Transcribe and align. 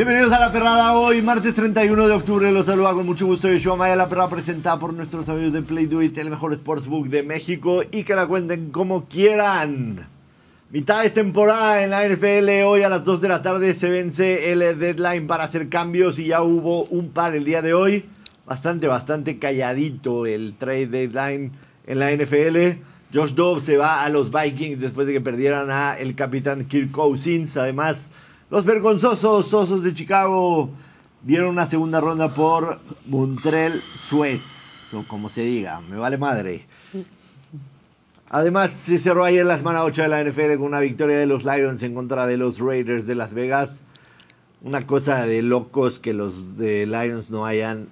Bienvenidos 0.00 0.32
a 0.32 0.40
La 0.40 0.50
Perrada 0.50 0.94
hoy, 0.94 1.20
martes 1.20 1.54
31 1.54 2.08
de 2.08 2.14
octubre. 2.14 2.50
Los 2.50 2.64
saluda 2.64 2.94
con 2.94 3.04
mucho 3.04 3.26
gusto 3.26 3.52
Yoshua 3.52 3.76
Maya, 3.76 3.96
La 3.96 4.08
Perrada 4.08 4.30
presentada 4.30 4.78
por 4.78 4.94
nuestros 4.94 5.28
amigos 5.28 5.52
de 5.52 5.60
Play 5.60 5.84
Do 5.84 6.00
It, 6.00 6.16
el 6.16 6.30
mejor 6.30 6.54
sportsbook 6.54 7.08
de 7.08 7.22
México 7.22 7.82
y 7.92 8.02
que 8.02 8.14
la 8.14 8.26
cuenten 8.26 8.70
como 8.70 9.04
quieran. 9.04 10.08
Mitad 10.70 11.02
de 11.02 11.10
temporada 11.10 11.84
en 11.84 11.90
la 11.90 12.08
NFL, 12.08 12.64
hoy 12.64 12.82
a 12.82 12.88
las 12.88 13.04
2 13.04 13.20
de 13.20 13.28
la 13.28 13.42
tarde 13.42 13.74
se 13.74 13.90
vence 13.90 14.50
el 14.50 14.60
deadline 14.78 15.26
para 15.26 15.44
hacer 15.44 15.68
cambios 15.68 16.18
y 16.18 16.28
ya 16.28 16.42
hubo 16.42 16.84
un 16.84 17.10
par 17.10 17.34
el 17.34 17.44
día 17.44 17.60
de 17.60 17.74
hoy. 17.74 18.06
Bastante, 18.46 18.86
bastante 18.86 19.38
calladito 19.38 20.24
el 20.24 20.54
trade 20.54 20.86
deadline 20.86 21.52
en 21.86 21.98
la 21.98 22.10
NFL. 22.10 22.80
Josh 23.12 23.34
Dobbs 23.34 23.64
se 23.64 23.76
va 23.76 24.02
a 24.02 24.08
los 24.08 24.32
Vikings 24.32 24.80
después 24.80 25.06
de 25.06 25.12
que 25.12 25.20
perdieran 25.20 25.70
a 25.70 25.92
el 25.98 26.14
capitán 26.14 26.64
Kirk 26.64 26.90
Cousins. 26.90 27.58
Además, 27.58 28.10
los 28.50 28.64
vergonzosos 28.64 29.54
Osos 29.54 29.82
de 29.82 29.94
Chicago 29.94 30.70
dieron 31.22 31.50
una 31.50 31.66
segunda 31.66 32.00
ronda 32.00 32.34
por 32.34 32.80
Montreal 33.06 33.80
Sweats, 34.02 34.74
o 34.92 35.04
como 35.06 35.28
se 35.28 35.42
diga, 35.42 35.80
me 35.80 35.96
vale 35.96 36.18
madre. 36.18 36.66
Además, 38.28 38.70
se 38.70 38.98
cerró 38.98 39.24
ayer 39.24 39.44
la 39.44 39.58
semana 39.58 39.84
8 39.84 40.02
de 40.02 40.08
la 40.08 40.24
NFL 40.24 40.56
con 40.56 40.66
una 40.66 40.80
victoria 40.80 41.18
de 41.18 41.26
los 41.26 41.44
Lions 41.44 41.82
en 41.82 41.94
contra 41.94 42.26
de 42.26 42.36
los 42.36 42.60
Raiders 42.60 43.06
de 43.06 43.14
Las 43.14 43.32
Vegas. 43.32 43.82
Una 44.62 44.86
cosa 44.86 45.26
de 45.26 45.42
locos 45.42 45.98
que 45.98 46.12
los 46.12 46.56
de 46.56 46.86
Lions 46.86 47.30
no 47.30 47.46
hayan 47.46 47.88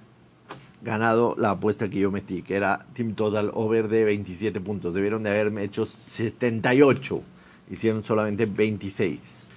ganado 0.81 1.35
la 1.37 1.51
apuesta 1.51 1.89
que 1.89 1.99
yo 1.99 2.11
metí, 2.11 2.41
que 2.41 2.55
era 2.55 2.85
Team 2.93 3.15
Total 3.15 3.51
over 3.53 3.89
de 3.89 4.05
27 4.05 4.61
puntos. 4.61 4.93
Debieron 4.93 5.23
de 5.23 5.29
haberme 5.29 5.63
hecho 5.63 5.85
78. 5.85 7.21
Hicieron 7.69 8.03
solamente 8.03 8.45
26. 8.45 9.49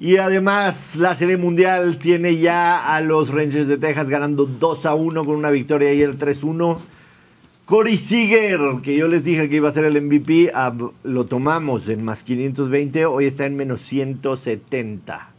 Y 0.00 0.18
además, 0.18 0.94
la 0.94 1.16
Serie 1.16 1.36
Mundial 1.36 1.98
tiene 1.98 2.36
ya 2.36 2.94
a 2.94 3.00
los 3.00 3.30
Rangers 3.30 3.66
de 3.66 3.78
Texas 3.78 4.08
ganando 4.08 4.46
2 4.46 4.86
a 4.86 4.94
1 4.94 5.24
con 5.24 5.34
una 5.34 5.50
victoria 5.50 5.90
ayer 5.90 6.16
3-1. 6.16 6.78
Corey 7.64 7.96
Seager, 7.96 8.60
que 8.80 8.96
yo 8.96 9.08
les 9.08 9.24
dije 9.24 9.48
que 9.48 9.56
iba 9.56 9.68
a 9.68 9.72
ser 9.72 9.84
el 9.84 10.00
MVP, 10.00 10.52
lo 11.02 11.26
tomamos 11.26 11.88
en 11.88 12.04
más 12.04 12.22
520, 12.22 13.06
hoy 13.06 13.24
está 13.24 13.44
en 13.46 13.56
menos 13.56 13.80
170. 13.80 15.30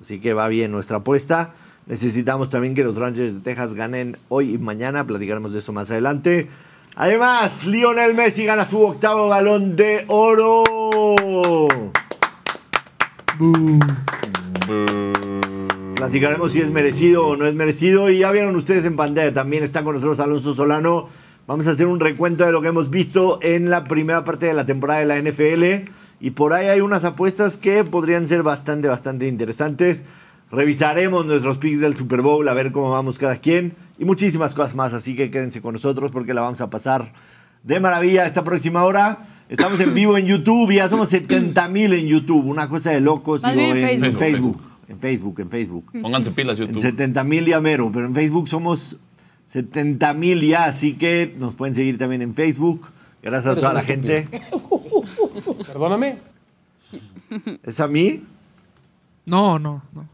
Así 0.00 0.18
que 0.18 0.32
va 0.32 0.48
bien 0.48 0.72
nuestra 0.72 0.96
apuesta. 0.96 1.52
Necesitamos 1.84 2.48
también 2.48 2.74
que 2.74 2.82
los 2.84 2.96
Rangers 2.96 3.34
de 3.34 3.40
Texas 3.40 3.74
ganen 3.74 4.16
hoy 4.30 4.54
y 4.54 4.58
mañana, 4.58 5.06
platicaremos 5.06 5.52
de 5.52 5.58
eso 5.58 5.74
más 5.74 5.90
adelante. 5.90 6.48
Además, 6.94 7.66
Lionel 7.66 8.14
Messi 8.14 8.46
gana 8.46 8.64
su 8.64 8.80
octavo 8.80 9.28
balón 9.28 9.76
de 9.76 10.06
oro. 10.08 10.64
Platicaremos 15.94 16.52
si 16.52 16.60
es 16.60 16.70
merecido 16.70 17.26
o 17.26 17.36
no 17.36 17.46
es 17.46 17.54
merecido. 17.54 18.10
Y 18.10 18.18
ya 18.18 18.30
vieron 18.30 18.56
ustedes 18.56 18.84
en 18.84 18.96
pantalla, 18.96 19.32
también 19.32 19.64
está 19.64 19.82
con 19.84 19.94
nosotros 19.94 20.20
Alonso 20.20 20.54
Solano 20.54 21.06
Vamos 21.46 21.68
a 21.68 21.70
hacer 21.70 21.86
un 21.86 22.00
recuento 22.00 22.44
de 22.44 22.50
lo 22.50 22.60
que 22.60 22.66
hemos 22.66 22.90
visto 22.90 23.38
en 23.40 23.70
la 23.70 23.84
primera 23.84 24.24
parte 24.24 24.46
de 24.46 24.54
la 24.54 24.66
temporada 24.66 24.98
de 24.98 25.06
la 25.06 25.20
NFL. 25.20 25.88
Y 26.18 26.32
por 26.32 26.52
ahí 26.52 26.66
hay 26.66 26.80
unas 26.80 27.04
apuestas 27.04 27.56
que 27.56 27.84
podrían 27.84 28.26
ser 28.26 28.42
bastante, 28.42 28.88
bastante 28.88 29.28
interesantes. 29.28 30.02
Revisaremos 30.50 31.24
nuestros 31.24 31.58
picks 31.58 31.80
del 31.80 31.96
Super 31.96 32.20
Bowl, 32.20 32.48
a 32.48 32.52
ver 32.52 32.72
cómo 32.72 32.90
vamos 32.90 33.16
cada 33.16 33.36
quien. 33.36 33.76
Y 33.96 34.04
muchísimas 34.04 34.56
cosas 34.56 34.74
más. 34.74 34.92
Así 34.92 35.14
que 35.14 35.30
quédense 35.30 35.60
con 35.60 35.74
nosotros 35.74 36.10
porque 36.10 36.34
la 36.34 36.40
vamos 36.40 36.60
a 36.62 36.68
pasar 36.68 37.12
de 37.62 37.78
maravilla 37.78 38.26
esta 38.26 38.42
próxima 38.42 38.82
hora. 38.82 39.20
Estamos 39.48 39.78
en 39.78 39.94
vivo 39.94 40.18
en 40.18 40.26
YouTube, 40.26 40.72
ya 40.72 40.88
somos 40.88 41.08
70 41.08 41.68
mil 41.68 41.92
en 41.92 42.06
YouTube. 42.06 42.44
Una 42.46 42.68
cosa 42.68 42.90
de 42.90 43.00
locos. 43.00 43.42
Digo, 43.42 43.54
en, 43.54 44.00
Facebook. 44.00 44.18
Facebook. 44.18 44.60
En 44.88 44.98
Facebook, 44.98 45.40
en 45.40 45.48
Facebook. 45.48 45.92
Pónganse 46.02 46.30
pilas 46.32 46.58
YouTube. 46.58 46.76
En 46.76 46.80
70 46.80 47.24
mil 47.24 47.46
ya 47.46 47.60
mero, 47.60 47.90
pero 47.92 48.06
en 48.06 48.14
Facebook 48.14 48.48
somos 48.48 48.96
70 49.46 50.14
mil 50.14 50.40
ya, 50.40 50.64
así 50.64 50.94
que 50.94 51.32
nos 51.38 51.54
pueden 51.54 51.76
seguir 51.76 51.96
también 51.96 52.22
en 52.22 52.34
Facebook. 52.34 52.88
Gracias 53.22 53.52
a 53.52 53.56
toda 53.56 53.72
la 53.72 53.82
gente. 53.82 54.28
Perdóname. 55.66 56.18
¿Es 57.62 57.78
a 57.80 57.86
mí? 57.86 58.24
No, 59.26 59.58
no, 59.58 59.82
no. 59.92 60.08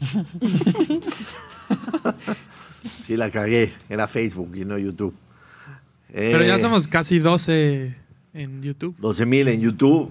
sí, 3.04 3.16
la 3.16 3.30
cagué. 3.30 3.72
Era 3.88 4.06
Facebook 4.06 4.54
y 4.54 4.66
no 4.66 4.76
YouTube. 4.76 5.14
Pero 6.12 6.44
ya 6.44 6.56
eh, 6.56 6.60
somos 6.60 6.88
casi 6.88 7.18
12 7.18 8.05
en 8.36 8.62
YouTube. 8.62 8.94
12 8.98 9.26
mil 9.26 9.48
en 9.48 9.60
YouTube, 9.60 10.10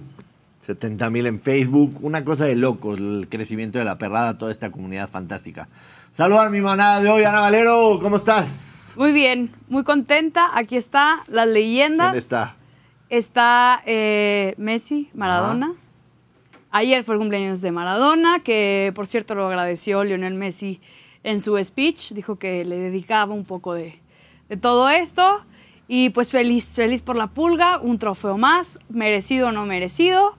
70 0.60 1.10
mil 1.10 1.26
en 1.26 1.40
Facebook. 1.40 1.98
Una 2.02 2.24
cosa 2.24 2.44
de 2.44 2.56
loco 2.56 2.94
el 2.94 3.28
crecimiento 3.30 3.78
de 3.78 3.84
la 3.84 3.98
perrada, 3.98 4.36
toda 4.36 4.52
esta 4.52 4.70
comunidad 4.70 5.08
fantástica. 5.08 5.68
Saludos 6.10 6.46
a 6.46 6.50
mi 6.50 6.60
manada 6.60 7.00
de 7.00 7.08
hoy, 7.08 7.24
Ana 7.24 7.40
Valero, 7.40 7.98
¿cómo 8.00 8.16
estás? 8.16 8.94
Muy 8.96 9.12
bien, 9.12 9.52
muy 9.68 9.84
contenta. 9.84 10.50
Aquí 10.54 10.76
está 10.76 11.22
las 11.28 11.48
leyendas. 11.48 12.08
¿Quién 12.08 12.18
está? 12.18 12.56
Está 13.08 13.82
eh, 13.86 14.54
Messi, 14.56 15.08
Maradona. 15.14 15.74
Ayer 16.70 17.04
fue 17.04 17.14
el 17.14 17.20
cumpleaños 17.20 17.60
de 17.60 17.70
Maradona, 17.70 18.40
que 18.40 18.92
por 18.94 19.06
cierto 19.06 19.34
lo 19.34 19.46
agradeció 19.46 20.02
Lionel 20.02 20.34
Messi 20.34 20.80
en 21.22 21.40
su 21.40 21.62
speech. 21.62 22.12
Dijo 22.12 22.36
que 22.36 22.64
le 22.64 22.76
dedicaba 22.76 23.32
un 23.32 23.44
poco 23.44 23.74
de, 23.74 24.00
de 24.48 24.56
todo 24.56 24.88
esto. 24.88 25.44
Y 25.88 26.10
pues 26.10 26.30
feliz, 26.30 26.74
feliz 26.74 27.02
por 27.02 27.16
la 27.16 27.28
pulga, 27.28 27.78
un 27.78 27.98
trofeo 27.98 28.38
más, 28.38 28.78
merecido 28.88 29.48
o 29.48 29.52
no 29.52 29.66
merecido. 29.66 30.36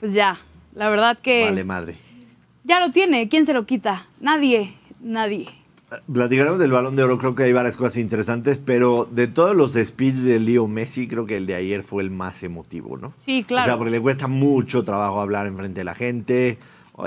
Pues 0.00 0.12
ya, 0.12 0.38
la 0.74 0.88
verdad 0.88 1.18
que... 1.18 1.44
Vale, 1.44 1.64
madre. 1.64 1.96
Ya 2.64 2.80
lo 2.80 2.92
tiene, 2.92 3.28
¿quién 3.28 3.46
se 3.46 3.52
lo 3.52 3.66
quita? 3.66 4.06
Nadie 4.20 4.74
nadie. 5.06 5.48
Platicaremos 6.12 6.58
del 6.58 6.72
balón 6.72 6.96
de 6.96 7.04
oro, 7.04 7.16
creo 7.16 7.36
que 7.36 7.44
hay 7.44 7.52
varias 7.52 7.76
cosas 7.76 7.98
interesantes, 7.98 8.60
pero 8.62 9.04
de 9.04 9.28
todos 9.28 9.54
los 9.54 9.74
speeches 9.74 10.24
de 10.24 10.40
Leo 10.40 10.66
Messi, 10.66 11.06
creo 11.06 11.26
que 11.26 11.36
el 11.36 11.46
de 11.46 11.54
ayer 11.54 11.84
fue 11.84 12.02
el 12.02 12.10
más 12.10 12.42
emotivo, 12.42 12.96
¿no? 12.96 13.14
Sí, 13.24 13.44
claro. 13.44 13.62
O 13.62 13.66
sea, 13.66 13.78
porque 13.78 13.92
le 13.92 14.00
cuesta 14.00 14.26
mucho 14.26 14.82
trabajo 14.82 15.20
hablar 15.20 15.46
en 15.46 15.56
frente 15.56 15.80
de 15.80 15.84
la 15.84 15.94
gente. 15.94 16.58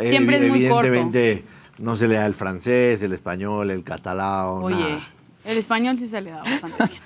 Siempre 0.02 0.38
es 0.38 0.48
muy 0.48 0.66
Evidentemente 0.66 1.44
no 1.78 1.98
se 1.98 2.08
le 2.08 2.16
da 2.16 2.26
el 2.26 2.36
francés, 2.36 3.02
el 3.02 3.12
español, 3.12 3.70
el 3.70 3.84
catalán. 3.84 4.46
Oye, 4.48 5.04
el 5.46 5.58
español 5.58 6.00
sí 6.00 6.08
se 6.08 6.22
le 6.22 6.32
da 6.32 6.44
bastante 6.44 6.86
bien. 6.86 7.02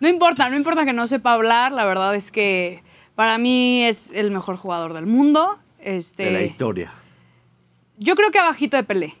no 0.00 0.08
importa, 0.08 0.48
no 0.48 0.56
importa 0.56 0.84
que 0.84 0.92
no 0.92 1.06
sepa 1.06 1.32
hablar, 1.32 1.72
la 1.72 1.84
verdad 1.84 2.14
es 2.14 2.30
que 2.30 2.82
para 3.14 3.38
mí 3.38 3.84
es 3.84 4.10
el 4.12 4.30
mejor 4.30 4.56
jugador 4.56 4.92
del 4.92 5.06
mundo. 5.06 5.58
Este, 5.80 6.24
de 6.24 6.32
la 6.32 6.42
historia. 6.42 6.92
Yo 7.98 8.14
creo 8.14 8.30
que 8.30 8.38
abajito 8.38 8.76
de 8.76 8.84
Pelé. 8.84 9.14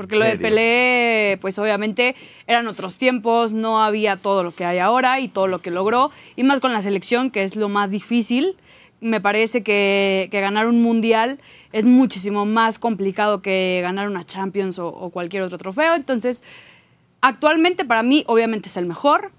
Porque 0.00 0.16
lo 0.16 0.24
de 0.24 0.38
Pelé, 0.38 1.36
pues 1.42 1.58
obviamente 1.58 2.16
eran 2.46 2.66
otros 2.68 2.96
tiempos, 2.96 3.52
no 3.52 3.82
había 3.82 4.16
todo 4.16 4.42
lo 4.42 4.54
que 4.54 4.64
hay 4.64 4.78
ahora 4.78 5.20
y 5.20 5.28
todo 5.28 5.46
lo 5.46 5.60
que 5.60 5.70
logró, 5.70 6.10
y 6.36 6.42
más 6.42 6.60
con 6.60 6.72
la 6.72 6.80
selección, 6.80 7.30
que 7.30 7.42
es 7.42 7.54
lo 7.54 7.68
más 7.68 7.90
difícil. 7.90 8.56
Me 9.02 9.20
parece 9.20 9.62
que, 9.62 10.30
ganar 10.32 10.68
un 10.68 10.82
mundial 10.82 11.38
es 11.72 11.84
muchísimo 11.84 12.46
más 12.46 12.78
complicado 12.78 13.42
que 13.42 13.80
ganar 13.82 14.08
una 14.08 14.24
Champions 14.24 14.78
o, 14.78 15.10
cualquier 15.10 15.42
otro 15.42 15.58
trofeo. 15.58 15.94
Entonces, 15.94 16.42
actualmente 17.20 17.84
para 17.84 18.02
mí, 18.02 18.24
obviamente 18.26 18.68
es 18.68 18.76
el 18.76 18.86
mejor. 18.86 19.30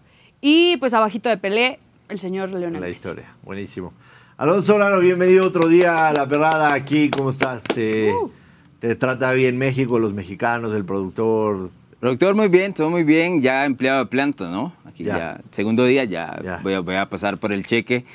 Y 0.41 0.77
pues 0.77 0.93
abajito 0.93 1.29
de 1.29 1.37
Pelé, 1.37 1.79
el 2.09 2.19
señor 2.19 2.49
Leonel. 2.49 2.81
La 2.81 2.89
historia, 2.89 3.35
buenísimo. 3.43 3.93
Alonso 4.37 4.77
Laro, 4.79 4.99
bienvenido 4.99 5.45
otro 5.45 5.67
día 5.67 6.07
a 6.07 6.13
La 6.13 6.27
Perrada 6.27 6.73
aquí, 6.73 7.11
¿cómo 7.11 7.29
estás? 7.29 7.63
Eh, 7.75 8.11
uh. 8.11 8.31
¿Te 8.79 8.95
trata 8.95 9.31
bien 9.33 9.59
México, 9.59 9.99
los 9.99 10.13
mexicanos, 10.13 10.73
el 10.73 10.83
productor? 10.83 11.69
Productor 11.99 12.33
muy 12.33 12.47
bien, 12.47 12.73
todo 12.73 12.89
muy 12.89 13.03
bien, 13.03 13.43
ya 13.43 13.65
empleado 13.65 13.99
de 13.99 14.05
planta, 14.07 14.49
¿no? 14.49 14.73
Aquí 14.85 15.03
ya, 15.03 15.39
segundo 15.51 15.85
día, 15.85 16.03
ya, 16.05 16.59
Voy, 16.63 16.73
a, 16.73 16.79
voy, 16.79 16.95
a, 16.95 17.07
pasar 17.07 17.37
por 17.37 17.51
el 17.53 17.63
cheque. 17.63 18.05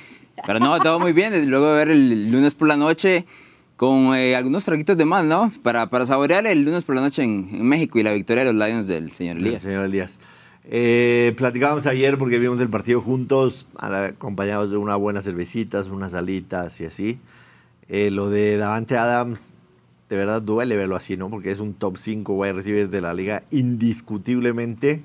Pero 0.45 0.59
no, 0.59 0.81
todo 0.81 0.99
muy 0.99 1.13
bien, 1.13 1.49
luego 1.49 1.69
de 1.69 1.77
ver 1.77 1.91
el 1.91 2.33
lunes 2.33 2.55
por 2.55 2.67
la 2.67 2.77
noche 2.77 3.25
con 3.77 4.15
eh, 4.15 4.35
algunos 4.35 4.65
traguitos 4.65 4.97
de 4.97 5.05
más, 5.05 5.25
¿no? 5.25 5.53
Para, 5.63 5.91
para 5.91 6.07
saborear 6.07 6.47
el 6.47 6.65
lunes 6.65 6.85
por 6.85 6.95
la 6.95 7.03
noche 7.03 7.23
en, 7.23 7.63
México 7.67 7.99
y 7.99 8.03
la 8.03 8.13
victoria 8.13 8.45
de 8.45 8.53
los 8.53 8.67
Lions 8.67 8.89
del 8.89 9.13
señor 9.13 9.37
Elías. 9.37 9.65
El 9.65 9.71
señor 9.71 9.85
Elías. 9.85 10.19
Eh, 10.69 11.35
platicábamos 11.37 11.87
ayer 11.87 12.19
porque 12.19 12.39
vimos 12.39 12.61
el 12.61 12.69
partido 12.69 13.01
juntos, 13.01 13.67
acompañados 13.77 14.71
de 14.71 14.79
unas 14.79 14.97
buenas 14.97 15.25
cervecitas, 15.25 15.89
unas 15.89 16.15
alitas 16.15 16.81
y 16.81 16.87
así. 16.87 17.19
Eh, 17.89 18.11
lo 18.11 18.31
de 18.31 18.57
Davante 18.57 18.97
Adams 18.97 19.51
de 20.09 20.17
verdad 20.17 20.43
duele 20.43 20.77
verlo 20.77 20.97
así, 20.97 21.17
¿no? 21.17 21.31
Porque 21.31 21.51
es 21.51 21.61
un 21.61 21.75
top 21.75 21.97
5 21.97 22.33
wide 22.33 22.53
receiver 22.53 22.89
de 22.89 23.01
la 23.01 23.13
liga 23.13 23.43
indiscutiblemente 23.51 25.03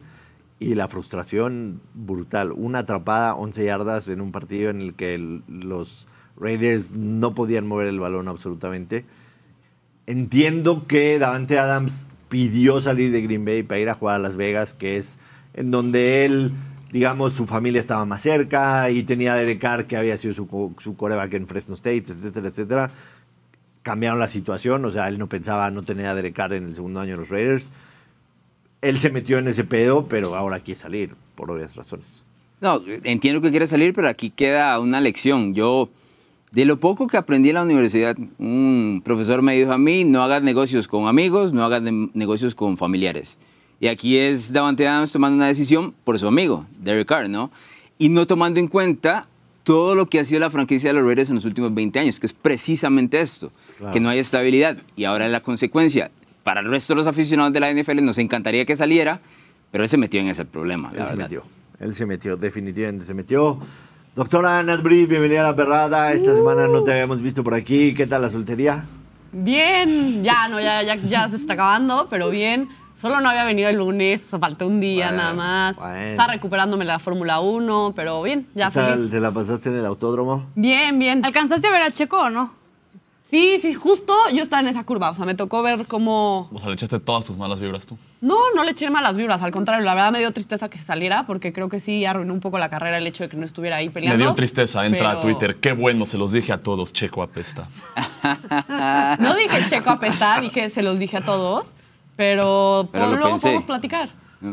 y 0.59 0.75
la 0.75 0.87
frustración 0.87 1.81
brutal. 1.93 2.51
Una 2.51 2.79
atrapada, 2.79 3.35
11 3.35 3.65
yardas 3.65 4.09
en 4.09 4.21
un 4.21 4.31
partido 4.31 4.69
en 4.69 4.81
el 4.81 4.93
que 4.93 5.41
los 5.47 6.07
Raiders 6.37 6.91
no 6.91 7.35
podían 7.35 7.67
mover 7.67 7.87
el 7.87 7.99
balón 7.99 8.27
absolutamente. 8.27 9.05
Entiendo 10.07 10.87
que 10.87 11.19
Davante 11.19 11.59
Adams 11.59 12.07
pidió 12.29 12.81
salir 12.81 13.11
de 13.11 13.21
Green 13.21 13.45
Bay 13.45 13.63
para 13.63 13.79
ir 13.79 13.89
a 13.89 13.93
jugar 13.93 14.15
a 14.15 14.19
Las 14.19 14.35
Vegas, 14.35 14.73
que 14.73 14.97
es 14.97 15.19
en 15.53 15.71
donde 15.71 16.25
él, 16.25 16.53
digamos, 16.91 17.33
su 17.33 17.45
familia 17.45 17.79
estaba 17.79 18.05
más 18.05 18.21
cerca 18.21 18.89
y 18.89 19.03
tenía 19.03 19.33
a 19.33 19.35
Derek 19.37 19.59
Carr, 19.59 19.85
que 19.85 19.97
había 19.97 20.17
sido 20.17 20.33
su, 20.33 20.73
su 20.79 20.95
coreback 20.95 21.33
en 21.33 21.47
Fresno 21.47 21.75
State, 21.75 22.05
etcétera, 22.07 22.47
etcétera 22.47 22.91
cambiaron 23.83 24.19
la 24.19 24.27
situación. 24.27 24.85
O 24.85 24.91
sea, 24.91 25.07
él 25.07 25.17
no 25.17 25.27
pensaba 25.27 25.69
no 25.71 25.83
tener 25.83 26.07
a 26.07 26.15
Derek 26.15 26.35
Carr 26.35 26.53
en 26.53 26.65
el 26.65 26.75
segundo 26.75 26.99
año 26.99 27.11
de 27.11 27.17
los 27.17 27.29
Raiders. 27.29 27.71
Él 28.81 28.99
se 28.99 29.11
metió 29.11 29.37
en 29.37 29.47
ese 29.47 29.63
pedo, 29.63 30.07
pero 30.07 30.35
ahora 30.35 30.59
quiere 30.59 30.79
salir, 30.79 31.15
por 31.35 31.51
obvias 31.51 31.75
razones. 31.75 32.23
No, 32.61 32.81
entiendo 33.03 33.41
que 33.41 33.51
quiere 33.51 33.67
salir, 33.67 33.93
pero 33.93 34.07
aquí 34.07 34.29
queda 34.29 34.79
una 34.79 35.01
lección. 35.01 35.53
Yo, 35.53 35.89
de 36.51 36.65
lo 36.65 36.79
poco 36.79 37.07
que 37.07 37.17
aprendí 37.17 37.49
en 37.49 37.55
la 37.55 37.63
universidad, 37.63 38.17
un 38.37 39.01
profesor 39.03 39.41
me 39.41 39.57
dijo 39.57 39.71
a 39.71 39.77
mí, 39.77 40.03
no 40.03 40.21
hagas 40.21 40.43
negocios 40.43 40.87
con 40.87 41.07
amigos, 41.07 41.53
no 41.53 41.63
hagas 41.63 41.81
negocios 41.81 42.55
con 42.55 42.77
familiares. 42.77 43.37
Y 43.79 43.87
aquí 43.87 44.17
es 44.17 44.53
Davante 44.53 44.87
Adams 44.87 45.11
tomando 45.11 45.37
una 45.37 45.47
decisión 45.47 45.95
por 46.03 46.19
su 46.19 46.27
amigo, 46.27 46.65
Derek 46.79 47.07
Carr, 47.07 47.29
¿no? 47.29 47.51
Y 47.97 48.09
no 48.09 48.27
tomando 48.27 48.59
en 48.59 48.67
cuenta 48.67 49.27
todo 49.63 49.95
lo 49.95 50.07
que 50.07 50.19
ha 50.19 50.25
sido 50.25 50.39
la 50.39 50.49
franquicia 50.49 50.89
de 50.89 50.95
los 50.95 51.05
Raiders 51.05 51.29
en 51.29 51.35
los 51.35 51.45
últimos 51.45 51.73
20 51.73 51.99
años, 51.99 52.19
que 52.19 52.25
es 52.25 52.33
precisamente 52.33 53.21
esto, 53.21 53.51
que 53.93 53.99
no 53.99 54.09
hay 54.09 54.19
estabilidad. 54.19 54.77
Y 54.95 55.05
ahora 55.05 55.27
la 55.29 55.41
consecuencia, 55.41 56.11
para 56.43 56.59
el 56.59 56.69
resto 56.69 56.93
de 56.93 56.97
los 56.97 57.07
aficionados 57.07 57.53
de 57.53 57.59
la 57.59 57.71
NFL 57.73 58.03
nos 58.03 58.17
encantaría 58.17 58.65
que 58.65 58.75
saliera, 58.75 59.21
pero 59.71 59.83
él 59.83 59.89
se 59.89 59.97
metió 59.97 60.19
en 60.19 60.27
ese 60.27 60.45
problema. 60.45 60.91
Él 60.95 61.05
se 61.05 61.15
metió, 61.15 61.43
él 61.79 61.95
se 61.95 62.05
metió, 62.05 62.35
definitivamente 62.35 63.05
se 63.05 63.13
metió. 63.13 63.57
Doctora 64.13 64.61
Natbrid, 64.61 65.07
bienvenida 65.07 65.39
a 65.39 65.51
La 65.51 65.55
Perrada. 65.55 66.11
Esta 66.11 66.35
semana 66.35 66.67
no 66.67 66.83
te 66.83 66.91
habíamos 66.91 67.21
visto 67.21 67.45
por 67.45 67.53
aquí. 67.53 67.93
¿Qué 67.93 68.07
tal 68.07 68.21
la 68.21 68.29
soltería? 68.29 68.83
Bien, 69.31 70.21
ya, 70.21 70.49
no, 70.49 70.59
ya, 70.59 70.83
ya, 70.83 70.95
ya 70.95 71.29
se 71.29 71.37
está 71.37 71.53
acabando, 71.53 72.07
pero 72.09 72.29
bien. 72.29 72.67
Solo 72.93 73.21
no 73.21 73.29
había 73.29 73.45
venido 73.45 73.69
el 73.69 73.77
lunes, 73.77 74.27
faltó 74.37 74.67
un 74.67 74.81
día 74.81 75.11
nada 75.11 75.33
más. 75.33 75.77
Está 75.97 76.27
recuperándome 76.27 76.83
la 76.83 76.99
Fórmula 76.99 77.39
1, 77.39 77.93
pero 77.95 78.21
bien, 78.21 78.49
ya 78.53 78.67
¿Qué 78.67 78.79
tal? 78.79 79.09
¿Te 79.09 79.21
la 79.21 79.31
pasaste 79.31 79.69
en 79.69 79.75
el 79.75 79.85
autódromo? 79.85 80.45
Bien, 80.55 80.99
bien. 80.99 81.23
¿Alcanzaste 81.23 81.67
a 81.67 81.71
ver 81.71 81.81
a 81.81 81.91
Checo 81.91 82.17
o 82.19 82.29
no? 82.29 82.51
Sí, 83.31 83.59
sí, 83.61 83.73
justo 83.73 84.13
yo 84.33 84.43
estaba 84.43 84.59
en 84.59 84.67
esa 84.67 84.83
curva. 84.83 85.09
O 85.09 85.15
sea, 85.15 85.25
me 85.25 85.35
tocó 85.35 85.63
ver 85.63 85.87
cómo. 85.87 86.49
O 86.51 86.59
sea, 86.59 86.67
le 86.67 86.73
echaste 86.73 86.99
todas 86.99 87.23
tus 87.23 87.37
malas 87.37 87.61
vibras 87.61 87.87
tú. 87.87 87.97
No, 88.19 88.35
no 88.53 88.65
le 88.65 88.71
eché 88.71 88.89
malas 88.89 89.15
vibras. 89.15 89.41
Al 89.41 89.51
contrario, 89.51 89.85
la 89.85 89.95
verdad 89.95 90.11
me 90.11 90.19
dio 90.19 90.31
tristeza 90.31 90.69
que 90.69 90.77
se 90.77 90.83
saliera 90.83 91.25
porque 91.25 91.53
creo 91.53 91.69
que 91.69 91.79
sí 91.79 92.05
arruinó 92.05 92.33
un 92.33 92.41
poco 92.41 92.59
la 92.59 92.69
carrera 92.69 92.97
el 92.97 93.07
hecho 93.07 93.23
de 93.23 93.29
que 93.29 93.37
no 93.37 93.45
estuviera 93.45 93.77
ahí 93.77 93.87
peleando. 93.87 94.17
Me 94.17 94.23
dio 94.25 94.33
tristeza. 94.33 94.85
Entra 94.85 95.11
a 95.11 95.21
Twitter. 95.21 95.55
Qué 95.61 95.71
bueno, 95.71 96.05
se 96.05 96.17
los 96.17 96.33
dije 96.33 96.51
a 96.51 96.61
todos. 96.61 96.91
Checo 96.91 97.23
apesta. 97.23 97.69
no 99.19 99.35
dije 99.35 99.65
Checo 99.69 99.91
apesta, 99.91 100.41
dije 100.41 100.69
se 100.69 100.81
los 100.83 100.99
dije 100.99 101.15
a 101.15 101.23
todos. 101.23 101.71
Pero, 102.17 102.89
luego 102.91 103.37
podemos 103.37 103.63
platicar. 103.63 104.09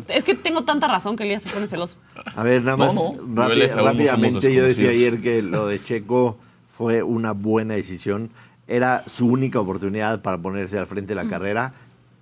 Es 0.07 0.23
que 0.23 0.37
tengo 0.37 0.63
tanta 0.63 0.87
razón 0.87 1.17
que 1.17 1.25
Elías 1.25 1.43
se 1.43 1.53
pone 1.53 1.67
celoso. 1.67 1.97
A 2.37 2.45
ver, 2.45 2.63
nada 2.63 2.77
más 2.77 2.95
rápidamente 3.27 4.55
yo 4.55 4.63
decía 4.63 4.91
ayer 4.91 5.21
que 5.21 5.43
lo 5.43 5.67
de 5.67 5.83
Checo 5.83 6.39
fue 6.69 7.03
una 7.03 7.33
buena 7.33 7.75
decisión. 7.75 8.31
Era 8.69 9.03
su 9.09 9.27
única 9.27 9.59
oportunidad 9.59 10.21
para 10.21 10.39
ponerse 10.39 10.79
al 10.79 10.87
frente 10.87 11.09
de 11.09 11.15
la 11.17 11.25
mm. 11.25 11.31
carrera. 11.31 11.73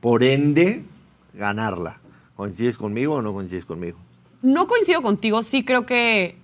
Por 0.01 0.23
ende, 0.23 0.85
ganarla. 1.35 1.99
¿Coincides 2.37 2.79
conmigo 2.79 3.15
o 3.15 3.23
no 3.23 3.35
coincides 3.35 3.67
conmigo? 3.67 3.99
No 4.43 4.67
coincido 4.69 5.03
contigo. 5.03 5.43
Sí 5.43 5.65
creo 5.65 5.85
que 5.85 6.37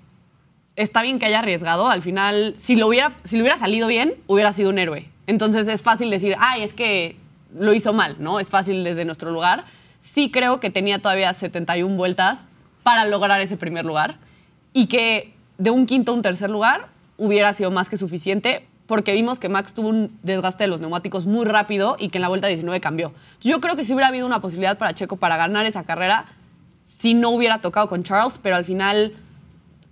está 0.76 1.02
bien 1.02 1.18
que 1.18 1.26
haya 1.26 1.38
arriesgado. 1.38 1.88
Al 1.88 2.02
final, 2.02 2.54
si 2.58 2.74
lo 2.74 2.88
hubiera, 2.88 3.16
si 3.24 3.36
lo 3.36 3.42
hubiera 3.42 3.58
salido 3.58 3.86
bien, 3.86 4.14
hubiera 4.26 4.52
sido 4.52 4.70
un 4.70 4.78
héroe. 4.78 5.08
Entonces 5.26 5.68
es 5.68 5.82
fácil 5.82 6.10
decir, 6.10 6.34
ay, 6.38 6.62
es 6.62 6.74
que 6.74 7.16
lo 7.54 7.72
hizo 7.72 7.92
mal, 7.92 8.16
¿no? 8.18 8.40
Es 8.40 8.50
fácil 8.50 8.82
desde 8.82 9.04
nuestro 9.04 9.30
lugar. 9.30 9.64
Sí 10.00 10.30
creo 10.30 10.58
que 10.58 10.70
tenía 10.70 10.98
todavía 10.98 11.32
71 11.32 11.96
vueltas 11.96 12.48
para 12.82 13.04
lograr 13.04 13.40
ese 13.40 13.56
primer 13.56 13.84
lugar 13.84 14.18
y 14.72 14.86
que 14.86 15.34
de 15.58 15.70
un 15.70 15.86
quinto 15.86 16.12
a 16.12 16.14
un 16.14 16.22
tercer 16.22 16.50
lugar 16.50 16.88
hubiera 17.18 17.52
sido 17.52 17.70
más 17.70 17.88
que 17.88 17.96
suficiente 17.96 18.66
porque 18.86 19.12
vimos 19.12 19.38
que 19.38 19.48
Max 19.48 19.74
tuvo 19.74 19.88
un 19.88 20.18
desgaste 20.22 20.64
de 20.64 20.68
los 20.68 20.80
neumáticos 20.80 21.26
muy 21.26 21.46
rápido 21.46 21.96
y 21.98 22.08
que 22.08 22.18
en 22.18 22.22
la 22.22 22.28
vuelta 22.28 22.48
19 22.48 22.80
cambió. 22.80 23.12
Yo 23.40 23.60
creo 23.60 23.76
que 23.76 23.84
sí 23.84 23.92
hubiera 23.92 24.08
habido 24.08 24.26
una 24.26 24.40
posibilidad 24.40 24.76
para 24.78 24.94
Checo 24.94 25.16
para 25.16 25.36
ganar 25.36 25.66
esa 25.66 25.84
carrera 25.84 26.26
si 26.84 27.14
no 27.14 27.30
hubiera 27.30 27.60
tocado 27.60 27.88
con 27.88 28.02
Charles, 28.02 28.38
pero 28.42 28.56
al 28.56 28.64
final 28.64 29.14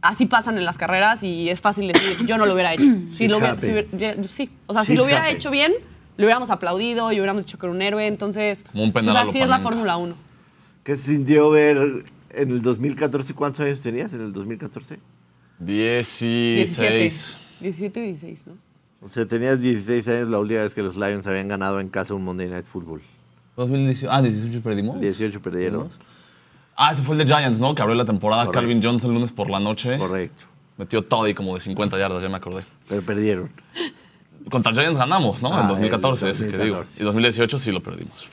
así 0.00 0.26
pasan 0.26 0.56
en 0.58 0.64
las 0.64 0.78
carreras 0.78 1.22
y 1.22 1.50
es 1.50 1.60
fácil 1.60 1.88
decir, 1.92 2.24
yo 2.24 2.38
no 2.38 2.46
lo 2.46 2.54
hubiera 2.54 2.74
hecho. 2.74 2.84
Si 3.10 3.28
lo 3.28 3.38
hubiera, 3.38 3.58
sí, 3.60 4.50
o 4.66 4.72
sea, 4.72 4.84
si 4.84 4.94
lo 4.94 5.04
hubiera 5.04 5.28
hecho 5.30 5.50
bien, 5.50 5.72
le 6.16 6.24
hubiéramos 6.24 6.50
aplaudido 6.50 7.10
y 7.12 7.16
hubiéramos 7.16 7.44
dicho 7.44 7.58
que 7.58 7.66
era 7.66 7.74
un 7.74 7.82
héroe. 7.82 8.06
Entonces, 8.06 8.64
Como 8.70 8.84
un 8.84 8.92
pues 8.92 9.08
así 9.08 9.40
es 9.40 9.48
la 9.48 9.60
Fórmula 9.60 9.96
1. 9.96 10.14
¿Qué 10.84 10.96
se 10.96 11.12
sintió 11.12 11.50
ver 11.50 12.04
en 12.30 12.50
el 12.50 12.62
2014? 12.62 13.34
¿Cuántos 13.34 13.60
años 13.60 13.82
tenías 13.82 14.12
en 14.12 14.22
el 14.22 14.32
2014? 14.32 14.98
16. 15.58 17.38
17, 17.60 18.00
16, 18.02 18.46
¿no? 18.46 18.69
O 19.02 19.08
sea, 19.08 19.26
tenías 19.26 19.60
16 19.60 20.08
años 20.08 20.30
la 20.30 20.38
última 20.38 20.60
vez 20.60 20.74
que 20.74 20.82
los 20.82 20.96
Lions 20.96 21.26
habían 21.26 21.48
ganado 21.48 21.80
en 21.80 21.88
casa 21.88 22.14
un 22.14 22.24
Monday 22.24 22.48
Night 22.48 22.66
Football. 22.66 23.00
2018, 23.56 24.12
ah, 24.12 24.22
18 24.22 24.62
perdimos. 24.62 25.00
18 25.00 25.40
perdieron. 25.40 25.88
Ah, 26.76 26.92
ese 26.92 27.02
fue 27.02 27.14
el 27.14 27.26
de 27.26 27.26
Giants, 27.26 27.60
¿no? 27.60 27.74
Que 27.74 27.82
abrió 27.82 27.94
la 27.94 28.04
temporada 28.04 28.50
Calvin 28.50 28.82
Johnson 28.82 29.10
el 29.10 29.14
lunes 29.14 29.32
por 29.32 29.50
la 29.50 29.60
noche. 29.60 29.98
Correcto. 29.98 30.46
Metió 30.76 31.02
todo 31.02 31.28
y 31.28 31.34
como 31.34 31.54
de 31.54 31.60
50 31.60 31.98
yardas, 31.98 32.22
ya 32.22 32.28
me 32.28 32.36
acordé. 32.36 32.64
Pero 32.88 33.02
perdieron. 33.02 33.50
Contra 34.50 34.72
Giants 34.72 34.98
ganamos, 34.98 35.42
¿no? 35.42 35.60
en 35.60 35.68
2014, 35.68 36.26
ah, 36.26 36.30
ese 36.30 36.48
que 36.48 36.58
digo. 36.58 36.84
Y 36.98 37.02
2018 37.02 37.58
sí 37.58 37.72
lo 37.72 37.82
perdimos. 37.82 38.28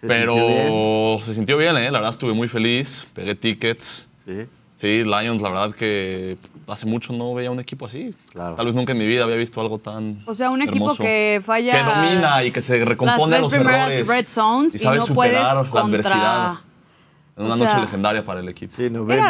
Pero 0.00 1.18
se 1.24 1.34
sintió 1.34 1.56
bien, 1.56 1.76
¿eh? 1.76 1.90
La 1.90 1.98
verdad 1.98 2.10
estuve 2.10 2.32
muy 2.32 2.48
feliz. 2.48 3.06
Pegué 3.14 3.34
tickets. 3.34 4.06
Sí. 4.26 4.46
Sí, 4.78 5.02
Lions, 5.02 5.42
la 5.42 5.48
verdad 5.48 5.74
que 5.74 6.38
hace 6.68 6.86
mucho 6.86 7.12
no 7.12 7.34
veía 7.34 7.50
un 7.50 7.58
equipo 7.58 7.86
así. 7.86 8.14
Claro. 8.32 8.54
Tal 8.54 8.64
vez 8.64 8.76
nunca 8.76 8.92
en 8.92 8.98
mi 8.98 9.08
vida 9.08 9.24
había 9.24 9.34
visto 9.34 9.60
algo 9.60 9.80
tan. 9.80 10.22
O 10.24 10.34
sea, 10.34 10.50
un 10.50 10.62
equipo 10.62 10.94
que 10.94 11.42
falla. 11.44 11.72
Que 11.72 11.82
domina 11.82 12.44
y 12.44 12.52
que 12.52 12.62
se 12.62 12.84
recompone 12.84 13.34
a 13.34 13.40
los 13.40 13.52
errores. 13.52 14.06
Red 14.06 14.28
zones 14.28 14.80
y, 14.80 14.86
no 14.86 15.06
puedes 15.06 15.32
la 15.32 15.50
adversidad 15.50 16.58
una 17.34 17.56
noche 17.56 17.80
legendaria 17.80 18.24
para 18.24 18.38
el 18.38 18.48
equipo. 18.48 18.72
Sí, 18.72 18.88
no, 18.88 19.04
ves, 19.04 19.20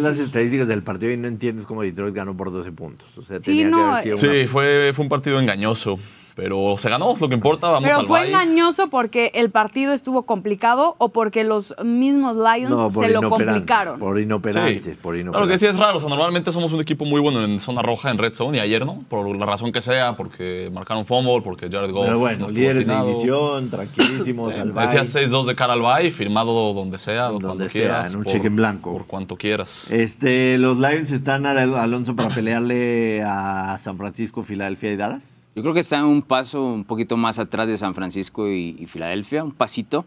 las 0.00 0.18
estadísticas 0.18 0.66
del 0.66 0.82
partido 0.82 1.12
y 1.12 1.16
no 1.16 1.28
entiendes 1.28 1.66
cómo 1.66 1.82
Detroit 1.82 2.12
ganó 2.12 2.36
por 2.36 2.50
12 2.50 2.72
puntos. 2.72 3.06
O 3.16 3.22
sea, 3.22 3.38
tenía 3.38 3.70
que 3.70 3.74
haber 3.74 4.02
sido 4.02 4.16
Sí, 4.16 4.46
fue, 4.46 4.92
fue 4.92 5.04
un 5.04 5.08
partido 5.08 5.38
engañoso. 5.38 6.00
Pero 6.36 6.76
se 6.76 6.90
ganó, 6.90 7.16
lo 7.18 7.28
que 7.30 7.34
importa, 7.34 7.70
vamos 7.70 7.88
Pero 7.88 8.06
fue 8.06 8.28
engañoso 8.28 8.90
porque 8.90 9.32
el 9.34 9.50
partido 9.50 9.94
estuvo 9.94 10.24
complicado 10.24 10.94
o 10.98 11.08
porque 11.08 11.44
los 11.44 11.74
mismos 11.82 12.36
Lions 12.36 12.92
se 12.92 13.08
lo 13.08 13.30
complicaron. 13.30 13.98
Por 13.98 14.20
inoperantes, 14.20 14.98
por 14.98 15.16
inoperantes. 15.16 15.30
Claro 15.30 15.48
que 15.48 15.58
sí 15.58 15.64
es 15.64 15.78
raro, 15.78 15.96
o 15.96 16.00
sea, 16.00 16.10
normalmente 16.10 16.52
somos 16.52 16.74
un 16.74 16.80
equipo 16.82 17.06
muy 17.06 17.22
bueno 17.22 17.42
en 17.42 17.58
zona 17.58 17.80
roja, 17.80 18.10
en 18.10 18.18
red 18.18 18.34
zone, 18.34 18.58
y 18.58 18.60
ayer 18.60 18.84
no, 18.84 19.02
por 19.08 19.34
la 19.34 19.46
razón 19.46 19.72
que 19.72 19.80
sea, 19.80 20.14
porque 20.14 20.70
marcaron 20.70 21.06
fumble, 21.06 21.40
porque 21.42 21.70
Jared 21.70 21.90
Goff 21.90 22.04
Pero 22.04 22.18
bueno, 22.18 22.50
líderes 22.50 22.86
de 22.86 22.94
división, 22.94 23.70
tranquilísimos, 23.70 24.54
al 24.54 24.74
Decía 24.74 25.04
6-2 25.04 25.46
de 25.46 25.54
cara 25.54 25.72
al 25.72 25.80
bye, 25.80 26.10
firmado 26.10 26.74
donde 26.74 26.98
sea, 26.98 27.30
donde 27.30 27.70
sea, 27.70 27.80
quieras, 27.80 28.12
en 28.12 28.18
un 28.18 28.24
cheque 28.26 28.48
en 28.48 28.56
blanco. 28.56 28.92
Por 28.92 29.06
cuanto 29.06 29.36
quieras. 29.36 29.90
Este, 29.90 30.58
los 30.58 30.78
Lions 30.78 31.10
están, 31.12 31.46
Alonso, 31.46 32.14
para 32.14 32.28
pelearle 32.28 33.22
a 33.24 33.78
San 33.80 33.96
Francisco, 33.96 34.42
Filadelfia 34.42 34.92
y 34.92 34.96
Dallas. 34.96 35.46
Yo 35.56 35.62
creo 35.62 35.72
que 35.72 35.80
están 35.80 36.04
un 36.04 36.20
paso 36.26 36.64
un 36.64 36.84
poquito 36.84 37.16
más 37.16 37.38
atrás 37.38 37.66
de 37.66 37.76
San 37.76 37.94
Francisco 37.94 38.48
y, 38.48 38.86
Filadelfia, 38.86 39.44
un 39.44 39.52
pasito, 39.52 40.04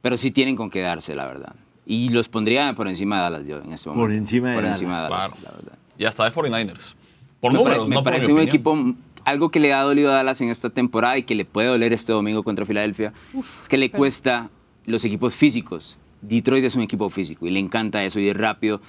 pero 0.00 0.16
sí 0.16 0.30
tienen 0.30 0.56
con 0.56 0.70
quedarse, 0.70 1.14
la 1.14 1.26
verdad. 1.26 1.54
Y 1.86 2.10
los 2.10 2.28
pondría 2.28 2.72
por 2.74 2.88
encima 2.88 3.16
de 3.16 3.22
Dallas 3.22 3.46
yo 3.46 3.58
en 3.58 3.72
este 3.72 3.88
momento. 3.88 4.06
Por 4.06 4.14
encima 4.14 4.50
de 4.50 4.54
por 4.54 4.62
Dallas. 4.64 4.80
Encima 4.80 5.02
de 5.02 5.08
Dallas 5.08 5.42
la 5.42 5.50
verdad. 5.50 5.78
Y 5.98 6.04
hasta 6.04 6.24
de 6.24 6.32
49ers. 6.32 6.94
Por 7.40 7.52
me 7.52 7.58
números, 7.58 7.88
me 7.88 7.94
no 7.96 8.04
parece 8.04 8.26
por 8.26 8.36
un 8.36 8.40
equipo, 8.40 8.94
algo 9.24 9.50
que 9.50 9.60
le 9.60 9.72
ha 9.72 9.82
dolido 9.82 10.10
a 10.10 10.14
Dallas 10.14 10.40
en 10.40 10.48
esta 10.48 10.70
temporada 10.70 11.18
y 11.18 11.24
que 11.24 11.34
le 11.34 11.44
puede 11.44 11.68
doler 11.68 11.92
este 11.92 12.12
domingo 12.12 12.42
contra 12.42 12.64
Filadelfia, 12.64 13.12
es 13.60 13.68
que 13.68 13.76
le 13.76 13.90
cuesta 13.90 14.50
los 14.86 15.04
equipos 15.04 15.34
físicos. 15.34 15.98
Detroit 16.20 16.64
es 16.64 16.76
un 16.76 16.82
equipo 16.82 17.10
físico 17.10 17.46
y 17.46 17.50
le 17.50 17.58
encanta 17.58 18.04
eso 18.04 18.20
y 18.20 18.28
es 18.28 18.36
rápido. 18.36 18.80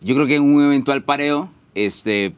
Yo 0.00 0.14
creo 0.14 0.26
que 0.26 0.36
en 0.36 0.42
un 0.42 0.62
eventual 0.62 1.02
pareo, 1.02 1.48
este, 1.74 2.34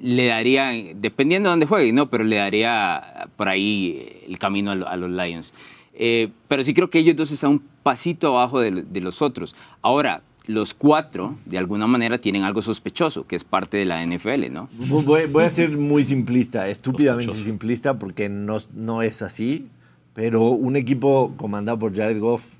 le 0.00 0.26
daría, 0.26 0.72
dependiendo 0.94 1.48
de 1.48 1.52
dónde 1.52 1.66
juegue, 1.66 1.92
¿no? 1.92 2.08
Pero 2.08 2.24
le 2.24 2.36
daría 2.36 3.28
por 3.36 3.48
ahí 3.48 4.22
el 4.28 4.38
camino 4.38 4.72
a, 4.72 4.96
los 4.96 5.10
Lions. 5.10 5.54
Eh, 5.94 6.30
pero 6.48 6.62
sí 6.62 6.74
creo 6.74 6.90
que 6.90 6.98
ellos 6.98 7.16
dos 7.16 7.30
están 7.30 7.50
un 7.50 7.62
pasito 7.82 8.28
abajo 8.28 8.60
de, 8.60 9.00
los 9.00 9.22
otros. 9.22 9.54
Ahora, 9.82 10.22
los 10.46 10.74
cuatro, 10.74 11.36
de 11.46 11.58
alguna 11.58 11.86
manera, 11.86 12.18
tienen 12.18 12.42
algo 12.42 12.62
sospechoso, 12.62 13.26
que 13.26 13.36
es 13.36 13.44
parte 13.44 13.78
de 13.78 13.84
la 13.84 14.04
NFL, 14.06 14.52
¿no? 14.52 14.68
Voy, 14.76 15.42
a 15.42 15.50
ser 15.50 15.76
muy 15.76 16.04
simplista, 16.04 16.68
estúpidamente 16.68 17.34
simplista, 17.34 17.98
porque 17.98 18.28
no, 18.28 18.58
no 18.74 19.02
es 19.02 19.22
así. 19.22 19.66
Pero 20.14 20.42
un 20.42 20.76
equipo 20.76 21.34
comandado 21.36 21.78
por 21.78 21.94
Jared 21.94 22.18
Goff 22.20 22.54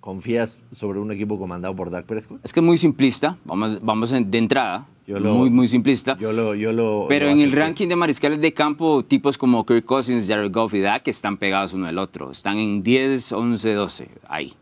¿Confías 0.00 0.62
sobre 0.70 0.98
un 0.98 1.12
equipo 1.12 1.38
comandado 1.38 1.76
por 1.76 1.90
Dak 1.90 2.06
Prescott? 2.06 2.40
Es 2.42 2.54
que 2.54 2.60
es 2.60 2.66
muy 2.66 2.78
simplista, 2.78 3.36
vamos, 3.44 3.78
vamos 3.82 4.10
de 4.10 4.38
entrada, 4.38 4.86
muy, 5.18 5.50
muy 5.50 5.66
simplista. 5.66 6.16
Yo 6.18 6.32
lo, 6.32 6.54
yo 6.54 6.72
lo, 6.72 7.06
Pero 7.08 7.28
en 7.28 7.40
el 7.40 7.52
ranking 7.52 7.88
de 7.88 7.96
mariscales 7.96 8.40
de 8.40 8.52
campo, 8.52 9.04
tipos 9.04 9.36
como 9.36 9.64
Kirk 9.66 9.84
Cousins, 9.84 10.26
Jared 10.28 10.52
Goff 10.52 10.74
y 10.74 10.80
Dak 10.80 11.08
están 11.08 11.36
pegados 11.36 11.72
uno 11.72 11.86
del 11.86 11.98
otro. 11.98 12.30
Están 12.30 12.58
en 12.58 12.82
10, 12.82 13.32
11, 13.32 13.74
12, 13.74 14.08
ahí. 14.28 14.54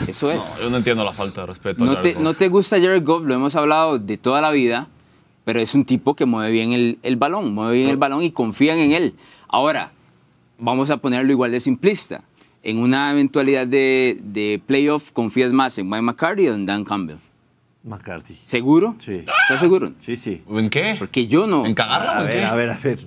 Eso 0.00 0.30
es. 0.30 0.62
yo 0.62 0.70
no 0.70 0.76
entiendo 0.78 1.04
la 1.04 1.12
falta 1.12 1.42
de 1.42 1.46
respeto. 1.48 1.84
No, 1.84 1.92
a 1.92 2.00
te, 2.00 2.14
no 2.14 2.34
te 2.34 2.48
gusta 2.48 2.80
Jared 2.80 3.04
Goff, 3.04 3.24
lo 3.24 3.34
hemos 3.34 3.56
hablado 3.56 3.98
de 3.98 4.16
toda 4.16 4.40
la 4.40 4.50
vida, 4.50 4.88
pero 5.44 5.60
es 5.60 5.74
un 5.74 5.84
tipo 5.84 6.14
que 6.14 6.24
mueve 6.24 6.52
bien 6.52 6.72
el, 6.72 6.98
el 7.02 7.16
balón, 7.16 7.52
mueve 7.52 7.76
bien 7.76 7.90
el 7.90 7.96
balón 7.96 8.22
y 8.22 8.30
confían 8.30 8.78
en 8.78 8.92
él. 8.92 9.14
Ahora, 9.48 9.92
vamos 10.58 10.90
a 10.90 10.96
ponerlo 10.98 11.30
igual 11.32 11.50
de 11.50 11.60
simplista. 11.60 12.22
En 12.62 12.78
una 12.78 13.10
eventualidad 13.10 13.66
de, 13.66 14.18
de 14.22 14.60
playoff, 14.66 15.10
¿confías 15.12 15.52
más 15.52 15.76
en 15.78 15.86
Mike 15.86 16.02
McCarthy 16.02 16.48
o 16.48 16.54
en 16.54 16.64
Dan 16.64 16.84
Campbell? 16.84 17.16
McCarthy. 17.84 18.36
¿Seguro? 18.46 18.96
Sí. 18.98 19.24
¿Estás 19.42 19.60
seguro? 19.60 19.92
Sí, 20.00 20.16
sí. 20.16 20.42
¿En 20.48 20.70
qué? 20.70 20.96
Porque 20.98 21.26
yo 21.26 21.46
no. 21.46 21.66
¿En 21.66 21.74
cagarla 21.74 22.18
A 22.18 22.22
ver, 22.22 22.32
qué? 22.32 22.44
a 22.44 22.54
ver, 22.54 22.70
a 22.70 22.78
ver. 22.78 22.98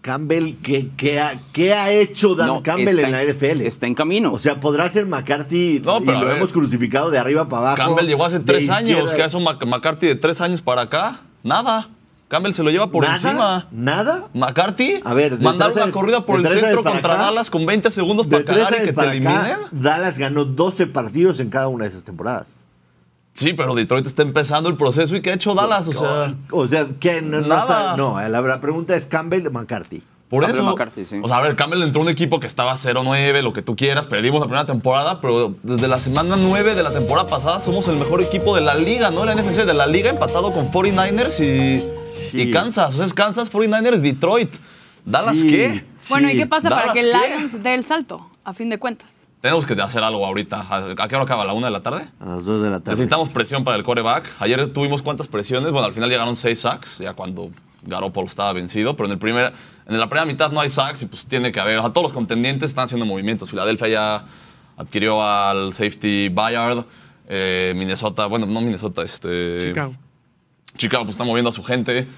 Campbell, 0.00 0.54
¿qué, 0.62 0.90
qué 0.98 1.18
ha, 1.18 1.40
qué 1.52 1.72
ha 1.72 1.90
hecho 1.90 2.34
Dan 2.34 2.48
No, 2.48 2.62
Campbell 2.62 2.98
en 2.98 3.10
la 3.10 3.22
NFL? 3.24 3.62
Está 3.62 3.86
en 3.86 3.94
camino. 3.94 4.32
O 4.32 4.38
sea, 4.38 4.60
podrá 4.60 4.86
ser 4.90 5.06
McCarthy 5.06 5.80
No, 5.82 5.98
y 5.98 6.04
pero 6.04 6.18
a 6.18 6.20
lo 6.20 6.26
ver. 6.26 6.36
hemos 6.36 6.52
crucificado 6.52 7.10
de 7.10 7.18
arriba 7.18 7.48
para 7.48 7.72
abajo. 7.72 7.76
Campbell 7.88 8.06
llegó 8.06 8.24
hace 8.26 8.40
tres 8.40 8.68
años. 8.68 9.12
¿Qué 9.12 9.22
hace 9.22 9.36
un 9.36 9.44
McCarthy 9.44 10.06
de 10.08 10.14
tres 10.16 10.40
años 10.42 10.60
para 10.60 10.82
acá? 10.82 11.20
Nada. 11.42 11.88
Campbell 12.28 12.52
se 12.52 12.62
lo 12.62 12.70
lleva 12.70 12.90
por 12.90 13.04
¿Nada? 13.04 13.14
encima. 13.16 13.68
¿Nada? 13.70 14.28
McCarthy, 14.34 15.00
A 15.04 15.14
ver, 15.14 15.38
de 15.38 15.44
mandar 15.44 15.70
una 15.72 15.90
corrida 15.90 16.24
por 16.26 16.40
el 16.40 16.46
centro 16.48 16.82
contra 16.82 17.14
acá, 17.14 17.22
Dallas 17.24 17.48
con 17.50 17.64
20 17.64 17.90
segundos 17.90 18.28
De 18.28 18.40
para 18.40 18.44
cagar 18.66 18.82
y 18.82 18.86
que 18.86 18.92
te 18.92 19.04
eliminen. 19.06 19.56
Dallas 19.70 20.18
ganó 20.18 20.44
12 20.44 20.86
partidos 20.88 21.38
en 21.40 21.48
cada 21.50 21.68
una 21.68 21.84
de 21.84 21.90
esas 21.90 22.02
temporadas. 22.02 22.63
Sí, 23.34 23.52
pero 23.52 23.74
Detroit 23.74 24.06
está 24.06 24.22
empezando 24.22 24.68
el 24.68 24.76
proceso 24.76 25.14
y 25.16 25.20
¿qué 25.20 25.30
ha 25.30 25.34
hecho 25.34 25.54
Dallas? 25.54 25.88
O 25.88 25.92
sea, 25.92 26.34
O 26.52 26.66
sea, 26.68 26.86
que 27.00 27.20
no, 27.20 27.40
no, 27.40 27.48
Nada. 27.48 27.62
está- 27.62 27.96
no, 27.96 28.18
la, 28.20 28.40
la 28.40 28.60
pregunta 28.60 28.94
es 28.96 29.06
Campbell 29.06 29.50
McCarthy. 29.50 30.02
por 30.28 30.42
Campbell 30.44 30.60
eso. 30.60 30.70
McCarthy, 30.70 31.04
sí. 31.04 31.20
O 31.22 31.26
sea, 31.28 31.36
a 31.38 31.40
ver, 31.42 31.54
Campbell 31.56 31.82
entró 31.82 32.00
a 32.00 32.04
un 32.04 32.10
equipo 32.10 32.38
que 32.40 32.46
estaba 32.46 32.72
0-9, 32.76 33.42
lo 33.42 33.52
que 33.52 33.60
tú 33.62 33.74
quieras, 33.76 34.06
perdimos 34.06 34.40
la 34.40 34.46
primera 34.46 34.66
temporada, 34.66 35.20
pero 35.20 35.54
desde 35.62 35.86
la 35.88 35.96
semana 35.98 36.36
9 36.38 36.74
de 36.76 36.82
la 36.84 36.92
temporada 36.92 37.28
pasada 37.28 37.60
somos 37.60 37.86
el 37.88 37.96
mejor 37.96 38.22
equipo 38.22 38.54
de 38.54 38.62
la 38.62 38.74
liga, 38.76 39.10
¿no? 39.10 39.24
La 39.24 39.34
NFC 39.34 39.64
de 39.64 39.74
la 39.74 39.86
liga 39.86 40.10
empatado 40.10 40.52
con 40.52 40.66
49ers 40.70 41.40
y, 41.40 41.80
Sí. 42.14 42.40
y 42.42 42.50
Kansas. 42.52 42.94
O 42.94 42.96
sea, 42.98 43.06
es 43.06 43.14
Kansas, 43.14 43.52
49ers, 43.52 43.98
Detroit. 44.00 44.52
¿Dallas 45.04 45.38
Sí, 45.38 45.48
qué? 45.48 45.84
Bueno, 46.08 46.30
¿y 46.30 46.36
qué 46.38 46.46
pasa 46.46 46.70
para 46.70 46.92
que 46.92 47.00
el. 47.00 47.10
Lions 47.12 47.62
dé 47.62 47.74
el 47.74 47.84
salto, 47.84 48.30
a 48.44 48.54
fin 48.54 48.70
de 48.70 48.78
cuentas? 48.78 49.16
Tenemos 49.44 49.66
que 49.66 49.74
hacer 49.74 50.02
algo 50.02 50.24
ahorita. 50.24 50.66
¿A 50.70 51.06
qué 51.06 51.16
hora 51.16 51.24
acaba? 51.24 51.42
¿A 51.42 51.46
la 51.46 51.52
una 51.52 51.66
de 51.66 51.72
la 51.72 51.82
tarde? 51.82 52.08
A 52.18 52.24
las 52.24 52.46
2 52.46 52.62
de 52.62 52.70
la 52.70 52.80
tarde. 52.80 52.92
Necesitamos 52.92 53.28
presión 53.28 53.62
para 53.62 53.76
el 53.76 53.82
coreback. 53.82 54.26
Ayer 54.38 54.72
tuvimos 54.72 55.02
cuántas 55.02 55.28
presiones. 55.28 55.70
Bueno, 55.70 55.86
al 55.86 55.92
final 55.92 56.08
llegaron 56.08 56.34
seis 56.34 56.60
sacks, 56.60 56.96
ya 56.96 57.12
cuando 57.12 57.50
Garoppolo 57.82 58.26
estaba 58.26 58.54
vencido. 58.54 58.96
Pero 58.96 59.04
en, 59.04 59.12
el 59.12 59.18
primer, 59.18 59.52
en 59.86 60.00
la 60.00 60.08
primera 60.08 60.24
mitad 60.24 60.50
no 60.50 60.60
hay 60.60 60.70
sacks 60.70 61.02
y 61.02 61.06
pues 61.08 61.26
tiene 61.26 61.52
que 61.52 61.60
haber. 61.60 61.76
O 61.76 61.82
sea, 61.82 61.92
todos 61.92 62.04
los 62.04 62.12
contendientes 62.14 62.70
están 62.70 62.86
haciendo 62.86 63.04
movimientos. 63.04 63.50
Filadelfia 63.50 63.88
ya 63.88 64.24
adquirió 64.78 65.22
al 65.22 65.74
safety 65.74 66.30
Bayard. 66.30 66.86
Eh, 67.28 67.74
Minnesota, 67.76 68.24
bueno, 68.24 68.46
no 68.46 68.62
Minnesota, 68.62 69.02
este. 69.02 69.58
Chicago. 69.58 69.94
Chicago 70.78 71.04
pues 71.04 71.16
está 71.16 71.24
moviendo 71.24 71.50
a 71.50 71.52
su 71.52 71.62
gente. 71.62 72.08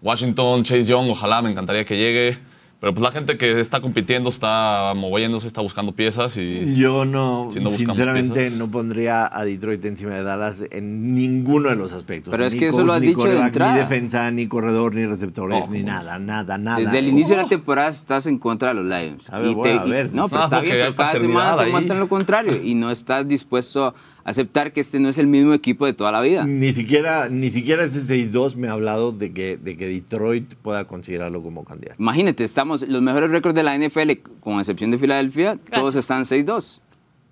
Washington, 0.00 0.62
Chase 0.62 0.84
Young, 0.84 1.10
ojalá 1.10 1.42
me 1.42 1.50
encantaría 1.50 1.84
que 1.84 1.98
llegue. 1.98 2.38
Pero 2.80 2.94
pues 2.94 3.02
la 3.02 3.12
gente 3.12 3.36
que 3.36 3.60
está 3.60 3.82
compitiendo 3.82 4.30
está 4.30 4.94
moviéndose, 4.96 5.46
está 5.46 5.60
buscando 5.60 5.92
piezas 5.92 6.34
y. 6.38 6.76
Yo 6.76 7.04
no, 7.04 7.48
Si 7.50 7.58
no 7.58 7.64
buscamos 7.64 7.76
sinceramente, 7.96 8.32
piezas. 8.40 8.58
no 8.58 8.70
pondría 8.70 9.28
a 9.30 9.44
Detroit 9.44 9.84
encima 9.84 10.12
de 10.14 10.22
Dallas 10.22 10.64
en 10.70 11.14
ninguno 11.14 11.68
de 11.68 11.76
los 11.76 11.92
aspectos. 11.92 12.30
Pero 12.30 12.46
es 12.46 12.54
Ni 12.54 12.58
que 12.60 12.68
eso 12.68 12.78
coach, 12.78 12.86
lo 12.86 12.92
has 12.94 13.00
ni 13.02 13.08
dicho 13.08 13.24
de 13.24 13.38
entrada. 13.38 13.74
Ni 13.74 13.80
defensa, 13.80 14.30
ni 14.30 14.46
corredor, 14.46 14.94
ni 14.94 15.04
receptores, 15.04 15.60
No. 15.60 15.66
ni 15.70 15.82
nada, 15.82 16.18
nada, 16.18 16.56
nada. 16.56 16.78
Desde 16.78 16.98
el 17.00 17.08
inicio 17.08 17.36
de 17.36 17.42
la 17.42 17.48
temporada 17.50 17.90
estás 17.90 18.26
en 18.26 18.38
contra 18.38 18.68
de 18.70 18.74
los 18.76 18.84
Lions. 18.86 19.28
A 19.28 19.40
ver, 19.40 19.50
Y 19.50 19.54
bueno, 19.54 19.80
a 19.80 19.84
ver. 19.84 20.10
no, 20.14 20.28
pero 20.30 20.40
Ah, 20.40 20.44
está 20.44 20.56
porque 20.56 20.72
bien, 20.72 20.84
pero 20.86 20.96
cada 20.96 21.12
semana 21.20 21.56
te 21.58 21.62
ahí. 21.64 21.70
muestran 21.72 22.00
lo 22.00 22.08
contrario 22.08 22.62
y 22.64 22.74
no 22.74 22.90
estás 22.90 23.28
dispuesto 23.28 23.88
a 23.88 23.94
aceptar 24.30 24.72
que 24.72 24.80
este 24.80 24.98
no 24.98 25.08
es 25.08 25.18
el 25.18 25.26
mismo 25.26 25.54
equipo 25.54 25.86
de 25.86 25.92
toda 25.92 26.12
la 26.12 26.20
vida. 26.20 26.44
Ni 26.46 26.72
siquiera, 26.72 27.28
ni 27.28 27.50
siquiera 27.50 27.84
ese 27.84 28.00
6-2 28.00 28.56
me 28.56 28.68
ha 28.68 28.72
hablado 28.72 29.12
de 29.12 29.32
que, 29.32 29.56
de 29.56 29.76
que 29.76 29.86
Detroit 29.86 30.54
pueda 30.54 30.86
considerarlo 30.86 31.42
como 31.42 31.64
candidato. 31.64 31.96
Imagínate, 32.00 32.44
estamos 32.44 32.82
los 32.82 33.02
mejores 33.02 33.30
récords 33.30 33.54
de 33.54 33.62
la 33.62 33.76
NFL, 33.76 34.10
con 34.40 34.58
excepción 34.58 34.90
de 34.90 34.98
Filadelfia, 34.98 35.58
todos 35.72 35.94
están 35.94 36.22
6-2. 36.22 36.80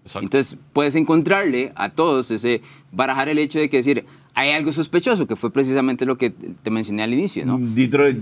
Exacto. 0.02 0.24
Entonces 0.24 0.58
puedes 0.72 0.94
encontrarle 0.94 1.72
a 1.74 1.90
todos 1.90 2.30
ese, 2.30 2.62
barajar 2.92 3.28
el 3.28 3.38
hecho 3.38 3.58
de 3.58 3.68
que 3.68 3.78
decir, 3.78 4.04
hay 4.34 4.50
algo 4.50 4.72
sospechoso, 4.72 5.26
que 5.26 5.36
fue 5.36 5.50
precisamente 5.52 6.06
lo 6.06 6.16
que 6.16 6.30
te 6.30 6.70
mencioné 6.70 7.02
al 7.02 7.12
inicio, 7.12 7.44
¿no? 7.44 7.58
Detroit, 7.60 8.18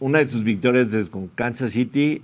una 0.00 0.18
de 0.18 0.28
sus 0.28 0.42
victorias 0.42 0.92
es 0.92 1.08
con 1.08 1.28
Kansas 1.28 1.72
City 1.72 2.22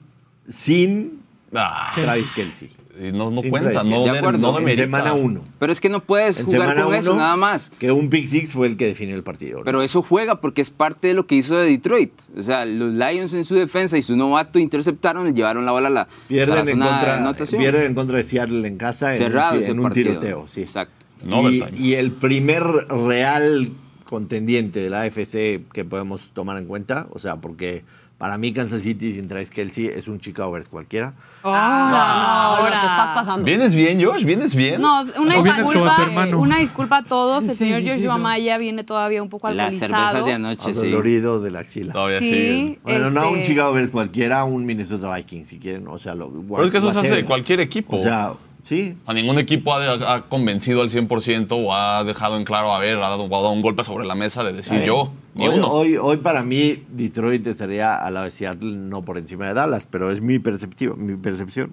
sin 0.48 1.24
Ah, 1.54 1.92
Travis 1.94 2.30
Kelsey. 2.32 2.68
Y 3.00 3.12
no, 3.12 3.30
no 3.30 3.42
cuenta, 3.42 3.82
no. 3.82 4.04
De 4.04 4.10
acuerdo. 4.10 4.38
no 4.38 4.68
en 4.68 4.76
semana 4.76 5.14
1. 5.14 5.44
Pero 5.58 5.72
es 5.72 5.80
que 5.80 5.88
no 5.88 6.00
puedes 6.00 6.40
En 6.40 6.46
jugar 6.46 6.82
con 6.82 6.94
eso, 6.94 7.12
uno, 7.12 7.20
nada 7.20 7.36
más. 7.36 7.70
Que 7.78 7.90
un 7.90 8.08
pick 8.08 8.26
six 8.26 8.52
fue 8.52 8.66
el 8.66 8.76
que 8.76 8.86
definió 8.86 9.14
el 9.14 9.22
partido. 9.22 9.58
¿no? 9.58 9.64
Pero 9.64 9.82
eso 9.82 10.02
juega 10.02 10.40
porque 10.40 10.62
es 10.62 10.70
parte 10.70 11.08
de 11.08 11.14
lo 11.14 11.26
que 11.26 11.34
hizo 11.36 11.56
de 11.56 11.68
Detroit. 11.68 12.12
O 12.36 12.42
sea, 12.42 12.64
los 12.64 12.92
Lions 12.92 13.34
en 13.34 13.44
su 13.44 13.54
defensa 13.54 13.98
y 13.98 14.02
su 14.02 14.16
novato 14.16 14.58
interceptaron 14.58 15.28
y 15.28 15.32
llevaron 15.32 15.64
la 15.64 15.72
bola 15.72 15.88
a 15.88 15.90
la, 15.90 16.00
a 16.02 16.04
la 16.04 16.28
pierden, 16.28 16.68
en 16.68 16.78
contra, 16.80 17.18
anotación. 17.18 17.60
pierden 17.60 17.86
en 17.86 17.94
contra 17.94 18.18
de 18.18 18.24
Seattle 18.24 18.66
en 18.66 18.76
casa 18.76 19.16
en 19.16 19.80
un, 19.80 19.86
en 19.86 19.92
tiroteo. 19.92 20.46
Sí. 20.48 20.62
Exacto. 20.62 21.04
No 21.24 21.50
y 21.50 21.94
el 21.94 22.12
primer 22.12 22.62
real 22.62 23.72
contendiente 24.04 24.80
de 24.80 24.90
la 24.90 25.02
AFC 25.02 25.66
que 25.72 25.84
podemos 25.84 26.30
tomar 26.30 26.58
en 26.58 26.66
cuenta, 26.66 27.08
o 27.10 27.18
sea, 27.18 27.36
porque 27.36 27.84
para 28.18 28.38
mí 28.38 28.52
Kansas 28.52 28.82
City 28.82 29.12
sin 29.12 29.28
Travis 29.28 29.50
Kelsey 29.50 29.86
es 29.86 30.08
un 30.08 30.20
Chicago 30.20 30.52
Bears 30.52 30.68
cualquiera. 30.68 31.14
Ah, 31.42 32.56
no, 32.58 32.64
no, 32.64 32.70
te 32.70 32.76
estás 32.76 33.08
pasando. 33.14 33.44
¿Vienes 33.44 33.74
bien, 33.74 34.02
Josh? 34.02 34.24
¿Vienes 34.24 34.54
bien? 34.54 34.80
No, 34.80 35.02
una 35.02 35.38
O 35.40 35.42
vienes 35.42 35.52
como 35.52 35.72
tu 35.72 35.72
disculpa, 35.72 36.02
hermano. 36.02 36.38
una 36.40 36.58
disculpa 36.58 36.98
a 36.98 37.02
todos. 37.04 37.44
El 37.44 37.50
Sí, 37.50 37.56
señor 37.56 37.80
sí, 37.80 37.88
sí, 37.88 37.90
Joshua 37.96 38.16
no. 38.16 38.22
Maya 38.22 38.56
viene 38.58 38.84
todavía 38.84 39.22
un 39.22 39.28
poco 39.28 39.50
La 39.50 39.66
alcoholizado. 39.66 40.06
cerveza 40.08 40.26
de 40.26 40.32
anoche, 40.32 40.74
sí. 40.74 40.80
Dolorido 40.90 41.40
de 41.40 41.50
la 41.50 41.58
axila. 41.60 41.92
Todavía 41.92 42.20
Sí. 42.20 42.78
Bueno, 42.82 43.10
no 43.10 43.30
un 43.30 43.38
este, 43.40 43.48
Chicago 43.52 43.72
Bears 43.72 43.90
cualquiera, 43.90 44.44
un 44.44 44.64
Minnesota 44.64 45.14
Vikings, 45.14 45.48
si 45.48 45.58
quieren. 45.58 45.86
O 45.88 45.98
sea, 45.98 46.14
lo, 46.14 46.30
Pero 46.30 46.64
es 46.64 46.70
que 46.70 46.78
eso 46.78 46.92
se 46.92 46.98
hace 47.00 47.16
de 47.16 47.24
cualquier 47.24 47.60
equipo. 47.60 47.96
O 47.96 48.00
sea, 48.00 48.32
sí. 48.64 48.96
A 49.06 49.14
ningún 49.14 49.38
equipo 49.38 49.72
ha, 49.72 50.14
ha 50.14 50.22
convencido 50.22 50.82
al 50.82 50.88
100% 50.88 51.48
o 51.52 51.72
ha 51.72 52.02
dejado 52.02 52.36
en 52.36 52.44
claro, 52.44 52.72
a 52.72 52.78
ver, 52.78 52.96
ha 52.96 53.08
dado, 53.08 53.26
ha 53.26 53.28
dado 53.28 53.50
un 53.50 53.62
golpe 53.62 53.84
sobre 53.84 54.06
la 54.06 54.14
mesa 54.16 54.42
de 54.42 54.52
decir 54.52 54.82
yo, 54.82 55.12
ni 55.34 55.46
hoy, 55.46 55.58
uno. 55.58 55.68
Hoy, 55.68 55.96
hoy 55.96 56.16
para 56.16 56.42
mí 56.42 56.82
Detroit 56.88 57.46
estaría 57.46 57.94
al 57.96 58.14
lado 58.14 58.24
de 58.26 58.32
Seattle, 58.32 58.74
no 58.74 59.04
por 59.04 59.18
encima 59.18 59.46
de 59.46 59.54
Dallas, 59.54 59.86
pero 59.88 60.10
es 60.10 60.20
mi 60.20 60.38
percepción. 60.38 61.06
Mi 61.06 61.16
percepción. 61.16 61.72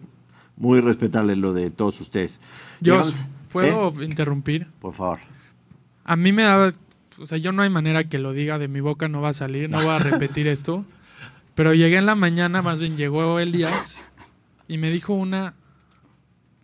Muy 0.57 0.79
respetable 0.79 1.35
lo 1.35 1.53
de 1.53 1.71
todos 1.71 1.99
ustedes. 2.01 2.39
Yo, 2.81 3.03
¿puedo 3.51 3.89
¿Eh? 3.99 4.05
interrumpir? 4.05 4.67
Por 4.79 4.93
favor. 4.93 5.19
A 6.03 6.15
mí 6.15 6.31
me 6.31 6.43
da... 6.43 6.73
O 7.19 7.25
sea, 7.25 7.37
yo 7.37 7.51
no 7.51 7.61
hay 7.61 7.69
manera 7.69 8.03
que 8.03 8.19
lo 8.19 8.33
diga, 8.33 8.59
de 8.59 8.67
mi 8.67 8.79
boca 8.79 9.07
no 9.07 9.21
va 9.21 9.29
a 9.29 9.33
salir, 9.33 9.69
no 9.69 9.77
voy 9.77 9.89
a 9.89 9.99
repetir 9.99 10.47
esto. 10.47 10.85
Pero 11.55 11.73
llegué 11.73 11.97
en 11.97 12.05
la 12.05 12.15
mañana, 12.15 12.61
más 12.61 12.79
bien 12.79 12.95
llegó 12.95 13.39
Elías 13.39 14.05
y 14.67 14.77
me 14.77 14.89
dijo 14.89 15.13
una... 15.13 15.53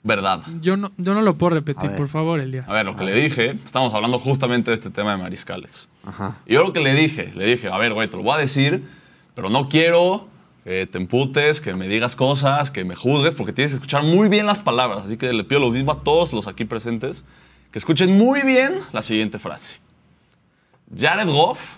Verdad. 0.07 0.41
Yo 0.61 0.77
no, 0.77 0.91
yo 0.97 1.13
no 1.13 1.21
lo 1.21 1.35
puedo 1.35 1.55
repetir, 1.55 1.91
por 1.97 2.07
favor, 2.07 2.39
Elías. 2.39 2.67
A 2.69 2.73
ver, 2.73 2.85
lo 2.85 2.95
que 2.95 3.03
le 3.03 3.13
dije, 3.13 3.51
estamos 3.63 3.93
hablando 3.93 4.17
justamente 4.17 4.71
de 4.71 4.75
este 4.75 4.89
tema 4.89 5.11
de 5.11 5.21
mariscales. 5.21 5.89
Ajá. 6.05 6.37
Y 6.45 6.53
yo 6.53 6.63
lo 6.63 6.71
que 6.71 6.79
le 6.79 6.93
dije, 6.93 7.33
le 7.35 7.45
dije, 7.45 7.67
a 7.67 7.77
ver, 7.77 7.93
güey, 7.93 8.07
te 8.07 8.15
lo 8.15 8.23
voy 8.23 8.35
a 8.35 8.37
decir, 8.37 8.87
pero 9.35 9.49
no 9.49 9.67
quiero 9.67 10.29
que 10.63 10.87
te 10.87 10.97
emputes, 10.97 11.59
que 11.59 11.73
me 11.73 11.89
digas 11.89 12.15
cosas, 12.15 12.71
que 12.71 12.85
me 12.85 12.95
juzgues, 12.95 13.35
porque 13.35 13.51
tienes 13.51 13.71
que 13.71 13.75
escuchar 13.75 14.03
muy 14.03 14.29
bien 14.29 14.45
las 14.45 14.59
palabras. 14.59 15.03
Así 15.03 15.17
que 15.17 15.33
le 15.33 15.43
pido 15.43 15.59
lo 15.59 15.71
mismo 15.71 15.91
a 15.91 16.01
todos 16.01 16.31
los 16.31 16.47
aquí 16.47 16.63
presentes, 16.63 17.25
que 17.71 17.79
escuchen 17.79 18.17
muy 18.17 18.43
bien 18.43 18.75
la 18.93 19.01
siguiente 19.01 19.39
frase. 19.39 19.77
Jared 20.97 21.27
Goff 21.27 21.77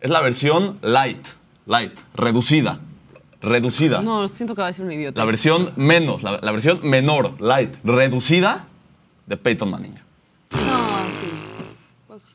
es 0.00 0.10
la 0.10 0.20
versión 0.20 0.78
light, 0.82 1.26
light, 1.64 1.98
reducida, 2.14 2.80
reducida. 3.40 4.00
No, 4.02 4.28
siento 4.28 4.54
que 4.54 4.62
va 4.62 4.68
a 4.68 4.72
ser 4.72 4.84
un 4.86 4.92
idiota. 4.92 5.18
La 5.20 5.24
versión 5.26 5.70
menos, 5.76 6.22
la, 6.22 6.38
la 6.42 6.52
versión 6.52 6.80
menor, 6.82 7.40
light, 7.40 7.74
reducida 7.84 8.66
de 9.26 9.36
Peyton 9.36 9.70
Manning. 9.70 9.94
No, 9.94 10.58
sí. 10.58 11.28
Pues 12.06 12.22
sí. 12.22 12.28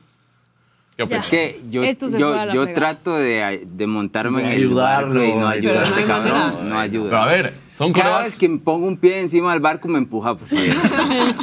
¿Qué 0.96 1.02
opinas? 1.04 1.24
Es 1.24 1.30
que 1.30 1.60
yo, 1.70 1.82
Esto 1.82 2.08
se 2.10 2.18
yo, 2.18 2.28
fue 2.30 2.40
a 2.40 2.46
la 2.46 2.54
yo 2.54 2.64
fregada. 2.64 2.74
trato 2.94 3.14
de, 3.16 3.66
de 3.66 3.86
montarme 3.86 4.42
De 4.42 4.48
en 4.48 4.52
el 4.62 4.68
barco 4.68 5.10
ayudarlo, 5.10 5.24
y 5.24 5.32
no 5.34 5.48
ayuda 5.48 5.70
a 5.70 5.72
Pero 5.72 5.84
este 5.84 5.90
no 5.90 5.96
hay 5.96 6.04
cabrón. 6.06 6.32
manera. 6.38 6.62
No 6.64 6.78
ayuda. 6.78 7.04
Pero 7.10 7.22
a 7.22 7.26
ver, 7.26 7.52
son 7.52 7.92
Cada 7.92 8.04
corebacks, 8.04 8.24
vez 8.32 8.38
que 8.38 8.48
me 8.50 8.58
pongo 8.58 8.86
un 8.86 8.96
pie 8.98 9.20
encima 9.20 9.52
del 9.52 9.60
barco 9.60 9.88
me 9.88 9.98
empuja. 9.98 10.34
Pues, 10.36 10.52
oye. 10.52 10.72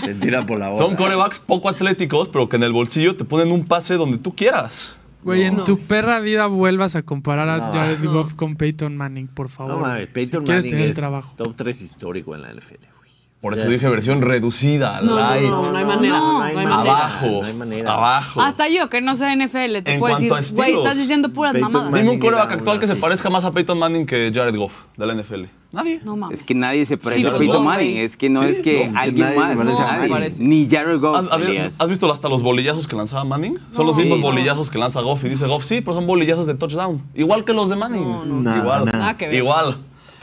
Te 0.05 0.13
tira 0.15 0.45
por 0.45 0.59
la 0.59 0.69
boca. 0.69 0.83
son 0.85 0.95
corebacks 0.95 1.39
poco 1.39 1.67
atléticos, 1.69 2.29
pero 2.29 2.47
que 2.47 2.57
en 2.57 2.63
el 2.63 2.71
bolsillo 2.71 3.15
te 3.15 3.25
ponen 3.25 3.51
un 3.51 3.65
pase 3.65 3.95
donde 3.95 4.17
tú 4.19 4.35
quieras. 4.35 4.95
Güey, 5.23 5.43
en 5.43 5.63
tu 5.65 5.77
perra 5.79 6.19
vida 6.19 6.47
vuelvas 6.47 6.95
a 6.95 7.01
comparar 7.03 7.49
a 7.49 7.57
No. 7.57 7.73
Jared 7.73 7.99
No. 7.99 8.13
Goff 8.13 8.33
con 8.35 8.55
Peyton 8.55 8.95
Manning, 8.95 9.27
por 9.27 9.49
favor. 9.49 9.73
No 9.73 9.79
mames, 9.79 10.07
Peyton 10.07 10.41
si 10.41 10.45
quieres 10.45 10.65
Manning 10.65 10.89
es 10.89 10.95
trabajo. 10.95 11.33
top 11.35 11.55
3 11.55 11.81
histórico 11.81 12.35
en 12.35 12.41
la 12.43 12.53
NFL. 12.53 12.85
Por 13.41 13.53
eso 13.53 13.62
sea, 13.63 13.72
dije 13.72 13.88
versión 13.88 14.22
reducida, 14.22 15.00
No, 15.01 15.12
no, 15.12 15.15
light. 15.15 15.50
no, 15.50 15.72
no 15.72 15.77
hay 15.77 15.86
manera. 15.86 16.17
No, 16.19 16.41
hay 16.41 16.55
manera. 16.55 16.75
Abajo, 16.81 17.25
No 17.27 17.43
hay 17.46 17.53
manera. 17.53 17.93
abajo. 17.93 18.41
Hasta 18.41 18.67
yo, 18.67 18.89
que 18.89 19.00
no 19.00 19.15
sé 19.15 19.34
NFL, 19.34 19.81
te 19.81 19.93
En 19.93 20.00
puedo 20.00 20.15
cuanto 20.17 20.36
decir, 20.36 20.53
a 20.53 20.58
güey, 20.58 20.75
estás 20.77 20.98
diciendo 20.98 21.29
puras 21.29 21.53
Peyton 21.53 21.72
mamadas. 21.72 21.91
Manning 21.91 22.05
Dime 22.05 22.15
un 22.15 22.19
coreback 22.19 22.51
actual 22.51 22.79
que 22.81 22.88
se 22.88 22.98
parezca 22.98 23.29
más 23.29 23.46
a 23.46 23.51
Peyton 23.51 23.79
Manning 23.79 24.05
que 24.05 24.29
Jared 24.34 24.55
Goff 24.58 24.74
de 24.98 25.08
la 25.08 25.13
NFL. 25.15 25.46
Nadie. 25.72 26.01
No 26.03 26.17
mames. 26.17 26.41
Es 26.41 26.46
que 26.46 26.53
nadie 26.55 26.84
se 26.84 26.98
parece 26.98 27.22
Sí, 27.22 27.27
a 27.27 27.38
Peyton 27.38 27.63
Manning. 27.63 27.98
Es 27.98 28.17
que 28.17 28.27
no 28.29 28.41
Sí, 28.43 28.50
es 28.50 28.60
que 28.60 28.89
no, 28.91 29.00
alguien 29.00 29.36
más. 29.36 30.10
parece. 30.10 30.43
Ni 30.43 30.67
Jared 30.69 31.00
Goff. 31.00 31.27
¿Has, 31.79 31.88
visto 31.88 32.12
hasta 32.12 32.27
los 32.27 32.41
bolillazos 32.41 32.88
que 32.88 32.96
lanzaba 32.98 33.24
Manning? 33.24 33.58
Son 33.74 33.86
los 33.86 33.96
No. 33.96 34.01
mismos 34.01 34.17
Sí. 34.17 34.24
bolillazos 34.24 34.69
que 34.69 34.77
lanza 34.79 35.00
Goff. 35.00 35.24
Y 35.24 35.29
dice 35.29 35.46
Goff, 35.48 35.63
sí, 35.63 35.79
pero 35.79 35.93
son 35.96 36.08
bolillazos 36.08 36.46
de 36.48 36.55
touchdown. 36.55 37.03
Igual 37.13 37.46
que 37.46 37.53
los 37.53 37.69
de 37.69 37.75
Manning. 37.77 38.01
No, 38.01 38.25
no. 38.25 38.41
Nada, 38.41 38.58
Igual. 38.58 38.86
nada. 38.86 38.98
Nada 39.00 39.17
que 39.17 39.27
ver. 39.27 39.36
Igual. 39.36 39.77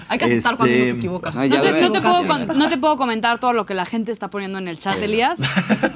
Hay 0.08 0.18
que 0.18 0.24
aceptar 0.26 0.56
cuando 0.56 0.74
uno 0.74 0.84
se 0.84 0.90
equivoca. 0.90 1.30
No, 1.30 2.68
te, 2.68 2.78
puedo, 2.78 2.96
comentar 2.96 3.40
todo 3.40 3.52
lo 3.52 3.66
que 3.66 3.74
la 3.74 3.86
gente 3.86 4.12
está 4.12 4.28
poniendo 4.28 4.58
en 4.58 4.68
el 4.68 4.78
chat, 4.78 5.00
Elías. 5.02 5.38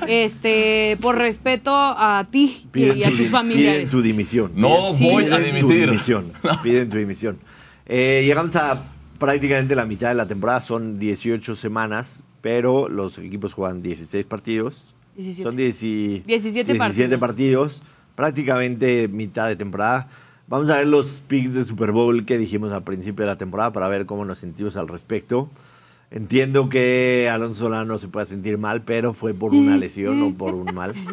Este, 0.06 0.98
por 1.00 1.16
respeto 1.16 1.72
a 1.74 2.24
ti 2.30 2.66
y, 2.74 3.02
a 3.04 3.10
tus 3.10 3.28
familiares. 3.28 3.82
Piden 3.82 3.90
tu 3.90 4.02
dimisión. 4.02 4.52
No 4.54 4.92
voy 4.94 5.26
a 5.26 5.38
dimitir. 5.38 5.62
Tu 5.62 5.90
dimisión. 5.90 6.32
Piden 6.62 6.90
tu 6.90 6.96
dimisión. 6.96 7.38
Eh, 7.86 8.22
llegamos 8.24 8.56
a 8.56 8.82
prácticamente 9.18 9.76
la 9.76 9.86
mitad 9.86 10.08
de 10.08 10.14
la 10.14 10.26
temporada. 10.26 10.60
Son 10.60 10.98
18 10.98 11.54
semanas, 11.54 12.24
pero 12.40 12.88
los 12.88 13.18
equipos 13.18 13.52
juegan 13.52 13.82
16 13.82 14.24
partidos. 14.26 14.94
Son 15.42 15.56
17, 15.56 16.78
partidos. 17.18 17.82
Prácticamente 18.16 19.08
mitad 19.08 19.48
de 19.48 19.56
temporada. 19.56 20.08
Vamos 20.50 20.68
a 20.68 20.78
ver 20.78 20.88
los 20.88 21.22
picks 21.28 21.54
de 21.54 21.64
Super 21.64 21.92
Bowl 21.92 22.24
que 22.26 22.36
dijimos 22.36 22.72
al 22.72 22.82
principio 22.82 23.24
de 23.24 23.28
la 23.30 23.38
temporada 23.38 23.72
para 23.72 23.88
ver 23.88 24.04
cómo 24.04 24.24
nos 24.24 24.40
sentimos 24.40 24.76
al 24.76 24.88
respecto. 24.88 25.48
Entiendo 26.10 26.68
que 26.68 27.30
Alonso 27.32 27.66
Solano 27.66 27.98
se 27.98 28.08
pueda 28.08 28.26
sentir 28.26 28.58
mal, 28.58 28.82
pero 28.82 29.14
fue 29.14 29.32
por 29.32 29.54
una 29.54 29.76
lesión 29.76 30.20
o 30.22 30.34
por 30.34 30.54
un 30.54 30.74
mal. 30.74 30.92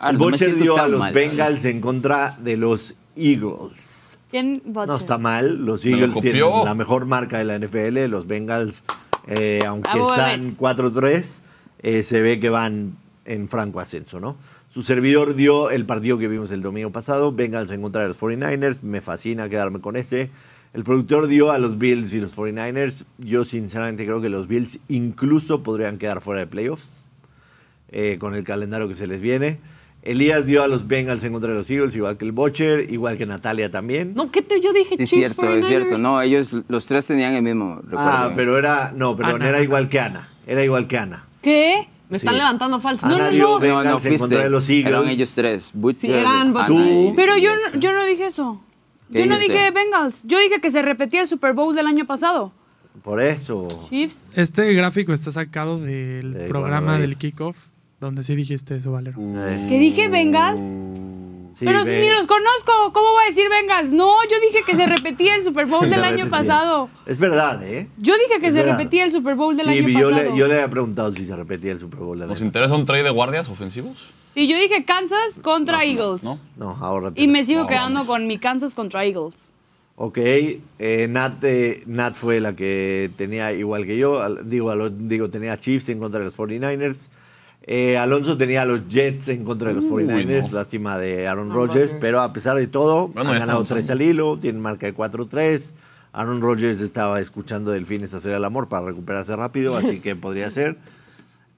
Ah, 0.00 0.10
El 0.10 0.18
Butcher 0.18 0.56
dio 0.56 0.76
a 0.76 0.88
los 0.88 1.12
Bengals 1.12 1.64
en 1.66 1.80
contra 1.80 2.36
de 2.42 2.56
los 2.56 2.96
Eagles. 3.14 4.18
¿Quién 4.28 4.60
No 4.66 4.96
está 4.96 5.18
mal. 5.18 5.64
Los 5.64 5.86
Eagles 5.86 6.20
tienen 6.20 6.42
la 6.64 6.74
mejor 6.74 7.06
marca 7.06 7.38
de 7.38 7.44
la 7.44 7.56
NFL. 7.56 8.10
Los 8.10 8.26
Bengals, 8.26 8.82
eh, 9.28 9.60
aunque 9.64 10.00
están 10.00 10.56
4-3, 10.56 11.42
eh, 11.78 12.02
se 12.02 12.20
ve 12.20 12.40
que 12.40 12.50
van 12.50 12.96
en 13.24 13.46
franco 13.46 13.78
ascenso, 13.78 14.18
¿no? 14.18 14.36
Su 14.74 14.82
servidor 14.82 15.36
dio 15.36 15.70
el 15.70 15.86
partido 15.86 16.18
que 16.18 16.26
vimos 16.26 16.50
el 16.50 16.60
domingo 16.60 16.90
pasado, 16.90 17.30
Bengals 17.30 17.70
en 17.70 17.80
contra 17.80 18.02
de 18.02 18.08
los 18.08 18.20
49ers, 18.20 18.82
me 18.82 19.00
fascina 19.00 19.48
quedarme 19.48 19.80
con 19.80 19.94
ese. 19.94 20.30
El 20.72 20.82
productor 20.82 21.28
dio 21.28 21.52
a 21.52 21.58
los 21.58 21.78
Bills 21.78 22.12
y 22.12 22.18
los 22.18 22.36
49ers. 22.36 23.04
Yo 23.18 23.44
sinceramente 23.44 24.04
creo 24.04 24.20
que 24.20 24.30
los 24.30 24.48
Bills 24.48 24.80
incluso 24.88 25.62
podrían 25.62 25.96
quedar 25.96 26.20
fuera 26.20 26.40
de 26.40 26.48
playoffs 26.48 27.06
eh, 27.92 28.16
con 28.18 28.34
el 28.34 28.42
calendario 28.42 28.88
que 28.88 28.96
se 28.96 29.06
les 29.06 29.20
viene. 29.20 29.60
Elías 30.02 30.44
dio 30.44 30.64
a 30.64 30.66
los 30.66 30.88
Bengals 30.88 31.22
en 31.22 31.30
contra 31.30 31.52
de 31.52 31.58
los 31.58 31.70
Eagles, 31.70 31.94
igual 31.94 32.16
que 32.16 32.24
el 32.24 32.32
Butcher, 32.32 32.92
igual 32.92 33.16
que 33.16 33.26
Natalia 33.26 33.70
también. 33.70 34.12
No, 34.16 34.32
¿qué 34.32 34.42
te, 34.42 34.60
yo 34.60 34.72
dije 34.72 34.96
Es 34.98 35.08
cierto, 35.08 35.54
es 35.54 35.68
cierto. 35.68 35.98
No, 35.98 36.20
ellos, 36.20 36.50
los 36.66 36.84
tres 36.86 37.06
tenían 37.06 37.34
el 37.34 37.42
mismo. 37.44 37.80
Ah, 37.92 38.32
pero 38.34 38.58
era, 38.58 38.92
no, 38.92 39.16
perdón, 39.16 39.42
era 39.42 39.62
igual 39.62 39.88
que 39.88 40.00
Ana. 40.00 40.30
Era 40.48 40.64
igual 40.64 40.88
que 40.88 40.98
Ana. 40.98 41.26
¿Qué? 41.42 41.93
Me 42.14 42.18
están 42.18 42.36
levantando 42.36 42.80
falso. 42.80 43.08
no, 43.08 43.18
no, 43.18 43.30
no. 43.30 43.58
no, 43.58 43.84
no 43.84 44.00
fuiste. 44.00 44.38
De 44.38 44.48
los 44.48 44.68
Eagles. 44.70 44.94
Eran 44.94 45.08
ellos 45.08 45.34
tres. 45.34 45.72
sí, 45.98 46.10
eran 46.10 46.54
Tú. 46.66 47.12
Pero 47.16 47.36
yo, 47.36 47.50
yo 47.78 47.92
no 47.92 48.04
dije 48.04 48.26
eso. 48.26 48.60
Yo 49.10 49.26
no 49.26 49.38
dije 49.38 49.70
Bengals. 49.70 50.22
Yo 50.24 50.38
dije 50.38 50.60
que 50.60 50.70
se 50.70 50.82
repetía 50.82 51.22
el 51.22 51.28
Super 51.28 51.52
Bowl 51.52 51.74
del 51.74 51.86
año 51.86 52.06
pasado. 52.06 52.52
Por 53.02 53.20
eso. 53.20 53.68
Chiefs. 53.88 54.26
Este 54.34 54.72
gráfico 54.72 55.12
está 55.12 55.32
sacado 55.32 55.80
del 55.80 56.46
programa 56.48 56.98
del 56.98 57.16
kickoff, 57.16 57.56
donde 58.00 58.22
sí 58.22 58.34
dijiste 58.34 58.76
eso, 58.76 58.92
Valero. 58.92 59.18
¿Que 59.68 59.78
dije 59.78 60.08
Bengals? 60.08 60.60
Pero 61.60 61.84
si 61.84 61.90
ni 61.90 62.08
los 62.08 62.26
conozco, 62.26 62.92
¿cómo 62.92 63.10
voy 63.12 63.24
a 63.24 63.28
decir 63.28 63.48
Bengals? 63.48 63.92
No, 63.92 64.14
yo 64.24 64.40
dije 64.40 64.62
que 64.66 64.74
se 64.74 64.86
repetía 64.86 65.36
el 65.36 65.44
Super 65.44 65.66
Bowl 65.66 65.88
del 65.90 66.02
año 66.02 66.28
pasado. 66.28 66.88
Es 67.06 67.18
verdad, 67.18 67.62
¿eh? 67.62 67.88
Yo 67.98 68.14
dije 68.14 68.40
que 68.40 68.52
se 68.52 68.62
repetía 68.62 69.04
el 69.04 69.12
Super 69.12 69.34
Bowl 69.34 69.56
del 69.56 69.68
año 69.68 69.88
yo 69.88 70.08
pasado. 70.08 70.30
Le, 70.32 70.38
yo 70.38 70.48
le 70.48 70.54
había 70.54 70.70
preguntado 70.70 71.12
si 71.12 71.24
se 71.24 71.36
repetía 71.36 71.72
el 71.72 71.80
Super 71.80 72.00
Bowl 72.00 72.18
del 72.18 72.28
¿Nos 72.28 72.40
interesa 72.40 72.74
un 72.74 72.86
trade 72.86 73.04
de 73.04 73.10
guardias 73.10 73.48
ofensivos? 73.48 74.08
Sí, 74.34 74.48
yo 74.48 74.58
dije 74.58 74.84
Kansas 74.84 75.38
contra 75.42 75.84
Eagles. 75.84 76.24
No, 76.24 76.40
no, 76.56 76.76
ahora. 76.80 77.12
Y 77.14 77.28
me 77.28 77.44
sigo 77.44 77.66
quedando 77.66 78.04
con 78.04 78.26
mi 78.26 78.38
Kansas 78.38 78.74
contra 78.74 79.04
Eagles. 79.04 79.52
Ok, 79.96 80.18
eh, 80.18 81.06
Nat, 81.08 81.44
eh, 81.44 81.84
Nat, 81.86 82.16
fue 82.16 82.40
la 82.40 82.56
que 82.56 83.12
tenía 83.16 83.52
igual 83.52 83.86
que 83.86 83.96
yo, 83.96 84.28
digo, 84.42 84.90
digo 84.90 85.30
tenía 85.30 85.56
Chiefs 85.56 85.88
en 85.90 86.00
contra 86.00 86.18
de 86.18 86.24
los 86.26 86.36
49ers. 86.36 87.10
Eh, 87.66 87.96
Alonso 87.96 88.36
tenía 88.36 88.62
a 88.62 88.64
los 88.66 88.88
Jets 88.88 89.30
en 89.30 89.42
contra 89.42 89.68
de 89.68 89.74
los 89.74 89.86
49ers, 89.86 90.50
lástima 90.50 90.98
de 90.98 91.26
Aaron 91.26 91.50
Rodgers, 91.50 91.96
pero 91.98 92.20
a 92.20 92.30
pesar 92.34 92.56
de 92.56 92.66
todo, 92.66 93.10
han 93.16 93.24
ganado 93.24 93.64
tres 93.64 93.90
al 93.90 94.02
hilo, 94.02 94.38
tienen 94.38 94.60
marca 94.60 94.86
de 94.86 94.94
4-3. 94.94 95.74
Aaron 96.12 96.42
Rodgers 96.42 96.80
estaba 96.82 97.20
escuchando 97.20 97.70
Delfines 97.70 98.12
hacer 98.12 98.34
el 98.34 98.44
amor 98.44 98.68
para 98.68 98.84
recuperarse 98.86 99.34
rápido, 99.34 99.76
así 99.78 100.00
que 100.00 100.14
podría 100.14 100.50
ser. 100.50 100.76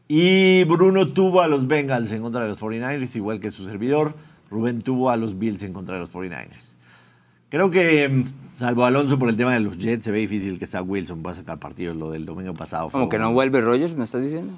Y 0.07 0.63
Bruno 0.65 1.09
tuvo 1.09 1.43
a 1.43 1.49
los 1.49 1.67
Bengals 1.67 2.13
en 2.13 2.23
contra 2.23 2.43
de 2.43 2.51
los 2.51 2.61
49ers, 2.61 3.17
igual 3.17 3.41
que 3.41 3.51
su 3.51 3.65
servidor. 3.65 4.15
Rubén 4.49 4.83
tuvo 4.83 5.11
a 5.11 5.17
los 5.17 5.37
Bills 5.37 5.65
en 5.65 5.73
contra 5.73 5.97
de 5.97 6.03
los 6.03 6.13
49ers. 6.13 6.77
Creo 7.49 7.71
que, 7.73 8.09
mm, 8.09 8.25
salvo 8.55 8.85
Alonso 8.85 9.19
por 9.19 9.29
el 9.29 9.37
tema 9.37 9.55
de 9.55 9.61
los 9.61 9.77
Jets, 9.77 10.05
se 10.05 10.13
ve 10.13 10.19
difícil 10.19 10.61
que 10.61 10.69
Zach 10.69 10.85
Wilson 10.87 11.23
pueda 11.23 11.35
sacar 11.35 11.59
partidos. 11.59 11.97
Lo 11.97 12.11
del 12.13 12.25
domingo 12.25 12.55
pasado. 12.55 12.91
¿Como 12.91 13.09
que 13.09 13.19
no 13.19 13.33
vuelve 13.33 13.61
Rodgers, 13.61 13.97
me 13.97 14.05
estás 14.05 14.23
diciendo? 14.23 14.53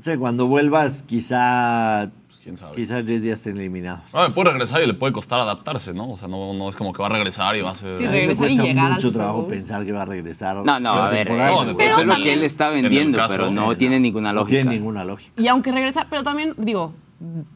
O 0.00 0.02
sea, 0.02 0.16
cuando 0.16 0.46
vuelvas, 0.46 1.02
quizá. 1.02 2.10
¿Quién 2.42 2.56
sabe? 2.56 2.74
Quizás 2.74 3.04
10 3.04 3.22
días 3.22 3.38
estén 3.38 3.58
eliminados. 3.58 4.00
No, 4.14 4.32
puede 4.32 4.48
regresar 4.48 4.82
y 4.82 4.86
le 4.86 4.94
puede 4.94 5.12
costar 5.12 5.38
adaptarse, 5.40 5.92
¿no? 5.92 6.12
O 6.12 6.16
sea, 6.16 6.26
no, 6.26 6.54
no 6.54 6.70
es 6.70 6.76
como 6.76 6.94
que 6.94 7.02
va 7.02 7.08
a 7.08 7.10
regresar 7.10 7.54
y 7.56 7.60
va 7.60 7.72
a 7.72 7.74
ser. 7.74 7.98
Sí, 7.98 8.08
me 8.08 8.34
cuesta 8.34 8.64
mucho 8.64 9.12
trabajo 9.12 9.46
pensar 9.46 9.84
que 9.84 9.92
va 9.92 10.00
a 10.00 10.06
regresar. 10.06 10.56
No, 10.64 10.80
no, 10.80 10.90
a 10.90 11.10
ver. 11.10 11.30
No, 11.30 11.78
eso 11.78 12.00
es 12.00 12.06
lo 12.06 12.14
que 12.14 12.32
él 12.32 12.44
está 12.44 12.70
vendiendo, 12.70 13.20
pero 13.28 13.50
no 13.50 13.76
tiene 13.76 14.00
ninguna 14.00 14.32
lógica. 14.32 14.64
No 14.64 14.70
tiene 14.70 14.76
ninguna 14.78 15.04
lógica. 15.04 15.34
Y 15.36 15.48
aunque 15.48 15.70
regresa, 15.70 16.06
pero 16.08 16.22
también, 16.22 16.54
digo, 16.56 16.94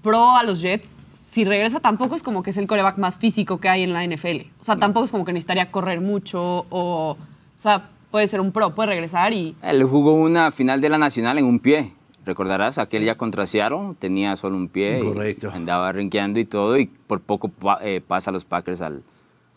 pro 0.03 0.37
a 0.37 0.43
los 0.43 0.61
Jets, 0.61 1.03
si 1.15 1.47
regresa 1.47 1.81
tampoco 1.81 2.15
es 2.15 2.23
como 2.23 2.43
que 2.43 2.51
es 2.51 2.59
el 2.59 2.67
coreback 2.67 2.99
más 2.99 3.17
físico 3.17 3.59
que 3.59 3.71
hay 3.71 3.85
en 3.85 3.95
la 3.95 4.07
NFL. 4.07 4.51
O 4.61 4.65
sea, 4.65 4.77
tampoco 4.77 5.07
es 5.07 5.13
como 5.13 5.25
que 5.25 5.33
necesitaría 5.33 5.71
correr 5.71 6.03
mucho 6.03 6.67
o. 6.69 7.13
O 7.13 7.17
sea, 7.57 7.89
puede 8.11 8.27
ser 8.27 8.43
un 8.43 8.53
pro, 8.53 8.75
puede 8.75 8.91
regresar 8.91 9.33
y. 9.33 9.57
Él 9.63 9.83
jugó 9.85 10.13
una 10.13 10.53
final 10.53 10.83
de 10.83 10.91
la 10.91 10.99
Nacional 10.99 11.39
en 11.39 11.47
un 11.47 11.59
pie. 11.59 11.95
Recordarás, 12.25 12.79
aquel 12.79 13.05
ya 13.05 13.17
contra 13.17 13.47
Seattle 13.47 13.95
tenía 13.99 14.37
solo 14.37 14.57
un 14.57 14.69
pie. 14.69 15.01
Correcto. 15.01 15.51
andaba 15.53 15.93
rinqueando 15.93 16.41
y 16.41 16.45
todo, 16.45 16.79
y 16.79 16.87
por 16.87 17.21
poco 17.21 17.53
eh, 17.83 18.01
pasa 18.07 18.31
a 18.31 18.33
los 18.33 18.45
Packers 18.45 18.81
al, 18.81 19.03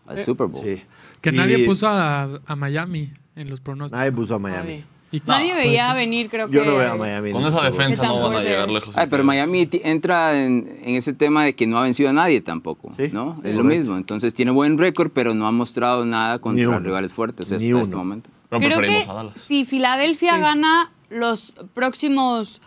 al 0.06 0.20
Super 0.20 0.48
Bowl. 0.48 0.64
Sí. 0.64 0.82
Que 1.22 1.32
nadie 1.32 1.66
puso 1.66 1.88
a, 1.88 2.56
Miami 2.58 3.12
en 3.36 3.50
los 3.50 3.62
pronósticos. 3.62 3.98
Nadie 3.98 4.12
puso 4.12 4.36
a 4.36 4.40
Miami. 4.40 4.84
nadie 5.26 5.56
veía 5.56 5.94
venir, 5.94 6.30
creo 6.30 6.50
que. 6.50 6.56
Yo 6.56 6.66
no 6.66 6.76
veo 6.76 6.92
a 6.92 6.98
Miami. 6.98 7.32
Con 7.32 7.46
esa 7.46 7.64
defensa 7.64 8.06
no 8.06 8.22
van 8.22 8.36
a 8.36 8.42
llegar 8.42 8.70
lejos. 8.70 8.98
Ay, 8.98 9.08
pero 9.10 9.24
Miami 9.24 9.70
entra 9.84 10.44
en, 10.44 10.80
ese 10.84 11.14
tema 11.14 11.46
de 11.46 11.56
que 11.56 11.68
no 11.68 11.78
ha 11.78 11.84
vencido 11.84 12.10
a 12.10 12.14
nadie 12.14 12.42
tampoco. 12.42 12.92
¿no? 13.14 13.40
Es 13.46 13.56
lo 13.56 13.64
mismo. 13.64 13.96
Entonces 13.96 14.34
tiene 14.34 14.52
buen 14.52 14.78
récord, 14.78 15.12
pero 15.14 15.34
no 15.34 15.48
ha 15.48 15.52
mostrado 15.52 16.06
nada 16.06 16.40
contra 16.40 16.80
rivales 16.80 17.14
fuertes 17.14 17.52
hasta 17.52 17.64
este 17.64 17.96
momento. 17.96 18.30
Pero 18.50 18.60
creo 18.62 18.78
preferimos 18.78 19.06
que 19.06 19.12
a 19.12 19.14
Dallas. 19.14 19.42
Si 19.42 19.66
Filadelfia 19.66 20.38
gana 20.38 20.92
los 21.10 21.54
próximos 21.74 22.62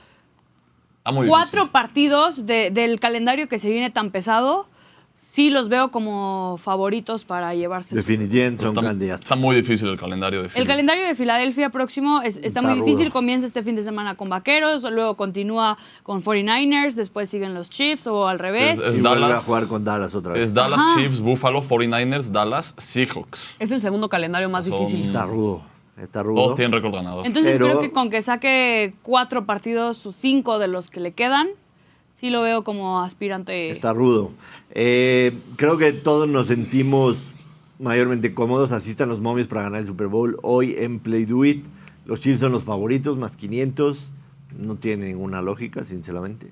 cuatro 1.26 1.70
partidos 1.70 2.46
del 2.46 3.00
calendario 3.00 3.48
que 3.48 3.58
se 3.58 3.70
viene 3.70 3.90
tan 3.90 4.10
pesado, 4.10 4.66
sí 5.32 5.50
los 5.50 5.68
veo 5.68 5.90
como 5.90 6.58
favoritos 6.62 7.24
para 7.24 7.54
llevarse. 7.54 7.94
Definitivamente 7.94 8.62
son 8.62 8.74
candidatos. 8.74 9.24
Está 9.24 9.36
muy 9.36 9.54
difícil 9.56 9.88
el 9.88 9.98
calendario 9.98 10.42
de 10.42 10.50
El 10.54 10.66
calendario 10.66 11.06
de 11.06 11.14
Filadelfia 11.14 11.70
próximo 11.70 12.20
está, 12.22 12.62
muy 12.62 12.74
difícil. 12.74 13.10
Comienza 13.12 13.46
este 13.46 13.62
fin 13.62 13.76
de 13.76 13.82
semana 13.82 14.16
con 14.16 14.28
Vaqueros, 14.28 14.82
luego 14.82 15.16
continúa 15.16 15.78
con 16.02 16.22
49ers, 16.22 16.94
después 16.94 17.28
siguen 17.28 17.54
los 17.54 17.70
Chiefs 17.70 18.06
o 18.06 18.26
al 18.26 18.38
revés. 18.38 18.78
Es, 18.78 18.98
y 18.98 19.02
Dallas, 19.02 19.30
a 19.30 19.40
jugar 19.40 19.66
con 19.66 19.84
Dallas 19.84 20.14
otra 20.14 20.32
vez. 20.32 20.48
Es 20.48 20.54
Dallas, 20.54 20.80
Chiefs, 20.96 21.20
Buffalo, 21.20 21.62
49ers, 21.62 22.30
Dallas, 22.30 22.74
Seahawks. 22.76 23.54
Es 23.58 23.70
el 23.70 23.80
segundo 23.80 24.08
calendario 24.08 24.48
más 24.48 24.64
difícil. 24.64 25.06
Está 25.06 25.26
rudo. 25.26 25.62
Está 26.00 26.22
rudo. 26.22 26.44
Todos 26.44 26.56
tienen 26.56 26.72
récord 26.72 26.94
ganador. 26.94 27.26
Entonces 27.26 27.56
creo 27.56 27.80
que 27.80 27.90
con 27.92 28.10
que 28.10 28.22
saque 28.22 28.94
cuatro 29.02 29.44
partidos 29.44 30.04
o 30.06 30.12
cinco 30.12 30.58
de 30.58 30.68
los 30.68 30.90
que 30.90 31.00
le 31.00 31.12
quedan, 31.12 31.48
sí 32.12 32.30
lo 32.30 32.42
veo 32.42 32.64
como 32.64 33.02
aspirante. 33.02 33.70
Está 33.70 33.92
rudo. 33.92 34.32
Eh, 34.70 35.38
creo 35.56 35.76
que 35.76 35.92
todos 35.92 36.28
nos 36.28 36.46
sentimos 36.46 37.32
mayormente 37.78 38.32
cómodos. 38.32 38.72
Así 38.72 38.90
están 38.90 39.08
los 39.08 39.20
momios 39.20 39.46
para 39.46 39.62
ganar 39.62 39.80
el 39.80 39.86
Super 39.86 40.06
Bowl. 40.06 40.38
Hoy 40.42 40.74
en 40.78 41.00
Play 41.00 41.26
Do 41.26 41.44
It, 41.44 41.66
los 42.06 42.20
Chiefs 42.20 42.40
son 42.40 42.52
los 42.52 42.64
favoritos, 42.64 43.18
más 43.18 43.36
500. 43.36 44.12
No 44.56 44.76
tiene 44.76 45.08
ninguna 45.08 45.42
lógica, 45.42 45.84
sinceramente. 45.84 46.50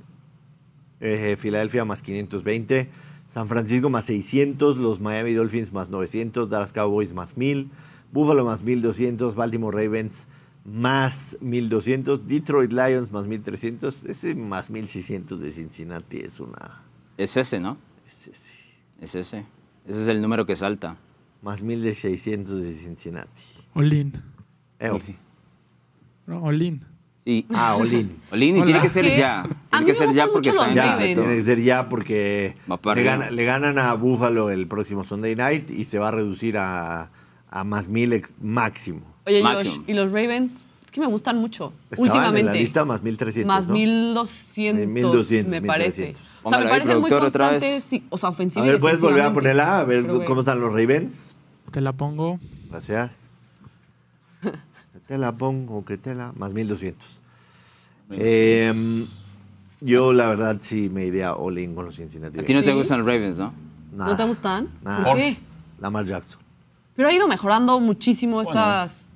Eh, 1.00 1.36
Filadelfia 1.38 1.84
más 1.84 2.02
520. 2.02 2.90
San 3.28 3.48
Francisco 3.48 3.88
más 3.88 4.04
600. 4.04 4.76
Los 4.76 5.00
Miami 5.00 5.32
Dolphins 5.32 5.72
más 5.72 5.90
900. 5.90 6.48
Dallas 6.48 6.72
Cowboys 6.72 7.12
más 7.14 7.36
1000. 7.36 7.70
Buffalo 8.12 8.44
más 8.44 8.62
1200, 8.62 9.34
Baltimore 9.34 9.84
Ravens 9.84 10.26
más 10.64 11.36
1200, 11.40 12.26
Detroit 12.26 12.72
Lions 12.72 13.10
más 13.10 13.26
1300, 13.26 14.04
ese 14.04 14.34
más 14.34 14.70
1600 14.70 15.40
de 15.40 15.50
Cincinnati 15.50 16.18
es 16.18 16.40
una... 16.40 16.82
Es 17.16 17.36
ese, 17.36 17.58
¿no? 17.58 17.78
Es 18.06 18.28
ese. 18.28 18.52
Es 19.00 19.14
ese. 19.14 19.46
Ese 19.86 20.02
es 20.02 20.08
el 20.08 20.20
número 20.20 20.44
que 20.46 20.56
salta. 20.56 20.96
Más 21.42 21.62
1600 21.62 22.62
de 22.62 22.72
Cincinnati. 22.72 23.42
Olin. 23.74 24.12
Eh, 24.78 24.90
no, 26.26 26.42
Olin. 26.42 26.84
Ah, 27.54 27.76
Olin. 27.76 28.16
Olin 28.32 28.56
y 28.58 28.62
tiene 28.62 28.80
que 28.80 28.88
ser 28.88 29.04
ya. 29.04 29.44
Tiene 29.70 29.86
que 29.86 29.94
ser 29.94 30.14
ya 30.14 30.28
porque 30.28 30.50
está 30.50 30.72
ya, 30.72 30.98
Tiene 30.98 31.22
que 31.22 31.42
ser 31.42 31.60
ya 31.62 31.88
porque 31.88 32.56
le, 32.94 33.30
le, 33.30 33.44
ganan 33.44 33.78
a 33.78 33.94
Buffalo 33.94 34.50
el 34.50 34.66
próximo 34.66 35.04
Sunday 35.04 35.36
night 35.36 35.70
y 35.70 35.84
se 35.84 35.98
va 35.98 36.08
a 36.08 36.10
reducir 36.12 36.58
a 36.58 37.10
a 37.50 37.64
más 37.64 37.88
mil 37.88 38.22
máximo. 38.40 39.00
Oye, 39.26 39.42
Josh, 39.42 39.78
¿y 39.86 39.92
los 39.92 40.12
Ravens? 40.12 40.62
Es 40.84 40.90
que 40.90 41.00
me 41.00 41.06
gustan 41.06 41.36
mucho. 41.36 41.72
últimamente. 41.96 42.40
En 42.40 42.46
la 42.46 42.52
lista 42.54 42.84
más 42.84 43.02
1300. 43.02 43.46
Más 43.46 43.68
1200, 43.68 44.86
1200 44.86 45.50
me 45.50 45.62
parece. 45.62 46.14
O 46.42 46.50
sea, 46.50 46.60
me 46.60 46.68
parecen 46.68 47.00
muy 47.00 47.10
constantes. 47.10 47.90
o 48.08 48.16
sea, 48.16 48.30
ofensivos. 48.30 48.66
A 48.66 48.72
ver, 48.72 48.80
¿puedes 48.80 49.00
volver 49.00 49.22
a 49.22 49.32
ponerla? 49.32 49.80
A 49.80 49.84
ver 49.84 50.06
cómo 50.24 50.40
están 50.40 50.60
los 50.60 50.72
Ravens. 50.72 51.34
Te 51.70 51.82
la 51.82 51.92
pongo. 51.92 52.40
Gracias. 52.70 53.28
te 55.06 55.18
la 55.18 55.36
pongo, 55.36 55.84
que 55.84 55.98
te 55.98 56.14
la. 56.14 56.32
Más 56.32 56.52
1200. 56.52 57.20
Eh, 58.12 59.06
yo, 59.80 60.12
la 60.14 60.28
verdad, 60.30 60.56
sí 60.60 60.88
me 60.88 61.04
iría 61.04 61.34
all 61.34 61.58
in 61.58 61.74
con 61.74 61.84
los 61.84 61.96
Cincinnati. 61.96 62.40
A 62.40 62.42
ti 62.42 62.54
no 62.54 62.62
te 62.62 62.72
gustan 62.72 63.00
los 63.00 63.06
Ravens, 63.06 63.36
¿no? 63.36 63.52
¿No 63.92 64.16
te 64.16 64.24
gustan? 64.24 64.68
¿Por 65.04 65.16
qué? 65.16 65.36
Lamar 65.80 66.04
Jackson. 66.06 66.47
Pero 66.98 67.10
ha 67.10 67.12
ido 67.12 67.28
mejorando 67.28 67.78
muchísimo 67.78 68.42
estas. 68.42 69.08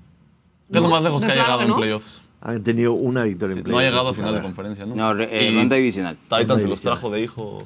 ¿Qué 0.71 0.79
es 0.79 0.83
lo 0.85 0.89
más 0.89 1.03
lejos 1.03 1.21
que 1.21 1.33
ha 1.33 1.35
llegado 1.35 1.63
en 1.63 1.75
playoffs? 1.75 2.23
Han 2.41 2.63
tenido 2.63 2.93
una 2.93 3.25
victoria 3.25 3.57
en 3.57 3.65
playoffs. 3.65 3.73
No 3.73 3.79
ha 3.81 3.91
llegado 3.91 4.09
a 4.11 4.15
final 4.15 4.35
de 4.37 4.43
conferencia, 4.43 4.87
¿no? 4.87 4.95
No, 4.95 5.21
eh, 5.21 5.53
ronda 5.53 5.75
divisional. 5.75 6.17
Titan 6.29 6.61
se 6.61 6.69
los 6.69 6.81
trajo 6.81 7.11
de 7.11 7.23
hijo. 7.23 7.59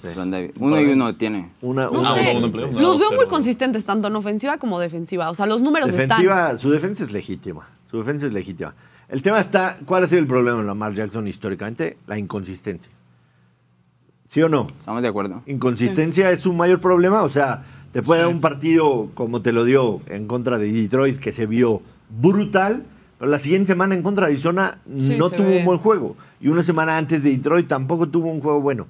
Uno 0.58 0.80
y 0.80 0.84
uno 0.86 1.14
tiene. 1.16 1.50
Una, 1.60 1.90
no 1.90 2.14
sé. 2.14 2.32
uno, 2.34 2.48
los 2.80 2.98
veo 2.98 3.12
muy 3.12 3.26
consistentes, 3.26 3.84
tanto 3.84 4.08
en 4.08 4.16
ofensiva 4.16 4.56
como 4.56 4.78
defensiva. 4.78 5.28
O 5.28 5.34
sea, 5.34 5.44
los 5.44 5.60
números 5.60 5.92
defensiva, 5.92 6.44
están... 6.44 6.58
Su 6.60 6.70
defensa 6.70 7.04
es 7.04 7.12
legítima. 7.12 7.68
Su 7.84 7.98
defensa 7.98 8.24
es 8.24 8.32
legítima. 8.32 8.74
El 9.10 9.20
tema 9.20 9.38
está, 9.38 9.76
¿cuál 9.84 10.04
ha 10.04 10.06
sido 10.06 10.22
el 10.22 10.26
problema 10.26 10.60
en 10.60 10.66
Lamar 10.66 10.94
Jackson 10.94 11.28
históricamente? 11.28 11.98
La 12.06 12.16
inconsistencia. 12.16 12.90
¿Sí 14.28 14.42
o 14.42 14.48
no? 14.48 14.68
Estamos 14.78 15.02
de 15.02 15.08
acuerdo. 15.08 15.42
Inconsistencia 15.44 16.30
es 16.30 16.46
un 16.46 16.56
mayor 16.56 16.80
problema. 16.80 17.22
O 17.22 17.28
sea, 17.28 17.60
te 17.92 18.02
puede 18.02 18.20
dar 18.20 18.28
un 18.28 18.40
partido 18.40 19.10
como 19.14 19.42
te 19.42 19.52
lo 19.52 19.64
dio 19.64 20.00
en 20.06 20.26
contra 20.26 20.58
de 20.58 20.70
Detroit, 20.70 21.18
que 21.18 21.32
se 21.32 21.46
vio 21.46 21.82
brutal, 22.08 22.84
pero 23.18 23.30
la 23.30 23.38
siguiente 23.38 23.68
semana 23.68 23.94
en 23.94 24.02
contra 24.02 24.26
de 24.26 24.32
Arizona 24.32 24.78
no 24.86 25.30
tuvo 25.30 25.48
un 25.48 25.64
buen 25.64 25.78
juego. 25.78 26.16
Y 26.40 26.48
una 26.48 26.62
semana 26.62 26.98
antes 26.98 27.22
de 27.22 27.30
Detroit 27.30 27.66
tampoco 27.66 28.08
tuvo 28.08 28.30
un 28.30 28.40
juego 28.40 28.60
bueno. 28.60 28.86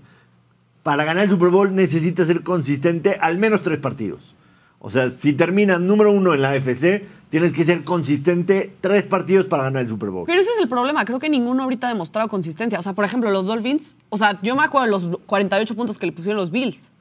Para 0.82 1.04
ganar 1.04 1.24
el 1.24 1.30
Super 1.30 1.50
Bowl 1.50 1.74
necesitas 1.74 2.26
ser 2.26 2.42
consistente 2.42 3.18
al 3.20 3.38
menos 3.38 3.62
tres 3.62 3.78
partidos. 3.78 4.36
O 4.78 4.90
sea, 4.90 5.10
si 5.10 5.32
terminas 5.32 5.80
número 5.80 6.12
uno 6.12 6.34
en 6.34 6.42
la 6.42 6.50
AFC, 6.50 7.04
tienes 7.30 7.52
que 7.52 7.64
ser 7.64 7.82
consistente 7.82 8.72
tres 8.80 9.04
partidos 9.04 9.46
para 9.46 9.64
ganar 9.64 9.82
el 9.82 9.88
Super 9.88 10.10
Bowl. 10.10 10.26
Pero 10.26 10.40
ese 10.40 10.50
es 10.50 10.62
el 10.62 10.68
problema. 10.68 11.04
Creo 11.04 11.18
que 11.18 11.28
ninguno 11.28 11.62
ahorita 11.64 11.88
ha 11.88 11.90
demostrado 11.90 12.28
consistencia. 12.28 12.78
O 12.78 12.82
sea, 12.82 12.92
por 12.92 13.04
ejemplo, 13.04 13.30
los 13.30 13.46
Dolphins. 13.46 13.96
O 14.10 14.18
sea, 14.18 14.38
yo 14.42 14.54
me 14.54 14.62
acuerdo 14.62 14.84
de 14.84 14.90
los 14.90 15.18
48 15.26 15.74
puntos 15.74 15.98
que 15.98 16.06
le 16.06 16.12
pusieron 16.12 16.40
los 16.40 16.50
Bills. 16.50 16.92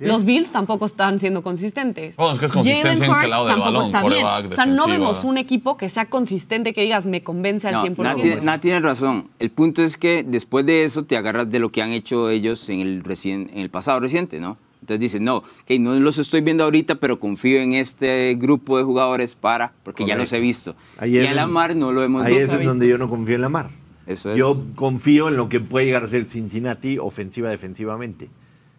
Los 0.00 0.24
Bills 0.24 0.52
tampoco 0.52 0.86
están 0.86 1.18
siendo 1.18 1.42
consistentes. 1.42 2.16
Bueno, 2.16 2.34
es 2.34 2.38
que 2.38 2.46
es 2.46 2.52
consistencia 2.52 3.06
en 3.06 3.20
qué 3.20 3.28
lado 3.28 3.46
del 3.46 3.58
balón, 3.58 3.86
está 3.86 4.04
bien. 4.04 4.24
O 4.24 4.54
sea, 4.54 4.66
no 4.66 4.86
vemos 4.86 5.24
un 5.24 5.38
equipo 5.38 5.76
que 5.76 5.88
sea 5.88 6.06
consistente, 6.06 6.72
que 6.72 6.82
digas, 6.82 7.06
me 7.06 7.22
convence 7.22 7.68
al 7.68 7.76
100%. 7.76 8.42
Nada 8.42 8.60
tiene, 8.60 8.80
razón. 8.80 9.28
El 9.38 9.50
punto 9.50 9.82
es 9.82 9.96
que 9.96 10.24
después 10.26 10.64
de 10.66 10.84
eso 10.84 11.04
te 11.04 11.16
agarras 11.16 11.50
de 11.50 11.58
lo 11.58 11.70
que 11.70 11.82
han 11.82 11.90
hecho 11.90 12.30
ellos 12.30 12.68
en 12.68 12.80
el, 12.80 13.02
en 13.24 13.58
el 13.58 13.70
pasado 13.70 14.00
reciente, 14.00 14.40
¿no? 14.40 14.54
Entonces 14.80 15.00
dicen, 15.00 15.24
no, 15.24 15.42
que 15.66 15.78
no 15.78 15.94
los 15.94 16.18
estoy 16.18 16.40
viendo 16.40 16.64
ahorita, 16.64 16.96
pero 16.96 17.18
confío 17.18 17.60
en 17.60 17.74
este 17.74 18.36
grupo 18.36 18.78
de 18.78 18.84
jugadores 18.84 19.34
para, 19.34 19.72
porque 19.82 20.06
ya 20.06 20.16
los 20.16 20.32
he 20.32 20.40
visto. 20.40 20.76
y 21.04 21.18
en 21.18 21.34
la 21.34 21.46
mar 21.46 21.74
no 21.76 21.92
lo 21.92 22.02
hemos 22.02 22.24
visto. 22.24 22.54
Ahí 22.54 22.60
es 22.60 22.64
donde 22.64 22.88
yo 22.88 22.96
no 22.98 23.08
confío 23.08 23.34
en 23.34 23.40
la 23.40 23.48
mar. 23.48 23.70
Eso 24.06 24.32
es. 24.32 24.38
Yo 24.38 24.64
confío 24.74 25.28
en 25.28 25.36
lo 25.36 25.48
que 25.48 25.60
puede 25.60 25.86
llegar 25.86 26.04
a 26.04 26.06
ser 26.06 26.26
Cincinnati 26.26 26.96
ofensiva 26.98 27.50
defensivamente. 27.50 28.30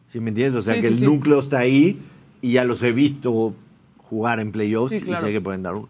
¿Sí 0.10 0.19
me 0.19 0.30
entiendes? 0.30 0.56
O 0.56 0.63
sea, 0.63 0.82
que 0.82 0.88
el 0.88 1.06
núcleo 1.06 1.39
está 1.39 1.60
ahí 1.60 2.00
y 2.41 2.54
ya 2.54 2.63
los 2.63 2.82
he 2.82 2.91
visto 2.93 3.54
jugar 3.98 4.39
en 4.39 4.52
playoffs 4.52 5.04
y 5.04 5.15
sé 5.15 5.32
que 5.32 5.39
pueden 5.39 5.62
dar 5.62 5.76
uno. 5.76 5.88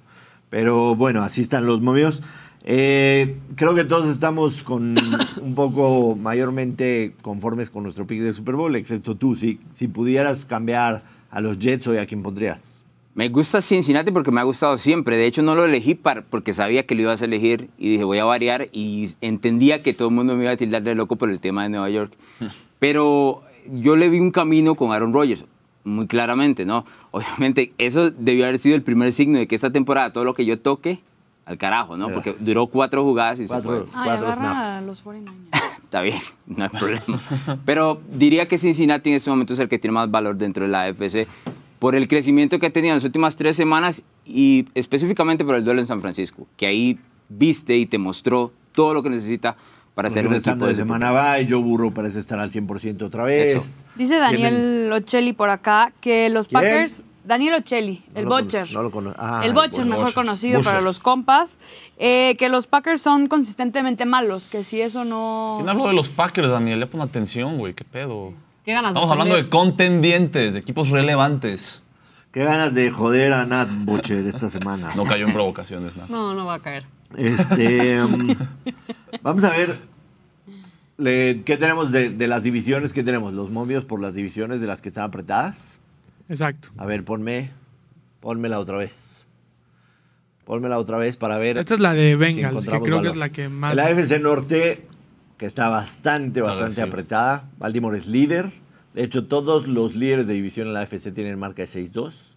Pero 0.49 0.93
bueno, 0.97 1.21
así 1.23 1.39
están 1.39 1.65
los 1.65 1.79
movidos. 1.79 2.21
Eh, 2.65 3.38
creo 3.55 3.75
que 3.75 3.86
todos 3.86 4.10
estamos 4.10 4.62
con 4.63 4.97
un 5.41 5.55
poco 5.55 6.17
mayormente 6.17 7.15
conformes 7.21 7.69
con 7.69 7.84
nuestro 7.84 8.05
pick 8.05 8.19
del 8.19 8.36
Super 8.36 8.55
Bowl, 8.55 8.75
excepto 8.75 9.15
tú. 9.15 9.38
Si, 9.38 9.62
si 9.71 9.88
pudieras 9.88 10.43
cambiar 10.43 11.01
a 11.32 11.39
los 11.39 11.58
Jets, 11.58 11.88
hoy 11.88 11.95
a 11.99 12.05
quién 12.05 12.21
pondrías? 12.21 12.84
Me 13.15 13.29
gusta 13.29 13.62
Cincinnati 13.62 14.12
porque 14.12 14.32
me 14.32 14.41
ha 14.41 14.43
gustado 14.43 14.77
siempre. 14.77 15.15
De 15.15 15.27
hecho, 15.27 15.43
no 15.43 15.55
lo 15.55 15.63
elegí 15.63 15.97
porque 16.29 16.51
sabía 16.51 16.86
que 16.86 16.93
lo 16.93 17.03
ibas 17.03 17.21
a 17.21 17.25
elegir 17.25 17.69
y 17.77 17.91
dije, 17.91 18.03
voy 18.03 18.17
a 18.17 18.25
variar. 18.25 18.67
Y 18.73 19.12
entendía 19.21 19.82
que 19.82 19.93
todo 19.93 20.10
el 20.10 20.15
mundo 20.15 20.36
me 20.36 20.43
iba 20.43 20.51
a 20.51 20.58
tildar 20.58 20.84
de 20.84 20.93
loco 20.93 21.15
por 21.15 21.29
el 21.29 21.39
tema 21.39 21.63
de 21.63 21.69
Nueva 21.69 21.89
York. 21.89 22.12
Pero 22.79 23.43
yo 23.73 23.95
le 23.95 24.10
vi 24.10 24.19
un 24.19 24.32
camino 24.32 24.75
con 24.75 24.91
Aaron 24.91 25.13
Rodgers, 25.13 25.45
muy 25.84 26.08
claramente, 26.08 26.65
¿no? 26.65 26.86
Obviamente, 27.12 27.73
eso 27.77 28.12
debió 28.12 28.45
haber 28.45 28.60
sido 28.60 28.75
el 28.75 28.84
primer 28.84 29.12
signo 29.13 29.39
de 29.39 29.47
que 29.47 29.55
esta 29.55 29.71
temporada 29.71 30.12
todo 30.13 30.25
lo 30.25 30.34
que 30.34 30.45
yo 30.45 30.60
toque 30.60 30.99
al 31.45 31.58
carajo, 31.58 31.97
¿no? 31.97 32.10
Porque 32.10 32.36
duró 32.39 32.67
cuatro 32.67 33.03
jugadas 33.03 33.39
y 33.39 33.45
se 33.47 33.62
fue. 33.62 33.86
cuatro 33.91 34.34
snaps. 34.36 34.86
Los 34.86 35.03
Está 35.84 36.01
bien, 36.01 36.19
no 36.45 36.65
hay 36.65 36.69
problema. 36.69 37.19
Pero 37.65 37.99
diría 38.13 38.47
que 38.47 38.60
Cincinnati 38.60 39.10
en 39.10 39.15
este 39.15 39.32
momento 39.32 39.53
es 39.53 39.60
el 39.60 39.67
que 39.67 39.79
tiene 39.79 39.93
más 39.93 40.12
valor 40.12 40.38
dentro 40.38 40.65
de 40.65 40.71
la 40.71 40.84
AFC 40.84 41.27
por 41.79 41.95
el 41.95 42.08
crecimiento 42.08 42.60
que 42.60 42.67
ha 42.67 42.69
tenido 42.69 42.91
en 42.91 42.97
las 42.97 43.03
últimas 43.03 43.36
tres 43.36 43.55
semanas 43.55 44.03
y 44.25 44.67
específicamente 44.75 45.43
por 45.43 45.55
el 45.55 45.65
duelo 45.65 45.82
en 45.82 45.88
San 45.88 46.01
Francisco, 46.01 46.45
que 46.58 46.67
ahí 46.67 46.99
viste 47.29 47.75
y 47.75 47.88
te 47.88 47.97
mostró 47.97 48.51
todo 48.73 48.93
lo 48.93 49.01
que 49.01 49.10
necesita 49.10 49.55
para 49.99 50.09
ser 50.09 50.25
un 50.25 50.33
equipo 50.33 50.65
de, 50.65 50.75
semana 50.75 51.12
va 51.12 51.41
y 51.41 51.49
Joe 51.49 51.62
Burrow 51.62 51.93
parece 51.93 52.19
estar 52.19 52.39
al 52.39 52.49
100% 52.49 53.01
otra 53.01 53.25
vez. 53.25 53.83
Dice 53.95 54.17
Daniel 54.17 54.89
Ocelli 54.93 55.33
por 55.33 55.49
acá 55.49 55.91
que 55.99 56.29
los 56.29 56.47
Packers 56.47 57.03
Daniel 57.25 57.55
Ocelli, 57.55 58.01
el 58.15 58.25
Butcher. 58.25 58.65
Ah, 59.17 59.41
el 59.43 59.51
Butcher, 59.51 59.85
mejor 59.85 60.13
conocido 60.13 60.62
para 60.62 60.79
los 60.79 61.01
compas. 61.01 61.57
Eh, 61.97 62.38
que 62.39 62.47
los 62.47 62.65
Packers 62.65 63.01
son 63.01 63.27
consistentemente 63.27 64.05
malos, 64.05 64.47
que 64.47 64.63
si 64.63 64.79
eso 64.79 65.03
no. 65.03 65.55
¿Quién 65.57 65.67
habló 65.67 65.88
de 65.89 65.93
los 65.93 66.07
Packers, 66.07 66.49
Daniel? 66.49 66.79
Ya 66.79 66.85
pon 66.85 67.01
atención, 67.01 67.57
güey, 67.57 67.73
qué 67.73 67.83
pedo. 67.83 68.31
¿Qué 68.63 68.71
ganas 68.71 68.91
Estamos 68.91 69.12
hablando 69.12 69.35
de 69.35 69.49
contendientes, 69.49 70.53
de 70.53 70.62
equipos 70.62 70.91
relevantes. 70.91 71.83
Qué 72.31 72.45
ganas 72.45 72.73
de 72.73 72.89
joder 72.89 73.33
a 73.33 73.45
Nat 73.45 73.67
Butcher 73.69 74.25
esta 74.25 74.49
semana. 74.49 74.93
No 74.95 75.03
cayó 75.03 75.27
en 75.27 75.33
provocaciones, 75.33 75.97
Nat. 75.97 76.07
No, 76.07 76.33
no 76.33 76.45
va 76.45 76.53
a 76.53 76.59
caer. 76.62 76.85
Este. 77.17 78.01
Um, 78.01 78.35
vamos 79.21 79.43
a 79.43 79.51
ver. 79.51 79.88
¿Qué 81.03 81.57
tenemos 81.59 81.91
de, 81.91 82.09
de, 82.09 82.27
las 82.27 82.43
divisiones? 82.43 82.91
¿Qué 82.93 83.03
tenemos? 83.03 83.33
Los 83.33 83.49
momios 83.49 83.85
por 83.85 84.01
las 84.01 84.13
divisiones 84.13 84.59
de 84.59 84.67
las 84.67 84.81
que 84.81 84.89
están 84.89 85.05
apretadas. 85.05 85.79
Exacto. 86.27 86.69
A 86.77 86.85
ver, 86.85 87.03
ponme, 87.03 87.51
ponmela 88.19 88.59
otra 88.59 88.77
vez. 88.77 89.25
Pónmela 90.45 90.77
otra 90.77 90.97
vez 90.97 91.15
para 91.15 91.38
ver. 91.38 91.57
Esta 91.57 91.75
es 91.75 91.79
la 91.79 91.93
de 91.93 92.15
Bengals, 92.15 92.67
que 92.67 92.79
creo 92.81 93.01
que 93.01 93.09
es 93.09 93.15
la 93.15 93.29
que 93.29 93.49
más. 93.49 93.75
La 93.75 93.85
AFC 93.85 94.19
Norte, 94.19 94.85
que 95.38 95.45
está 95.45 95.69
bastante, 95.69 96.41
bastante 96.41 96.81
apretada. 96.81 97.45
Baltimore 97.57 97.97
es 97.97 98.07
líder. 98.07 98.51
De 98.93 99.03
hecho, 99.03 99.25
todos 99.25 99.67
los 99.67 99.95
líderes 99.95 100.27
de 100.27 100.33
división 100.33 100.67
en 100.67 100.73
la 100.73 100.81
AFC 100.81 101.13
tienen 101.13 101.38
marca 101.38 101.62
de 101.62 101.67
6-2. 101.67 102.33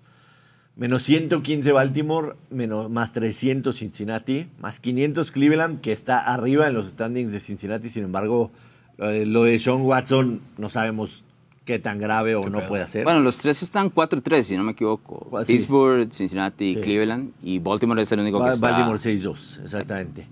Menos 0.82 1.04
115 1.04 1.70
Baltimore, 1.70 2.32
menos, 2.50 2.90
más 2.90 3.12
300 3.12 3.72
Cincinnati, 3.72 4.48
más 4.58 4.80
500 4.80 5.30
Cleveland, 5.30 5.80
que 5.80 5.92
está 5.92 6.18
arriba 6.18 6.66
en 6.66 6.74
los 6.74 6.88
standings 6.88 7.30
de 7.30 7.38
Cincinnati. 7.38 7.88
Sin 7.88 8.02
embargo, 8.02 8.50
lo 8.98 9.44
de 9.44 9.60
Sean 9.60 9.82
Watson 9.82 10.40
no 10.58 10.68
sabemos 10.68 11.22
qué 11.64 11.78
tan 11.78 12.00
grave 12.00 12.34
o 12.34 12.50
no 12.50 12.66
puede 12.66 12.88
ser. 12.88 13.04
Bueno, 13.04 13.20
los 13.20 13.38
tres 13.38 13.62
están 13.62 13.92
4-3, 13.92 14.42
si 14.42 14.56
no 14.56 14.64
me 14.64 14.72
equivoco. 14.72 15.24
Pittsburgh, 15.46 16.12
Cincinnati, 16.12 16.74
Cleveland 16.74 17.30
y 17.44 17.60
Baltimore 17.60 18.02
es 18.02 18.10
el 18.10 18.18
único 18.18 18.44
que 18.44 18.50
está... 18.50 18.72
Baltimore 18.72 18.98
6-2, 18.98 19.62
exactamente. 19.62 20.26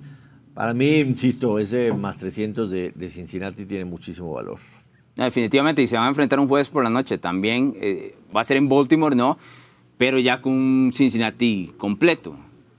Para 0.53 0.75
mí, 0.75 0.97
insisto, 0.97 1.61
ese 1.61 1.93
más 1.93 2.19
300 2.19 2.69
de, 2.69 3.09
Cincinnati 3.09 3.67
tiene 3.67 3.85
muchísimo 3.85 4.33
valor. 4.33 4.59
definitivamente, 5.15 5.81
y 5.81 5.87
se 5.87 5.95
van 5.95 6.07
a 6.07 6.09
enfrentar 6.09 6.41
un 6.41 6.49
jueves 6.49 6.69
por 6.69 6.83
la 6.83 6.91
noche 6.91 7.19
también. 7.19 7.77
Eh, 7.81 8.17
va 8.35 8.41
a 8.41 8.45
ser 8.45 8.57
en 8.57 8.69
Baltimore, 8.69 9.15
¿no? 9.15 9.39
Pero 10.01 10.19
ya 10.19 10.41
con 10.41 10.55
un 10.55 10.93
Cincinnati 10.95 11.75
completo 11.77 12.35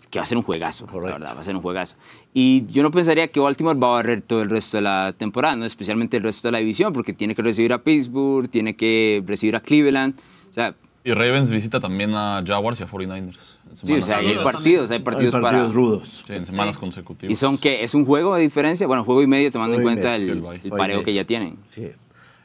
que 0.09 0.17
va 0.17 0.23
a 0.23 0.25
ser 0.25 0.39
un 0.39 0.43
juegazo, 0.43 0.87
la 0.91 1.11
verdad, 1.11 1.35
va 1.35 1.41
a 1.41 1.43
ser 1.43 1.55
un 1.55 1.61
juegazo. 1.61 1.95
Y 2.33 2.65
yo 2.65 2.81
no 2.81 2.89
pensaría 2.89 3.27
que 3.27 3.39
Baltimore 3.39 3.77
va 3.77 3.89
a 3.89 3.91
barrer 3.91 4.23
todo 4.23 4.41
el 4.41 4.49
resto 4.49 4.77
de 4.77 4.81
la 4.81 5.13
temporada, 5.15 5.55
¿no? 5.55 5.65
especialmente 5.65 6.17
el 6.17 6.23
resto 6.23 6.47
de 6.47 6.53
la 6.53 6.57
división, 6.57 6.93
porque 6.93 7.13
tiene 7.13 7.35
que 7.35 7.43
recibir 7.43 7.73
a 7.73 7.83
Pittsburgh, 7.83 8.49
tiene 8.49 8.75
que 8.75 9.23
recibir 9.23 9.55
a 9.55 9.59
Cleveland. 9.59 10.15
O 10.49 10.53
sea, 10.53 10.73
y 11.03 11.13
Ravens 11.13 11.51
visita 11.51 11.79
también 11.79 12.09
a 12.15 12.43
Jaguars 12.43 12.79
y 12.79 12.83
a 12.85 12.87
49ers. 12.87 13.57
Sí, 13.75 13.93
o 13.93 14.01
sea, 14.01 14.17
hay 14.17 14.39
partidos, 14.43 14.89
hay 14.89 14.99
partidos, 14.99 15.35
hay 15.35 15.41
partidos 15.41 15.75
rudos. 15.75 16.23
Sí, 16.25 16.33
en 16.33 16.47
semanas 16.47 16.79
consecutivas. 16.79 17.31
¿Y 17.31 17.35
son 17.35 17.59
qué? 17.59 17.83
¿Es 17.83 17.93
un 17.93 18.03
juego 18.03 18.33
de 18.33 18.41
diferencia? 18.41 18.87
Bueno, 18.87 19.03
juego 19.03 19.21
y 19.21 19.27
medio 19.27 19.51
tomando 19.51 19.77
en 19.77 19.83
cuenta 19.83 20.15
el, 20.15 20.43
el, 20.63 20.71
pareo 20.71 21.03
que 21.03 21.13
ya 21.13 21.23
tienen. 21.23 21.59
Sí. 21.69 21.85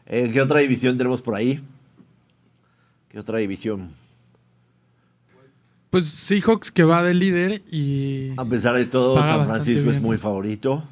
Eh, 0.05 0.29
¿Qué 0.31 0.43
otra 0.43 0.61
división 0.61 0.99
tenemos 0.99 1.23
por 1.23 1.35
ahí? 1.35 1.63
¿Qué 3.09 3.19
otra 3.19 3.39
división? 3.39 4.05
Pues 5.97 6.09
Seahawks 6.09 6.71
que 6.71 6.85
va 6.85 7.03
de 7.03 7.15
líder 7.15 7.63
y. 7.71 8.33
A 8.37 8.45
pesar 8.45 8.75
de 8.75 8.85
todo, 8.85 9.17
San 9.17 9.49
Francisco 9.49 9.89
es 9.89 9.99
muy 9.99 10.19
favorito. 10.19 10.85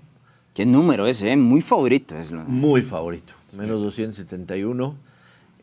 ¿Qué 0.54 0.64
número 0.64 1.06
ese? 1.06 1.30
Eh? 1.30 1.36
Muy 1.36 1.60
favorito 1.60 2.16
es. 2.16 2.32
Muy 2.32 2.80
favorito. 2.80 3.34
Menos 3.54 3.82
271. 3.82 4.96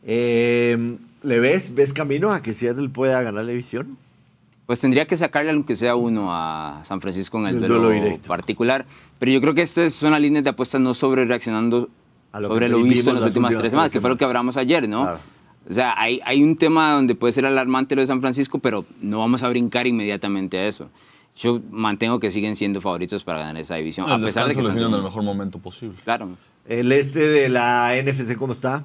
Eh, 0.04 0.96
¿Le 1.24 1.40
ves? 1.40 1.74
¿Ves 1.74 1.92
camino 1.92 2.30
a 2.30 2.40
que 2.40 2.54
Seattle 2.54 2.88
pueda 2.88 3.20
ganar 3.22 3.44
la 3.44 3.50
división? 3.50 3.96
pues 4.64 4.78
tendría 4.78 5.06
que 5.06 5.16
sacarle 5.16 5.50
aunque 5.50 5.74
sea 5.74 5.96
uno 5.96 6.28
a 6.30 6.82
San 6.84 7.00
Francisco 7.00 7.40
en 7.40 7.46
el, 7.46 7.60
duelo, 7.66 7.90
particular. 8.28 8.86
Pero 9.18 9.32
yo 9.32 9.40
creo 9.40 9.54
que 9.54 9.62
estas 9.62 9.92
son 9.92 10.12
las 10.12 10.20
líneas 10.20 10.44
de 10.44 10.50
apuestas 10.50 10.80
no 10.80 10.94
sobre 10.94 11.24
reaccionando 11.24 11.90
sobre 12.32 12.68
lo 12.68 12.80
visto 12.84 13.10
en 13.10 13.16
las 13.16 13.24
últimas 13.24 13.56
tres 13.56 13.72
semanas, 13.72 13.90
que 13.90 14.00
fue 14.00 14.08
lo 14.08 14.16
que 14.16 14.24
hablamos 14.24 14.56
ayer, 14.56 14.88
¿no? 14.88 15.18
O 15.68 15.72
sea, 15.72 15.94
hay, 15.96 16.20
hay 16.24 16.42
un 16.42 16.56
tema 16.56 16.92
donde 16.92 17.14
puede 17.14 17.32
ser 17.32 17.46
alarmante 17.46 17.94
lo 17.94 18.00
de 18.00 18.06
San 18.06 18.20
Francisco, 18.20 18.58
pero 18.58 18.84
no 19.00 19.20
vamos 19.20 19.42
a 19.42 19.48
brincar 19.48 19.86
inmediatamente 19.86 20.58
a 20.58 20.66
eso. 20.66 20.90
Yo 21.36 21.60
mantengo 21.70 22.20
que 22.20 22.30
siguen 22.30 22.56
siendo 22.56 22.80
favoritos 22.80 23.24
para 23.24 23.38
ganar 23.38 23.56
esa 23.58 23.76
división, 23.76 24.10
a 24.10 24.18
pesar 24.18 24.48
de 24.48 24.54
que 24.54 24.60
están 24.60 24.76
en 24.76 24.92
el 24.92 25.02
mejor 25.02 25.22
momento 25.22 25.58
posible. 25.58 25.98
Claro. 26.04 26.36
¿El 26.66 26.92
este 26.92 27.20
de 27.20 27.48
la 27.48 27.94
NFC 28.02 28.36
cómo 28.36 28.52
está? 28.52 28.84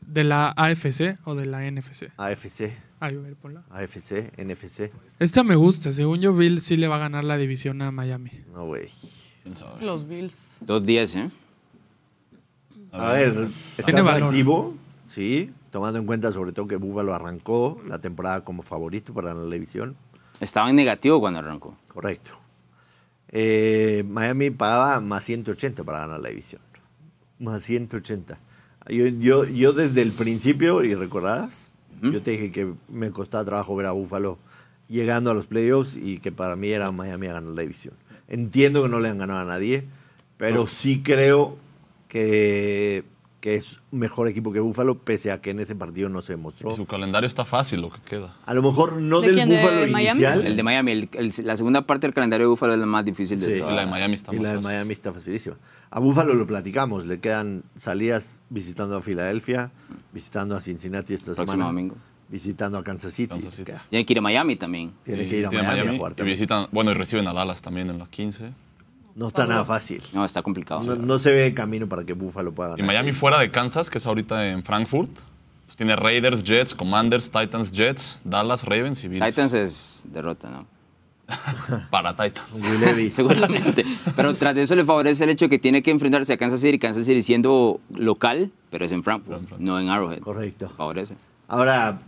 ¿De 0.00 0.22
la 0.22 0.52
AFC 0.56 1.18
o 1.24 1.34
de 1.34 1.46
la 1.46 1.68
NFC? 1.68 2.12
AFC. 2.16 2.72
Ay, 3.00 3.16
a 3.16 3.20
ver, 3.20 3.36
ponla. 3.36 3.64
AFC, 3.70 4.32
NFC. 4.38 4.90
Esta 5.18 5.42
me 5.42 5.56
gusta. 5.56 5.92
Según 5.92 6.20
yo, 6.20 6.34
Bill 6.34 6.60
sí 6.60 6.76
le 6.76 6.88
va 6.88 6.96
a 6.96 7.00
ganar 7.00 7.24
la 7.24 7.36
división 7.36 7.82
a 7.82 7.90
Miami. 7.90 8.30
No, 8.52 8.66
güey. 8.66 8.86
Los 9.80 10.08
Bills. 10.08 10.58
Dos 10.60 10.84
días, 10.84 11.14
¿eh? 11.14 11.30
A 12.92 13.12
ver, 13.12 13.48
está 13.76 13.98
atractivo, 13.98 14.74
sí, 15.06 15.52
tomando 15.70 15.98
en 15.98 16.06
cuenta 16.06 16.30
sobre 16.32 16.52
todo 16.52 16.66
que 16.66 16.76
Buffalo 16.76 17.14
arrancó 17.14 17.78
la 17.86 18.00
temporada 18.00 18.44
como 18.44 18.62
favorito 18.62 19.14
para 19.14 19.34
la 19.34 19.42
televisión. 19.42 19.96
Estaba 20.40 20.68
en 20.68 20.76
negativo 20.76 21.20
cuando 21.20 21.38
arrancó. 21.38 21.76
Correcto. 21.88 22.32
Eh, 23.28 24.04
Miami 24.08 24.50
pagaba 24.50 25.00
más 25.00 25.24
180 25.24 25.82
para 25.84 26.00
ganar 26.00 26.20
la 26.20 26.28
división. 26.28 26.60
Más 27.38 27.62
180. 27.62 28.38
Yo, 28.88 29.06
yo, 29.06 29.44
yo 29.44 29.72
desde 29.72 30.02
el 30.02 30.12
principio, 30.12 30.84
y 30.84 30.94
recordarás, 30.94 31.70
yo 32.02 32.22
te 32.22 32.32
dije 32.32 32.52
que 32.52 32.72
me 32.88 33.10
costaba 33.10 33.44
trabajo 33.44 33.74
ver 33.74 33.86
a 33.86 33.92
Buffalo 33.92 34.36
llegando 34.88 35.30
a 35.30 35.34
los 35.34 35.46
playoffs 35.46 35.96
y 35.96 36.18
que 36.18 36.30
para 36.30 36.54
mí 36.54 36.68
era 36.68 36.92
Miami 36.92 37.26
a 37.26 37.32
ganar 37.34 37.52
la 37.52 37.62
división. 37.62 37.94
Entiendo 38.28 38.82
que 38.82 38.88
no 38.88 39.00
le 39.00 39.08
han 39.08 39.18
ganado 39.18 39.40
a 39.40 39.44
nadie, 39.44 39.86
pero 40.36 40.66
sí 40.66 41.02
creo 41.02 41.56
que 42.08 43.04
que 43.46 43.54
es 43.54 43.80
mejor 43.92 44.26
equipo 44.26 44.52
que 44.52 44.58
Búfalo, 44.58 44.98
pese 44.98 45.30
a 45.30 45.40
que 45.40 45.50
en 45.50 45.60
ese 45.60 45.76
partido 45.76 46.08
no 46.08 46.20
se 46.20 46.32
demostró. 46.32 46.72
su 46.72 46.84
calendario 46.84 47.28
está 47.28 47.44
fácil, 47.44 47.80
lo 47.80 47.90
que 47.90 48.00
queda. 48.00 48.34
A 48.44 48.52
lo 48.54 48.60
mejor 48.60 49.00
no 49.00 49.20
del 49.20 49.36
Búfalo 49.46 49.86
inicial. 49.86 50.44
El 50.44 50.56
de 50.56 50.64
Miami, 50.64 51.08
la 51.44 51.56
segunda 51.56 51.82
parte 51.86 52.08
del 52.08 52.12
calendario 52.12 52.46
de 52.46 52.50
Búfalo 52.50 52.72
es 52.72 52.80
la 52.80 52.86
más 52.86 53.04
difícil 53.04 53.38
de 53.38 53.46
sí. 53.46 53.52
Y 53.52 53.60
la 53.60 53.82
de 53.82 53.86
Miami 53.86 54.14
está 54.14 54.34
Y 54.34 54.40
la 54.40 54.54
de 54.54 54.62
Miami 54.62 54.92
está 54.94 55.12
facilísima. 55.12 55.54
A 55.90 56.00
Búfalo 56.00 56.34
lo 56.34 56.44
platicamos, 56.44 57.06
le 57.06 57.20
quedan 57.20 57.62
salidas 57.76 58.42
visitando 58.50 58.96
a 58.96 59.00
Filadelfia, 59.00 59.70
visitando 60.12 60.56
a 60.56 60.60
Cincinnati 60.60 61.14
esta 61.14 61.26
Próximo 61.26 61.46
semana. 61.46 61.66
domingo. 61.66 61.94
Visitando 62.28 62.78
a 62.78 62.82
Kansas 62.82 63.14
City. 63.14 63.38
Tiene 63.90 64.04
que 64.04 64.12
ir 64.12 64.18
a 64.18 64.22
Miami 64.22 64.56
también. 64.56 64.92
Tiene 65.04 65.24
que 65.28 65.36
ir 65.36 65.46
a 65.46 65.52
Miami, 65.52 65.94
a 65.94 65.96
jugar. 65.96 66.14
Y 66.18 66.22
visitan, 66.22 66.66
bueno, 66.72 66.90
y 66.90 66.94
reciben 66.94 67.28
a 67.28 67.32
Dallas 67.32 67.62
también 67.62 67.90
en 67.90 68.00
la 68.00 68.06
15. 68.06 68.65
No 69.16 69.28
está 69.28 69.46
nada 69.46 69.64
fácil. 69.64 70.02
No, 70.12 70.26
está 70.26 70.42
complicado. 70.42 70.94
No, 70.94 71.18
se 71.18 71.32
ve 71.32 71.54
camino 71.54 71.88
para 71.88 72.04
que 72.04 72.12
Buffalo 72.12 72.52
pueda 72.52 72.70
ganar. 72.70 72.84
Y 72.84 72.86
Miami 72.86 73.12
fuera 73.12 73.38
de 73.38 73.50
Kansas, 73.50 73.88
que 73.88 73.96
es 73.96 74.06
ahorita 74.06 74.48
en 74.50 74.62
Frankfurt, 74.62 75.10
pues 75.64 75.74
tiene 75.74 75.96
Raiders, 75.96 76.44
Jets, 76.44 76.74
Commanders, 76.74 77.30
Titans, 77.30 77.72
Jets, 77.72 78.20
Dallas, 78.24 78.64
Ravens 78.64 79.02
y 79.04 79.08
Bills. 79.08 79.24
Titans 79.24 79.54
es 79.54 80.06
derrota, 80.12 80.50
¿no? 80.50 80.66
para 81.90 82.14
Titans. 82.14 82.46
Seguramente. 83.14 83.86
Pero 84.14 84.34
tras 84.36 84.54
de 84.54 84.62
eso 84.62 84.74
le 84.74 84.84
favorece 84.84 85.24
el 85.24 85.30
hecho 85.30 85.46
de 85.46 85.48
que 85.48 85.58
tiene 85.58 85.82
que 85.82 85.90
enfrentarse 85.90 86.34
a 86.34 86.36
Kansas 86.36 86.60
City, 86.60 86.78
Kansas 86.78 87.06
City 87.06 87.22
siendo 87.22 87.80
local, 87.94 88.52
pero 88.70 88.84
es 88.84 88.92
en 88.92 89.02
Frankfurt, 89.02 89.50
no 89.58 89.80
en 89.80 89.88
Arrowhead. 89.88 90.20
Correcto. 90.20 90.68
Favorece. 90.76 91.14
Ahora, 91.48 92.00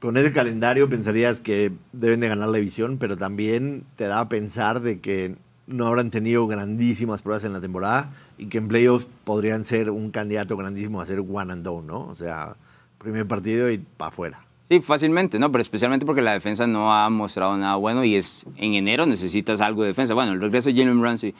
con 0.00 0.16
ese 0.16 0.32
calendario 0.32 0.88
pensarías 0.88 1.40
que 1.40 1.72
deben 1.92 2.20
de 2.20 2.28
ganar 2.28 2.48
la 2.48 2.56
división, 2.56 2.96
pero 2.96 3.18
también 3.18 3.84
te 3.96 4.06
da 4.06 4.20
a 4.20 4.28
pensar 4.30 4.80
de 4.80 5.00
que 5.00 5.36
no 5.66 5.86
habrán 5.86 6.10
tenido 6.10 6.46
grandísimas 6.46 7.22
pruebas 7.22 7.44
en 7.44 7.52
la 7.52 7.60
temporada 7.60 8.10
y 8.38 8.46
que 8.46 8.58
en 8.58 8.68
playoffs 8.68 9.06
podrían 9.24 9.64
ser 9.64 9.90
un 9.90 10.10
candidato 10.10 10.56
grandísimo 10.56 11.00
a 11.00 11.06
ser 11.06 11.20
one 11.20 11.52
and 11.52 11.64
done, 11.64 11.86
¿no? 11.86 12.00
O 12.06 12.14
sea, 12.14 12.56
primer 12.98 13.26
partido 13.26 13.70
y 13.70 13.78
para 13.78 14.08
afuera. 14.08 14.40
Sí, 14.68 14.80
fácilmente, 14.80 15.38
¿no? 15.38 15.50
Pero 15.52 15.62
especialmente 15.62 16.04
porque 16.04 16.22
la 16.22 16.32
defensa 16.32 16.66
no 16.66 16.92
ha 16.92 17.08
mostrado 17.08 17.56
nada 17.56 17.76
bueno 17.76 18.04
y 18.04 18.16
es 18.16 18.44
en 18.56 18.74
enero 18.74 19.06
necesitas 19.06 19.60
algo 19.60 19.82
de 19.82 19.88
defensa. 19.88 20.14
Bueno, 20.14 20.32
el 20.32 20.40
regreso 20.40 20.68
de 20.68 20.76
Jalen 20.76 21.02
Ramsey 21.02 21.34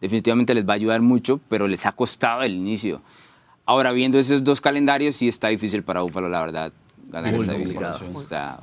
definitivamente 0.00 0.54
les 0.54 0.66
va 0.66 0.72
a 0.72 0.76
ayudar 0.76 1.00
mucho, 1.00 1.40
pero 1.48 1.68
les 1.68 1.86
ha 1.86 1.92
costado 1.92 2.42
el 2.42 2.52
inicio. 2.54 3.00
Ahora, 3.64 3.92
viendo 3.92 4.18
esos 4.18 4.44
dos 4.44 4.60
calendarios, 4.60 5.16
sí 5.16 5.26
está 5.26 5.48
difícil 5.48 5.82
para 5.82 6.02
Búfalo, 6.02 6.28
la 6.28 6.40
verdad, 6.40 6.72
ganar 7.08 7.34
esa 7.34 7.52
división. 7.52 7.84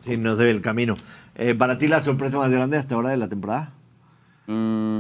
Sí, 0.06 0.18
no 0.18 0.36
se 0.36 0.44
ve 0.46 0.52
el 0.52 0.62
camino. 0.62 0.96
Eh, 1.36 1.56
¿Para 1.56 1.78
ti 1.78 1.88
la 1.88 2.02
sorpresa 2.02 2.38
más 2.38 2.52
grande 2.52 2.78
hasta 2.78 2.96
ahora 2.96 3.10
de 3.10 3.18
la 3.18 3.28
temporada? 3.28 3.74
Mm, 4.48 5.00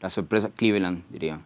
la 0.00 0.10
sorpresa, 0.10 0.50
Cleveland, 0.54 1.02
diría. 1.10 1.40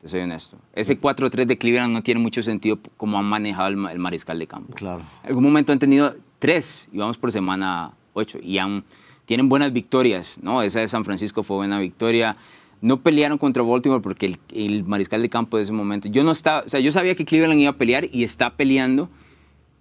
Te 0.00 0.08
soy 0.08 0.20
honesto. 0.20 0.58
Ese 0.74 1.00
4-3 1.00 1.46
de 1.46 1.58
Cleveland 1.58 1.92
no 1.92 2.02
tiene 2.02 2.20
mucho 2.20 2.42
sentido 2.42 2.78
como 2.96 3.18
han 3.18 3.24
manejado 3.24 3.68
el, 3.68 3.98
mariscal 3.98 4.38
de 4.38 4.46
campo. 4.46 4.74
Claro. 4.74 5.02
En 5.22 5.28
algún 5.28 5.42
momento 5.42 5.72
han 5.72 5.78
tenido 5.78 6.14
tres, 6.38 6.88
y 6.92 6.98
vamos 6.98 7.18
por 7.18 7.32
semana 7.32 7.92
8, 8.12 8.38
y 8.42 8.58
han, 8.58 8.84
tienen 9.26 9.48
buenas 9.48 9.72
victorias, 9.72 10.38
¿no? 10.40 10.62
Esa 10.62 10.80
de 10.80 10.88
San 10.88 11.04
Francisco 11.04 11.42
fue 11.42 11.56
buena 11.56 11.80
victoria. 11.80 12.36
No 12.80 13.00
pelearon 13.00 13.38
contra 13.38 13.64
Baltimore 13.64 14.00
porque 14.00 14.26
el, 14.26 14.38
el, 14.54 14.84
mariscal 14.84 15.20
de 15.20 15.28
campo 15.28 15.56
de 15.56 15.64
ese 15.64 15.72
momento. 15.72 16.08
Yo 16.08 16.22
no 16.22 16.30
estaba, 16.30 16.60
o 16.60 16.68
sea, 16.68 16.78
yo 16.78 16.92
sabía 16.92 17.16
que 17.16 17.24
Cleveland 17.24 17.60
iba 17.60 17.70
a 17.70 17.76
pelear 17.76 18.06
y 18.12 18.22
está 18.22 18.50
peleando, 18.50 19.08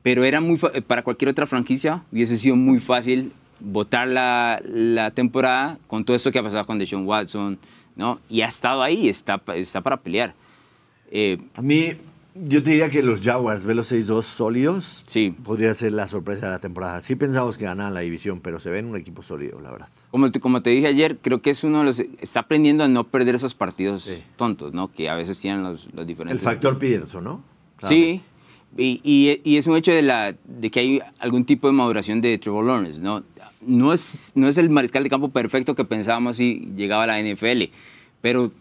pero 0.01 0.23
era 0.23 0.41
muy 0.41 0.57
para 0.57 1.03
cualquier 1.03 1.29
otra 1.29 1.45
franquicia 1.45 2.03
hubiese 2.11 2.37
sido 2.37 2.55
muy 2.55 2.79
fácil 2.79 3.33
votar 3.59 4.07
la, 4.07 4.61
la, 4.65 5.11
temporada 5.11 5.77
con 5.87 6.03
todo 6.03 6.15
esto 6.15 6.31
que 6.31 6.39
ha 6.39 6.43
pasado 6.43 6.65
con 6.65 6.79
Deshaun 6.79 7.07
Watson, 7.07 7.57
¿no? 7.95 8.19
Y 8.29 8.41
ha 8.41 8.47
estado 8.47 8.83
ahí, 8.83 9.09
está, 9.09 9.41
está 9.55 9.81
para 9.81 9.97
pelear. 9.97 10.33
Eh, 11.11 11.37
a 11.55 11.61
mí, 11.61 11.93
yo 12.35 12.61
te 12.61 12.71
diría 12.71 12.89
que 12.89 13.01
los 13.01 13.21
Jaguars, 13.21 13.65
ve 13.65 13.73
los 13.73 13.91
6-2 13.91 14.21
sólidos, 14.21 15.03
sí. 15.07 15.35
podría 15.43 15.73
ser 15.73 15.93
la 15.93 16.07
sorpresa 16.07 16.45
de 16.47 16.51
la 16.51 16.59
temporada. 16.59 17.01
Sí 17.01 17.15
pensamos 17.15 17.57
que 17.57 17.65
ganan 17.65 17.93
la 17.93 18.01
división, 18.01 18.39
pero 18.41 18.59
se 18.59 18.69
ven 18.69 18.85
un 18.85 18.95
equipo 18.95 19.23
sólido, 19.23 19.59
la 19.61 19.71
verdad. 19.71 19.87
Como 20.11 20.31
te, 20.31 20.39
como 20.39 20.61
te 20.61 20.69
dije 20.69 20.87
ayer, 20.87 21.17
creo 21.17 21.41
que 21.41 21.49
es 21.49 21.63
uno 21.63 21.79
de 21.79 21.85
los... 21.85 21.99
Está 21.99 22.41
aprendiendo 22.41 22.83
a 22.83 22.87
no 22.87 23.05
perder 23.05 23.35
esos 23.35 23.53
partidos 23.53 24.09
tontos, 24.35 24.73
¿no? 24.73 24.91
Que 24.91 25.09
a 25.09 25.15
veces 25.15 25.39
tienen 25.39 25.63
los, 25.63 25.87
los 25.93 26.05
diferentes... 26.05 26.39
El 26.39 26.43
factor 26.43 26.77
Peterson, 26.77 27.23
¿no? 27.23 27.43
Sí, 27.87 28.21
y, 28.75 29.01
y, 29.03 29.41
y, 29.43 29.57
es 29.57 29.65
un 29.67 29.75
hecho 29.75 29.91
de, 29.91 30.01
la, 30.01 30.35
de 30.43 30.69
que 30.71 30.79
hay 30.79 31.01
algún 31.19 31.45
tipo 31.45 31.67
de 31.67 31.73
maduración 31.73 32.21
de 32.21 32.37
Trevor 32.37 32.65
Lawrence, 32.65 32.99
¿no? 32.99 33.23
No 33.67 33.93
es, 33.93 34.31
no 34.35 34.47
es 34.47 34.57
el 34.57 34.69
mariscal 34.69 35.03
de 35.03 35.09
campo 35.09 35.29
perfecto 35.29 35.75
que 35.75 35.85
pensábamos 35.85 36.37
si 36.37 36.71
llegaba 36.75 37.03
a 37.03 37.07
la 37.07 37.21
NFL, 37.21 37.63
pero 38.21 38.51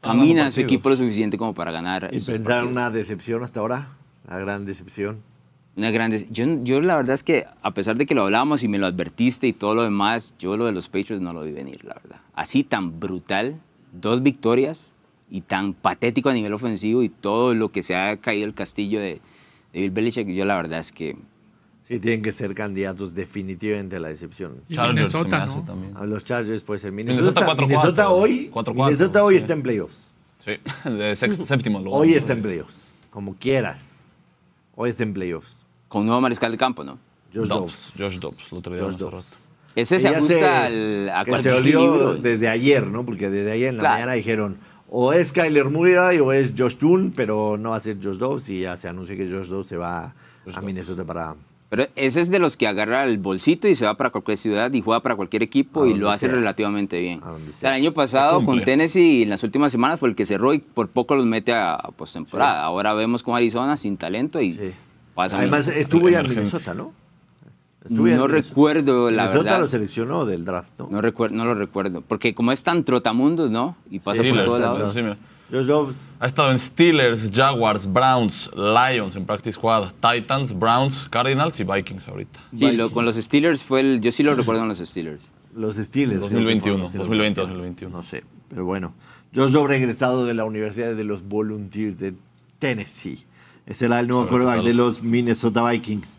camina 0.00 0.50
su 0.50 0.60
equipo 0.60 0.88
lo 0.88 0.96
suficiente 0.96 1.38
como 1.38 1.54
para 1.54 1.70
ganar. 1.70 2.08
¿Y 2.12 2.20
pensar 2.20 2.64
una 2.64 2.90
decepción 2.90 3.42
hasta 3.44 3.60
ahora? 3.60 3.88
¿Una 4.26 4.38
gran 4.38 4.64
decepción? 4.66 5.20
Una 5.76 5.90
gran 5.92 6.10
yo, 6.10 6.44
yo 6.64 6.80
la 6.80 6.96
verdad 6.96 7.14
es 7.14 7.22
que 7.22 7.46
a 7.62 7.70
pesar 7.72 7.96
de 7.96 8.06
que 8.06 8.14
lo 8.14 8.22
hablábamos 8.22 8.64
y 8.64 8.68
me 8.68 8.78
lo 8.78 8.86
advertiste 8.86 9.46
y 9.46 9.52
todo 9.52 9.76
lo 9.76 9.82
demás, 9.82 10.34
yo 10.38 10.56
lo 10.56 10.66
de 10.66 10.72
los 10.72 10.88
Patriots 10.88 11.20
no 11.20 11.32
lo 11.32 11.42
vi 11.42 11.52
venir, 11.52 11.84
la 11.84 11.94
verdad. 11.94 12.20
Así 12.34 12.64
tan 12.64 12.98
brutal, 12.98 13.60
dos 13.92 14.22
victorias 14.22 14.94
y 15.30 15.42
tan 15.42 15.74
patético 15.74 16.30
a 16.30 16.32
nivel 16.32 16.52
ofensivo 16.52 17.02
y 17.02 17.08
todo 17.08 17.54
lo 17.54 17.70
que 17.70 17.82
se 17.82 17.94
ha 17.94 18.16
caído 18.16 18.46
el 18.46 18.54
castillo 18.54 18.98
de, 18.98 19.20
de 19.72 19.80
Bill 19.80 19.90
Belichick, 19.90 20.28
yo 20.28 20.44
la 20.44 20.56
verdad 20.56 20.80
es 20.80 20.90
que 20.90 21.16
Sí, 21.88 21.98
tienen 22.00 22.20
que 22.20 22.32
ser 22.32 22.54
candidatos 22.54 23.14
definitivamente 23.14 23.96
a 23.96 24.00
la 24.00 24.08
decepción. 24.08 24.62
Y 24.68 24.78
Minnesota, 24.78 25.46
¿no? 25.46 25.64
También. 25.64 25.96
A 25.96 26.04
los 26.04 26.22
Chargers 26.22 26.62
puede 26.62 26.80
ser 26.80 26.92
Minnesota. 26.92 27.54
Minnesota, 27.56 28.10
hoy, 28.10 28.50
Minnesota 28.74 29.24
hoy 29.24 29.36
está 29.36 29.54
en 29.54 29.62
playoffs. 29.62 30.12
Sí, 30.44 30.52
de 30.90 31.16
sexto, 31.16 31.46
séptimo 31.46 31.78
lugar. 31.78 32.02
Hoy 32.02 32.12
está 32.12 32.34
en 32.34 32.42
playoffs, 32.42 32.90
como 33.08 33.34
quieras. 33.36 34.14
Hoy 34.74 34.90
está 34.90 35.02
en 35.02 35.14
playoffs. 35.14 35.56
Con 35.88 36.04
nuevo 36.04 36.20
mariscal 36.20 36.52
de 36.52 36.58
campo, 36.58 36.84
¿no? 36.84 36.98
Josh 37.34 37.48
Dobbs. 37.48 37.96
Josh 37.98 38.18
Dobbs, 38.18 38.52
lo 38.52 38.58
otro 38.58 38.74
día 38.74 38.84
Josh 38.84 38.96
Dobbs. 38.96 39.48
Ese 39.74 39.98
se 39.98 40.08
ajusta 40.08 40.66
al, 40.66 41.08
a 41.08 41.24
que 41.24 41.40
se 41.40 41.52
olió 41.52 42.16
desde 42.16 42.48
ayer, 42.48 42.86
¿no? 42.86 43.06
Porque 43.06 43.30
desde 43.30 43.52
ayer 43.52 43.68
en 43.68 43.78
la 43.78 43.84
mañana 43.84 44.12
dijeron 44.12 44.58
o 44.90 45.12
es 45.12 45.32
Kyler 45.32 45.70
Murray 45.70 46.18
o 46.18 46.32
es 46.32 46.52
Josh 46.56 46.76
Toon, 46.76 47.12
pero 47.16 47.56
no 47.56 47.70
va 47.70 47.76
a 47.76 47.80
ser 47.80 47.96
Josh 48.02 48.18
Dobbs 48.18 48.50
y 48.50 48.60
ya 48.60 48.76
se 48.76 48.88
anuncia 48.88 49.16
que 49.16 49.30
Josh 49.30 49.48
Dobbs 49.48 49.68
se 49.68 49.76
va 49.76 50.14
a 50.54 50.60
Minnesota 50.60 51.04
para 51.04 51.34
pero 51.70 51.86
ese 51.96 52.22
es 52.22 52.30
de 52.30 52.38
los 52.38 52.56
que 52.56 52.66
agarra 52.66 53.04
el 53.04 53.18
bolsito 53.18 53.68
y 53.68 53.74
se 53.74 53.84
va 53.84 53.94
para 53.94 54.10
cualquier 54.10 54.38
ciudad 54.38 54.72
y 54.72 54.80
juega 54.80 55.00
para 55.00 55.16
cualquier 55.16 55.42
equipo 55.42 55.84
y 55.84 55.92
lo 55.92 56.08
hace 56.08 56.26
relativamente 56.26 56.98
bien. 56.98 57.20
el 57.60 57.68
año 57.68 57.92
pasado 57.92 58.44
con 58.44 58.64
Tennessee 58.64 59.22
en 59.22 59.30
las 59.30 59.42
últimas 59.42 59.70
semanas 59.70 60.00
fue 60.00 60.08
el 60.08 60.14
que 60.14 60.24
cerró 60.24 60.54
y 60.54 60.60
por 60.60 60.88
poco 60.88 61.14
los 61.14 61.26
mete 61.26 61.52
a 61.52 61.76
postemporada. 61.96 62.62
Ahora 62.62 62.94
vemos 62.94 63.22
con 63.22 63.36
Arizona 63.36 63.76
sin 63.76 63.98
talento 63.98 64.40
y 64.40 64.74
pasa 65.14 65.36
Además 65.36 65.68
estuvo 65.68 66.08
ya 66.08 66.20
en 66.20 66.28
Minnesota, 66.28 66.74
¿no? 66.74 66.92
no 67.90 68.26
recuerdo 68.26 69.10
la 69.10 69.24
Minnesota 69.24 69.44
verdad. 69.44 69.60
lo 69.60 69.68
seleccionó 69.68 70.24
del 70.24 70.44
draft, 70.44 70.78
¿no? 70.78 70.88
No, 70.90 71.00
recuerdo, 71.00 71.36
no 71.36 71.44
lo 71.44 71.54
recuerdo. 71.54 72.02
Porque 72.02 72.34
como 72.34 72.52
es 72.52 72.62
tan 72.62 72.84
trotamundos, 72.84 73.50
¿no? 73.50 73.76
Y 73.90 74.00
pasa 74.00 74.22
por 74.22 74.44
todos 74.44 74.60
lados. 74.60 74.96
Josh 75.50 75.66
Dobbs. 75.66 75.96
Ha 76.20 76.26
estado 76.26 76.50
en 76.50 76.58
Steelers, 76.58 77.30
Jaguars, 77.34 77.90
Browns, 77.90 78.50
Lions 78.54 79.16
en 79.16 79.24
Practice 79.24 79.52
Squad, 79.54 79.92
Titans, 80.00 80.58
Browns, 80.58 81.08
Cardinals 81.10 81.58
y 81.60 81.64
Vikings 81.64 82.06
ahorita. 82.08 82.40
Sí, 82.56 82.72
lo- 82.76 82.90
con 82.90 83.04
los 83.04 83.16
Steelers 83.16 83.62
fue 83.64 83.80
el. 83.80 84.00
Yo 84.00 84.12
sí 84.12 84.22
lo 84.22 84.34
recuerdo 84.34 84.62
en 84.62 84.68
los 84.68 84.78
Steelers. 84.78 85.22
Los 85.56 85.76
Steelers. 85.76 86.20
2021, 86.20 86.60
creo 86.60 86.62
que 86.64 86.70
fueron 86.70 86.80
los 86.80 86.90
que 86.92 86.98
2020, 86.98 87.40
lo 87.40 87.46
2021. 87.46 87.96
No 87.96 88.02
sé, 88.02 88.24
pero 88.50 88.64
bueno. 88.64 88.94
Josh 89.34 89.50
Dobbs 89.52 89.68
regresado 89.68 90.24
de 90.26 90.34
la 90.34 90.44
Universidad 90.44 90.94
de 90.94 91.04
los 91.04 91.22
Volunteers 91.22 91.98
de 91.98 92.14
Tennessee. 92.58 93.18
Ese 93.66 93.86
era 93.86 94.00
el 94.00 94.08
nuevo 94.08 94.26
quarterback 94.26 94.62
de 94.62 94.74
los 94.74 95.02
Minnesota 95.02 95.68
Vikings. 95.68 96.16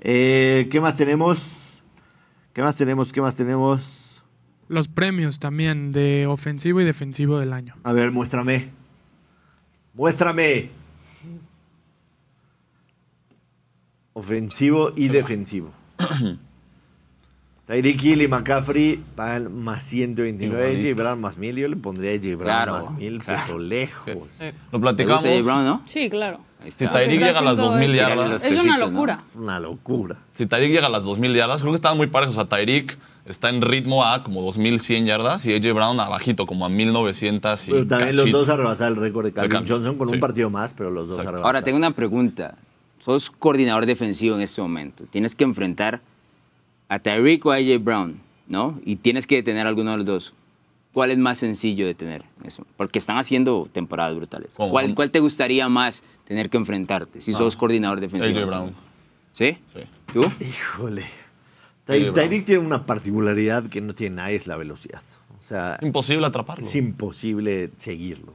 Eh, 0.00 0.68
¿Qué 0.70 0.80
más 0.80 0.96
tenemos? 0.96 1.82
¿Qué 2.52 2.62
más 2.62 2.76
tenemos? 2.76 3.12
¿Qué 3.12 3.20
más 3.20 3.34
tenemos? 3.36 4.01
Los 4.72 4.88
premios 4.88 5.38
también 5.38 5.92
de 5.92 6.26
ofensivo 6.26 6.80
y 6.80 6.84
defensivo 6.84 7.38
del 7.38 7.52
año. 7.52 7.74
A 7.84 7.92
ver, 7.92 8.10
muéstrame. 8.10 8.70
Muéstrame. 9.92 10.70
Ofensivo 14.14 14.92
y 14.96 15.08
defensivo. 15.08 15.72
Tyreek 17.66 18.02
Hill 18.02 18.22
y 18.22 18.28
McCaffrey 18.28 19.02
pagan 19.14 19.54
más 19.62 19.84
129. 19.84 20.64
Igualito. 20.72 20.88
AJ 20.88 20.96
Brown 20.96 21.20
más 21.20 21.36
1000. 21.38 21.56
Yo 21.56 21.68
le 21.68 21.76
pondría 21.76 22.10
a 22.12 22.14
AJ 22.14 22.22
Brown 22.36 22.42
Claro, 22.44 22.72
más 22.72 22.90
1000, 22.98 23.18
claro. 23.22 23.42
pero 23.46 23.58
lejos. 23.58 24.14
Lo 24.16 24.22
¿Te 24.38 24.52
gusta 24.52 24.80
platicamos. 24.80 25.22
J. 25.22 25.42
Brown, 25.42 25.64
no? 25.64 25.82
Sí, 25.86 26.10
claro. 26.10 26.40
Si. 26.68 26.86
Tyreek 26.86 27.20
llega 27.20 27.38
a 27.38 27.42
las 27.42 27.58
haciendo 27.58 27.62
2000 27.72 27.90
el- 27.90 27.96
yardas, 27.96 28.44
Es 28.44 28.58
una 28.60 28.78
locura. 28.78 29.22
Es 29.28 29.36
una 29.36 29.60
locura. 29.60 30.16
si 30.32 30.46
Tyreek 30.46 30.72
llega 30.72 30.86
a 30.86 30.90
las 30.90 31.04
2000 31.04 31.34
yardas, 31.34 31.60
creo 31.60 31.72
que 31.72 31.76
estaban 31.76 31.98
muy 31.98 32.06
parejos. 32.06 32.36
O 32.36 32.40
sea, 32.40 32.48
Tyreek 32.48 32.96
está 33.26 33.48
en 33.50 33.62
ritmo 33.62 34.04
a 34.04 34.24
como 34.24 34.42
2100 34.42 35.06
yardas 35.06 35.46
y 35.46 35.54
AJ 35.54 35.74
Brown 35.74 36.00
abajito, 36.00 36.46
como 36.46 36.66
a 36.66 36.68
1900 36.68 37.68
y 37.68 37.72
Pero 37.72 37.86
también 37.86 38.16
los 38.16 38.30
dos 38.30 38.48
a 38.48 38.56
rebasar 38.56 38.92
el 38.92 38.96
récord 38.96 39.26
de 39.26 39.32
Calvin 39.32 39.50
Calvin, 39.50 39.68
Johnson 39.68 39.98
con 39.98 40.08
sí. 40.08 40.14
un 40.14 40.20
partido 40.20 40.50
más, 40.50 40.74
pero 40.74 40.90
los 40.90 41.08
dos 41.08 41.18
a 41.18 41.22
Exacto. 41.22 41.36
rebasar. 41.38 41.46
Ahora, 41.46 41.62
tengo 41.62 41.78
una 41.78 41.92
pregunta. 41.92 42.56
Sos 42.98 43.30
coordinador 43.30 43.86
defensivo 43.86 44.36
en 44.36 44.42
este 44.42 44.62
momento. 44.62 45.04
Tienes 45.10 45.34
que 45.34 45.44
enfrentar 45.44 46.00
a 46.88 46.98
Tyreek 46.98 47.44
o 47.46 47.52
a 47.52 47.56
AJ 47.56 47.82
Brown, 47.82 48.20
¿no? 48.46 48.78
Y 48.84 48.96
tienes 48.96 49.26
que 49.26 49.36
detener 49.36 49.66
a 49.66 49.70
alguno 49.70 49.90
de 49.92 49.96
los 49.98 50.06
dos. 50.06 50.34
¿Cuál 50.92 51.10
es 51.10 51.18
más 51.18 51.38
sencillo 51.38 51.86
de 51.86 51.94
tener? 51.94 52.22
Eso? 52.44 52.66
Porque 52.76 52.98
están 52.98 53.16
haciendo 53.16 53.66
temporadas 53.72 54.14
brutales. 54.14 54.54
¿Cómo? 54.56 54.70
¿Cuál, 54.70 54.84
¿Cómo? 54.86 54.94
cuál 54.96 55.10
te 55.10 55.20
gustaría 55.20 55.68
más 55.68 56.04
tener 56.26 56.50
que 56.50 56.58
enfrentarte 56.58 57.20
si 57.20 57.32
sos 57.32 57.56
coordinador 57.56 57.98
defensivo? 57.98 58.38
AJ 58.38 58.46
Brown. 58.46 58.74
¿Sí? 59.32 59.56
Sí. 59.72 59.80
¿Tú? 60.12 60.30
Híjole. 60.40 61.04
Tyreek 61.86 62.44
tiene 62.44 62.60
una 62.64 62.86
particularidad 62.86 63.64
que 63.68 63.80
no 63.80 63.94
tiene 63.94 64.16
nadie, 64.16 64.36
es 64.36 64.46
la 64.46 64.56
velocidad. 64.56 65.02
O 65.40 65.44
sea, 65.44 65.78
Imposible 65.82 66.24
atraparlo. 66.26 66.64
es 66.64 66.74
imposible 66.76 67.70
seguirlo. 67.78 68.34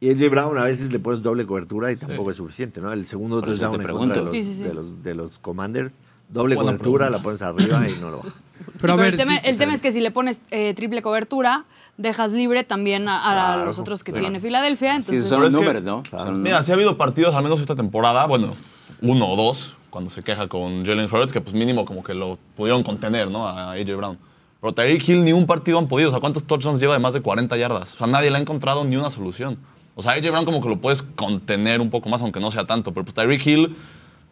Y 0.00 0.10
AJ 0.10 0.30
Brown 0.30 0.58
a 0.58 0.64
veces 0.64 0.92
le 0.92 0.98
pones 0.98 1.22
doble 1.22 1.46
cobertura 1.46 1.92
y 1.92 1.96
tampoco 1.96 2.30
es 2.30 2.36
suficiente, 2.36 2.80
¿no? 2.80 2.92
El 2.92 3.06
segundo 3.06 3.40
touchdown 3.42 3.78
te 3.78 3.84
en 3.84 3.90
contra 3.92 4.16
de 4.18 4.22
los. 4.24 4.32
Sí, 4.32 4.42
sí, 4.42 4.54
sí. 4.56 4.62
de 4.62 4.74
los- 4.74 5.02
de 5.02 5.14
los 5.14 5.38
Commanders, 5.38 5.94
doble 6.28 6.54
Buena 6.56 6.72
cobertura, 6.72 7.06
pregunta. 7.06 7.18
la 7.18 7.22
pones 7.22 7.42
arriba 7.42 7.88
y 7.88 8.00
no 8.00 8.10
lo 8.10 8.18
va. 8.18 8.24
Pero 8.80 8.92
a 8.94 8.96
Sí, 8.96 9.02
ver, 9.02 9.14
el, 9.14 9.20
tema, 9.20 9.32
sí, 9.34 9.40
el 9.44 9.58
tema 9.58 9.74
es 9.74 9.80
que 9.82 9.92
si 9.92 10.00
le 10.00 10.10
pones 10.10 10.40
eh, 10.50 10.74
triple 10.74 11.02
cobertura, 11.02 11.64
dejas 11.96 12.32
libre 12.32 12.64
también 12.64 13.08
a, 13.08 13.18
a 13.30 13.32
Claro, 13.54 13.66
los 13.66 13.78
otros 13.78 14.02
que 14.04 14.12
sí. 14.12 14.18
tiene 14.18 14.40
Filadelfia. 14.40 14.92
Sí, 14.92 14.96
Entonces, 15.00 15.28
son 15.28 15.42
los 15.42 15.52
números, 15.52 15.82
¿no? 15.82 16.02
Claro. 16.02 16.32
Mira, 16.32 16.62
sí 16.62 16.70
ha 16.70 16.74
habido 16.74 16.96
partidos, 16.96 17.34
al 17.34 17.42
menos 17.42 17.60
esta 17.60 17.76
temporada, 17.76 18.26
bueno, 18.26 18.54
uno 19.00 19.28
o 19.30 19.36
dos, 19.36 19.76
cuando 19.94 20.10
se 20.10 20.24
queja 20.24 20.48
con 20.48 20.84
Jalen 20.84 21.08
Hurts, 21.10 21.32
que 21.32 21.40
pues 21.40 21.54
mínimo 21.54 21.84
como 21.86 22.02
que 22.02 22.14
lo 22.14 22.36
pudieron 22.56 22.82
contener, 22.82 23.30
¿no? 23.30 23.46
A 23.46 23.70
AJ 23.74 23.96
Brown. 23.96 24.18
Pero 24.60 24.72
Tyreek 24.74 25.08
Hill 25.08 25.22
ni 25.24 25.32
un 25.32 25.46
partido 25.46 25.78
han 25.78 25.86
podido. 25.86 26.08
O 26.08 26.12
sea, 26.12 26.18
¿cuántos 26.20 26.42
touchdowns 26.44 26.80
lleva 26.80 26.94
de 26.94 26.98
más 26.98 27.14
de 27.14 27.20
40 27.20 27.56
yardas? 27.56 27.94
O 27.94 27.98
sea, 27.98 28.06
nadie 28.08 28.28
le 28.30 28.36
ha 28.38 28.40
encontrado 28.40 28.84
ni 28.84 28.96
una 28.96 29.08
solución. 29.08 29.56
O 29.94 30.02
sea, 30.02 30.12
AJ 30.14 30.30
Brown 30.32 30.44
como 30.44 30.60
que 30.60 30.68
lo 30.68 30.80
puedes 30.80 31.02
contener 31.02 31.80
un 31.80 31.90
poco 31.90 32.08
más, 32.08 32.20
aunque 32.22 32.40
no 32.40 32.50
sea 32.50 32.66
tanto. 32.66 32.92
Pero 32.92 33.04
pues 33.04 33.14
Tyreek 33.14 33.46
Hill, 33.46 33.76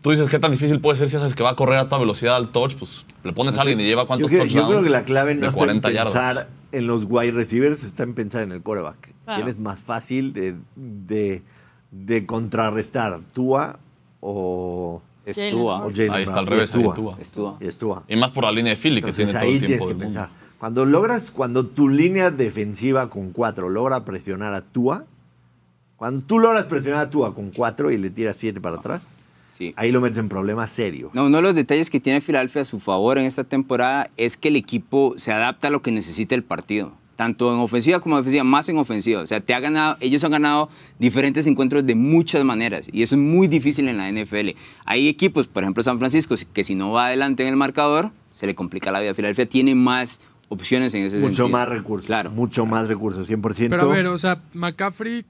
tú 0.01 0.11
dices, 0.11 0.29
¿qué 0.29 0.40
tan 0.40 0.51
difícil 0.51 0.81
puede 0.81 0.98
ser 0.98 1.09
si 1.09 1.16
sabes 1.16 1.37
que 1.37 1.44
va 1.44 1.51
a 1.51 1.55
correr 1.57 1.79
a 1.79 1.85
toda 1.88 2.01
velocidad 2.01 2.35
al 2.35 2.48
touch? 2.48 2.75
Pues 2.75 3.05
le 3.22 3.33
pones 3.33 3.57
a 3.57 3.61
alguien 3.61 3.79
y 3.79 3.85
lleva 3.85 4.03
Yo, 4.03 4.07
cuántos 4.09 4.31
creo- 4.31 4.42
touchdowns 4.42 4.64
yo 4.66 4.70
creo 4.70 4.83
que 4.83 4.90
la 4.90 5.05
clave 5.05 5.35
no 5.37 5.42
está 5.46 5.51
en 5.51 5.59
40 5.59 5.88
pensar 5.90 6.05
yardas. 6.35 6.46
en 6.72 6.87
los 6.88 7.05
wide 7.09 7.31
receivers, 7.33 7.85
está 7.85 8.03
en 8.03 8.14
pensar 8.14 8.42
en 8.42 8.51
el 8.51 8.62
quarterback. 8.62 9.12
Claro. 9.25 9.37
¿Quién 9.37 9.48
es 9.48 9.59
más 9.61 9.79
fácil 9.81 10.33
de, 10.33 10.57
de, 10.75 11.42
de 11.92 12.27
contrarrestar? 12.27 13.20
¿Tua 13.33 13.79
o, 14.20 15.03
Es 15.25 15.37
Jalen 15.37 15.53
Tua. 15.55 15.87
o 15.87 15.91
Jalen 15.91 16.11
Ahí 16.13 16.23
está 16.25 16.41
al 16.41 16.47
revés, 16.47 16.69
Y 16.69 16.73
es 16.73 16.77
ahí 16.77 16.83
Tua. 16.83 16.95
Tua. 16.95 17.17
Es 17.61 17.77
Tua. 17.79 18.03
Y 18.09 18.17
más 18.17 18.31
por 18.33 18.45
la 18.45 18.51
línea 18.53 18.75
de 18.75 18.77
Philly, 18.81 19.01
que 19.03 19.09
Entonces 19.11 19.27
tiene 19.27 19.33
todo 19.33 19.43
ahí 19.49 19.53
el 19.55 19.59
tienes 19.61 19.79
tiempo 19.79 19.87
que 19.87 19.95
del 19.95 20.05
mundo. 20.07 20.21
pensar. 20.21 20.43
Cuando 20.59 20.87
logras, 20.87 21.31
cuando 21.31 21.67
tu 21.67 21.89
línea 21.89 22.31
defensiva 22.31 23.09
con 23.11 23.31
cuatro 23.33 23.69
logra 23.69 24.05
presionar 24.05 24.55
a 24.55 24.63
Tua, 24.63 25.05
cuando 25.97 26.25
tú 26.25 26.39
logras 26.39 26.65
presionar 26.65 27.01
a 27.07 27.11
Tua 27.11 27.35
con 27.35 27.51
cuatro 27.51 27.91
y 27.91 27.99
le 27.99 28.11
tiras 28.11 28.37
siete 28.37 28.61
para 28.61 28.77
atrás, 28.77 29.15
Sí. 29.57 29.73
ahí 29.77 29.93
lo 29.93 30.01
metes 30.01 30.19
en 30.19 30.29
problemas 30.29 30.71
serios. 30.71 31.15
No, 31.15 31.27
uno 31.27 31.37
de 31.37 31.43
los 31.43 31.55
detalles 31.55 31.91
que 31.91 32.01
tiene 32.01 32.21
Filadelfia 32.21 32.63
a 32.63 32.65
su 32.65 32.81
favor 32.81 33.19
en 33.19 33.27
esta 33.27 33.45
temporada 33.45 34.11
es 34.17 34.37
que 34.37 34.49
el 34.49 34.57
equipo 34.57 35.15
se 35.17 35.33
adapta 35.33 35.69
a 35.69 35.71
lo 35.71 35.83
que 35.83 35.93
necesita 35.93 36.35
el 36.35 36.43
partido. 36.43 36.93
Tanto 37.16 37.53
en 37.53 37.61
ofensiva 37.61 38.01
como 38.01 38.16
en 38.16 38.22
defensiva, 38.22 38.44
más 38.44 38.68
en 38.68 38.79
ofensiva. 38.79 39.20
O 39.20 39.27
sea, 39.27 39.40
te 39.40 39.55
ha 39.55 39.61
ganado, 39.61 39.96
ellos 40.01 40.25
han 40.25 40.31
ganado 40.31 40.70
diferentes 40.98 41.46
encuentros 41.46 41.85
de 41.85 41.94
muchas 41.94 42.44
maneras. 42.44 42.87
Y 42.90 43.03
eso 43.03 43.14
es 43.14 43.20
muy 43.20 43.48
difícil 43.48 43.87
en 43.88 43.98
la 43.98 44.11
NFL. 44.11 44.51
Hay 44.87 45.09
equipos, 45.09 45.46
por 45.46 45.62
ejemplo 45.62 45.83
San 45.83 45.98
Francisco, 45.98 46.35
que 46.53 46.64
si 46.64 46.75
no 46.75 46.90
va 46.92 47.07
adelante 47.07 47.42
en 47.42 47.51
el 47.51 47.57
marcador, 47.57 48.11
se 48.31 48.46
le 48.46 48.55
complica 48.55 48.90
la 48.90 49.01
vida. 49.01 49.14
Filadelfia 49.14 49.46
tiene 49.46 49.75
más 49.75 50.20
opciones 50.48 50.94
en 50.94 51.05
ese 51.05 51.16
Mucho 51.16 51.29
sentido. 51.29 51.48
más 51.48 51.68
recursos. 51.68 52.07
Claro. 52.07 52.31
Mucho 52.31 52.66
más 52.66 52.88
recursos, 52.88 53.29
100%. 53.31 53.68
Pero 53.68 53.83
a 53.83 53.94
ver, 53.94 54.07
o 54.07 54.18
sea, 54.18 54.42
McCaffrey 54.55 55.25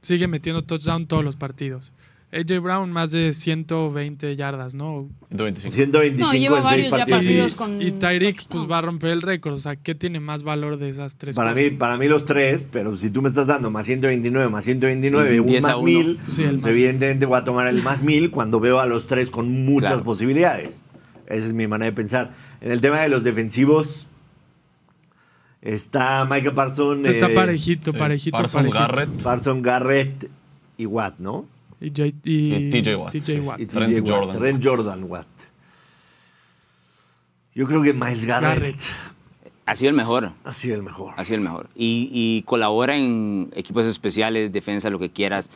sigue 0.00 0.28
metiendo 0.28 0.62
touchdown 0.62 1.06
todos 1.06 1.24
los 1.24 1.36
partidos. 1.36 1.92
AJ 2.38 2.60
Brown 2.60 2.90
más 2.92 3.12
de 3.12 3.32
120 3.32 4.36
yardas, 4.36 4.74
¿no? 4.74 5.08
125. 5.28 5.74
125 5.74 6.26
No, 6.32 6.38
lleva 6.38 6.58
en 6.58 6.62
seis 6.66 6.90
varios 6.90 6.90
ya 6.98 7.06
partidos. 7.16 7.54
con- 7.54 7.82
Y 7.82 7.92
Tyreek 7.92 8.36
touchdown. 8.36 8.58
pues 8.60 8.70
va 8.70 8.78
a 8.78 8.82
romper 8.82 9.10
el 9.10 9.22
récord. 9.22 9.54
O 9.54 9.60
sea, 9.60 9.76
¿qué 9.76 9.94
tiene 9.94 10.20
más 10.20 10.42
valor 10.42 10.78
de 10.78 10.88
esas 10.88 11.16
tres 11.16 11.34
Para 11.36 11.50
cosas? 11.52 11.64
mí, 11.64 11.70
para 11.76 11.96
mí 11.98 12.08
los 12.08 12.24
tres, 12.24 12.66
pero 12.70 12.96
si 12.96 13.10
tú 13.10 13.22
me 13.22 13.28
estás 13.28 13.46
dando 13.46 13.70
más 13.70 13.86
129, 13.86 14.48
más 14.50 14.64
129, 14.64 15.40
un 15.40 15.46
10 15.46 15.64
a 15.64 15.68
más 15.68 15.76
uno. 15.76 15.84
1000, 15.86 16.18
Sí, 16.30 16.42
el 16.42 16.50
pues 16.50 16.62
más- 16.62 16.70
evidentemente 16.70 17.26
voy 17.26 17.38
a 17.38 17.44
tomar 17.44 17.66
el 17.68 17.82
más 17.82 18.02
1000 18.02 18.30
cuando 18.30 18.60
veo 18.60 18.80
a 18.80 18.86
los 18.86 19.06
tres 19.06 19.30
con 19.30 19.50
muchas 19.64 19.90
Claro. 19.90 20.04
posibilidades. 20.04 20.86
Esa 21.26 21.46
es 21.46 21.52
mi 21.54 21.66
manera 21.66 21.90
de 21.90 21.96
pensar. 21.96 22.30
En 22.60 22.70
el 22.70 22.80
tema 22.80 23.00
de 23.00 23.08
los 23.08 23.24
defensivos, 23.24 24.06
está 25.62 26.24
Micah 26.30 26.54
Parsons, 26.54 27.06
Está 27.08 27.30
eh, 27.30 27.34
parejito, 27.34 27.92
parejito, 27.92 28.36
Parsons, 28.36 28.70
parejito. 28.70 28.78
Garrett. 28.78 29.22
Parson 29.22 29.62
Garrett 29.62 30.30
y 30.78 30.86
Watt, 30.86 31.18
¿no? 31.18 31.46
Y, 31.80 31.88
J- 31.90 32.06
y- 32.24 32.54
Y 32.54 32.70
TJ 32.70 32.96
Watt, 32.96 33.14
sí. 33.18 33.38
Watt. 33.40 33.60
Y 33.60 33.66
Trent 33.66 33.94
TJ 33.94 34.00
Watt, 34.00 34.10
Jordan. 34.10 34.38
Trent 34.38 34.64
Jordan 34.64 35.04
Watt. 35.04 35.26
Yo 37.54 37.66
creo 37.66 37.82
que 37.82 37.92
Miles 37.92 38.24
Garrett, 38.24 38.54
Garrett. 38.60 38.80
Ha 39.64 39.74
sido 39.74 39.90
el 39.90 39.96
mejor. 39.96 40.32
ha 40.44 40.52
sido 40.52 40.76
el 40.76 40.82
mejor. 40.82 41.12
Ha 41.16 41.24
sido 41.24 41.36
el 41.36 41.42
mejor. 41.42 41.68
Y, 41.74 42.08
y 42.12 42.42
colabora 42.42 42.96
en 42.96 43.50
equipos 43.54 43.86
especiales, 43.86 44.52
defensa, 44.52 44.90
lo 44.90 44.98
que 44.98 45.10
quieras. 45.10 45.50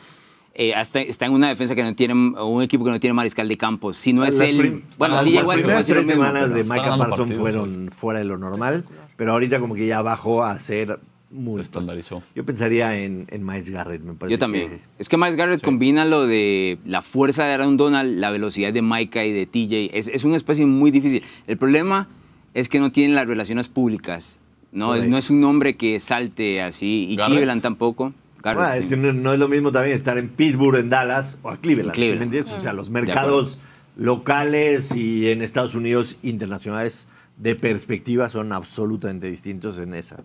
Eh, 0.53 0.73
hasta 0.73 0.99
está 0.99 1.27
en 1.27 1.31
una 1.31 1.47
defensa 1.47 1.75
que 1.75 1.83
no 1.83 1.95
tiene, 1.95 2.13
un 2.13 2.61
equipo 2.61 2.83
que 2.83 2.91
no 2.91 2.99
tiene 2.99 3.13
mariscal 3.13 3.47
de 3.47 3.55
campo. 3.57 3.93
Si 3.93 4.11
no 4.11 4.25
es 4.25 4.37
Las 4.37 4.47
el. 4.49 4.57
prim- 4.57 4.81
bueno, 4.97 5.15
las, 5.15 5.23
TJ 5.23 5.33
las 5.43 5.55
primeras 5.55 5.85
tres 5.85 5.97
mismo, 6.07 6.11
semanas 6.25 6.53
de 6.53 6.63
Micah 6.63 6.97
Parsons 6.97 7.09
partidos, 7.19 7.39
fueron 7.39 7.89
fuera 7.91 8.19
de 8.19 8.25
lo 8.25 8.37
normal, 8.37 8.83
pero 9.15 9.31
ahorita 9.31 9.59
como 9.61 9.75
que 9.75 9.87
ya 9.87 10.01
bajó 10.01 10.43
a 10.43 10.59
ser 10.59 10.99
muy... 11.31 11.55
Se 11.55 11.61
estandarizó. 11.61 12.21
Yo 12.35 12.45
pensaría 12.45 12.97
en, 13.01 13.25
en 13.29 13.45
Miles 13.45 13.69
Garrett, 13.69 14.01
me 14.03 14.13
parece 14.13 14.35
Yo 14.35 14.39
también. 14.39 14.69
que- 14.69 14.79
Es 14.99 15.09
que 15.09 15.17
Miles 15.17 15.35
Garrett 15.35 15.59
Sí. 15.59 15.65
combina 15.65 16.05
lo 16.05 16.27
de 16.27 16.77
la 16.85 17.01
fuerza 17.01 17.45
de 17.45 17.53
Aaron 17.53 17.77
Donald, 17.77 18.17
la 18.19 18.31
velocidad 18.31 18.73
de 18.73 18.81
Micah 18.81 19.25
y 19.25 19.31
de 19.31 19.45
TJ. 19.45 19.97
Es, 19.97 20.07
es 20.09 20.23
una 20.23 20.35
especie 20.35 20.65
muy 20.65 20.91
difícil. 20.91 21.23
El 21.47 21.57
problema 21.57 22.07
es 22.53 22.67
que 22.69 22.79
no 22.79 22.91
tienen 22.91 23.15
las 23.15 23.27
relaciones 23.27 23.67
públicas. 23.69 24.37
No, 24.73 24.93
es, 24.93 24.99
Correcto. 24.99 25.11
no 25.11 25.17
es 25.17 25.29
un 25.29 25.41
nombre 25.41 25.75
que 25.75 25.99
salte 25.99 26.61
así. 26.61 27.07
Y 27.09 27.15
Garrett. 27.15 27.31
Cleveland 27.33 27.61
tampoco. 27.61 28.13
Garrett, 28.43 28.77
sí. 28.77 28.83
es 28.85 28.89
que 28.89 28.97
no, 28.97 29.13
no 29.13 29.33
es 29.33 29.39
lo 29.39 29.47
mismo 29.47 29.71
también 29.71 29.95
estar 29.95 30.17
en 30.17 30.29
Pittsburgh, 30.29 30.77
en 30.79 30.89
Dallas 30.89 31.37
o 31.43 31.49
a 31.49 31.57
Cleveland. 31.57 31.89
En 31.89 31.93
Cleveland. 31.95 32.15
¿sí 32.15 32.19
me 32.19 32.37
entiendes? 32.37 32.53
O 32.53 32.59
sea, 32.59 32.73
los 32.73 32.89
mercados 32.89 33.59
locales 33.97 34.95
y 34.95 35.29
en 35.29 35.41
Estados 35.41 35.75
Unidos 35.75 36.17
internacionales 36.23 37.07
de 37.37 37.55
perspectiva 37.55 38.29
son 38.29 38.51
absolutamente 38.51 39.29
distintos 39.29 39.77
en 39.79 39.93
esa. 39.93 40.23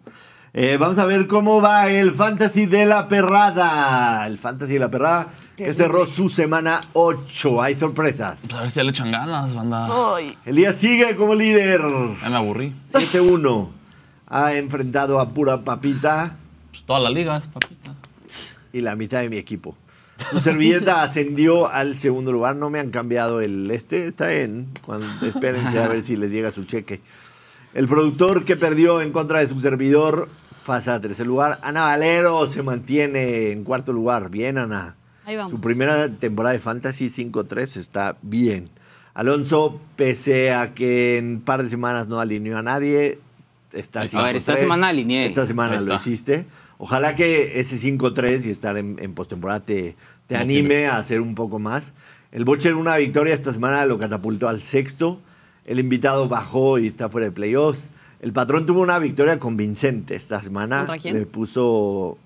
Eh, 0.59 0.79
vamos 0.79 0.97
a 0.97 1.05
ver 1.05 1.27
cómo 1.27 1.61
va 1.61 1.91
el 1.91 2.13
Fantasy 2.13 2.65
de 2.65 2.87
la 2.87 3.09
Perrada. 3.09 4.27
El 4.27 4.39
Fantasy 4.39 4.73
de 4.73 4.79
la 4.79 4.91
Perrada 4.91 5.29
que 5.55 5.75
cerró 5.75 6.07
su 6.07 6.31
semana 6.31 6.81
8. 6.95 7.61
Hay 7.61 7.75
sorpresas. 7.75 8.41
Pues 8.41 8.55
a 8.55 8.61
ver 8.63 8.71
si 8.71 8.77
ya 8.77 8.85
le 8.85 8.89
echan 8.89 9.13
ganas, 9.13 9.55
banda. 9.55 9.87
Elías 10.47 10.77
sigue 10.77 11.15
como 11.15 11.35
líder. 11.35 11.83
Ya 12.23 12.31
me 12.31 12.37
aburrí. 12.37 12.73
7-1. 12.91 13.69
Ha 14.29 14.55
enfrentado 14.55 15.21
a 15.21 15.29
pura 15.29 15.63
papita. 15.63 16.39
Pues 16.71 16.85
todas 16.85 17.03
las 17.03 17.13
ligas, 17.13 17.49
papita. 17.49 17.95
y 18.73 18.81
la 18.81 18.97
mitad 18.97 19.21
de 19.21 19.29
mi 19.29 19.37
equipo. 19.37 19.77
Su 20.31 20.41
servilleta 20.41 21.03
ascendió 21.03 21.71
al 21.71 21.99
segundo 21.99 22.33
lugar. 22.33 22.57
No 22.57 22.71
me 22.71 22.79
han 22.79 22.89
cambiado 22.89 23.43
el 23.43 23.71
este. 23.71 24.07
Está 24.07 24.29
bien. 24.29 24.69
Cuando, 24.81 25.07
espérense 25.27 25.79
a 25.83 25.89
ver 25.89 26.03
si 26.03 26.17
les 26.17 26.31
llega 26.31 26.51
su 26.51 26.65
cheque. 26.65 27.03
El 27.75 27.89
productor 27.89 28.47
que 28.47 28.57
perdió 28.57 29.03
en 29.03 29.13
contra 29.13 29.41
de 29.41 29.49
su 29.49 29.61
servidor 29.61 30.31
pasa 30.67 30.97
a 30.97 31.01
tercer 31.01 31.27
lugar. 31.27 31.59
Ana 31.63 31.83
Valero 31.83 32.49
se 32.51 32.63
mantiene 32.63 33.53
en 33.53 33.65
cuarto 33.65 33.93
lugar. 33.93 34.31
Bien, 34.31 34.59
Ana. 34.59 34.97
Ahí 35.25 35.37
vamos. 35.37 35.51
Su 35.51 35.61
primera 35.61 36.09
temporada 36.09 36.53
de 36.53 36.61
Fantasy 36.61 37.09
5-3 37.09 37.77
está 37.79 38.19
bien. 38.21 38.69
Alonso, 39.15 39.81
pese 39.97 40.53
a 40.53 40.75
que 40.75 41.17
en 41.17 41.37
un 41.37 41.41
par 41.41 41.63
de 41.63 41.71
semanas 41.71 42.07
no 42.07 42.21
alineó 42.21 42.59
a 42.59 42.63
nadie, 42.63 43.19
está 43.73 44.03
A 44.03 44.23
ver, 44.23 44.37
esta 44.37 44.57
semana 44.57 44.89
alineé. 44.89 45.25
Esta 45.25 45.47
semana 45.47 45.81
lo 45.81 45.95
hiciste. 45.95 46.45
Ojalá 46.79 47.15
que 47.15 47.59
ese 47.59 47.77
5-3 47.77 48.45
y 48.45 48.51
estar 48.51 48.77
en, 48.77 48.97
en 49.01 49.15
postemporada 49.15 49.61
te, 49.61 49.97
te 50.27 50.37
anime 50.37 50.87
a 50.87 50.99
hacer 50.99 51.23
un 51.23 51.35
poco 51.35 51.59
más. 51.59 51.95
El 52.33 52.45
Bocher 52.45 52.75
una 52.75 52.97
victoria 52.97 53.33
esta 53.33 53.53
semana 53.53 53.87
lo 53.87 53.97
catapultó 53.97 54.49
al 54.49 54.61
sexto. 54.61 55.21
El 55.65 55.79
invitado 55.79 56.29
bajó 56.29 56.79
y 56.79 56.87
está 56.87 57.09
fuera 57.09 57.27
de 57.27 57.33
playoffs. 57.33 57.93
El 58.21 58.33
patrón 58.33 58.67
tuvo 58.67 58.81
una 58.81 58.99
victoria 58.99 59.39
convincente 59.39 60.15
esta 60.15 60.41
semana. 60.43 60.79
¿Contra 60.79 60.99
quién? 60.99 61.19
Le 61.19 61.27
puso. 61.27 62.19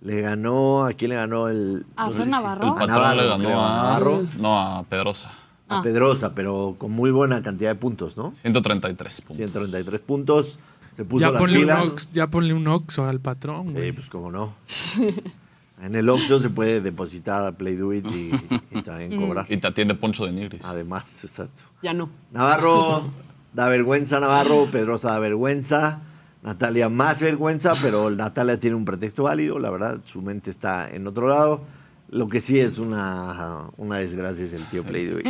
Le 0.00 0.20
ganó. 0.20 0.84
¿A 0.86 0.92
quién 0.92 1.10
le 1.10 1.16
ganó 1.16 1.48
el.? 1.48 1.84
¿A 1.96 2.06
no 2.06 2.10
sé 2.12 2.16
Fer 2.18 2.24
si- 2.26 2.30
Navarro? 2.30 2.62
El 2.64 2.68
A 2.70 2.74
patrón 2.74 2.88
Navarro, 2.96 3.16
le 3.22 3.28
ganó 3.28 3.44
creo, 3.44 3.60
a 3.60 3.70
a 3.70 3.82
Navarro. 3.82 4.22
No, 4.38 4.60
a 4.60 4.82
Pedrosa. 4.84 5.28
A 5.68 5.78
Ah. 5.78 5.82
Pedrosa, 5.82 6.32
pero 6.34 6.76
con 6.78 6.92
muy 6.92 7.10
buena 7.10 7.42
cantidad 7.42 7.70
de 7.70 7.74
puntos, 7.76 8.16
¿no? 8.16 8.30
133 8.30 9.20
puntos. 9.22 9.36
133 9.36 10.00
puntos. 10.00 10.58
Se 10.92 11.04
puso 11.04 11.26
Ya 11.26 11.32
las 11.32 11.40
ponle, 11.40 11.56
un 11.58 11.62
pilas. 11.64 11.86
ox, 11.88 12.12
ya 12.12 12.26
ponle 12.28 12.54
un 12.54 12.66
oxo 12.68 13.04
al 13.04 13.20
patrón, 13.20 13.72
güey. 13.72 13.88
Eh, 13.88 13.92
pues 13.92 14.08
cómo 14.08 14.30
no. 14.30 14.54
En 15.82 15.94
el 15.94 16.08
Oxxo 16.08 16.38
se 16.38 16.48
puede 16.48 16.80
depositar 16.80 17.44
a 17.44 17.52
Play 17.52 17.74
Do 17.76 17.92
It 17.92 18.06
y, 18.06 18.30
y 18.70 18.82
también 18.82 19.14
cobrar. 19.20 19.44
Y 19.50 19.58
te 19.58 19.66
atiende 19.66 19.94
Poncho 19.94 20.24
de 20.24 20.32
Nigris. 20.32 20.64
Además, 20.64 21.22
exacto. 21.22 21.64
Ya 21.82 21.92
no. 21.92 22.08
Navarro 22.32 23.02
da 23.56 23.68
vergüenza, 23.68 24.20
Navarro. 24.20 24.70
Pedrosa 24.70 25.12
da 25.12 25.18
vergüenza. 25.18 26.00
Natalia 26.42 26.88
más 26.88 27.20
vergüenza, 27.22 27.72
pero 27.80 28.10
Natalia 28.10 28.60
tiene 28.60 28.76
un 28.76 28.84
pretexto 28.84 29.24
válido, 29.24 29.58
la 29.58 29.70
verdad. 29.70 30.00
Su 30.04 30.22
mente 30.22 30.50
está 30.50 30.88
en 30.88 31.06
otro 31.06 31.26
lado. 31.26 31.62
Lo 32.08 32.28
que 32.28 32.40
sí 32.40 32.60
es 32.60 32.78
una, 32.78 33.70
una 33.78 33.96
desgracia 33.96 34.44
es 34.44 34.52
el 34.52 34.64
tío 34.66 34.84
Play 34.84 35.06
Do 35.06 35.18
It, 35.18 35.26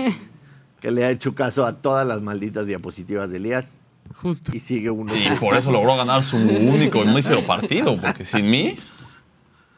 que 0.80 0.90
le 0.90 1.04
ha 1.04 1.10
hecho 1.10 1.34
caso 1.34 1.64
a 1.64 1.80
todas 1.80 2.06
las 2.06 2.20
malditas 2.20 2.66
diapositivas 2.66 3.30
de 3.30 3.38
Elías 3.38 3.82
Justo. 4.12 4.52
y 4.54 4.58
sigue 4.58 4.90
uno. 4.90 5.14
Y 5.16 5.30
por 5.38 5.56
eso 5.56 5.70
logró 5.70 5.96
ganar 5.96 6.22
su 6.22 6.36
único 6.36 7.02
y 7.02 7.06
mísero 7.06 7.46
partido, 7.46 7.98
porque 7.98 8.24
sin 8.26 8.50
mí, 8.50 8.76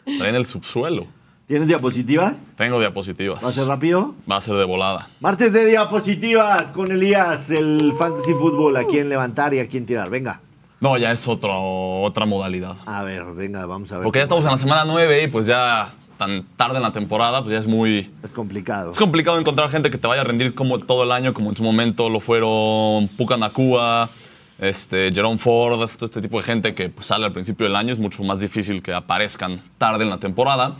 en 0.06 0.34
el 0.34 0.44
subsuelo. 0.44 1.06
¿Tienes 1.48 1.66
diapositivas? 1.66 2.52
Tengo 2.56 2.78
diapositivas. 2.78 3.42
¿Va 3.42 3.48
a 3.48 3.52
ser 3.52 3.66
rápido? 3.66 4.14
Va 4.30 4.36
a 4.36 4.40
ser 4.42 4.54
de 4.56 4.66
volada. 4.66 5.08
Martes 5.18 5.54
de 5.54 5.64
diapositivas 5.64 6.70
con 6.72 6.92
Elías, 6.92 7.48
el 7.50 7.94
fantasy 7.98 8.34
fútbol, 8.34 8.76
a 8.76 8.84
quién 8.84 9.08
levantar 9.08 9.54
y 9.54 9.60
a 9.60 9.66
quién 9.66 9.86
tirar. 9.86 10.10
Venga. 10.10 10.42
No, 10.80 10.98
ya 10.98 11.10
es 11.10 11.26
otro, 11.26 12.02
otra 12.02 12.26
modalidad. 12.26 12.76
A 12.84 13.02
ver, 13.02 13.24
venga, 13.32 13.64
vamos 13.64 13.90
a 13.92 13.96
ver. 13.96 14.04
Porque 14.04 14.18
ya 14.18 14.24
estamos 14.24 14.44
en 14.44 14.50
la 14.50 14.58
semana 14.58 14.84
9 14.84 15.22
y 15.22 15.28
pues 15.28 15.46
ya 15.46 15.90
tan 16.18 16.44
tarde 16.58 16.76
en 16.76 16.82
la 16.82 16.92
temporada, 16.92 17.40
pues 17.40 17.54
ya 17.54 17.60
es 17.60 17.66
muy... 17.66 18.10
Es 18.22 18.30
complicado. 18.30 18.90
Es 18.90 18.98
complicado 18.98 19.38
encontrar 19.38 19.70
gente 19.70 19.88
que 19.88 19.96
te 19.96 20.06
vaya 20.06 20.20
a 20.20 20.24
rendir 20.24 20.54
como 20.54 20.78
todo 20.78 21.04
el 21.04 21.12
año, 21.12 21.32
como 21.32 21.48
en 21.48 21.56
su 21.56 21.62
momento 21.62 22.10
lo 22.10 22.20
fueron 22.20 23.08
Puka 23.16 23.38
Nakua, 23.38 24.10
este, 24.58 25.10
Jerome 25.12 25.38
Ford, 25.38 25.88
todo 25.96 26.04
este 26.04 26.20
tipo 26.20 26.36
de 26.36 26.42
gente 26.42 26.74
que 26.74 26.90
pues, 26.90 27.06
sale 27.06 27.24
al 27.24 27.32
principio 27.32 27.64
del 27.64 27.74
año. 27.74 27.94
Es 27.94 27.98
mucho 27.98 28.22
más 28.22 28.38
difícil 28.38 28.82
que 28.82 28.92
aparezcan 28.92 29.62
tarde 29.78 30.04
en 30.04 30.10
la 30.10 30.18
temporada. 30.18 30.76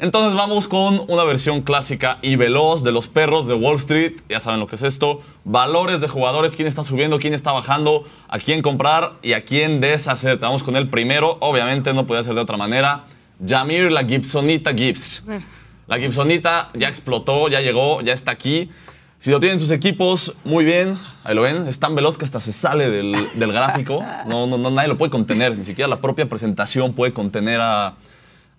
Entonces 0.00 0.36
vamos 0.36 0.68
con 0.68 1.02
una 1.08 1.24
versión 1.24 1.62
clásica 1.62 2.18
y 2.22 2.36
veloz 2.36 2.84
de 2.84 2.92
los 2.92 3.08
perros 3.08 3.48
de 3.48 3.54
Wall 3.54 3.74
Street. 3.76 4.12
Ya 4.28 4.38
saben 4.38 4.60
lo 4.60 4.68
que 4.68 4.76
es 4.76 4.82
esto. 4.82 5.22
Valores 5.42 6.00
de 6.00 6.06
jugadores, 6.06 6.54
quién 6.54 6.68
está 6.68 6.84
subiendo, 6.84 7.18
quién 7.18 7.34
está 7.34 7.50
bajando, 7.50 8.04
a 8.28 8.38
quién 8.38 8.62
comprar 8.62 9.14
y 9.22 9.32
a 9.32 9.44
quién 9.44 9.80
deshacer. 9.80 10.38
Vamos 10.38 10.62
con 10.62 10.76
el 10.76 10.88
primero. 10.88 11.36
Obviamente 11.40 11.92
no 11.94 12.06
podía 12.06 12.22
ser 12.22 12.36
de 12.36 12.40
otra 12.40 12.56
manera. 12.56 13.06
Jamir, 13.44 13.90
la 13.90 14.04
Gibsonita 14.04 14.72
Gibbs. 14.72 15.24
La 15.88 15.98
Gibsonita 15.98 16.70
ya 16.74 16.88
explotó, 16.88 17.48
ya 17.48 17.60
llegó, 17.60 18.00
ya 18.00 18.12
está 18.12 18.30
aquí. 18.30 18.70
Si 19.16 19.32
lo 19.32 19.40
tienen 19.40 19.58
sus 19.58 19.72
equipos, 19.72 20.32
muy 20.44 20.64
bien. 20.64 20.96
Ahí 21.24 21.34
lo 21.34 21.42
ven. 21.42 21.66
Es 21.66 21.80
tan 21.80 21.96
veloz 21.96 22.16
que 22.16 22.24
hasta 22.24 22.38
se 22.38 22.52
sale 22.52 22.88
del, 22.88 23.30
del 23.34 23.52
gráfico. 23.52 24.04
No, 24.26 24.46
no, 24.46 24.58
no, 24.58 24.70
nadie 24.70 24.86
lo 24.86 24.96
puede 24.96 25.10
contener. 25.10 25.56
Ni 25.56 25.64
siquiera 25.64 25.88
la 25.88 26.00
propia 26.00 26.28
presentación 26.28 26.92
puede 26.92 27.12
contener 27.12 27.60
a, 27.60 27.96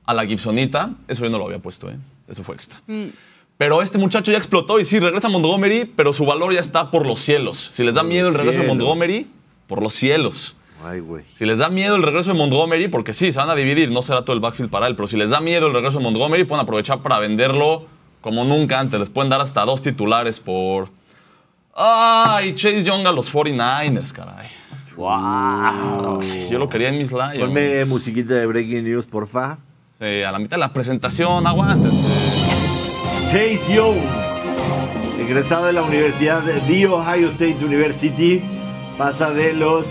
a 0.10 0.14
la 0.16 0.26
Gibsonita. 0.26 0.90
Eso 1.08 1.24
yo 1.24 1.30
no 1.30 1.38
lo 1.38 1.46
había 1.46 1.60
puesto, 1.60 1.88
¿eh? 1.88 1.96
Eso 2.28 2.44
fue 2.44 2.56
extra. 2.56 2.82
Pero 3.58 3.84
este 3.84 4.00
muchacho 4.00 4.32
ya 4.32 4.40
explotó 4.40 4.80
y 4.80 4.86
sí, 4.86 5.00
regresa 5.00 5.28
a 5.28 5.30
Montgomery, 5.30 5.86
pero 5.86 6.14
su 6.14 6.26
valor 6.26 6.52
ya 6.52 6.62
está 6.62 6.90
por 6.90 7.06
los 7.06 7.20
cielos. 7.20 7.70
Si 7.72 7.84
les 7.84 7.94
da 7.94 8.02
Por 8.02 8.10
miedo 8.10 8.30
el 8.30 8.34
regreso 8.34 8.58
de 8.60 8.66
cielos. 8.66 8.78
Montgomery, 8.78 9.28
por 9.68 9.84
los 9.84 9.94
cielos. 9.94 10.56
Ay, 10.84 11.00
güey. 11.00 11.26
Si 11.26 11.46
les 11.46 11.60
da 11.60 11.70
miedo 11.70 11.96
el 11.96 12.02
regreso 12.02 12.32
de 12.32 12.38
Montgomery, 12.40 12.88
porque 12.88 13.14
sí, 13.14 13.32
se 13.32 13.38
van 13.38 13.52
a 13.52 13.56
dividir, 13.56 13.92
no 13.92 14.02
será 14.02 14.24
todo 14.24 14.34
el 14.34 14.40
backfield 14.40 14.72
para 14.72 14.88
él, 14.88 14.96
pero 14.96 15.08
si 15.08 15.16
les 15.16 15.30
da 15.30 15.42
miedo 15.42 15.68
el 15.68 15.74
regreso 15.74 16.00
de 16.00 16.04
Montgomery, 16.06 16.46
pueden 16.46 16.64
aprovechar 16.64 17.04
para 17.04 17.20
venderlo 17.20 17.86
como 18.22 18.46
nunca 18.46 18.80
antes. 18.80 19.00
Les 19.00 19.10
pueden 19.10 19.30
dar 19.30 19.42
hasta 19.42 19.64
dos 19.64 19.84
titulares 19.84 20.40
por. 20.40 20.90
¡Ay! 21.76 22.56
Chase 22.56 22.84
Young 22.84 23.06
a 23.06 23.12
los 23.12 23.32
49ers, 23.32 24.12
caray. 24.12 24.48
¡Wow! 24.96 26.22
Yo 26.50 26.58
lo 26.58 26.68
quería 26.68 26.90
en 26.90 26.98
mis 26.98 27.12
Lions. 27.12 27.40
Ponme 27.40 27.86
musiquita 27.86 28.34
de 28.34 28.48
Breaking 28.48 28.86
News, 28.86 29.06
porfa. 29.06 29.60
Sí, 30.00 30.24
a 30.24 30.32
la 30.32 30.40
mitad 30.40 30.56
de 30.56 30.62
la 30.62 30.72
presentación, 30.72 31.46
aguántense. 31.46 32.02
Chase 33.24 33.76
Young, 33.76 33.98
egresado 35.20 35.66
de 35.66 35.74
la 35.74 35.84
Universidad 35.84 36.42
de 36.42 36.62
The 36.62 36.88
Ohio 36.88 37.28
State 37.28 37.58
University, 37.66 38.42
pasa 38.98 39.32
de 39.32 39.52
los 39.52 39.86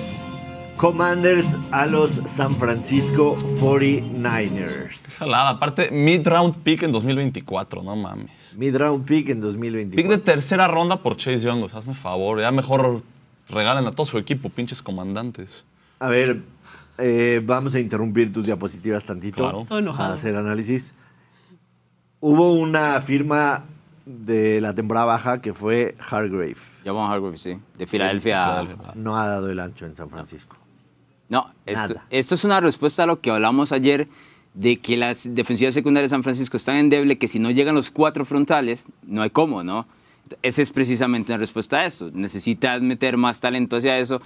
Commanders 0.79 1.59
a 1.73 1.85
los 1.85 2.23
San 2.25 2.57
Francisco 2.57 3.37
49ers. 3.61 5.19
Jalada, 5.19 5.51
aparte, 5.51 5.91
mid-round 5.91 6.57
pick 6.63 6.85
en 6.85 6.93
2024, 6.93 7.83
no 7.83 7.95
mames. 7.95 8.55
Mid-round 8.57 9.05
pick 9.05 9.29
en 9.29 9.43
Pick 9.43 9.43
de 9.43 9.47
2024. 9.47 10.21
tercera 10.23 10.69
ronda 10.69 11.03
por 11.03 11.19
Chase 11.19 11.41
Young, 11.41 11.69
hazme 11.71 11.93
favor. 11.93 12.41
Ya 12.41 12.51
mejor 12.51 13.03
regalen 13.51 13.87
a 13.87 13.91
todo 13.91 14.07
su 14.07 14.17
equipo, 14.17 14.49
pinches 14.49 14.81
comandantes. 14.81 15.67
A 16.01 16.09
ver, 16.09 16.41
eh, 16.99 17.41
vamos 17.45 17.75
a 17.75 17.81
interrumpir 17.81 18.33
tus 18.33 18.45
diapositivas 18.45 19.05
tantito 19.05 19.67
Claro. 19.69 19.93
Para 19.97 20.13
hacer 20.15 20.37
análisis. 20.37 20.95
Hubo 22.21 22.55
una 22.55 23.01
firma 23.01 23.65
de 24.05 24.61
la 24.61 24.75
temporada 24.75 25.07
baja 25.07 25.41
que 25.41 25.55
fue 25.55 25.95
Hargrave. 25.99 26.57
Javon 26.85 27.11
Hargrave, 27.11 27.37
sí. 27.37 27.57
De 27.77 27.87
Filadelfia. 27.87 28.67
No 28.95 29.17
ha 29.17 29.27
dado 29.27 29.51
el 29.51 29.61
ancho 29.61 29.87
en 29.87 29.95
San 29.95 30.11
Francisco. 30.11 30.57
No, 31.29 31.53
esto, 31.67 31.95
Nada. 31.95 32.07
esto 32.11 32.35
es 32.35 32.45
una 32.45 32.61
respuesta 32.61 33.03
a 33.03 33.07
lo 33.07 33.21
que 33.21 33.31
hablamos 33.31 33.71
ayer 33.71 34.09
de 34.55 34.79
que 34.79 34.97
las 34.97 35.35
defensivas 35.35 35.75
secundarias 35.75 36.11
de 36.11 36.15
San 36.15 36.23
Francisco 36.23 36.57
están 36.57 36.77
endeble, 36.77 37.19
que 37.19 37.29
si 37.29 37.39
no 37.39 37.51
llegan 37.51 37.75
los 37.75 37.91
cuatro 37.91 38.25
frontales, 38.25 38.89
no 39.03 39.23
hay 39.23 39.31
cómo, 39.31 39.63
¿no? 39.63 39.87
Esa 40.43 40.63
es 40.63 40.71
precisamente 40.71 41.33
una 41.33 41.39
respuesta 41.39 41.79
a 41.79 41.87
eso. 41.87 42.11
Necesitas 42.13 42.81
meter 42.81 43.19
más 43.19 43.41
talento 43.41 43.77
hacia 43.77 43.99
eso, 43.99 44.21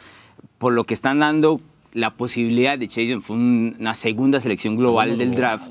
por 0.59 0.73
lo 0.73 0.85
que 0.85 0.95
están 0.95 1.18
dando 1.18 1.61
la 1.93 2.11
posibilidad 2.14 2.78
de 2.78 2.88
Chase 2.88 3.07
Young. 3.09 3.22
Fue 3.22 3.36
un- 3.36 3.76
una 3.78 3.95
segunda 3.95 4.40
selección 4.40 4.76
global 4.76 5.16
del 5.18 5.34
draft. 5.34 5.68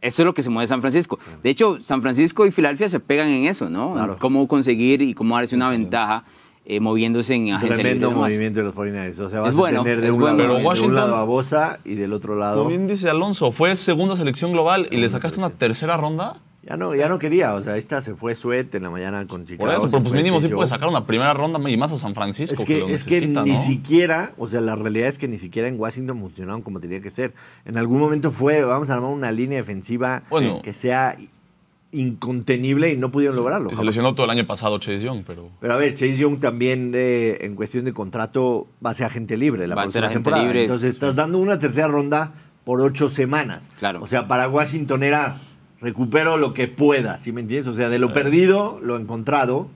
Eso 0.00 0.22
es 0.22 0.26
lo 0.26 0.34
que 0.34 0.42
se 0.42 0.50
mueve 0.50 0.66
San 0.66 0.80
Francisco. 0.82 1.18
De 1.42 1.48
hecho, 1.50 1.78
San 1.82 2.02
Francisco 2.02 2.44
y 2.46 2.50
Filadelfia 2.50 2.88
se 2.90 3.00
pegan 3.00 3.28
en 3.28 3.46
eso, 3.46 3.70
¿no? 3.70 3.94
En. 3.98 4.18
Cómo 4.18 4.46
conseguir 4.48 5.00
y 5.00 5.14
cómo 5.14 5.34
darse 5.36 5.56
una 5.56 5.70
ventaja 5.70 6.24
eh, 6.66 6.80
moviéndose 6.80 7.34
en 7.34 7.52
agencia 7.52 7.74
Tremendo 7.76 8.10
movimiento 8.10 8.58
de 8.60 8.64
los 8.66 8.74
49ers. 8.74 9.18
O 9.20 9.28
sea, 9.28 9.40
vas 9.40 9.50
Es 9.50 9.56
bueno, 9.56 9.80
a 9.80 9.84
tener 9.84 10.00
de 10.00 10.10
un, 10.10 10.20
bueno. 10.20 10.36
lado, 10.36 10.48
Pero 10.48 10.58
de 10.58 10.64
Washington- 10.64 10.90
un 10.90 10.96
lado 10.96 11.16
a 11.16 11.24
Bosa 11.24 11.78
y 11.84 11.94
del 11.94 12.12
otro 12.14 12.36
lado. 12.36 12.56
Como 12.58 12.70
bien 12.70 12.86
dice 12.86 13.08
Alonso, 13.10 13.52
fue 13.52 13.76
segunda 13.76 14.16
selección 14.16 14.52
global 14.52 14.88
y 14.90 14.96
le 14.96 15.08
sacaste 15.10 15.38
una 15.38 15.50
tercera 15.50 15.96
ronda. 15.98 16.36
Ya 16.66 16.76
no, 16.78 16.94
ya 16.94 17.08
no 17.08 17.18
quería. 17.18 17.52
O 17.54 17.60
sea, 17.60 17.76
esta 17.76 18.00
se 18.00 18.14
fue 18.14 18.34
Sweat 18.34 18.74
en 18.74 18.84
la 18.84 18.90
mañana 18.90 19.26
con 19.26 19.44
Chicago. 19.44 19.66
Por 19.68 19.78
eso, 19.78 19.90
pero 19.90 20.02
pues 20.02 20.14
mínimo 20.14 20.40
sí 20.40 20.48
puede 20.48 20.66
sacar 20.68 20.88
una 20.88 21.04
primera 21.06 21.34
ronda 21.34 21.58
y 21.68 21.76
más 21.76 21.92
a 21.92 21.96
San 21.98 22.14
Francisco, 22.14 22.54
Es 22.54 22.66
que, 22.66 22.74
que, 22.74 22.80
lo 22.80 22.88
es 22.88 23.04
que 23.04 23.20
ni 23.26 23.52
¿no? 23.52 23.58
siquiera, 23.60 24.32
o 24.38 24.48
sea, 24.48 24.60
la 24.62 24.74
realidad 24.74 25.08
es 25.08 25.18
que 25.18 25.28
ni 25.28 25.36
siquiera 25.36 25.68
en 25.68 25.78
Washington 25.78 26.18
funcionaron 26.20 26.62
como 26.62 26.80
tenía 26.80 27.00
que 27.00 27.10
ser. 27.10 27.34
En 27.66 27.76
algún 27.76 27.98
momento 28.00 28.30
fue, 28.30 28.62
vamos 28.62 28.88
a 28.90 28.94
armar 28.94 29.10
una 29.10 29.30
línea 29.30 29.58
defensiva 29.58 30.22
Bueno. 30.30 30.62
que 30.62 30.72
sea 30.72 31.16
incontenible 31.92 32.92
y 32.92 32.96
no 32.96 33.10
pudieron 33.10 33.36
lograrlo. 33.36 33.68
Y 33.68 33.70
se 33.70 33.76
jamás. 33.76 33.86
lesionó 33.94 34.14
todo 34.14 34.24
el 34.24 34.30
año 34.30 34.46
pasado 34.46 34.78
Chase 34.78 35.00
Young, 35.00 35.22
pero... 35.26 35.50
Pero 35.60 35.72
a 35.74 35.76
ver, 35.76 35.94
Chase 35.94 36.16
Young 36.16 36.40
también 36.40 36.92
eh, 36.94 37.38
en 37.42 37.54
cuestión 37.54 37.84
de 37.84 37.92
contrato 37.92 38.66
va 38.84 38.90
a 38.90 38.94
ser 38.94 39.06
agente 39.06 39.36
libre 39.36 39.68
la 39.68 39.74
Va 39.74 39.82
a 39.82 39.84
ser 39.84 40.00
próxima 40.02 40.12
temporada. 40.12 40.42
libre. 40.44 40.62
Entonces 40.62 40.90
estás 40.92 41.14
dando 41.14 41.38
una 41.38 41.58
tercera 41.58 41.88
ronda 41.88 42.32
por 42.64 42.80
ocho 42.80 43.08
semanas. 43.08 43.70
Claro. 43.78 44.02
O 44.02 44.06
sea, 44.06 44.26
para 44.26 44.48
Washington 44.48 45.02
era 45.04 45.36
recupero 45.84 46.38
lo 46.38 46.54
que 46.54 46.66
pueda, 46.66 47.20
¿sí 47.20 47.30
me 47.30 47.42
entiendes? 47.42 47.68
O 47.68 47.74
sea, 47.74 47.88
de 47.88 47.98
lo 47.98 48.12
perdido, 48.12 48.78
lo 48.82 48.96
encontrado, 48.96 49.68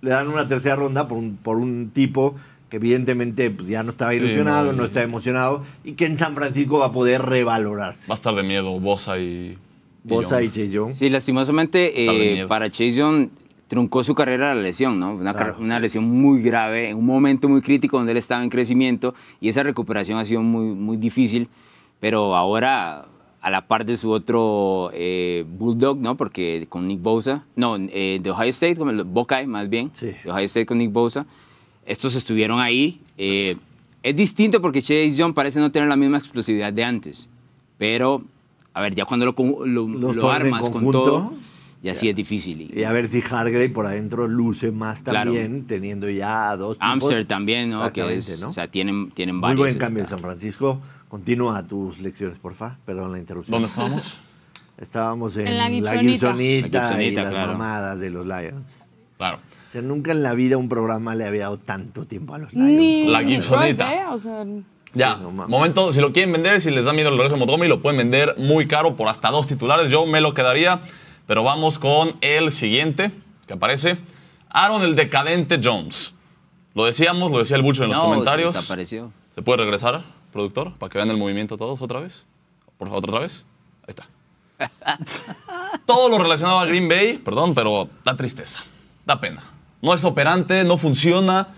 le 0.00 0.10
dan 0.10 0.28
una 0.28 0.46
tercera 0.46 0.76
ronda 0.76 1.08
por 1.08 1.18
un, 1.18 1.36
por 1.36 1.56
un 1.56 1.90
tipo 1.90 2.34
que 2.70 2.76
evidentemente 2.76 3.50
pues, 3.50 3.68
ya 3.68 3.82
no 3.82 3.90
estaba 3.90 4.12
Sí, 4.12 4.18
ilusionado, 4.18 4.72
no, 4.72 4.78
no, 4.78 4.84
estaba 4.84 5.04
emocionado 5.04 5.62
y 5.84 5.92
que 5.92 6.06
en 6.06 6.16
San 6.16 6.34
Francisco 6.34 6.78
va 6.78 6.86
a 6.86 6.92
poder 6.92 7.22
revalorarse. 7.22 8.08
Va 8.08 8.14
a 8.14 8.16
estar 8.16 8.34
de 8.34 8.42
miedo 8.42 8.78
Bosa 8.78 9.18
y... 9.18 9.58
Bosa 10.04 10.42
y. 10.42 10.48
Chase 10.48 10.70
Young. 10.70 10.94
Sí, 10.94 11.08
lastimosamente 11.08 12.00
Está 12.00 12.12
eh, 12.12 12.46
para 12.46 12.70
Chase 12.70 12.94
Young 12.94 13.28
truncó 13.66 14.02
su 14.02 14.14
carrera 14.14 14.54
la 14.54 14.62
lesión, 14.62 14.98
¿no? 14.98 15.14
Una, 15.14 15.56
una, 15.58 15.78
lesión 15.78 16.04
muy 16.04 16.40
grave, 16.40 16.90
en 16.90 16.96
un 16.96 17.04
momento 17.04 17.48
muy 17.48 17.60
crítico 17.60 17.98
donde 17.98 18.12
él 18.12 18.18
estaba 18.18 18.42
en 18.42 18.48
crecimiento 18.48 19.14
y 19.40 19.48
esa 19.48 19.62
recuperación 19.62 20.18
ha 20.18 20.24
sido 20.24 20.40
muy, 20.40 20.74
muy 20.74 20.96
difícil, 20.96 21.48
pero 22.00 22.34
ahora 22.34 23.06
a 23.40 23.50
la 23.50 23.66
par 23.66 23.84
de 23.84 23.96
su 23.96 24.10
otro 24.10 24.90
eh, 24.92 25.44
Bulldog, 25.48 25.98
¿no? 25.98 26.16
Porque 26.16 26.66
con 26.68 26.88
Nick 26.88 27.00
Bosa, 27.00 27.44
no, 27.56 27.76
eh, 27.78 28.18
de 28.20 28.30
Ohio 28.30 28.50
State, 28.50 28.76
como 28.76 28.90
el 28.90 29.04
Buckeye 29.04 29.46
más 29.46 29.68
bien, 29.68 29.90
sí. 29.92 30.14
de 30.24 30.30
Ohio 30.30 30.44
State 30.44 30.66
con 30.66 30.78
Nick 30.78 30.92
Bosa, 30.92 31.26
estos 31.86 32.14
estuvieron 32.14 32.60
ahí. 32.60 33.00
Eh, 33.16 33.56
es 34.02 34.16
distinto 34.16 34.60
porque 34.60 34.80
Chase 34.80 35.10
Young 35.10 35.34
parece 35.34 35.60
no 35.60 35.70
tener 35.70 35.88
la 35.88 35.96
misma 35.96 36.18
explosividad 36.18 36.72
de 36.72 36.84
antes, 36.84 37.28
pero, 37.78 38.22
a 38.74 38.80
ver, 38.80 38.94
ya 38.94 39.04
cuando 39.04 39.26
lo, 39.26 39.66
lo, 39.66 40.30
armas 40.30 40.68
con 40.68 40.90
todo 40.90 41.32
y 41.82 41.88
así 41.88 42.08
es 42.08 42.16
difícil. 42.16 42.72
Y, 42.76 42.82
a 42.82 42.92
ver 42.92 43.08
si 43.08 43.22
Hargrave 43.22 43.70
por 43.70 43.86
adentro 43.86 44.26
luce 44.26 44.72
más 44.72 45.04
también, 45.04 45.66
teniendo 45.66 46.10
ya 46.10 46.56
dos 46.56 46.76
tipos. 46.76 46.88
Amster 46.92 47.24
también, 47.24 47.70
¿no? 47.70 47.92
Que 47.92 48.20
¿no? 48.40 48.48
O 48.48 48.52
sea, 48.52 48.68
tienen, 48.68 49.10
tienen 49.12 49.40
varios. 49.40 49.58
Muy 49.58 49.68
buen 49.70 49.78
cambio 49.78 50.02
en 50.02 50.08
San 50.08 50.18
Francisco. 50.18 50.80
Continúa 51.08 51.66
tus 51.66 52.00
lecciones, 52.00 52.38
porfa. 52.38 52.78
Perdón 52.84 53.12
la 53.12 53.18
interrupción. 53.18 53.52
¿Dónde 53.52 53.68
estábamos? 53.68 54.20
Estábamos 54.78 55.36
en, 55.36 55.58
la 55.82 55.98
Gibsonita, 55.98 57.02
y 57.02 57.10
las 57.10 57.34
mamadas 57.34 57.98
de 57.98 58.10
los 58.10 58.24
Lions. 58.24 58.88
Claro. 59.16 59.38
O 59.38 59.70
sea, 59.70 59.82
nunca 59.82 60.12
en 60.12 60.22
la 60.22 60.34
vida 60.34 60.56
un 60.56 60.68
programa 60.68 61.16
le 61.16 61.24
había 61.24 61.42
dado 61.42 61.58
tanto 61.58 62.04
tiempo 62.04 62.34
a 62.34 62.38
los 62.38 62.52
Lions. 62.52 63.10
la 63.10 63.24
Gibsonita. 63.24 63.92
¿eh? 63.92 64.06
O 64.08 64.18
sea, 64.20 64.46
ya, 64.94 65.16
momento, 65.16 65.92
si 65.92 66.00
lo 66.00 66.12
quieren 66.12 66.32
vender, 66.32 66.60
si 66.60 66.70
les 66.70 66.84
da 66.84 66.92
miedo 66.92 67.08
el 67.08 67.16
regreso 67.16 67.34
de 67.34 67.40
Montgomery, 67.40 67.68
lo 67.68 67.82
pueden 67.82 67.98
vender 67.98 68.36
muy 68.38 68.66
caro 68.68 68.94
por 68.94 69.08
hasta 69.08 69.30
dos 69.30 69.48
titulares. 69.48 69.90
Yo 69.90 70.06
me 70.06 70.20
lo 70.20 70.32
quedaría 70.32 70.80
pero 71.28 71.42
vamos 71.42 71.78
con 71.78 72.16
el 72.22 72.50
siguiente 72.50 73.12
que 73.46 73.52
aparece. 73.52 73.98
Aaron 74.48 74.80
el 74.80 74.96
decadente 74.96 75.60
Jones. 75.62 76.14
Lo 76.74 76.86
decíamos, 76.86 77.30
lo 77.30 77.38
decía 77.38 77.56
el 77.56 77.62
Bucho 77.62 77.84
en 77.84 77.90
los 77.90 78.00
comentarios. 78.00 78.54
Se 78.54 78.60
desapareció. 78.60 79.12
¿Se 79.28 79.42
puede 79.42 79.58
regresar, 79.58 80.02
productor? 80.32 80.74
Para 80.78 80.90
que 80.90 80.98
vean 80.98 81.10
el 81.10 81.16
movimiento 81.16 81.56
todos 81.56 81.80
otra 81.82 82.00
vez. 82.00 82.26
Por 82.76 82.88
favor, 82.88 83.04
otra 83.04 83.20
vez. 83.20 83.44
Ahí 83.82 83.88
está. 83.88 84.08
Todo 85.86 86.08
lo 86.08 86.18
relacionado 86.18 86.58
a 86.58 86.66
Green 86.66 86.88
Bay, 86.88 87.18
perdón, 87.18 87.54
pero 87.54 87.88
da 88.04 88.16
tristeza. 88.16 88.64
Da 89.06 89.20
pena. 89.20 89.42
No 89.80 89.94
es 89.94 90.04
operante, 90.04 90.64
no 90.64 90.76
funciona. 90.76 91.48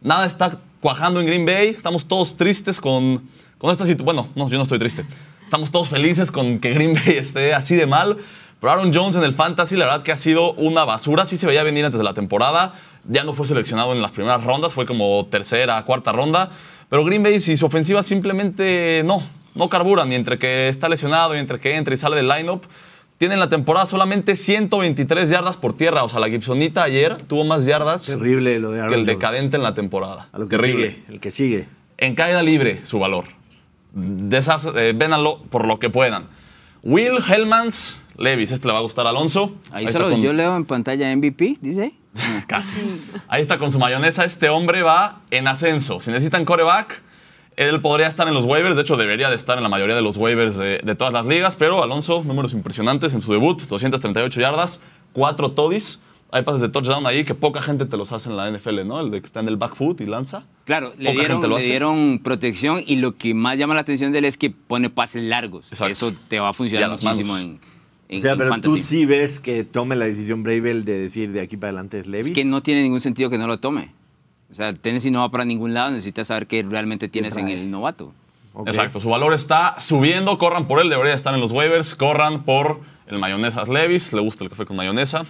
Nada 0.00 0.26
está 0.26 0.58
cuajando 0.80 1.20
en 1.20 1.26
Green 1.26 1.46
Bay. 1.46 1.68
Estamos 1.68 2.06
todos 2.06 2.36
tristes 2.36 2.80
con, 2.80 3.28
con 3.58 3.70
esta 3.70 3.86
situación. 3.86 4.04
Bueno, 4.04 4.28
no, 4.34 4.48
yo 4.48 4.56
no 4.56 4.64
estoy 4.64 4.78
triste. 4.78 5.06
Estamos 5.44 5.70
todos 5.70 5.88
felices 5.88 6.30
con 6.30 6.58
que 6.58 6.72
Green 6.72 6.94
Bay 6.94 7.14
esté 7.16 7.54
así 7.54 7.74
de 7.74 7.86
mal. 7.86 8.18
Pero 8.60 8.72
Aaron 8.72 8.94
Jones 8.94 9.16
en 9.16 9.24
el 9.24 9.34
Fantasy, 9.34 9.76
la 9.76 9.86
verdad 9.86 10.02
que 10.04 10.12
ha 10.12 10.16
sido 10.16 10.52
una 10.52 10.84
basura. 10.84 11.24
Sí 11.24 11.36
se 11.36 11.46
veía 11.46 11.64
venir 11.64 11.84
antes 11.84 11.98
de 11.98 12.04
la 12.04 12.14
temporada. 12.14 12.74
Ya 13.04 13.24
no 13.24 13.32
fue 13.32 13.46
seleccionado 13.46 13.92
en 13.92 14.00
las 14.00 14.12
primeras 14.12 14.44
rondas, 14.44 14.72
fue 14.72 14.86
como 14.86 15.26
tercera, 15.26 15.84
cuarta 15.84 16.12
ronda. 16.12 16.50
Pero 16.92 17.06
Green 17.06 17.22
Bay 17.22 17.36
y 17.36 17.56
su 17.56 17.64
ofensiva 17.64 18.02
simplemente 18.02 19.00
no, 19.06 19.22
no 19.54 19.70
carburan. 19.70 20.10
Ni 20.10 20.14
entre 20.14 20.38
que 20.38 20.68
está 20.68 20.90
lesionado, 20.90 21.34
y 21.34 21.38
entre 21.38 21.58
que 21.58 21.74
entra 21.74 21.94
y 21.94 21.96
sale 21.96 22.16
del 22.16 22.28
lineup. 22.28 22.64
Tiene 23.16 23.32
en 23.32 23.40
la 23.40 23.48
temporada 23.48 23.86
solamente 23.86 24.36
123 24.36 25.30
yardas 25.30 25.56
por 25.56 25.74
tierra. 25.74 26.04
O 26.04 26.10
sea, 26.10 26.20
la 26.20 26.28
Gibsonita 26.28 26.82
ayer 26.82 27.16
tuvo 27.26 27.44
más 27.44 27.64
yardas 27.64 28.04
Terrible 28.04 28.58
lo 28.58 28.72
de 28.72 28.80
Aaron 28.80 28.92
que 28.92 29.00
el 29.00 29.06
decadente 29.06 29.56
en 29.56 29.62
la 29.62 29.72
temporada. 29.72 30.28
A 30.32 30.38
lo 30.38 30.50
que 30.50 30.58
Terrible. 30.58 30.90
Sigue, 30.90 31.04
el 31.08 31.20
que 31.20 31.30
sigue. 31.30 31.66
En 31.96 32.14
caída 32.14 32.42
libre, 32.42 32.84
su 32.84 32.98
valor. 32.98 33.24
De 33.94 34.36
esas, 34.36 34.66
eh, 34.76 34.92
vénanlo 34.94 35.44
por 35.44 35.66
lo 35.66 35.78
que 35.78 35.88
puedan. 35.88 36.26
Will 36.82 37.16
Hellmans 37.26 38.01
Levis, 38.16 38.52
este 38.52 38.66
le 38.66 38.72
va 38.72 38.78
a 38.78 38.82
gustar 38.82 39.06
a 39.06 39.10
Alonso. 39.10 39.54
Ahí, 39.72 39.86
solo 39.88 40.16
yo 40.18 40.32
leo 40.32 40.56
en 40.56 40.64
pantalla 40.64 41.14
MVP, 41.14 41.58
dice. 41.60 41.94
Casi. 42.46 43.00
Ahí 43.28 43.40
está 43.40 43.58
con 43.58 43.72
su 43.72 43.78
mayonesa. 43.78 44.24
Este 44.24 44.48
hombre 44.48 44.82
va 44.82 45.20
en 45.30 45.48
ascenso. 45.48 46.00
Si 46.00 46.10
necesitan 46.10 46.44
coreback, 46.44 47.02
él 47.56 47.80
podría 47.80 48.06
estar 48.06 48.28
en 48.28 48.34
los 48.34 48.44
waivers. 48.44 48.76
De 48.76 48.82
hecho, 48.82 48.96
debería 48.96 49.30
de 49.30 49.36
estar 49.36 49.56
en 49.56 49.62
la 49.62 49.68
mayoría 49.68 49.94
de 49.94 50.02
los 50.02 50.16
waivers 50.16 50.56
de, 50.56 50.80
de 50.82 50.94
todas 50.94 51.12
las 51.12 51.26
ligas. 51.26 51.56
Pero 51.56 51.82
Alonso, 51.82 52.22
números 52.24 52.52
impresionantes 52.52 53.14
en 53.14 53.20
su 53.20 53.32
debut: 53.32 53.62
238 53.62 54.40
yardas, 54.40 54.80
4 55.12 55.52
toddies. 55.52 56.00
Hay 56.34 56.44
pases 56.44 56.62
de 56.62 56.70
touchdown 56.70 57.06
ahí 57.06 57.24
que 57.24 57.34
poca 57.34 57.60
gente 57.60 57.84
te 57.84 57.94
los 57.98 58.10
hace 58.10 58.30
en 58.30 58.38
la 58.38 58.50
NFL, 58.50 58.86
¿no? 58.86 59.00
El 59.00 59.10
de 59.10 59.20
que 59.20 59.26
está 59.26 59.40
en 59.40 59.48
el 59.48 59.58
back 59.58 59.74
foot 59.74 60.00
y 60.00 60.06
lanza. 60.06 60.44
Claro, 60.64 60.94
le 60.96 61.12
dieron, 61.12 61.46
le 61.46 61.62
dieron, 61.62 62.20
protección 62.24 62.82
y 62.86 62.96
lo 62.96 63.16
que 63.16 63.34
más 63.34 63.58
llama 63.58 63.74
la 63.74 63.82
atención 63.82 64.12
de 64.12 64.20
él 64.20 64.24
es 64.24 64.38
que 64.38 64.48
pone 64.48 64.88
pases 64.88 65.22
largos. 65.22 65.66
Eso 65.70 66.14
te 66.28 66.40
va 66.40 66.48
a 66.48 66.52
funcionar 66.54 66.88
muchísimo 66.88 67.36
en, 67.36 67.60
o 68.18 68.20
sea, 68.20 68.36
pero 68.36 68.60
tú 68.60 68.76
sí 68.78 69.06
ves 69.06 69.40
que 69.40 69.64
tome 69.64 69.96
la 69.96 70.04
decisión 70.04 70.42
Bravel 70.42 70.84
de 70.84 70.98
decir 70.98 71.32
de 71.32 71.40
aquí 71.40 71.56
para 71.56 71.68
adelante 71.68 71.98
es 71.98 72.06
Levis. 72.06 72.28
Es 72.28 72.34
que 72.34 72.44
no 72.44 72.62
tiene 72.62 72.82
ningún 72.82 73.00
sentido 73.00 73.30
que 73.30 73.38
no 73.38 73.46
lo 73.46 73.58
tome. 73.58 73.90
O 74.50 74.54
sea, 74.54 74.74
Tennessee 74.74 75.10
no 75.10 75.20
va 75.20 75.30
para 75.30 75.44
ningún 75.44 75.72
lado, 75.72 75.90
necesitas 75.90 76.26
saber 76.26 76.46
qué 76.46 76.62
realmente 76.62 77.08
tienes 77.08 77.36
en 77.36 77.48
el 77.48 77.70
novato. 77.70 78.12
Exacto, 78.66 79.00
su 79.00 79.08
valor 79.08 79.32
está 79.32 79.80
subiendo, 79.80 80.36
corran 80.36 80.66
por 80.66 80.80
él, 80.80 80.90
debería 80.90 81.14
estar 81.14 81.34
en 81.34 81.40
los 81.40 81.52
waivers, 81.52 81.94
corran 81.94 82.44
por 82.44 82.80
el 83.06 83.18
mayonesas 83.18 83.70
Levis, 83.70 84.12
le 84.12 84.20
gusta 84.20 84.44
el 84.44 84.50
café 84.50 84.66
con 84.66 84.76
mayonesa. 84.76 85.24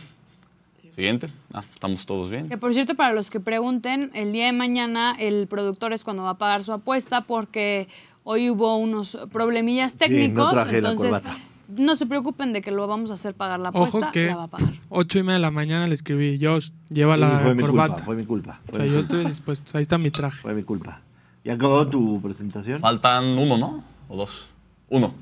Siguiente, 0.92 1.28
ah, 1.54 1.62
estamos 1.72 2.04
todos 2.04 2.30
bien. 2.30 2.48
Que 2.48 2.58
por 2.58 2.74
cierto, 2.74 2.96
para 2.96 3.14
los 3.14 3.30
que 3.30 3.38
pregunten, 3.38 4.10
el 4.12 4.32
día 4.32 4.46
de 4.46 4.52
mañana 4.52 5.16
el 5.18 5.46
productor 5.46 5.92
es 5.92 6.02
cuando 6.02 6.24
va 6.24 6.30
a 6.30 6.38
pagar 6.38 6.64
su 6.64 6.72
apuesta 6.72 7.22
porque 7.22 7.88
hoy 8.24 8.50
hubo 8.50 8.76
unos 8.76 9.16
problemillas 9.32 9.94
técnicos. 9.94 10.50
Sí, 10.50 10.56
no 10.56 10.62
traje 10.62 10.80
la 10.82 10.94
corbata 10.96 11.36
no 11.76 11.96
se 11.96 12.06
preocupen 12.06 12.52
de 12.52 12.62
que 12.62 12.70
lo 12.70 12.86
vamos 12.86 13.10
a 13.10 13.14
hacer 13.14 13.34
pagar 13.34 13.60
la 13.60 13.70
apuesta, 13.70 13.98
Ojo 13.98 14.10
que 14.12 14.26
la 14.26 14.36
va 14.36 14.44
a 14.44 14.48
pagar. 14.48 14.74
Ocho 14.88 15.18
y 15.18 15.22
media 15.22 15.34
de 15.34 15.40
la 15.40 15.50
mañana 15.50 15.86
le 15.86 15.94
escribí, 15.94 16.38
yo 16.38 16.58
lleva 16.88 17.16
la 17.16 17.38
fue 17.38 17.54
mi 17.54 17.62
Culpa, 17.62 17.98
fue 17.98 18.16
mi 18.16 18.24
culpa. 18.24 18.60
o 18.72 18.76
sea, 18.76 18.86
yo 18.86 19.00
estoy 19.00 19.24
dispuesto, 19.26 19.76
ahí 19.76 19.82
está 19.82 19.98
mi 19.98 20.10
traje. 20.10 20.40
Fue 20.42 20.54
mi 20.54 20.62
culpa. 20.62 21.00
¿Y 21.44 21.50
acabó 21.50 21.86
tu 21.88 22.20
presentación? 22.20 22.80
Faltan 22.80 23.24
uno, 23.24 23.58
¿no? 23.58 23.84
¿O 24.08 24.16
dos? 24.16 24.48
Uno. 24.88 25.14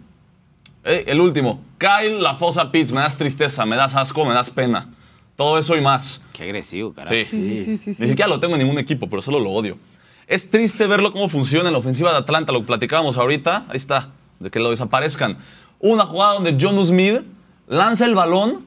el 0.84 1.20
último. 1.20 1.62
Kyle 1.78 2.20
La 2.20 2.34
Fosa 2.34 2.70
Pitts. 2.70 2.92
Me 2.92 3.00
das 3.00 3.16
tristeza, 3.16 3.64
me 3.64 3.76
das 3.76 3.94
asco, 3.94 4.24
me 4.24 4.34
das 4.34 4.50
pena. 4.50 4.88
Todo 5.36 5.58
eso 5.58 5.76
y 5.76 5.80
más. 5.80 6.20
Qué 6.32 6.42
agresivo, 6.42 6.92
carajo. 6.92 7.14
Sí. 7.14 7.24
Sí, 7.24 7.76
sí, 7.78 7.94
sí, 7.94 8.02
Ni 8.02 8.08
siquiera 8.08 8.28
lo 8.28 8.40
tengo 8.40 8.54
en 8.56 8.62
ningún 8.62 8.78
equipo, 8.78 9.08
pero 9.08 9.22
solo 9.22 9.40
lo 9.40 9.50
odio. 9.50 9.78
Es 10.26 10.50
triste 10.50 10.86
verlo 10.86 11.12
cómo 11.12 11.28
funciona 11.28 11.68
en 11.68 11.72
la 11.72 11.78
ofensiva 11.78 12.12
de 12.12 12.18
Atlanta, 12.18 12.52
lo 12.52 12.60
que 12.60 12.66
platicábamos 12.66 13.16
ahorita. 13.16 13.64
Ahí 13.68 13.76
está, 13.76 14.10
de 14.38 14.50
que 14.50 14.60
lo 14.60 14.70
desaparezcan 14.70 15.38
una 15.80 16.06
jugada 16.06 16.34
donde 16.34 16.56
John 16.60 16.84
Smith 16.84 17.22
lanza 17.66 18.04
el 18.06 18.14
balón 18.14 18.64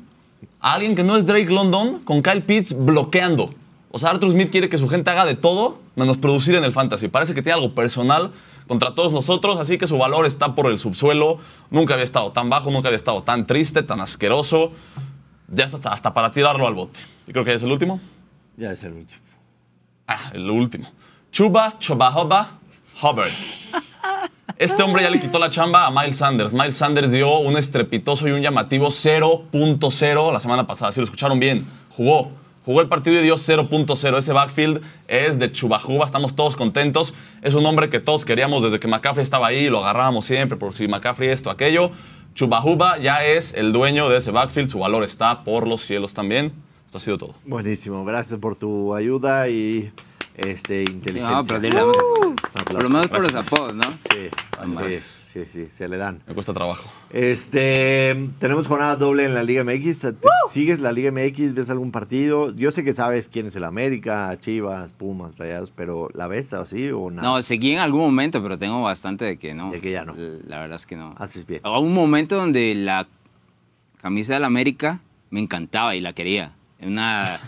a 0.60 0.74
alguien 0.74 0.96
que 0.96 1.04
no 1.04 1.16
es 1.16 1.26
Drake 1.26 1.50
London 1.50 2.00
con 2.00 2.22
Kyle 2.22 2.42
Pitts 2.42 2.74
bloqueando. 2.78 3.50
O 3.92 4.00
sea, 4.00 4.10
Arthur 4.10 4.32
Smith 4.32 4.50
quiere 4.50 4.70
que 4.70 4.78
su 4.78 4.90
gente 4.90 5.12
haga 5.12 5.24
de 5.26 5.36
todo 5.36 5.80
menos 5.96 6.18
producir 6.18 6.56
en 6.56 6.64
el 6.64 6.72
fantasy. 6.72 7.08
Parece 7.10 7.36
que 7.36 7.44
tiene 7.44 7.54
algo 7.54 7.76
personal 7.76 8.32
contra 8.68 8.96
todos 8.96 9.12
nosotros, 9.12 9.60
así 9.60 9.78
que 9.78 9.86
su 9.86 9.98
valor 9.98 10.26
está 10.26 10.56
por 10.56 10.66
el 10.68 10.80
subsuelo. 10.80 11.38
Nunca 11.70 11.94
había 11.94 12.04
estado 12.04 12.32
tan 12.32 12.50
bajo, 12.50 12.72
nunca 12.72 12.88
había 12.88 12.98
estado 12.98 13.22
tan 13.22 13.46
triste, 13.46 13.84
tan 13.84 14.02
asqueroso. 14.02 14.72
Ya 15.48 15.66
está 15.66 15.90
hasta 15.90 16.14
para 16.14 16.32
tirarlo 16.32 16.66
al 16.66 16.74
bote. 16.74 17.00
Y 17.28 17.32
creo 17.34 17.46
que 17.46 17.52
ya 17.52 17.58
es 17.58 17.64
el 17.64 17.72
último. 17.72 18.00
Ya 18.58 18.72
es 18.72 18.84
el 18.84 18.94
último. 18.94 19.20
Ah, 20.08 20.32
el 20.34 20.50
último. 20.50 20.90
Chuba 21.32 21.78
Chobahoba 21.78 22.60
Hubbard. 23.02 23.30
Este 24.58 24.84
hombre 24.84 25.02
ya 25.02 25.10
le 25.10 25.20
quitó 25.20 25.40
la 25.40 25.50
chamba 25.50 25.88
a 25.88 25.92
Miles 25.92 26.18
Sanders. 26.18 26.54
Miles 26.54 26.76
Sanders 26.76 27.12
dio 27.12 27.40
un 27.40 27.58
estrepitoso 27.58 28.28
y 28.28 28.32
un 28.32 28.42
llamativo 28.42 28.88
0.0 28.88 30.32
la 30.32 30.40
semana 30.40 30.68
pasada. 30.68 30.92
Si 30.92 31.00
lo 31.00 31.06
escucharon 31.06 31.40
bien, 31.40 31.66
jugó. 31.90 32.32
Jugó 32.64 32.80
el 32.80 32.88
partido 32.88 33.20
y 33.20 33.24
dio 33.24 33.36
0.0. 33.36 34.18
Ese 34.18 34.32
backfield 34.32 34.82
es 35.08 35.40
de 35.40 35.52
Chubajuba. 35.52 36.06
Estamos 36.06 36.36
todos 36.36 36.56
contentos. 36.56 37.16
Es 37.42 37.56
un 37.56 37.66
hombre 37.66 37.90
que 37.90 38.00
todos 38.00 38.26
queríamos 38.26 38.64
desde 38.64 38.80
que 38.80 38.88
McCaffrey 38.88 39.24
estaba 39.24 39.48
ahí. 39.48 39.70
Lo 39.70 39.80
agarrábamos 39.80 40.26
siempre 40.26 40.56
por 40.56 40.74
si 40.74 40.88
McCaffrey 40.88 41.30
esto, 41.30 41.50
aquello. 41.50 41.90
Chubajuba 42.36 43.00
ya 43.00 43.26
es 43.26 43.54
el 43.56 43.74
dueño 43.74 44.08
de 44.08 44.18
ese 44.18 44.32
backfield. 44.32 44.70
Su 44.70 44.80
valor 44.80 45.04
está 45.04 45.44
por 45.44 45.68
los 45.68 45.82
cielos 45.82 46.14
también. 46.14 46.54
Esto 46.86 47.00
ha 47.00 47.02
sido 47.02 47.18
todo. 47.18 47.34
Buenísimo. 47.44 48.06
Gracias 48.06 48.40
por 48.40 48.56
tu 48.56 48.94
ayuda 48.94 49.50
y 49.50 49.92
este, 50.36 50.84
inteligencia. 50.84 51.38
No, 51.38 51.44
pero 51.44 51.60
uh, 51.60 52.36
por 52.66 52.84
lo 52.84 52.90
menos 52.90 53.08
por 53.08 53.22
los 53.22 53.36
apodos, 53.36 53.76
¿no? 53.76 53.84
Sí, 53.92 55.00
sí, 55.00 55.46
sí, 55.46 55.66
se 55.68 55.88
le 55.88 55.98
dan. 55.98 56.22
Me 56.28 56.34
cuesta 56.34 56.54
trabajo. 56.54 56.90
Este, 57.12 58.30
tenemos 58.40 58.68
jornada 58.68 58.96
doble 58.96 59.26
en 59.26 59.34
la 59.34 59.44
Liga 59.44 59.64
MX. 59.64 60.08
¿Sigues 60.50 60.80
la 60.80 60.92
Liga 60.92 61.12
MX? 61.12 61.54
¿Ves 61.54 61.70
algún 61.70 61.92
partido? 61.92 62.54
Yo 62.56 62.72
sé 62.72 62.84
que 62.84 62.94
sabes 62.94 63.30
quién 63.30 63.48
es 63.48 63.56
el 63.56 63.64
América, 63.64 64.36
Chivas, 64.40 64.94
Pumas, 64.94 65.38
Rayados, 65.38 65.72
pero 65.72 66.10
¿la 66.14 66.28
ves 66.28 66.54
así 66.54 66.90
o 66.92 67.12
nada? 67.12 67.28
No, 67.28 67.42
seguí 67.42 67.72
en 67.72 67.80
algún 67.80 68.02
momento, 68.02 68.42
pero 68.42 68.58
tengo 68.58 68.82
bastante 68.82 69.26
de 69.26 69.38
que 69.38 69.54
no. 69.54 69.72
De 69.72 69.82
que 69.82 69.92
ya 69.92 70.06
no. 70.06 70.14
La 70.16 70.60
verdad 70.60 70.76
es 70.76 70.86
que 70.86 70.96
no. 70.96 71.14
Haces 71.18 71.46
bien. 71.46 71.62
Hubo 71.64 71.80
un 71.80 71.94
momento 71.94 72.38
donde 72.38 72.74
la 72.76 73.08
camisa 74.02 74.34
del 74.34 74.44
América 74.44 75.00
me 75.30 75.40
encantaba 75.40 75.96
y 75.96 76.02
la 76.02 76.14
quería. 76.14 76.54
Una 76.80 77.40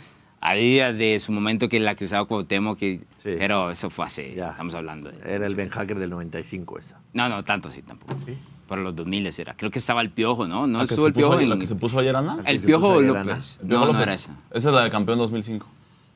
a 0.50 0.54
día 0.54 0.94
de 0.94 1.18
su 1.20 1.32
momento 1.32 1.68
que 1.70 1.80
la 1.80 1.96
que 1.96 2.06
usaba 2.06 2.26
Cuauhtémoc, 2.26 2.78
que, 2.78 3.02
pero 3.24 3.72
eso 3.72 3.90
fue 3.90 4.06
hace, 4.06 4.34
ya. 4.36 4.52
estamos 4.52 4.74
hablando. 4.76 5.12
Era 5.26 5.46
el 5.48 5.56
Ben 5.56 5.70
Hacker 5.70 5.98
del 5.98 6.10
95 6.12 6.78
esa. 6.80 7.02
No, 7.14 7.28
no, 7.30 7.44
tanto 7.44 7.70
sí, 7.70 7.82
tampoco. 7.82 8.16
¿Sí? 8.26 8.38
para 8.68 8.82
los 8.82 8.96
2000 8.96 9.28
era. 9.38 9.54
Creo 9.56 9.70
que 9.70 9.78
estaba 9.78 10.02
el 10.02 10.10
Piojo, 10.10 10.48
¿no? 10.48 10.66
No 10.66 10.80
¿La 10.80 10.88
que 10.88 10.96
estuvo 10.96 11.06
el 11.06 11.14
Piojo. 11.14 11.34
ayer- 11.34 11.44
en- 11.44 11.50
¿La 11.52 11.60
que 11.60 11.68
se 11.68 11.76
puso 11.76 12.00
ayer, 12.00 12.16
Ana? 12.16 12.40
El 12.48 12.60
Piojo 12.60 13.00
López. 13.00 13.60
Piojo 13.60 13.64
No, 13.64 13.80
no 13.82 13.86
López. 13.86 14.02
era 14.02 14.14
esa. 14.16 14.32
Esa 14.52 14.70
es 14.70 14.76
la 14.76 14.84
de 14.84 14.90
campeón 14.90 15.20
2005. 15.20 15.68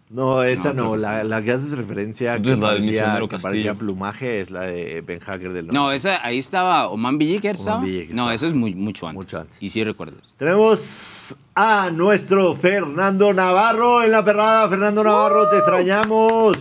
No, 0.10 0.42
esa 0.42 0.74
No, 0.74 0.98
la, 0.98 1.24
la 1.24 1.44
que 1.44 1.52
haces 1.52 1.78
referencia 1.78 2.42
que 2.42 2.56
la 2.56 2.70
parecía, 2.70 3.20
que 3.30 3.38
parecía 3.38 3.76
plumaje 3.76 4.42
es 4.42 4.50
la 4.50 4.62
de 4.62 5.02
Ben 5.02 5.20
Hacker 5.20 5.54
del 5.54 5.68
No, 5.68 5.92
esa, 5.92 6.26
ahí 6.26 6.40
estaba 6.40 6.88
Oman 6.90 7.20
Villiker, 7.20 7.52
Oman 7.56 7.60
¿estaba? 7.60 7.82
Villiker 7.84 8.16
No, 8.16 8.22
estaba. 8.24 8.34
eso 8.34 8.48
es 8.48 8.54
muy, 8.56 8.74
mucho 8.74 9.08
antes. 9.08 9.16
Mucho 9.24 9.40
antes. 9.40 9.62
Y 9.62 9.70
sí 9.70 9.84
recuerdo 9.84 10.18
eso. 10.24 10.34
Tenemos 10.38 11.36
a 11.54 11.92
nuestro 11.92 12.56
Fernando 12.56 13.34
Navarro 13.34 14.02
en 14.02 14.12
la 14.12 14.24
ferrada. 14.24 14.68
Fernando 14.68 15.04
Navarro, 15.04 15.48
te 15.48 15.58
extrañamos. 15.58 16.58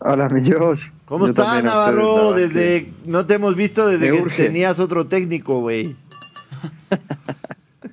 Hola, 0.00 0.28
mi 0.28 0.40
Josh. 0.46 0.88
¿Cómo 1.06 1.26
estás, 1.26 1.62
Navarro? 1.64 2.32
Desde 2.34 2.92
no 3.06 3.24
te 3.24 3.34
hemos 3.34 3.54
visto 3.56 3.86
desde 3.86 4.10
Me 4.10 4.16
que 4.18 4.22
urge. 4.24 4.42
tenías 4.44 4.78
otro 4.78 5.06
técnico, 5.06 5.60
güey. 5.60 5.96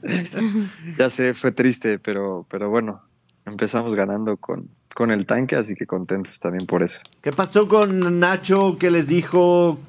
Ya 0.97 1.10
sé, 1.10 1.34
fue 1.34 1.51
triste, 1.51 1.99
pero, 1.99 2.45
pero 2.49 2.70
bueno, 2.70 3.01
empezamos 3.45 3.95
ganando 3.95 4.38
con, 4.38 4.70
con 4.93 5.12
el 5.12 5.26
tanque, 5.26 5.55
así 5.55 5.76
que 5.76 5.86
contentos 5.86 6.39
también 6.39 6.66
por 6.66 6.84
eso. 6.84 6.99
¿Qué 7.22 7.32
pasó 7.32 7.68
con 7.68 8.20
Nacho? 8.20 8.78
¿Qué 8.80 8.91
les 8.91 9.07
dijo? 9.07 9.80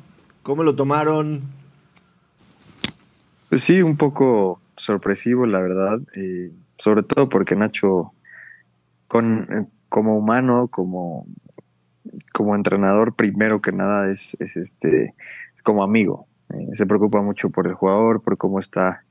¿Cómo 0.43 0.63
lo 0.63 0.75
tomaron? 0.75 1.43
Pues 3.49 3.63
sí, 3.63 3.83
un 3.83 3.97
poco 3.97 4.61
sorpresivo, 4.77 5.47
la 5.47 5.61
verdad, 5.61 6.01
sobre 6.79 7.03
todo 7.03 7.29
porque 7.29 7.57
Nacho, 7.57 8.13
con, 9.09 9.43
eh, 9.53 9.67
como 9.89 10.17
humano, 10.17 10.69
como, 10.69 11.27
como 12.33 12.55
entrenador, 12.55 13.15
primero 13.15 13.61
que 13.61 13.73
nada 13.73 14.11
es, 14.11 14.37
es 14.41 14.57
este, 14.57 15.15
es 15.55 15.63
como 15.63 15.83
amigo. 15.83 16.27
Eh, 16.51 16.75
se 16.75 16.87
preocupa 16.87 17.23
mucho 17.23 17.51
por 17.51 17.67
el 17.67 17.75
jugador, 17.75 18.23
por 18.23 18.39
cómo 18.39 18.59
está 18.59 19.05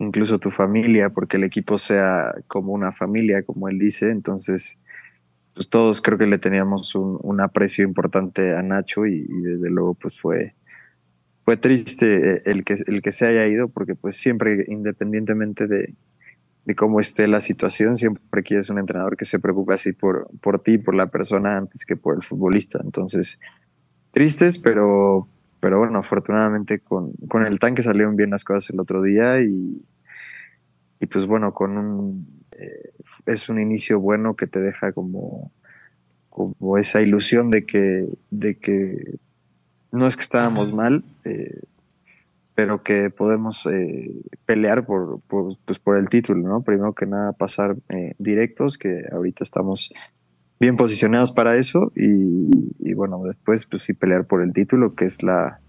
incluso 0.00 0.38
tu 0.38 0.50
familia, 0.50 1.10
porque 1.10 1.36
el 1.36 1.44
equipo 1.44 1.78
sea 1.78 2.34
como 2.48 2.72
una 2.72 2.90
familia, 2.90 3.42
como 3.44 3.68
él 3.68 3.78
dice. 3.78 4.10
Entonces, 4.10 4.78
pues 5.54 5.68
todos 5.68 6.00
creo 6.00 6.18
que 6.18 6.26
le 6.26 6.38
teníamos 6.38 6.94
un, 6.94 7.40
aprecio 7.40 7.84
importante 7.84 8.56
a 8.56 8.62
Nacho 8.62 9.06
y, 9.06 9.26
y 9.28 9.40
desde 9.42 9.70
luego 9.70 9.94
pues 9.94 10.18
fue, 10.20 10.54
fue 11.44 11.56
triste 11.56 12.36
eh, 12.36 12.42
el 12.46 12.64
que, 12.64 12.76
el 12.86 13.02
que 13.02 13.12
se 13.12 13.26
haya 13.26 13.46
ido, 13.46 13.68
porque 13.68 13.94
pues 13.94 14.16
siempre, 14.16 14.64
independientemente 14.68 15.66
de, 15.66 15.94
de 16.64 16.74
cómo 16.74 17.00
esté 17.00 17.26
la 17.28 17.40
situación, 17.40 17.96
siempre 17.96 18.42
quieres 18.42 18.70
un 18.70 18.78
entrenador 18.78 19.16
que 19.16 19.24
se 19.24 19.38
preocupe 19.38 19.74
así 19.74 19.92
por, 19.92 20.28
por 20.40 20.60
ti, 20.60 20.78
por 20.78 20.94
la 20.94 21.10
persona, 21.10 21.56
antes 21.56 21.84
que 21.84 21.96
por 21.96 22.14
el 22.14 22.22
futbolista. 22.22 22.80
Entonces, 22.82 23.38
tristes, 24.12 24.58
pero, 24.58 25.28
pero 25.60 25.78
bueno, 25.78 25.98
afortunadamente 25.98 26.80
con, 26.80 27.12
con 27.28 27.46
el 27.46 27.58
tanque 27.58 27.82
salieron 27.82 28.16
bien 28.16 28.30
las 28.30 28.44
cosas 28.44 28.70
el 28.70 28.80
otro 28.80 29.02
día 29.02 29.40
y, 29.40 29.82
y 31.00 31.06
pues 31.06 31.26
bueno, 31.26 31.52
con 31.52 31.78
un, 31.78 32.42
eh, 32.52 32.92
es 33.26 33.48
un 33.48 33.60
inicio 33.60 34.00
bueno 34.00 34.34
que 34.34 34.46
te 34.46 34.60
deja 34.60 34.92
como, 34.92 35.52
como 36.30 36.78
esa 36.78 37.00
ilusión 37.02 37.50
de 37.50 37.66
que, 37.66 38.08
de 38.30 38.58
que 38.58 39.18
no 39.92 40.06
es 40.06 40.16
que 40.16 40.22
estábamos 40.22 40.72
mal, 40.72 41.04
eh, 41.24 41.60
pero 42.54 42.82
que 42.82 43.10
podemos 43.10 43.66
eh, 43.66 44.12
pelear 44.46 44.84
por, 44.84 45.20
por, 45.22 45.56
pues 45.64 45.78
por 45.78 45.98
el 45.98 46.08
título, 46.08 46.46
¿no? 46.46 46.62
Primero 46.62 46.92
que 46.94 47.06
nada 47.06 47.32
pasar 47.32 47.76
eh, 47.88 48.14
directos, 48.18 48.78
que 48.78 49.04
ahorita 49.10 49.44
estamos 49.44 49.92
bien 50.60 50.76
posicionados 50.76 51.32
para 51.32 51.56
eso, 51.56 51.90
y, 51.96 52.92
bueno, 52.94 53.18
después 53.24 53.66
pues 53.66 53.82
sí 53.82 53.94
pelear 53.94 54.26
por 54.26 54.42
el 54.42 54.52
título, 54.52 54.94
que 54.94 55.06
es 55.06 55.22
la, 55.22 55.60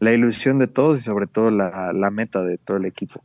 la 0.00 0.12
ilusión 0.12 0.58
de 0.58 0.66
todos 0.66 1.00
y 1.00 1.02
sobre 1.04 1.28
todo 1.28 1.52
la, 1.52 2.10
meta 2.10 2.42
de 2.42 2.58
todo 2.58 2.76
el 2.78 2.84
equipo. 2.84 3.22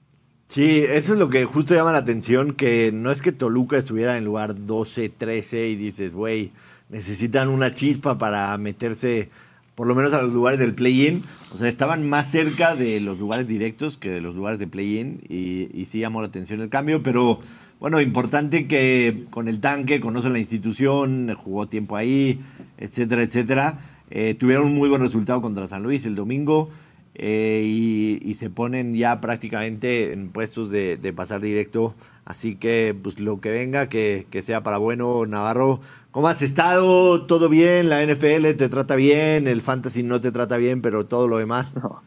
Sí, 0.50 0.86
eso 0.88 1.14
es 1.14 1.20
lo 1.20 1.30
que 1.30 1.46
justo 1.46 1.74
llama 1.74 1.92
la 1.92 1.98
atención, 1.98 2.54
que 2.54 2.92
no 2.94 3.10
es 3.10 3.24
que 3.24 3.32
Toluca 3.32 3.76
estuviera 3.76 4.18
en 4.18 4.26
lugar 4.26 4.54
12, 4.54 5.10
13 5.10 5.70
y 5.70 5.76
dices, 5.76 6.14
güey, 6.14 6.52
necesitan 6.90 7.50
una 7.50 7.72
chispa 7.72 8.20
para 8.20 8.56
meterse 8.60 9.30
por 9.74 9.88
lo 9.88 9.96
menos 9.96 10.14
a 10.14 10.22
los 10.22 10.32
lugares 10.32 10.60
del 10.60 10.76
play-in. 10.76 11.24
O 11.56 11.58
sea, 11.58 11.68
estaban 11.68 12.08
más 12.08 12.30
cerca 12.30 12.76
de 12.76 13.00
los 13.00 13.18
lugares 13.18 13.48
directos 13.48 13.98
que 13.98 14.12
de 14.12 14.22
los 14.22 14.36
lugares 14.36 14.60
de 14.60 14.68
play-in 14.68 15.22
y 15.28 15.86
sí 15.86 16.00
llamó 16.00 16.22
la 16.22 16.28
atención 16.28 16.62
el 16.62 16.70
cambio, 16.70 17.02
pero 17.02 17.40
bueno, 17.80 18.00
importante 18.02 18.68
que 18.68 19.26
con 19.30 19.48
el 19.48 19.60
tanque 19.60 20.00
conoce 20.00 20.30
la 20.30 20.40
institución, 20.40 21.34
jugó 21.36 21.68
tiempo 21.68 21.96
ahí, 21.98 22.40
etcétera, 22.78 23.24
etcétera. 23.24 23.80
Eh, 24.10 24.36
tuvieron 24.36 24.68
un 24.68 24.76
muy 24.76 24.90
buen 24.90 25.02
resultado 25.02 25.42
contra 25.42 25.68
San 25.68 25.84
Luis 25.84 26.06
el 26.06 26.16
domingo. 26.16 26.70
Eh, 27.16 27.64
y, 27.66 28.34
se 28.34 28.50
ponen 28.50 28.96
ya 28.96 29.22
prácticamente 29.22 30.14
en 30.14 30.30
puestos 30.30 30.72
de, 30.72 30.98
de 30.98 31.14
pasar 31.14 31.42
directo. 31.42 31.94
Así 32.26 32.56
que, 32.56 32.96
pues 33.02 33.20
lo 33.20 33.40
que 33.40 33.52
venga, 33.52 33.88
que, 33.88 34.26
que 34.32 34.42
sea 34.42 34.64
para 34.64 34.78
bueno, 34.78 35.26
Navarro. 35.26 35.80
¿Cómo 36.12 36.28
has 36.28 36.42
estado? 36.42 37.26
¿Todo 37.26 37.50
bien? 37.50 37.90
¿La 37.90 38.04
NFL 38.04 38.56
te 38.58 38.70
trata 38.70 38.96
bien? 38.96 39.48
¿El 39.48 39.62
fantasy 39.62 40.04
no 40.04 40.22
te 40.22 40.32
trata 40.32 40.58
bien? 40.58 40.82
Pero 40.82 41.06
todo 41.06 41.28
lo 41.28 41.38
demás. 41.38 41.80
No, 41.84 42.02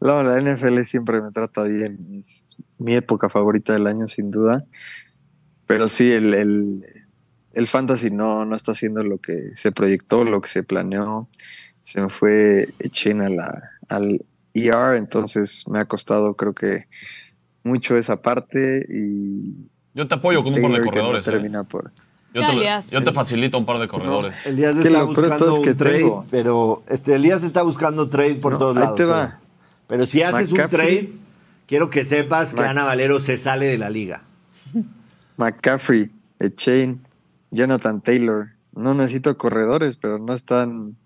no 0.00 0.22
la 0.22 0.40
NFL 0.40 0.80
siempre 0.82 1.20
me 1.20 1.30
trata 1.30 1.64
bien. 1.64 2.22
Es 2.22 2.56
mi 2.78 2.94
época 2.94 3.28
favorita 3.28 3.72
del 3.72 3.86
año, 3.86 4.08
sin 4.08 4.30
duda. 4.30 4.64
Pero 5.66 5.88
sí, 5.88 6.10
el, 6.10 6.34
el, 6.34 6.84
el 7.52 7.66
fantasy 7.66 8.10
no, 8.10 8.44
no 8.44 8.56
está 8.56 8.72
haciendo 8.72 9.02
lo 9.04 9.18
que 9.18 9.50
se 9.56 9.72
proyectó, 9.72 10.24
lo 10.24 10.40
que 10.40 10.48
se 10.48 10.62
planeó. 10.62 11.28
Se 11.82 12.00
me 12.00 12.08
fue 12.08 12.68
Chen 12.90 13.20
a 13.22 13.28
la, 13.28 13.62
al 13.88 14.24
ER, 14.54 14.96
entonces 14.96 15.64
me 15.68 15.78
ha 15.78 15.84
costado 15.84 16.34
creo 16.34 16.54
que 16.54 16.86
mucho 17.62 17.96
esa 17.96 18.20
parte 18.20 18.86
y 18.88 19.68
Yo 19.94 20.08
te 20.08 20.14
apoyo 20.14 20.42
con 20.42 20.54
un 20.54 20.62
par 20.62 20.72
de 20.72 20.78
no 20.78 20.84
corredores. 20.86 21.26
eh. 21.26 21.30
termina 21.30 21.64
por- 21.64 21.92
Yo, 22.34 22.44
te, 22.46 22.52
Elías. 22.52 22.90
yo 22.90 23.02
te 23.04 23.12
facilito 23.12 23.58
un 23.58 23.66
par 23.66 23.78
de 23.78 23.88
corredores. 23.88 24.34
Elías 24.46 24.74
Que 24.76 24.88
está 24.88 25.02
buscando 25.04 25.38
todo 25.38 25.54
es 25.56 25.60
que 25.60 25.70
un 25.70 25.76
trade, 25.76 26.12
pero 26.30 26.82
este, 26.88 27.14
Elías 27.14 27.42
está 27.42 27.62
buscando 27.62 28.08
trade 28.08 28.36
por 28.36 28.52
No, 28.52 28.58
todos 28.58 28.76
ahí 28.76 28.82
lados. 28.84 28.96
te 28.96 29.02
pero- 29.04 29.12
va. 29.14 29.26
Pero, 29.38 29.49
si 30.06 30.22
haces 30.22 30.52
un 30.52 30.58
trade, 30.68 31.12
quiero 31.66 31.90
que 31.90 32.04
sepas 32.04 32.54
que 32.54 32.60
Mac- 32.60 32.70
Ana 32.70 32.84
Valero 32.84 33.20
se 33.20 33.36
sale 33.38 33.66
de 33.66 33.78
la 33.78 33.90
liga. 33.90 34.22
McCaffrey, 35.36 36.10
Chain, 36.54 37.00
Jonathan 37.50 38.00
Taylor. 38.00 38.50
No 38.74 38.94
necesito 38.94 39.36
corredores, 39.36 39.96
pero 39.96 40.18
no 40.18 40.32
están, 40.32 40.96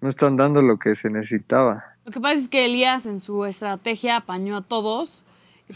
no 0.00 0.08
están 0.08 0.36
dando 0.36 0.62
lo 0.62 0.78
que 0.78 0.94
se 0.94 1.10
necesitaba. 1.10 1.84
Lo 2.04 2.12
que 2.12 2.20
pasa 2.20 2.34
es 2.34 2.48
que 2.48 2.66
Elías 2.66 3.06
en 3.06 3.20
su 3.20 3.44
estrategia 3.44 4.16
apañó 4.16 4.56
a 4.58 4.62
todos. 4.62 5.24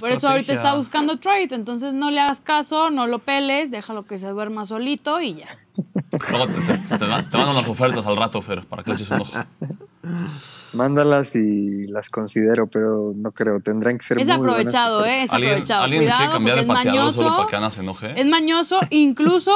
Por 0.00 0.10
eso 0.10 0.28
ahorita 0.28 0.52
está 0.52 0.74
buscando 0.74 1.18
trade. 1.18 1.48
Entonces 1.52 1.94
no 1.94 2.10
le 2.10 2.20
hagas 2.20 2.40
caso, 2.40 2.90
no 2.90 3.06
lo 3.06 3.18
peles, 3.18 3.70
déjalo 3.70 4.04
que 4.06 4.18
se 4.18 4.28
duerma 4.28 4.64
solito 4.64 5.20
y 5.20 5.34
ya. 5.34 5.48
Luego 6.30 6.46
te, 6.46 6.54
te, 6.88 6.98
te, 6.98 7.06
dan- 7.06 7.28
te 7.30 7.36
mandan 7.36 7.54
las 7.56 7.68
ofertas 7.68 8.06
al 8.06 8.16
rato, 8.16 8.40
Fer, 8.42 8.64
para 8.66 8.82
que 8.82 8.90
le 8.90 8.96
eches 8.96 9.10
un 9.10 9.20
ojo. 9.22 9.32
Mándalas 10.74 11.34
y 11.34 11.86
las 11.88 12.10
considero, 12.10 12.66
pero 12.66 13.12
no 13.14 13.32
creo. 13.32 13.60
Tendrán 13.60 13.98
que 13.98 14.04
ser 14.04 14.18
Es 14.20 14.26
muy 14.28 14.36
buenas 14.38 14.52
aprovechado, 14.54 14.98
ofertas. 15.00 15.18
¿eh? 15.18 15.22
Es 15.24 15.32
¿Alguien, 15.32 15.52
aprovechado. 15.52 15.84
¿alguien 15.84 16.00
quiere 16.02 16.14
Cuidado, 16.16 16.32
cambiar 16.32 16.56
porque 16.56 16.66
de 16.66 16.72
es 16.72 16.84
pateador 16.86 17.12
solo 17.12 17.24
mañoso. 17.28 17.36
para 17.38 17.48
que 17.50 17.56
Ana 17.56 17.70
se 17.70 17.80
enoje? 17.80 18.20
Es 18.20 18.26
mañoso, 18.26 18.80
incluso 18.90 19.52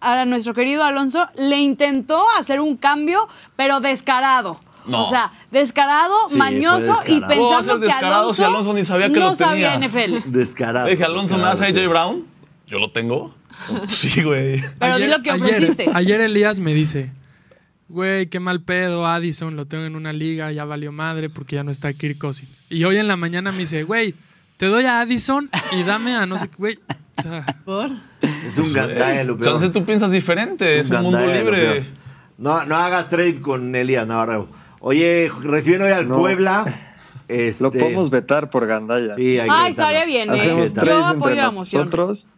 a 0.00 0.24
nuestro 0.24 0.54
querido 0.54 0.82
Alonso 0.84 1.28
le 1.36 1.58
intentó 1.60 2.22
hacer 2.38 2.60
un 2.60 2.76
cambio, 2.76 3.28
pero 3.56 3.80
descarado. 3.80 4.58
No. 4.86 5.02
O 5.04 5.10
sea, 5.10 5.32
descarado, 5.50 6.14
Sí, 6.28 6.36
mañoso 6.36 6.94
y 7.06 7.14
descarado. 7.20 7.34
¿Cómo 7.36 7.48
va 7.50 7.54
a 7.54 7.58
pensando 7.58 7.62
ser 7.62 7.80
que 7.80 7.86
descarado 7.86 8.20
Alonso, 8.22 8.34
si 8.34 8.42
Alonso 8.42 8.72
ni 8.74 8.84
sabía 8.84 9.08
que 9.08 9.20
no 9.20 9.30
lo 9.30 9.36
tenía? 9.36 9.72
sabía 9.72 9.88
NFL. 9.88 10.18
Descarado. 10.32 10.88
Dije, 10.88 11.04
Alonso, 11.04 11.36
¿me 11.36 11.44
a 11.44 11.50
AJ. 11.52 11.88
Brown? 11.88 12.26
Yo 12.66 12.78
lo 12.78 12.90
tengo. 12.90 13.34
Sí, 13.88 14.22
güey. 14.22 14.62
Pero 14.78 14.98
di 14.98 15.06
lo 15.06 15.22
que 15.22 15.30
ofreciste. 15.32 15.82
Ayer, 15.84 15.96
ayer 15.96 16.20
Elías 16.22 16.58
me 16.58 16.74
dice, 16.74 17.10
güey, 17.88 18.26
qué 18.26 18.40
mal 18.40 18.62
pedo, 18.62 19.06
Addison, 19.06 19.54
lo 19.56 19.66
tengo 19.66 19.84
en 19.84 19.94
una 19.94 20.12
liga, 20.12 20.50
ya 20.52 20.64
valió 20.64 20.90
madre 20.90 21.28
porque 21.28 21.56
ya 21.56 21.62
no 21.62 21.70
está 21.70 21.92
Kirk 21.92 22.18
Cousins. 22.18 22.62
Y 22.70 22.84
hoy 22.84 22.96
en 22.96 23.06
la 23.06 23.16
mañana 23.16 23.52
me 23.52 23.58
dice, 23.58 23.84
güey, 23.84 24.14
te 24.56 24.66
doy 24.66 24.86
a 24.86 25.00
Addison 25.00 25.50
y 25.72 25.82
dame 25.82 26.16
a 26.16 26.26
no 26.26 26.38
sé 26.38 26.48
qué, 26.48 26.56
güey. 26.56 26.78
O 27.18 27.22
sea, 27.22 27.44
¿Por? 27.64 27.90
Es 28.44 28.56
un 28.58 28.72
gandaya, 28.72 29.22
lo 29.24 29.36
peor. 29.36 29.48
Entonces 29.48 29.72
tú 29.72 29.84
piensas 29.84 30.10
diferente, 30.10 30.80
es 30.80 30.88
un 30.90 31.02
mundo 31.02 31.24
libre. 31.26 31.84
No, 32.38 32.64
no 32.64 32.76
hagas 32.76 33.08
trade 33.08 33.40
con 33.40 33.74
Elías 33.76 34.06
Navarro. 34.06 34.48
Oye, 34.84 35.30
reciben 35.42 35.82
hoy 35.82 35.92
al 35.92 36.08
No. 36.08 36.18
Puebla. 36.18 36.64
Este, 37.28 37.62
Lo 37.64 37.70
podemos 37.70 38.10
vetar 38.10 38.50
por 38.50 38.66
Gandaya. 38.66 39.14
Sí, 39.14 39.38
Ay, 39.38 39.70
estaría 39.70 40.04
bien, 40.04 40.28
¿eh? 40.34 40.38
Hacemos. 40.40 40.74
Yo 40.74 40.80
tres 40.82 40.94
apoyo 40.96 41.12
entre 41.30 41.36
la 41.36 41.50
moción. 41.50 41.84
nosotros 41.84 42.28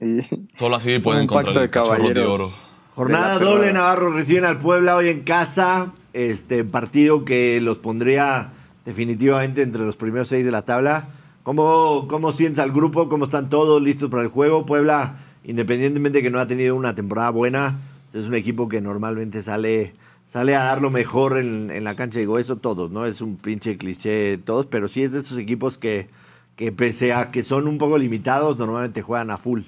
y 0.00 0.22
Solo 0.58 0.76
así 0.76 0.98
pueden 0.98 1.22
un 1.22 1.26
pacto 1.28 1.60
de 1.60 1.70
cachorro 1.70 1.96
de 1.98 2.10
oro. 2.10 2.14
caballeros. 2.18 2.80
Jornada 2.96 3.38
de 3.38 3.44
doble. 3.44 3.72
Navarro 3.72 4.12
reciben 4.12 4.44
al 4.44 4.58
Puebla 4.58 4.96
hoy 4.96 5.10
en 5.10 5.22
casa. 5.22 5.92
Este 6.14 6.64
partido 6.64 7.24
que 7.24 7.60
los 7.60 7.78
pondría 7.78 8.50
definitivamente 8.84 9.62
entre 9.62 9.82
los 9.82 9.96
primeros 9.96 10.26
seis 10.28 10.44
de 10.44 10.50
la 10.50 10.62
tabla. 10.62 11.08
¿Cómo, 11.44 12.06
cómo 12.08 12.32
sientes 12.32 12.58
al 12.58 12.72
grupo? 12.72 13.08
¿Cómo 13.08 13.26
están 13.26 13.48
todos 13.48 13.80
listos 13.80 14.10
para 14.10 14.22
el 14.22 14.30
juego? 14.30 14.66
Puebla, 14.66 15.16
independientemente 15.44 16.18
de 16.18 16.22
que 16.24 16.30
no 16.30 16.40
ha 16.40 16.46
tenido 16.48 16.74
una 16.74 16.94
temporada 16.96 17.30
buena, 17.30 17.78
es 18.12 18.26
un 18.26 18.34
equipo 18.34 18.68
que 18.68 18.80
normalmente 18.80 19.42
sale 19.42 19.94
sale 20.26 20.54
a 20.54 20.64
dar 20.64 20.82
lo 20.82 20.90
mejor 20.90 21.38
en, 21.38 21.84
la 21.84 21.94
cancha. 21.94 22.18
Digo, 22.18 22.38
eso 22.38 22.56
todos, 22.56 22.90
¿no? 22.90 23.06
Es 23.06 23.20
un 23.20 23.36
pinche 23.36 23.76
cliché 23.76 24.38
todos, 24.38 24.66
pero 24.66 24.88
sí 24.88 25.02
es 25.02 25.12
de 25.12 25.20
esos 25.20 25.38
equipos 25.38 25.78
que, 25.78 26.08
que 26.56 26.72
pese 26.72 27.12
a 27.12 27.30
que 27.30 27.42
son 27.42 27.68
un 27.68 27.78
poco 27.78 27.98
limitados, 27.98 28.58
normalmente 28.58 29.02
juegan 29.02 29.30
a 29.30 29.38
full. 29.38 29.62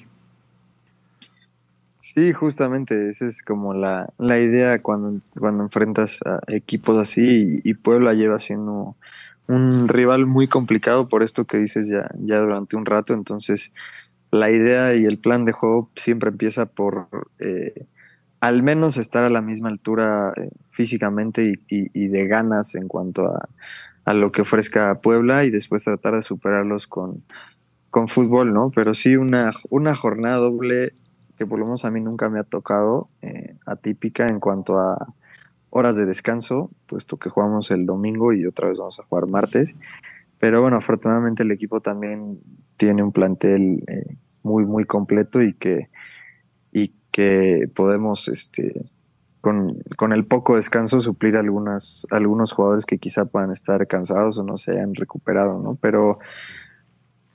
Sí, 2.01 2.33
justamente, 2.33 3.11
esa 3.11 3.27
es 3.27 3.43
como 3.43 3.75
la, 3.75 4.09
la 4.19 4.39
idea 4.39 4.81
cuando, 4.81 5.21
cuando 5.39 5.65
enfrentas 5.65 6.21
a 6.25 6.41
equipos 6.47 6.97
así 6.97 7.61
y, 7.65 7.75
Puebla 7.75 8.15
lleva 8.15 8.39
siendo 8.39 8.95
un 9.49 9.89
rival 9.89 10.25
muy 10.27 10.47
complicado 10.49 11.09
por 11.09 11.25
esto 11.25 11.47
que 11.47 11.59
dices 11.59 11.89
ya, 11.89 12.09
ya 12.21 12.39
durante 12.39 12.77
un 12.77 12.87
rato, 12.87 13.13
entonces 13.13 13.73
la 14.31 14.51
idea 14.51 14.95
y 14.95 15.05
el 15.05 15.19
plan 15.19 15.45
de 15.45 15.53
juego 15.53 15.91
siempre 15.97 16.31
empieza 16.31 16.67
por 16.67 17.09
eh, 17.41 17.87
al 18.41 18.62
menos 18.62 18.97
estar 18.97 19.24
a 19.24 19.30
la 19.30 19.43
misma 19.43 19.68
altura 19.68 20.32
eh, 20.37 20.51
físicamente 20.68 21.61
y, 21.68 22.09
de 22.09 22.26
ganas 22.26 22.74
en 22.74 22.89
cuanto 22.89 23.26
a, 23.26 23.49
a, 24.05 24.14
lo 24.14 24.32
que 24.32 24.43
ofrezca 24.43 25.01
Puebla 25.01 25.45
y 25.45 25.51
después 25.51 25.84
tratar 25.84 26.14
de 26.14 26.22
superarlos 26.22 26.87
con, 26.87 27.24
con 27.91 28.09
fútbol, 28.09 28.53
¿no? 28.53 28.70
Pero 28.74 28.95
sí 28.95 29.16
una, 29.16 29.53
una 29.70 29.95
jornada 29.95 30.37
doble 30.37 30.93
que 31.37 31.47
por 31.47 31.59
lo 31.59 31.66
menos 31.66 31.84
a 31.84 31.91
mí 31.91 32.01
nunca 32.01 32.28
me 32.28 32.41
ha 32.41 32.45
tocado, 32.45 33.09
eh, 33.22 33.57
atípica 33.66 34.28
en 34.28 34.41
cuanto 34.41 34.78
a 34.78 35.14
horas 35.70 35.97
de 35.97 36.07
descanso, 36.07 36.70
puesto 36.87 37.18
que 37.18 37.28
jugamos 37.28 37.70
el 37.70 37.84
domingo 37.84 38.32
y 38.32 38.47
otra 38.47 38.68
vez 38.68 38.78
vamos 38.78 38.99
a 38.99 39.03
jugar 39.03 39.26
martes. 39.26 39.76
Pero 40.39 40.62
bueno, 40.62 40.76
afortunadamente 40.76 41.43
el 41.43 41.51
equipo 41.51 41.80
también 41.80 42.41
tiene 42.76 43.03
un 43.03 43.12
plantel 43.12 43.84
eh, 43.87 44.16
muy, 44.43 44.64
muy 44.64 44.84
completo 44.84 45.43
y 45.43 45.53
que, 45.55 45.89
que 47.17 47.71
podemos, 47.75 48.29
este, 48.29 48.85
con, 49.41 49.69
con, 49.97 50.12
el 50.12 50.27
poco 50.27 50.57
descanso, 50.57 51.01
suplir 51.01 51.39
algunas, 51.39 52.07
algunos 52.11 52.53
jugadores 52.53 52.85
que 52.85 52.99
quizá 52.99 53.25
puedan 53.25 53.53
estar 53.53 53.87
cansados 53.87 54.37
o 54.37 54.43
no 54.43 54.59
se 54.59 54.73
hayan 54.73 54.95
recuperado, 54.95 55.59
¿no? 55.59 55.77
Pero 55.81 56.19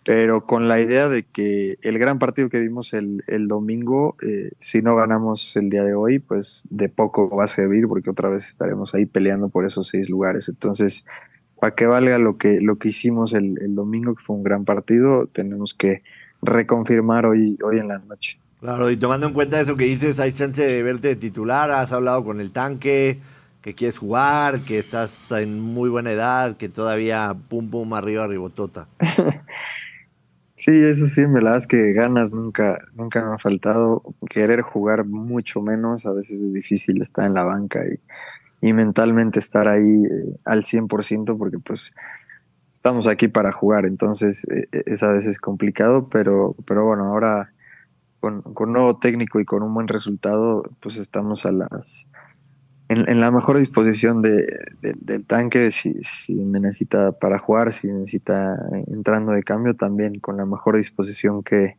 pero 0.03 0.45
con 0.45 0.67
la 0.67 0.79
idea 0.79 1.09
de 1.09 1.23
que 1.23 1.77
el 1.81 1.97
gran 1.99 2.19
partido 2.19 2.49
que 2.49 2.59
dimos 2.59 2.93
el, 2.93 3.23
domingo, 3.47 4.15
eh, 4.23 4.51
si 4.59 4.81
no 4.83 4.95
ganamos 4.95 5.55
el 5.55 5.69
día 5.69 5.83
de 5.83 5.93
hoy, 5.93 6.19
pues 6.19 6.67
de 6.69 6.89
poco 6.89 7.29
va 7.35 7.45
a 7.45 7.47
servir 7.47 7.87
porque 7.87 8.09
otra 8.09 8.29
vez 8.29 8.47
estaremos 8.47 8.95
ahí 8.95 9.05
peleando 9.07 9.49
por 9.49 9.65
esos 9.65 9.87
seis 9.87 10.09
lugares. 10.09 10.47
Entonces, 10.49 11.05
para 11.59 11.75
que 11.75 11.85
valga 11.85 12.17
lo 12.17 12.37
que, 12.37 12.61
lo 12.61 12.77
que 12.77 12.89
hicimos 12.89 13.33
el, 13.33 13.57
domingo, 13.75 14.15
que 14.15 14.23
fue 14.23 14.35
un 14.35 14.43
gran 14.43 14.65
partido, 14.65 15.27
tenemos 15.27 15.75
que 15.75 16.03
reconfirmar 16.41 17.27
hoy, 17.27 17.57
hoy 17.63 17.77
en 17.77 17.87
la 17.87 17.99
noche. 17.99 18.40
Claro, 18.61 18.91
y 18.91 18.95
tomando 18.95 19.25
en 19.25 19.33
cuenta 19.33 19.59
eso 19.59 19.75
que 19.75 19.85
dices, 19.85 20.19
hay 20.19 20.33
chance 20.33 20.63
de 20.63 20.83
verte 20.83 21.07
de 21.09 21.15
titular, 21.15 21.71
has 21.71 21.91
hablado 21.91 22.23
con 22.23 22.39
el 22.39 22.51
tanque, 22.51 23.19
que 23.63 23.73
quieres 23.73 23.97
jugar, 23.97 24.61
que 24.61 24.77
estás 24.77 25.31
en 25.31 25.59
muy 25.59 25.89
buena 25.89 26.11
edad, 26.11 26.57
que 26.57 26.69
todavía 26.69 27.35
pum 27.49 27.71
pum 27.71 27.93
arriba, 27.93 28.27
ribotota. 28.27 28.87
Sí, 30.53 30.69
eso 30.71 31.07
sí, 31.07 31.25
me 31.25 31.41
la 31.41 31.53
das 31.53 31.65
que 31.65 31.91
ganas 31.91 32.33
nunca, 32.33 32.77
nunca 32.93 33.25
me 33.25 33.33
ha 33.33 33.39
faltado. 33.39 34.03
Querer 34.29 34.61
jugar 34.61 35.05
mucho 35.05 35.59
menos, 35.59 36.05
a 36.05 36.11
veces 36.11 36.43
es 36.43 36.53
difícil 36.53 37.01
estar 37.01 37.25
en 37.25 37.33
la 37.33 37.43
banca 37.43 37.81
y, 38.61 38.71
mentalmente 38.71 39.39
estar 39.39 39.67
ahí 39.67 40.03
eh, 40.05 40.37
al 40.45 40.63
100% 40.63 41.35
porque 41.35 41.57
pues 41.57 41.95
estamos 42.71 43.07
aquí 43.07 43.27
para 43.27 43.51
jugar, 43.51 43.85
entonces 43.85 44.45
eh, 44.51 44.65
eh, 44.71 44.83
es 44.85 45.01
a 45.01 45.11
veces 45.11 45.39
complicado, 45.39 46.09
pero, 46.09 46.55
pero 46.67 46.85
bueno, 46.85 47.05
ahora 47.05 47.51
con, 48.21 48.41
con 48.41 48.71
nuevo 48.71 48.97
técnico 48.97 49.41
y 49.41 49.45
con 49.45 49.63
un 49.63 49.73
buen 49.73 49.89
resultado, 49.89 50.63
pues 50.79 50.95
estamos 50.95 51.45
a 51.45 51.51
las 51.51 52.07
en, 52.91 53.21
la 53.21 53.31
mejor 53.31 53.57
disposición 53.57 54.21
de, 54.21 54.45
del 54.81 55.25
tanque, 55.25 55.71
si, 55.71 55.93
si, 56.03 56.33
me 56.35 56.59
necesita 56.59 57.13
para 57.13 57.39
jugar, 57.39 57.71
si 57.71 57.89
necesita 57.89 58.57
entrando 58.87 59.31
de 59.31 59.43
cambio, 59.43 59.75
también 59.75 60.19
con 60.19 60.35
la 60.35 60.45
mejor 60.45 60.75
disposición 60.75 61.41
que, 61.41 61.77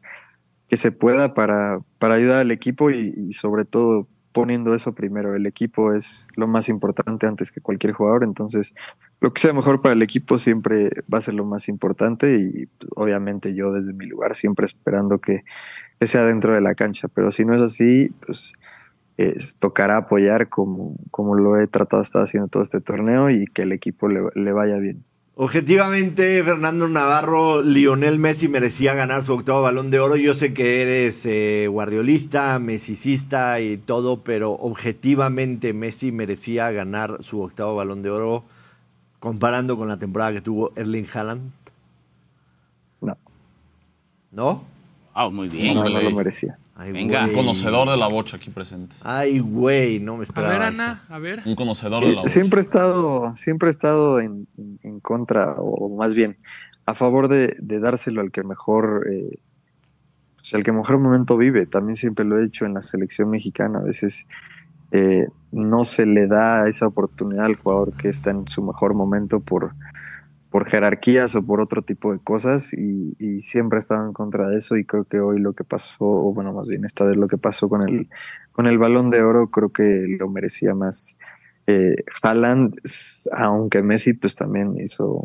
que 0.69 0.79
se 0.79 0.91
pueda 0.91 1.35
para, 1.35 1.81
para 1.99 2.15
ayudar 2.15 2.39
al 2.39 2.51
equipo 2.51 2.91
y, 2.91 3.35
sobre 3.35 3.67
todo 3.67 4.09
poniendo 4.33 4.75
eso 4.75 4.95
primero. 4.95 5.37
El 5.37 5.45
equipo 5.45 5.93
es 5.93 6.29
lo 6.35 6.47
más 6.47 6.71
importante 6.71 7.27
antes 7.27 7.53
que 7.53 7.61
cualquier 7.61 7.93
jugador, 7.93 8.25
entonces 8.25 8.75
lo 9.21 9.35
que 9.35 9.43
sea 9.43 9.53
mejor 9.53 9.83
para 9.83 9.93
el 9.93 10.01
equipo 10.01 10.39
siempre 10.39 10.89
va 11.13 11.19
a 11.19 11.23
ser 11.23 11.35
lo 11.35 11.45
más 11.45 11.69
importante 11.69 12.39
y 12.39 12.69
obviamente 12.97 13.55
yo 13.55 13.71
desde 13.71 13.93
mi 13.93 14.07
lugar 14.07 14.35
siempre 14.35 14.65
esperando 14.65 15.19
que, 15.19 15.45
que 15.99 16.07
sea 16.07 16.25
dentro 16.25 16.53
de 16.55 16.61
la 16.61 16.75
cancha, 16.75 17.09
pero 17.09 17.31
si 17.31 17.45
no 17.45 17.55
es 17.55 17.63
así, 17.63 18.11
pues 18.25 18.55
tocará 19.59 19.99
apoyar 19.99 20.49
como, 20.49 20.97
como 21.11 21.35
lo 21.35 21.59
he 21.59 21.67
tratado 21.67 22.01
de 22.01 22.05
estar 22.05 22.23
haciendo 22.23 22.49
todo 22.49 22.63
este 22.63 22.81
torneo 22.81 23.31
y 23.31 23.47
que 23.47 23.63
el 23.63 23.73
equipo 23.73 24.09
le, 24.09 24.53
vaya 24.53 24.79
bien. 24.79 25.05
Objetivamente, 25.35 26.43
Fernando 26.43 26.89
Navarro, 26.89 27.63
Lionel 27.63 28.19
Messi 28.19 28.49
merecía 28.49 28.95
ganar 28.95 29.23
su 29.23 29.33
octavo 29.33 29.63
balón 29.63 29.91
de 29.91 29.99
oro. 29.99 30.17
Yo 30.17 30.35
sé 30.35 30.53
que 30.53 30.83
eres 30.83 31.25
eh, 31.25 31.69
guardiolista, 31.69 32.59
mesicista 32.59 33.61
y 33.61 33.79
todo, 33.79 34.23
pero 34.23 34.53
objetivamente 34.53 35.73
Messi 35.73 36.13
merecía 36.13 36.71
ganar 36.71 37.23
su 37.23 37.41
octavo 37.41 37.77
balón 37.77 38.03
de 38.03 38.11
oro 38.11 38.45
comparando 39.21 39.79
con 39.79 39.89
la 39.89 39.99
temporada 39.99 40.33
que 40.33 40.43
tuvo 40.43 40.73
Erling 40.77 41.07
Haaland. 41.13 41.51
No. 43.01 43.17
¿No? 44.33 44.72
Ah, 45.15 45.29
muy 45.29 45.49
bien. 45.49 45.75
No, 45.75 45.85
no 45.89 46.01
lo 46.01 46.11
merecía. 46.13 46.59
Venga. 46.91 47.27
Un 47.27 47.35
conocedor 47.35 47.89
de 47.89 47.97
la 47.97 48.09
bocha 48.09 48.37
aquí 48.37 48.51
presente. 48.51 48.97
Ay, 49.03 49.39
güey, 49.39 50.01
no 50.01 50.17
me 50.17 50.25
esperaba. 50.25 50.55
A 50.55 50.59
ver, 50.59 50.69
Ana, 50.69 51.05
a 51.09 51.19
ver. 51.19 51.43
Un 51.45 51.55
conocedor 51.55 52.01
de 52.01 52.09
la 52.09 52.17
bocha. 52.17 52.29
Siempre 52.29 52.61
he 52.61 52.63
estado, 52.63 53.35
siempre 53.35 53.69
he 53.69 53.71
estado 53.71 54.21
en, 54.21 54.47
contra, 55.01 55.57
o 55.59 55.95
más 55.97 56.15
bien, 56.15 56.39
a 56.87 56.95
favor 56.95 57.29
de, 57.29 57.57
dárselo 57.61 58.21
al 58.21 58.31
que 58.31 58.43
mejor, 58.43 59.07
eh, 59.11 59.39
pues, 60.37 60.55
el 60.55 60.65
que 60.65 60.73
mejor 60.73 60.99
momento 60.99 61.37
vive. 61.37 61.67
También 61.67 61.97
siempre 61.97 62.25
lo 62.25 62.41
he 62.41 62.45
hecho 62.45 62.65
en 62.65 62.75
la 62.75 62.83
selección 62.83 63.31
mexicana. 63.31 63.79
A 63.79 63.83
veces 63.83 64.27
eh, 64.91 65.29
no 65.53 65.85
se 65.85 66.07
le 66.07 66.27
da 66.27 66.69
esa 66.69 66.87
oportunidad 66.87 67.45
al 67.45 67.57
jugador 67.57 67.93
que 67.93 68.09
está 68.09 68.31
en 68.31 68.49
su 68.49 68.63
mejor 68.63 68.95
momento 68.95 69.41
por 69.41 69.75
por 70.53 70.67
jerarquías 70.67 71.35
o 71.35 71.43
por 71.43 71.63
otro 71.63 71.83
tipo 71.83 72.13
de 72.13 72.21
cosas 72.21 72.75
y, 72.75 73.41
siempre 73.41 73.79
he 73.79 73.81
estado 73.81 74.07
en 74.07 74.13
contra 74.13 74.49
de 74.49 74.59
eso 74.59 74.77
y 74.77 74.85
creo 74.85 75.05
que 75.05 75.19
hoy 75.19 75.41
lo 75.41 75.55
que 75.55 75.65
pasó, 75.65 76.05
o 76.05 76.33
bueno, 76.33 76.53
más 76.53 76.67
bien 76.69 76.85
esta 76.85 77.05
vez 77.05 77.17
lo 77.17 77.27
que 77.27 77.39
pasó 77.39 77.69
con 77.69 77.89
el, 77.89 78.09
con 78.53 78.67
el 78.67 78.79
balón 78.79 79.11
de 79.11 79.23
oro, 79.23 79.51
creo 79.51 79.71
que 79.71 80.05
lo 80.19 80.29
merecía 80.29 80.75
más 80.75 81.17
eh, 81.67 81.97
Haaland, 82.23 82.77
aunque 83.33 83.83
Messi 83.83 84.13
pues 84.13 84.37
también 84.37 84.79
hizo, 84.79 85.25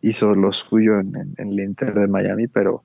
hizo 0.00 0.34
lo 0.34 0.50
suyo 0.52 0.98
en, 0.98 1.34
el 1.36 1.60
Inter 1.60 1.94
de 1.94 2.08
Miami, 2.08 2.48
pero, 2.48 2.82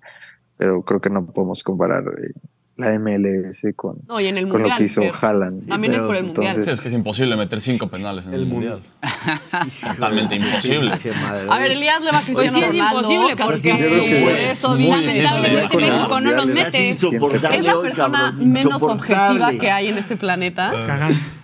pero 0.57 0.83
creo 0.83 0.99
que 0.99 1.09
no 1.09 1.25
podemos 1.25 1.63
comparar 1.63 2.03
eh, 2.03 2.33
la 2.77 2.99
MLS 2.99 3.67
con, 3.75 3.99
con 3.99 4.63
lo 4.63 4.75
que 4.77 4.83
hizo 4.83 5.01
Haaland. 5.01 5.67
También 5.67 5.93
es 5.93 6.01
por 6.01 6.15
el 6.15 6.25
Mundial. 6.25 6.63
Sí, 6.63 6.69
es 6.69 6.81
que 6.81 6.89
es 6.89 6.93
imposible 6.93 7.35
meter 7.37 7.61
cinco 7.61 7.87
penales 7.87 8.25
en 8.25 8.33
el, 8.33 8.45
Mundial. 8.45 8.81
Totalmente 9.81 10.35
imposible. 10.35 10.91
A 11.49 11.59
ver, 11.59 11.71
Elías 11.71 12.01
le 12.01 12.11
va 12.11 12.19
a 12.19 12.21
Cristiano 12.21 12.51
pues 12.59 12.71
sí 12.71 12.79
es 12.79 12.85
imposible 12.85 13.35
porque 13.37 14.51
eso 14.51 14.75
lamentablemente 14.75 15.77
México 15.77 16.19
no 16.19 16.31
los 16.31 16.47
mete. 16.47 16.91
Es 16.91 17.65
la 17.65 17.81
persona 17.81 18.31
menos 18.33 18.81
objetiva 18.83 19.51
que 19.59 19.71
hay 19.71 19.87
en 19.87 19.97
este 19.97 20.17
planeta. 20.17 20.71
Cagante. 20.85 21.34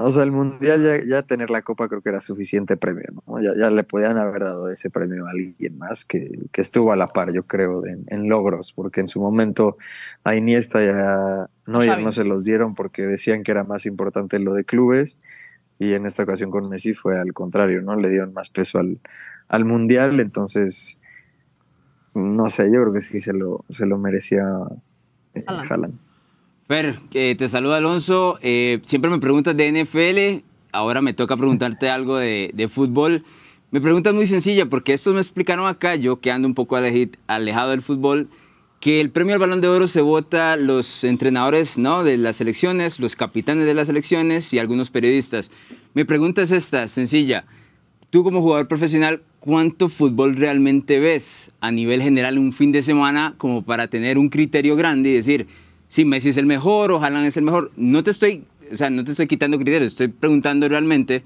O 0.00 0.12
sea, 0.12 0.22
el 0.22 0.30
mundial 0.30 0.80
ya, 0.80 1.04
ya, 1.04 1.22
tener 1.22 1.50
la 1.50 1.62
copa 1.62 1.88
creo 1.88 2.00
que 2.02 2.10
era 2.10 2.20
suficiente 2.20 2.76
premio, 2.76 3.02
¿no? 3.26 3.40
Ya, 3.40 3.50
ya 3.58 3.68
le 3.68 3.82
podían 3.82 4.16
haber 4.16 4.44
dado 4.44 4.70
ese 4.70 4.90
premio 4.90 5.26
a 5.26 5.30
alguien 5.30 5.76
más 5.76 6.04
que, 6.04 6.38
que 6.52 6.60
estuvo 6.60 6.92
a 6.92 6.96
la 6.96 7.08
par, 7.08 7.32
yo 7.32 7.42
creo, 7.48 7.82
en, 7.84 8.28
logros, 8.28 8.72
porque 8.72 9.00
en 9.00 9.08
su 9.08 9.20
momento 9.20 9.76
a 10.22 10.36
Iniesta 10.36 10.84
ya 10.84 11.50
no, 11.66 11.84
ya 11.84 11.98
no 11.98 12.12
se 12.12 12.22
los 12.22 12.44
dieron 12.44 12.76
porque 12.76 13.02
decían 13.02 13.42
que 13.42 13.50
era 13.50 13.64
más 13.64 13.86
importante 13.86 14.38
lo 14.38 14.54
de 14.54 14.64
clubes 14.64 15.18
y 15.80 15.94
en 15.94 16.06
esta 16.06 16.22
ocasión 16.22 16.52
con 16.52 16.68
Messi 16.68 16.94
fue 16.94 17.18
al 17.18 17.32
contrario, 17.32 17.82
¿no? 17.82 17.96
Le 17.96 18.08
dieron 18.08 18.32
más 18.32 18.50
peso 18.50 18.78
al, 18.78 19.00
al 19.48 19.64
mundial, 19.64 20.20
entonces, 20.20 20.96
no 22.14 22.50
sé, 22.50 22.72
yo 22.72 22.82
creo 22.82 22.92
que 22.92 23.00
sí 23.00 23.18
se 23.18 23.32
lo, 23.32 23.64
se 23.68 23.84
lo 23.84 23.98
merecía 23.98 24.46
eh, 25.34 25.44
Haaland. 25.46 26.07
Fer, 26.68 27.00
te 27.10 27.48
saluda 27.48 27.78
Alonso. 27.78 28.38
Eh, 28.42 28.80
siempre 28.84 29.10
me 29.10 29.18
preguntas 29.18 29.56
de 29.56 29.72
NFL, 29.72 30.44
ahora 30.70 31.00
me 31.00 31.14
toca 31.14 31.34
preguntarte 31.34 31.88
algo 31.90 32.18
de, 32.18 32.70
fútbol. 32.70 33.24
Me 33.70 33.80
pregunta 33.80 34.12
muy 34.12 34.26
sencilla, 34.26 34.66
porque 34.66 34.92
estos 34.92 35.14
me 35.14 35.20
explicaron 35.22 35.66
acá, 35.66 35.96
yo 35.96 36.20
que 36.20 36.30
ando 36.30 36.46
un 36.46 36.54
poco 36.54 36.76
alejado 36.76 37.70
del 37.70 37.80
fútbol, 37.80 38.28
que 38.80 39.00
el 39.00 39.10
premio 39.10 39.32
al 39.32 39.40
Balón 39.40 39.62
de 39.62 39.68
Oro 39.68 39.88
se 39.88 40.02
vota 40.02 40.58
los 40.58 41.04
entrenadores 41.04 41.78
¿no? 41.78 42.04
de 42.04 42.18
las 42.18 42.36
selecciones, 42.36 43.00
los 43.00 43.16
capitanes 43.16 43.64
de 43.64 43.72
las 43.72 43.86
selecciones 43.86 44.52
y 44.52 44.58
algunos 44.58 44.90
periodistas. 44.90 45.50
Mi 45.94 46.04
pregunta 46.04 46.42
es 46.42 46.52
esta, 46.52 46.86
sencilla. 46.86 47.46
Tú 48.10 48.22
como 48.24 48.42
jugador 48.42 48.68
profesional, 48.68 49.22
¿cuánto 49.40 49.88
fútbol 49.88 50.36
realmente 50.36 50.98
ves 51.00 51.50
a 51.60 51.70
nivel 51.70 52.02
general 52.02 52.36
un 52.38 52.52
fin 52.52 52.72
de 52.72 52.82
semana 52.82 53.34
como 53.38 53.62
para 53.62 53.88
tener 53.88 54.18
un 54.18 54.28
criterio 54.28 54.76
grande 54.76 55.10
y 55.10 55.14
decir, 55.14 55.46
si 55.88 56.04
Messi 56.04 56.30
es 56.30 56.36
el 56.36 56.46
mejor 56.46 56.92
o 56.92 57.02
Haaland 57.02 57.26
es 57.26 57.36
el 57.36 57.44
mejor. 57.44 57.70
No 57.76 58.02
te 58.02 58.10
estoy 58.10 58.44
o 58.72 58.76
sea, 58.76 58.90
no 58.90 59.04
te 59.04 59.12
estoy 59.12 59.26
quitando 59.26 59.58
criterios, 59.58 59.92
estoy 59.92 60.08
preguntando 60.08 60.68
realmente 60.68 61.22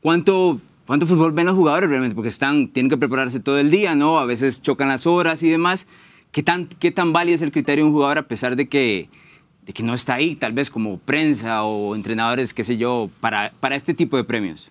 cuánto, 0.00 0.60
cuánto 0.86 1.06
fútbol 1.06 1.32
ven 1.32 1.46
los 1.46 1.54
jugadores 1.54 1.88
realmente, 1.88 2.14
porque 2.14 2.28
están, 2.28 2.68
tienen 2.68 2.90
que 2.90 2.96
prepararse 2.96 3.40
todo 3.40 3.58
el 3.58 3.70
día, 3.70 3.94
¿no? 3.94 4.18
A 4.18 4.24
veces 4.24 4.62
chocan 4.62 4.88
las 4.88 5.06
horas 5.06 5.42
y 5.42 5.48
demás. 5.48 5.86
¿Qué 6.32 6.42
tan, 6.42 6.66
qué 6.66 6.90
tan 6.90 7.12
válido 7.12 7.34
es 7.34 7.42
el 7.42 7.52
criterio 7.52 7.84
de 7.84 7.88
un 7.88 7.94
jugador 7.94 8.18
a 8.18 8.28
pesar 8.28 8.56
de 8.56 8.68
que, 8.68 9.08
de 9.66 9.72
que 9.72 9.82
no 9.82 9.94
está 9.94 10.14
ahí, 10.14 10.36
tal 10.36 10.52
vez 10.52 10.70
como 10.70 10.98
prensa 10.98 11.64
o 11.64 11.96
entrenadores, 11.96 12.54
qué 12.54 12.64
sé 12.64 12.76
yo, 12.76 13.10
para, 13.20 13.52
para 13.60 13.76
este 13.76 13.94
tipo 13.94 14.16
de 14.16 14.24
premios? 14.24 14.70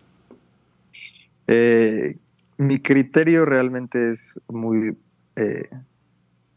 Eh, 1.48 2.16
mi 2.58 2.80
criterio 2.80 3.46
realmente 3.46 4.12
es 4.12 4.40
muy 4.48 4.96
eh, 5.36 5.64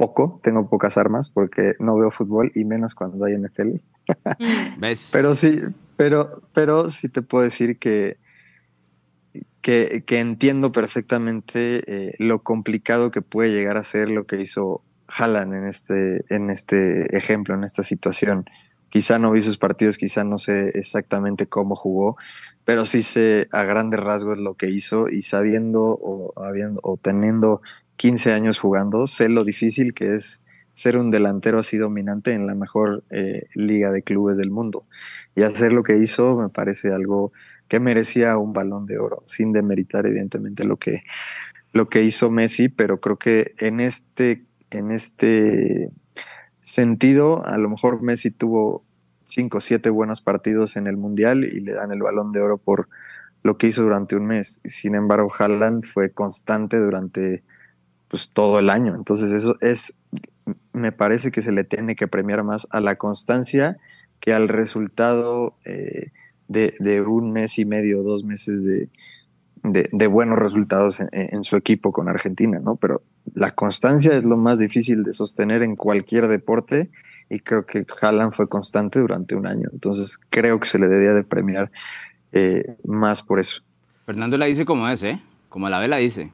poco, 0.03 0.41
tengo 0.43 0.69
pocas 0.69 0.99
armas 0.99 1.31
porque 1.31 1.75
no 1.79 1.97
veo 1.97 2.11
fútbol 2.11 2.51
y 2.57 2.65
menos 2.65 2.97
cuando 2.97 3.25
hay 3.25 3.37
NFL. 3.39 3.69
Mm. 4.41 4.81
¿Ves? 4.81 5.09
Pero 5.13 5.37
sí, 5.37 5.63
pero, 5.97 6.43
pero 6.53 6.91
sí 6.91 7.09
te 7.09 7.23
puedo 7.23 7.45
decir 7.45 7.79
que, 7.79 8.17
que, 9.61 10.03
entiendo 10.09 10.73
perfectamente 10.73 11.85
eh, 11.87 12.15
lo 12.19 12.41
complicado 12.41 13.13
que 13.13 13.23
puede 13.23 13.53
llegar 13.53 13.77
a 13.77 13.85
ser 13.85 14.09
lo 14.09 14.27
que 14.27 14.41
hizo 14.41 14.83
Haaland 15.07 15.55
en 15.55 15.65
este, 15.67 16.25
en 16.35 16.51
este 16.51 17.17
ejemplo, 17.17 17.55
en 17.55 17.63
esta 17.63 17.85
situación. 17.85 18.47
Quizá 18.89 19.21
no 19.21 19.31
vi 19.31 19.43
sus 19.43 19.59
partidos, 19.59 19.99
quizá 19.99 20.25
no 20.25 20.39
sé 20.39 20.71
exactamente 20.75 21.47
cómo 21.47 21.77
jugó, 21.77 22.17
pero 22.65 22.87
sí 22.87 23.03
sé 23.03 23.47
a 23.53 23.63
grandes 23.63 24.01
rasgos 24.01 24.39
lo 24.39 24.55
que 24.55 24.69
hizo 24.69 25.09
y 25.09 25.23
sabiendo 25.23 25.83
o, 25.85 26.33
habiendo, 26.43 26.81
o 26.83 26.97
teniendo 26.97 27.63
15 27.97 28.32
años 28.32 28.59
jugando, 28.59 29.07
sé 29.07 29.28
lo 29.28 29.45
difícil 29.45 29.95
que 29.95 30.14
es 30.14 30.40
ser 30.74 30.97
un 30.97 31.11
delantero 31.11 31.59
así 31.59 31.76
dominante 31.76 32.32
en 32.32 32.47
la 32.47 32.55
mejor 32.55 33.05
eh, 33.11 33.49
liga 33.55 33.90
de 33.90 34.03
clubes 34.03 34.36
del 34.36 34.51
mundo. 34.51 34.86
Y 35.36 35.43
hacer 35.43 35.72
lo 35.72 35.82
que 35.82 35.97
hizo 35.97 36.36
me 36.36 36.49
parece 36.49 36.93
algo 36.93 37.32
que 37.68 37.80
merecía 37.80 38.36
un 38.36 38.53
balón 38.53 38.86
de 38.86 38.99
oro, 38.99 39.22
sin 39.26 39.53
demeritar 39.53 40.07
evidentemente 40.07 40.64
lo 40.64 40.76
que, 40.76 41.05
lo 41.72 41.88
que 41.88 42.03
hizo 42.03 42.30
Messi, 42.30 42.68
pero 42.68 43.01
creo 43.01 43.18
que 43.18 43.55
en 43.59 43.80
este, 43.80 44.45
en 44.70 44.90
este 44.90 45.90
sentido, 46.61 47.45
a 47.47 47.57
lo 47.59 47.68
mejor 47.68 48.03
Messi 48.03 48.30
tuvo 48.30 48.84
cinco 49.24 49.59
o 49.59 49.61
siete 49.61 49.90
buenos 49.90 50.20
partidos 50.20 50.76
en 50.76 50.86
el 50.86 50.97
Mundial 50.97 51.45
y 51.45 51.61
le 51.61 51.72
dan 51.72 51.93
el 51.93 52.03
balón 52.03 52.32
de 52.32 52.40
oro 52.40 52.59
por 52.59 52.88
lo 53.43 53.57
que 53.57 53.66
hizo 53.66 53.82
durante 53.82 54.16
un 54.16 54.26
mes. 54.26 54.61
Sin 54.64 54.95
embargo, 54.95 55.28
Haaland 55.36 55.84
fue 55.84 56.11
constante 56.11 56.78
durante 56.78 57.43
pues 58.13 58.29
todo 58.31 58.59
el 58.59 58.69
año. 58.69 58.95
Entonces 58.95 59.33
eso 59.33 59.57
es, 59.63 59.95
me 60.75 60.93
parece 60.93 61.33
que 61.33 61.41
se 61.41 61.51
le 61.51 61.65
tiene 61.65 61.97
que 61.97 62.07
premiar 62.07 62.45
más 62.45 62.69
a 62.71 62.81
la 62.81 62.97
constancia 62.97 63.79
que 64.21 64.35
al 64.35 64.49
resultado 64.49 65.55
eh, 65.65 66.11
de, 66.47 67.01
un 67.01 67.33
mes 67.33 67.59
y 67.59 67.65
medio, 67.65 68.03
dos 68.03 68.23
meses 68.23 68.65
de, 68.65 68.91
de, 69.63 70.07
buenos 70.09 70.39
resultados 70.39 71.01
en, 71.01 71.43
su 71.43 71.57
equipo 71.57 71.91
con 71.91 72.11
Argentina, 72.11 72.61
¿no? 72.63 72.77
Pero 72.77 73.01
la 73.35 73.53
constancia 73.53 74.15
es 74.15 74.25
lo 74.25 74.37
más 74.37 74.59
difícil 74.59 75.05
de 75.05 75.15
sostener 75.15 75.63
en 75.63 75.75
cualquier 75.75 76.29
deporte 76.29 76.91
y 77.31 77.41
creo 77.41 77.65
que 77.65 77.87
Haaland 78.03 78.35
fue 78.35 78.47
constante 78.47 78.99
durante 78.99 79.35
un 79.35 79.47
año. 79.47 79.71
Entonces 79.73 80.19
creo 80.29 80.61
que 80.61 80.67
se 80.67 80.79
le 80.79 80.89
debería 80.89 81.15
de 81.15 81.25
premiar 81.25 81.73
eh, 82.33 82.77
más 82.85 83.23
por 83.23 83.41
eso. 83.41 83.63
Fernando 84.05 84.37
la 84.37 84.45
dice 84.45 84.67
como 84.67 84.87
es, 84.91 85.03
¿eh? 85.03 85.19
Como 85.49 85.71
la 85.71 85.79
ve 85.79 85.89
la 85.89 85.97
dice 85.97 86.31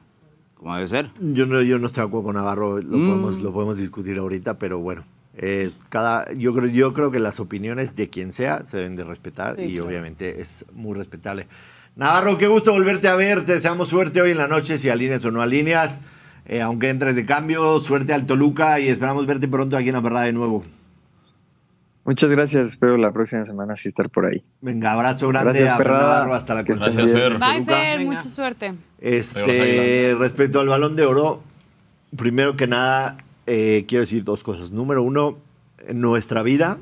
como 0.59 0.75
debe 0.75 0.87
ser. 0.87 1.09
Yo 1.19 1.45
no, 1.45 1.61
yo 1.61 1.79
no 1.79 1.87
estoy 1.87 2.01
de 2.01 2.07
acuerdo 2.07 2.25
con 2.25 2.35
Navarro, 2.35 2.81
lo, 2.81 2.97
mm. 2.97 3.09
podemos, 3.09 3.41
lo 3.41 3.53
podemos 3.53 3.77
discutir 3.77 4.17
ahorita, 4.17 4.59
pero 4.59 4.79
bueno. 4.79 5.05
Eh, 5.41 5.71
cada, 5.87 6.29
yo, 6.33 6.53
creo, 6.53 6.67
yo 6.67 6.91
creo 6.91 7.11
que 7.11 7.19
las 7.19 7.39
opiniones 7.39 7.95
de 7.95 8.09
quien 8.09 8.33
sea 8.33 8.65
se 8.65 8.77
deben 8.77 8.97
de 8.97 9.05
respetar 9.05 9.57
y 9.57 9.79
obviamente 9.79 10.41
es 10.41 10.65
muy 10.73 10.97
respetable. 10.97 11.47
Navarro, 11.95 12.37
qué 12.37 12.47
gusto 12.47 12.73
volverte 12.73 13.07
a 13.07 13.15
ver. 13.15 13.45
Te 13.45 13.53
deseamos 13.53 13.87
suerte 13.87 14.21
hoy 14.21 14.31
en 14.31 14.37
la 14.37 14.49
noche, 14.49 14.77
si 14.77 14.89
alineas 14.89 15.23
o 15.23 15.31
no 15.31 15.41
alineas. 15.41 16.01
Eh, 16.45 16.61
aunque 16.61 16.89
entres 16.89 17.15
de 17.15 17.25
cambio, 17.25 17.79
suerte 17.79 18.13
al 18.13 18.25
Toluca 18.25 18.79
y 18.79 18.89
esperamos 18.89 19.25
verte 19.27 19.47
pronto 19.47 19.77
aquí 19.77 19.89
en 19.89 19.93
la 19.93 20.01
verdad 20.01 20.25
de 20.25 20.33
nuevo. 20.33 20.65
Muchas 22.09 22.31
gracias, 22.31 22.69
espero 22.69 22.97
la 22.97 23.11
próxima 23.11 23.45
semana 23.45 23.75
sí 23.75 23.87
estar 23.87 24.09
por 24.09 24.25
ahí. 24.25 24.43
Venga, 24.61 24.93
abrazo 24.93 25.27
grande 25.27 25.69
a 25.69 25.77
Navarro, 25.77 26.33
hasta 26.33 26.55
la 26.55 26.63
próxima. 26.63 26.89
Gracias, 26.89 27.11
Fer. 27.11 27.37
Bye, 27.37 27.65
Fer, 27.65 28.03
mucha 28.03 28.23
suerte. 28.23 28.73
Este, 28.99 30.15
respecto 30.17 30.59
al 30.59 30.67
balón 30.67 30.95
de 30.95 31.05
oro, 31.05 31.43
primero 32.17 32.55
que 32.55 32.65
nada, 32.65 33.15
eh, 33.45 33.85
quiero 33.87 34.01
decir 34.01 34.23
dos 34.23 34.41
cosas. 34.41 34.71
Número 34.71 35.03
uno, 35.03 35.37
en 35.87 36.01
nuestra 36.01 36.41
vida 36.41 36.79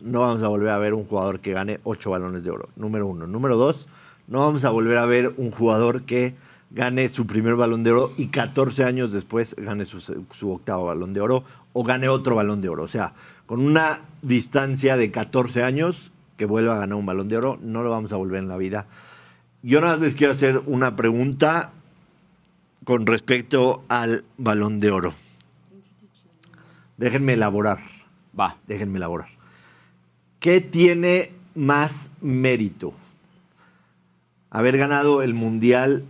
no 0.00 0.20
vamos 0.20 0.44
a 0.44 0.46
volver 0.46 0.68
a 0.68 0.78
ver 0.78 0.94
un 0.94 1.06
jugador 1.06 1.40
que 1.40 1.52
gane 1.52 1.80
ocho 1.82 2.10
balones 2.10 2.44
de 2.44 2.52
oro. 2.52 2.68
Número 2.76 3.08
uno. 3.08 3.26
Número 3.26 3.56
dos, 3.56 3.88
no 4.28 4.38
vamos 4.38 4.64
a 4.64 4.70
volver 4.70 4.98
a 4.98 5.06
ver 5.06 5.34
un 5.38 5.50
jugador 5.50 6.04
que 6.04 6.36
gane 6.70 7.08
su 7.08 7.26
primer 7.26 7.56
balón 7.56 7.82
de 7.82 7.90
oro 7.90 8.12
y 8.16 8.28
14 8.28 8.84
años 8.84 9.10
después 9.10 9.56
gane 9.58 9.84
su, 9.84 9.98
su 10.00 10.52
octavo 10.52 10.86
balón 10.86 11.14
de 11.14 11.20
oro 11.20 11.42
o 11.72 11.82
gane 11.82 12.08
otro 12.08 12.36
balón 12.36 12.62
de 12.62 12.68
oro. 12.68 12.84
O 12.84 12.88
sea, 12.88 13.12
con 13.52 13.60
una 13.60 14.00
distancia 14.22 14.96
de 14.96 15.10
14 15.10 15.62
años 15.62 16.10
que 16.38 16.46
vuelva 16.46 16.76
a 16.76 16.78
ganar 16.78 16.96
un 16.96 17.04
balón 17.04 17.28
de 17.28 17.36
oro, 17.36 17.58
no 17.60 17.82
lo 17.82 17.90
vamos 17.90 18.10
a 18.14 18.16
volver 18.16 18.38
en 18.40 18.48
la 18.48 18.56
vida. 18.56 18.86
Yo 19.62 19.82
nada 19.82 19.92
más 19.92 20.00
les 20.00 20.14
quiero 20.14 20.32
hacer 20.32 20.62
una 20.64 20.96
pregunta 20.96 21.72
con 22.84 23.04
respecto 23.04 23.84
al 23.90 24.24
balón 24.38 24.80
de 24.80 24.90
oro. 24.90 25.12
Déjenme 26.96 27.34
elaborar. 27.34 27.80
Va. 28.40 28.56
Déjenme 28.66 28.96
elaborar. 28.96 29.28
¿Qué 30.40 30.62
tiene 30.62 31.34
más 31.54 32.10
mérito? 32.22 32.94
¿Haber 34.48 34.78
ganado 34.78 35.20
el 35.20 35.34
mundial 35.34 36.04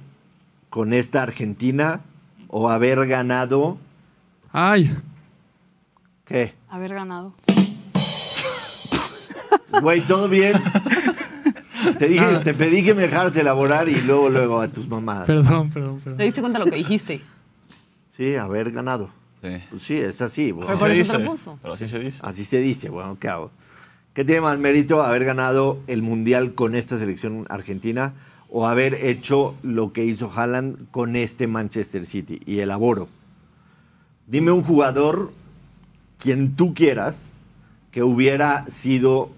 con 0.70 0.92
esta 0.92 1.24
Argentina 1.24 2.02
o 2.46 2.70
haber 2.70 3.04
ganado. 3.08 3.78
¡Ay! 4.52 4.96
¿Qué? 6.24 6.54
Haber 6.72 6.94
ganado. 6.94 7.34
Güey, 9.82 10.00
¿todo 10.06 10.26
bien? 10.26 10.54
Te, 11.98 12.08
dije, 12.08 12.38
te 12.44 12.54
pedí 12.54 12.82
que 12.82 12.94
me 12.94 13.02
dejaras 13.02 13.36
elaborar 13.36 13.88
y 13.88 14.00
luego, 14.02 14.30
luego 14.30 14.60
a 14.60 14.68
tus 14.68 14.88
mamadas. 14.88 15.26
Perdón, 15.26 15.68
perdón, 15.68 15.98
perdón. 15.98 16.16
¿Te 16.16 16.24
diste 16.24 16.40
cuenta 16.40 16.58
de 16.60 16.64
lo 16.64 16.70
que 16.70 16.78
dijiste? 16.78 17.20
Sí, 18.08 18.36
haber 18.36 18.70
ganado. 18.70 19.10
Sí. 19.42 19.48
Pues 19.68 19.82
sí, 19.82 19.96
es 19.96 20.22
así. 20.22 20.52
Pero, 20.52 20.68
así 20.70 20.78
se 20.78 20.88
dice. 20.88 21.30
Pero 21.60 21.74
así 21.74 21.88
se 21.88 21.98
dice. 21.98 22.20
Así 22.22 22.44
se 22.44 22.58
dice. 22.60 22.88
Bueno, 22.88 23.18
¿qué 23.20 23.28
hago? 23.28 23.50
¿Qué 24.14 24.24
tiene 24.24 24.40
más 24.40 24.58
mérito 24.58 25.02
haber 25.02 25.24
ganado 25.24 25.80
el 25.88 26.02
Mundial 26.02 26.54
con 26.54 26.74
esta 26.74 26.96
selección 26.96 27.44
argentina 27.50 28.14
o 28.48 28.66
haber 28.66 28.94
hecho 28.94 29.56
lo 29.62 29.92
que 29.92 30.04
hizo 30.04 30.30
Haaland 30.34 30.90
con 30.90 31.16
este 31.16 31.48
Manchester 31.48 32.06
City? 32.06 32.40
Y 32.46 32.60
elaboro. 32.60 33.08
Dime 34.28 34.52
un 34.52 34.62
jugador 34.62 35.32
quien 36.22 36.54
tú 36.54 36.72
quieras 36.72 37.36
que 37.90 38.04
hubiera 38.04 38.64
sido, 38.66 39.30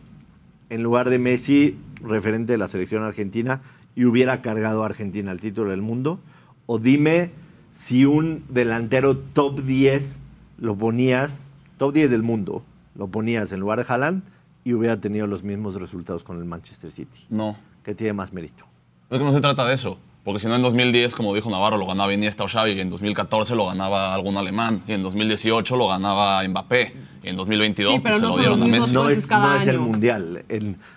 en 0.68 0.82
lugar 0.82 1.08
de 1.08 1.18
Messi, 1.18 1.78
referente 1.94 2.52
de 2.52 2.58
la 2.58 2.68
selección 2.68 3.02
argentina 3.02 3.62
y 3.96 4.04
hubiera 4.04 4.42
cargado 4.42 4.82
a 4.82 4.86
Argentina 4.86 5.30
al 5.30 5.40
título 5.40 5.70
del 5.70 5.80
mundo? 5.80 6.20
O 6.66 6.78
dime 6.78 7.30
si 7.72 8.04
un 8.04 8.44
delantero 8.50 9.16
top 9.16 9.62
10 9.62 10.24
lo 10.58 10.76
ponías, 10.76 11.54
top 11.78 11.94
10 11.94 12.10
del 12.10 12.22
mundo, 12.22 12.62
lo 12.94 13.08
ponías 13.08 13.50
en 13.52 13.60
lugar 13.60 13.78
de 13.78 13.86
Haaland 13.88 14.22
y 14.62 14.74
hubiera 14.74 15.00
tenido 15.00 15.26
los 15.26 15.42
mismos 15.42 15.80
resultados 15.80 16.22
con 16.22 16.36
el 16.36 16.44
Manchester 16.44 16.90
City. 16.90 17.20
No. 17.30 17.56
¿Qué 17.82 17.94
tiene 17.94 18.12
más 18.12 18.34
mérito? 18.34 18.66
Es 19.08 19.18
que 19.18 19.24
no 19.24 19.32
se 19.32 19.40
trata 19.40 19.66
de 19.66 19.74
eso. 19.74 19.98
Porque 20.24 20.40
si 20.40 20.46
no, 20.46 20.56
en 20.56 20.62
2010, 20.62 21.14
como 21.14 21.34
dijo 21.34 21.50
Navarro, 21.50 21.76
lo 21.76 21.86
ganaba 21.86 22.14
Iniesta 22.14 22.44
o 22.44 22.48
Xavi, 22.48 22.72
y 22.72 22.80
en 22.80 22.88
2014 22.88 23.54
lo 23.54 23.66
ganaba 23.66 24.14
algún 24.14 24.38
alemán, 24.38 24.82
y 24.88 24.92
en 24.92 25.02
2018 25.02 25.76
lo 25.76 25.88
ganaba 25.88 26.42
Mbappé, 26.48 26.94
y 27.22 27.28
en 27.28 27.36
2022 27.36 28.00
pues, 28.00 28.16
se 28.16 28.22
lo 28.22 28.36
dieron 28.38 28.62
a 28.62 28.66
Messi. 28.66 28.94
No 28.94 29.10
es, 29.10 29.28
no 29.28 29.54
es 29.54 29.66
el 29.66 29.78
Mundial. 29.78 30.44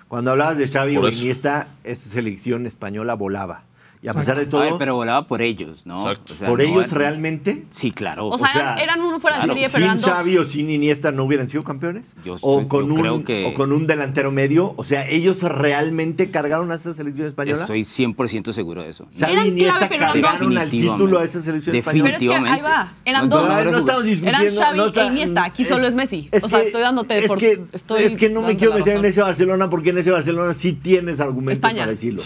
cuando 0.07 0.31
hablabas 0.31 0.57
de 0.57 0.67
Xavi 0.67 0.95
o 0.95 1.09
Iniesta, 1.09 1.67
esa 1.83 2.09
selección 2.09 2.65
española 2.65 3.15
volaba. 3.15 3.63
Y 4.07 4.09
a 4.09 4.13
pesar 4.13 4.37
de 4.37 4.45
todo. 4.45 4.77
pero 4.77 4.95
volaba 4.95 5.27
por 5.27 5.41
ellos, 5.41 5.85
¿no? 5.85 6.13
¿Por 6.45 6.61
ellos 6.61 6.91
realmente? 6.91 7.65
Sí, 7.69 7.91
claro. 7.91 8.27
O 8.27 8.37
sea, 8.37 8.75
eran, 8.75 9.01
uno 9.01 9.19
fuera 9.19 9.37
de 9.37 9.47
serie, 9.47 9.67
pero 9.71 9.91
Sin 9.91 9.99
Xavi 9.99 10.37
o 10.37 10.45
sin 10.45 10.69
Iniesta 10.69 11.11
no 11.11 11.23
hubieran 11.23 11.49
sido 11.49 11.63
campeones. 11.63 12.15
o, 12.41 12.67
con 12.67 12.91
un, 12.91 13.25
o 13.45 13.53
con 13.53 13.73
un 13.73 13.85
delantero 13.87 14.31
medio. 14.31 14.73
O 14.77 14.83
sea, 14.83 15.07
ellos 15.07 15.41
realmente 15.43 16.31
cargaron 16.31 16.71
a 16.71 16.75
esa 16.75 16.93
selección 16.93 17.27
española. 17.27 17.61
Estoy 17.61 17.81
100% 17.81 18.53
seguro 18.53 18.83
de 18.83 18.89
eso. 18.89 19.07
Xavi 19.17 19.33
y 19.33 19.47
Iniesta 19.47 19.89
cargaron 19.89 20.57
al 20.57 20.69
título 20.69 21.19
a 21.19 21.25
esa 21.25 21.41
selección 21.41 21.75
española. 21.75 22.15
Pero 22.17 22.33
es 22.33 22.41
que 22.41 22.49
ahí 22.49 22.61
va. 22.61 22.93
Eran 23.03 23.29
dos. 23.29 23.47
No, 23.47 23.77
estamos 23.79 24.03
discutiendo. 24.03 24.41
Eran 24.41 24.55
Xavi 24.55 24.99
e 24.99 25.05
Iniesta. 25.05 25.43
Aquí 25.43 25.65
solo 25.65 25.85
es 25.85 25.95
Messi. 25.95 26.29
o 26.41 26.47
sea, 26.47 26.61
estoy 26.61 26.81
dándote 26.81 27.25
es 27.25 27.31
Que, 27.33 27.61
es 27.99 28.15
que 28.15 28.29
no 28.29 28.41
me 28.41 28.55
quiero 28.55 28.75
meter 28.75 28.97
en 28.97 29.05
ese 29.05 29.21
Barcelona 29.21 29.69
porque 29.69 29.89
en 29.89 29.97
ese 29.97 30.11
Barcelona 30.11 30.53
sí 30.53 30.73
tienes 30.73 31.19
argumentos 31.19 31.59
para 31.59 31.87
decirlo. 31.87 32.23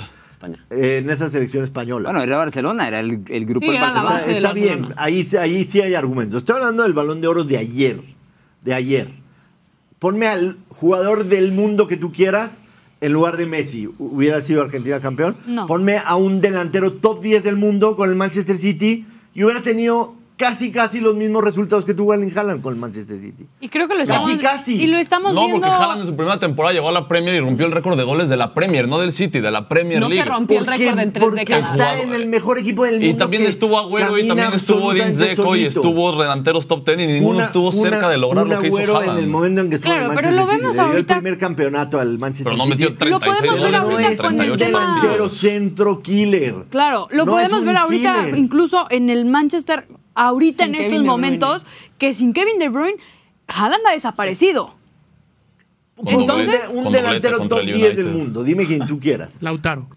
Eh, 0.69 0.97
en 1.03 1.09
esa 1.09 1.29
selección 1.29 1.63
española. 1.63 2.09
Bueno, 2.09 2.23
era 2.23 2.37
Barcelona, 2.37 2.87
era 2.87 2.99
el, 2.99 3.45
grupo 3.45 3.71
del 3.71 3.79
Barcelona. 3.79 4.21
Está, 4.25 4.53
bien, 4.53 4.93
ahí, 4.97 5.27
ahí 5.39 5.65
sí 5.65 5.81
hay 5.81 5.93
argumentos. 5.95 6.39
Estoy 6.39 6.55
hablando 6.55 6.83
del 6.83 6.93
balón 6.93 7.21
de 7.21 7.27
oro 7.27 7.43
de 7.43 7.57
ayer. 7.57 8.01
De 8.63 8.73
ayer. 8.73 9.09
Ponme 9.99 10.27
al 10.27 10.57
jugador 10.69 11.25
del 11.25 11.51
mundo 11.51 11.87
que 11.87 11.97
tú 11.97 12.11
quieras 12.11 12.63
en 13.01 13.13
lugar 13.13 13.35
de 13.35 13.47
Messi, 13.47 13.89
hubiera 13.97 14.41
sido 14.41 14.61
Argentina 14.61 14.99
campeón. 14.99 15.35
No. 15.47 15.65
Ponme 15.65 15.97
a 15.97 16.15
un 16.15 16.39
delantero 16.39 16.93
top 16.93 17.21
10 17.21 17.43
del 17.43 17.57
mundo 17.57 17.95
con 17.95 18.07
el 18.07 18.15
Manchester 18.15 18.57
City 18.59 19.05
y 19.33 19.43
hubiera 19.43 19.63
tenido 19.63 20.15
casi, 20.41 20.71
casi 20.71 20.99
los 20.99 21.15
mismos 21.15 21.43
resultados 21.43 21.85
que 21.85 21.93
tuvo 21.93 22.13
Erling 22.13 22.37
Haaland 22.37 22.61
con 22.61 22.73
el 22.73 22.79
Manchester 22.79 23.17
City. 23.19 23.45
Y 23.61 23.69
creo 23.69 23.87
que 23.87 23.93
lo 23.93 24.05
Casi, 24.05 24.11
estamos 24.33 24.41
casi. 24.41 24.73
Y 24.81 24.87
lo 24.87 24.97
estamos 24.97 25.33
No, 25.33 25.45
viendo. 25.45 25.61
porque 25.61 25.73
Haaland 25.75 26.01
en 26.01 26.07
su 26.07 26.15
primera 26.15 26.39
temporada 26.39 26.73
llegó 26.73 26.89
a 26.89 26.91
la 26.91 27.07
Premier 27.07 27.35
y 27.35 27.39
rompió 27.39 27.65
el 27.65 27.71
récord 27.71 27.97
de 27.97 28.03
goles 28.03 28.27
de 28.29 28.37
la 28.37 28.53
Premier, 28.53 28.87
no 28.87 28.99
del 28.99 29.11
City, 29.13 29.39
de 29.39 29.51
la 29.51 29.69
Premier 29.69 29.99
No 29.99 30.07
se 30.09 30.15
League. 30.15 30.29
rompió 30.29 30.59
el 30.59 30.65
récord 30.65 30.99
en 30.99 31.13
tres 31.13 31.23
porque 31.23 31.39
décadas. 31.41 31.71
está 31.71 31.99
en 32.01 32.13
el 32.13 32.27
mejor 32.27 32.57
equipo 32.57 32.83
del 32.85 32.95
mundo. 32.95 33.07
Y 33.07 33.13
también 33.13 33.43
estuvo 33.43 33.77
Agüero 33.77 34.17
y 34.17 34.27
también 34.27 34.51
estuvo 34.53 34.91
Edin 34.91 35.03
absolutamente 35.03 35.35
Dzeko 35.35 35.55
y 35.55 35.63
estuvo 35.65 36.11
delanteros 36.19 36.67
top 36.67 36.85
10 36.85 36.99
y 37.01 37.07
ninguno 37.07 37.35
Una- 37.37 37.45
estuvo 37.45 37.71
cerca 37.71 37.97
una- 37.99 38.09
de 38.09 38.17
lograr 38.17 38.47
lo 38.47 38.59
que 38.59 38.67
hizo 38.67 38.77
Haaland. 38.97 39.17
en 39.19 39.23
el 39.23 39.29
momento 39.29 39.61
en 39.61 39.69
que 39.69 39.75
estuvo 39.75 39.91
Claro, 39.93 40.05
en 40.05 40.11
el 40.11 40.15
pero 40.17 40.27
Manchester 40.27 40.39
lo 40.39 40.45
City. 40.51 40.57
vemos 40.57 40.71
Le 40.71 40.73
dio 40.81 40.83
el 40.83 40.91
ahorita- 40.91 41.13
primer 41.15 41.37
campeonato 41.37 41.99
al 41.99 42.17
Manchester 42.19 42.45
Pero 42.51 42.57
no 42.57 42.63
City. 42.63 42.83
metió 42.83 42.97
36 42.97 43.39
podemos 43.39 43.41
ver 43.41 43.59
goles 43.61 43.71
no 43.71 43.85
ahorita 43.91 44.07
en 44.07 44.13
es 44.13 44.19
con 44.21 44.31
un 44.31 44.37
38 44.37 44.65
el 44.65 44.71
tema- 44.71 44.95
delantero 45.01 45.29
centro 45.29 46.01
killer. 46.01 46.55
Claro, 46.69 47.07
lo 47.11 47.25
No 47.25 47.31
podemos 47.33 47.63
ver 47.63 47.77
ahorita, 47.77 48.29
incluso 48.35 48.87
en 48.89 49.09
el 49.09 49.25
Manchester, 49.25 49.87
ahorita 50.15 50.63
Sin 50.63 50.75
en 50.75 50.81
Kevin 50.81 50.93
estos 50.93 51.05
momentos, 51.07 51.65
que 51.97 52.13
sin 52.13 52.33
Kevin 52.33 52.59
De 52.59 52.69
Bruyne, 52.69 52.97
Haaland 53.47 53.85
ha 53.87 53.91
desaparecido. 53.91 54.75
Entonces- 56.05 56.69
un 56.71 56.91
delantero 56.91 57.47
top 57.47 57.59
el 57.59 57.73
10 57.73 57.97
del 57.97 58.07
mundo. 58.07 58.43
Dime 58.43 58.65
quien 58.65 58.87
tú 58.87 58.99
quieras. 58.99 59.37
Lautaro. 59.41 59.87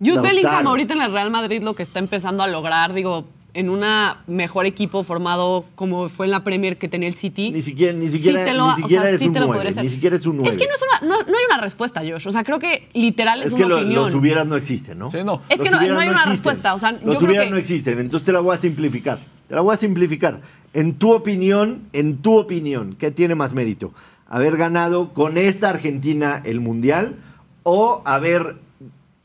Jude. 0.00 0.20
Bellingham 0.22 0.66
ahorita 0.66 0.94
en 0.94 1.02
el 1.02 1.12
Real 1.12 1.30
Madrid 1.30 1.62
lo 1.62 1.74
que 1.74 1.82
está 1.82 1.98
empezando 1.98 2.42
a 2.42 2.46
lograr, 2.46 2.94
digo, 2.94 3.26
en 3.54 3.68
un 3.70 3.84
mejor 4.26 4.66
equipo 4.66 5.02
formado 5.02 5.64
como 5.74 6.08
fue 6.08 6.26
en 6.26 6.32
la 6.32 6.44
Premier 6.44 6.76
que 6.78 6.88
tenía 6.88 7.08
el 7.08 7.14
City. 7.14 7.50
Ni 7.50 7.62
siquiera, 7.62 7.96
ni 7.96 8.06
sí 8.08 8.18
siquiera, 8.18 8.44
te 8.44 8.54
lo- 8.54 8.66
ni 8.66 8.72
o 8.72 8.76
siquiera 8.76 9.02
sea, 9.04 9.12
es 9.12 9.18
sí 9.18 9.26
un 9.28 9.32
te 9.34 9.40
lo 9.40 9.46
9. 9.46 9.58
podría 9.58 9.70
hacer. 9.72 9.84
Ni 9.84 9.90
siquiera 9.90 10.16
es 10.16 10.26
un 10.26 10.36
9. 10.38 10.50
Es 10.50 10.56
que 10.56 10.66
no, 10.66 10.74
es 10.74 10.82
una, 10.82 11.08
no, 11.08 11.20
no 11.22 11.36
hay 11.38 11.44
una 11.46 11.60
respuesta, 11.60 12.00
Josh. 12.00 12.26
O 12.28 12.32
sea, 12.32 12.44
creo 12.44 12.58
que 12.58 12.88
literal 12.94 13.40
es, 13.42 13.48
Es 13.48 13.54
que 13.54 13.64
una 13.64 13.68
lo- 13.74 13.80
opinión. 13.80 14.04
los 14.04 14.14
hubieras 14.14 14.46
no 14.46 14.56
existen, 14.56 14.98
¿no? 14.98 15.10
Sí, 15.10 15.18
no. 15.24 15.42
Es 15.48 15.60
que 15.60 15.70
no- 15.70 15.78
hay 15.78 15.88
una 15.90 16.04
existen. 16.04 16.28
respuesta, 16.30 16.74
o 16.74 16.78
sea, 16.78 16.92
yo 16.92 17.06
los 17.06 17.16
creo 17.16 17.28
hubieras 17.28 17.44
que- 17.46 17.50
no 17.52 17.56
existen. 17.56 17.98
Entonces 17.98 18.24
te 18.26 18.32
la 18.32 18.40
voy 18.40 18.54
a 18.54 18.58
simplificar. 18.58 19.18
Te 19.48 19.54
la 19.56 19.62
voy 19.62 19.74
a 19.74 19.76
simplificar. 19.78 20.40
En 20.74 20.94
tu 20.94 21.12
opinión, 21.12 21.88
en 21.92 22.18
tu 22.18 22.38
opinión, 22.38 22.94
¿qué 22.98 23.10
tiene 23.10 23.34
más 23.34 23.52
mérito? 23.54 23.92
¿Haber 24.28 24.56
ganado 24.56 25.12
con 25.12 25.36
esta 25.38 25.70
Argentina 25.70 26.40
el 26.44 26.60
Mundial 26.60 27.16
o 27.64 28.00
haber 28.04 28.58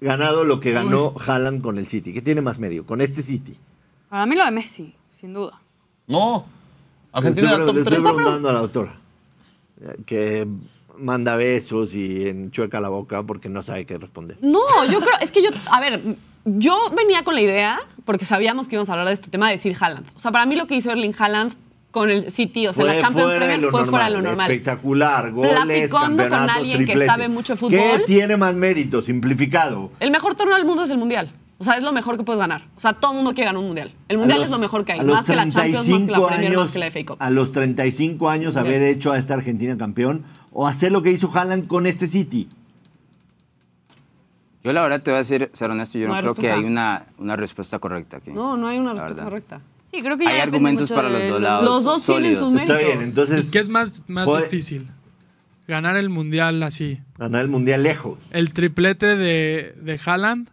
ganado 0.02 0.44
lo 0.44 0.60
que 0.60 0.72
ganó 0.72 1.14
Haaland 1.26 1.62
con 1.62 1.78
el 1.78 1.86
City? 1.86 2.12
¿Qué 2.12 2.22
tiene 2.24 2.42
más 2.42 2.58
mérito? 2.58 2.86
Con 2.88 3.02
este 3.02 3.22
City. 3.22 3.56
Para 4.16 4.28
mí 4.28 4.36
lo 4.38 4.46
de 4.46 4.52
Messi, 4.52 4.96
sin 5.20 5.34
duda. 5.34 5.60
No. 6.08 6.46
Le 7.12 7.18
Argentina 7.18 7.52
estoy, 7.58 7.74
le 7.74 7.82
estoy 7.82 7.98
3. 7.98 8.02
preguntando 8.02 8.50
a 8.50 8.54
la 8.54 8.60
autora. 8.60 8.98
Que 10.06 10.48
manda 10.98 11.36
besos 11.36 11.94
y 11.96 12.30
enchueca 12.30 12.80
la 12.80 12.88
boca 12.88 13.24
porque 13.24 13.50
no 13.50 13.62
sabe 13.62 13.86
qué 13.86 13.98
responder. 13.98 14.38
No, 14.40 14.86
yo 14.90 15.02
creo, 15.02 15.16
es 15.20 15.34
que 15.34 15.44
yo, 15.44 15.50
a 15.70 15.82
ver, 15.82 16.16
yo 16.46 16.78
venía 16.96 17.26
con 17.26 17.36
la 17.36 17.42
idea, 17.42 17.82
porque 18.06 18.24
sabíamos 18.24 18.70
que 18.70 18.76
íbamos 18.76 18.88
a 18.88 18.94
hablar 18.94 19.08
de 19.08 19.16
este 19.16 19.30
tema, 19.30 19.48
de 19.48 19.58
decir 19.58 19.76
Haaland. 19.78 20.08
O 20.16 20.20
sea, 20.20 20.32
para 20.32 20.46
mí 20.46 20.56
lo 20.56 20.66
que 20.66 20.76
hizo 20.76 20.92
Erling 20.92 21.14
Haaland 21.20 21.54
con 21.92 22.10
el 22.10 22.32
City, 22.32 22.68
o 22.68 22.72
sea, 22.72 22.86
la 22.86 22.98
Champions 22.98 23.34
Premier 23.34 23.70
fue 23.70 23.84
fuera 23.84 24.06
de 24.06 24.12
lo 24.12 24.22
normal. 24.22 24.50
Espectacular, 24.50 25.34
goles, 25.34 25.52
Platicando 25.56 25.90
con 25.90 26.02
campeonatos, 26.08 26.56
alguien 26.56 26.86
que 26.86 27.06
sabe 27.06 27.28
mucho 27.28 27.56
de 27.56 27.60
¿Qué 27.60 27.66
fútbol. 27.66 28.06
tiene 28.06 28.38
más 28.38 28.56
mérito? 28.56 29.02
Simplificado. 29.02 29.92
El 30.00 30.12
mejor 30.12 30.36
torneo 30.36 30.56
del 30.56 30.66
mundo 30.66 30.84
es 30.84 30.90
el 30.90 31.00
Mundial. 31.00 31.34
O 31.58 31.64
sea, 31.64 31.76
es 31.78 31.84
lo 31.84 31.94
mejor 31.94 32.18
que 32.18 32.24
puedes 32.24 32.40
ganar. 32.40 32.68
O 32.76 32.80
sea, 32.80 32.94
todo 32.94 33.12
el 33.12 33.16
mundo 33.18 33.34
quiere 33.34 33.46
ganar 33.46 33.60
un 33.62 33.68
Mundial. 33.68 33.94
El 34.10 34.18
Mundial 34.18 34.40
los- 34.40 34.46
es 34.48 34.52
lo 34.52 34.60
mejor 34.60 34.84
que 34.84 34.92
hay. 34.94 35.00
a 35.00 35.04
los 35.04 35.16
Más 35.16 35.26
que 35.26 35.36
la 35.36 35.48
Champions, 35.48 35.74
más 35.76 35.84
que 35.86 35.90
la 35.92 35.96
35 36.18 36.28
Premier, 36.28 36.48
años, 36.52 36.62
más 36.64 36.72
que 36.72 36.80
la 36.80 36.86
FA 36.88 37.06
Cup. 37.06 37.18
A 37.20 37.30
los 37.30 37.52
35 37.54 38.30
años 38.30 38.56
haber 38.58 38.82
hecho 38.84 39.12
a 39.14 39.18
esta 39.18 39.36
Argentina 39.36 39.78
campeón 39.78 40.24
o 40.52 40.68
hacer 40.68 40.92
lo 40.92 41.02
que 41.02 41.12
hizo 41.12 41.32
Haaland 41.34 41.68
con 41.68 41.86
este 41.86 42.08
City. 42.08 42.50
Yo 44.64 44.74
la 44.74 44.82
verdad 44.82 45.02
te 45.02 45.12
voy 45.12 45.20
a 45.20 45.24
ser, 45.24 45.52
ser 45.54 45.70
honesto, 45.70 45.98
yo 46.00 46.08
No 46.08 46.18
creo 46.20 46.34
que 46.34 46.50
hay 46.52 46.64
una, 46.64 47.06
una 47.20 47.36
respuesta 47.36 47.78
correcta 47.80 48.18
aquí. 48.18 48.32
No, 48.32 48.58
no 48.58 48.68
hay 48.68 48.80
una 48.80 48.94
respuesta 48.94 49.24
verdad. 49.24 49.24
correcta. 49.24 49.62
Sí, 49.92 50.02
creo 50.02 50.18
que 50.18 50.24
ya 50.26 50.32
Hay 50.32 50.40
argumentos 50.40 50.90
para 50.92 51.08
los 51.10 51.30
dos 51.30 51.42
lados. 51.42 51.64
Los 51.66 51.84
dos 51.84 52.06
tienen 52.06 52.36
sólidos. 52.36 52.52
sus 52.54 52.62
Está 52.62 52.78
bien, 52.78 52.98
méritos. 52.98 53.08
entonces 53.10 53.48
¿Y 53.48 53.52
qué 53.52 53.60
es 53.60 53.70
más, 53.70 54.04
más 54.08 54.26
fue- 54.26 54.42
difícil? 54.44 54.88
Ganar 55.68 55.96
el 55.98 56.10
mundial 56.10 56.62
así. 56.64 57.00
ganar 57.18 57.42
el 57.42 57.48
Mundial 57.48 57.82
lejos. 57.84 58.20
El 58.32 58.54
triplete 58.54 59.16
de, 59.16 59.76
de 59.82 60.00
Haaland 60.06 60.50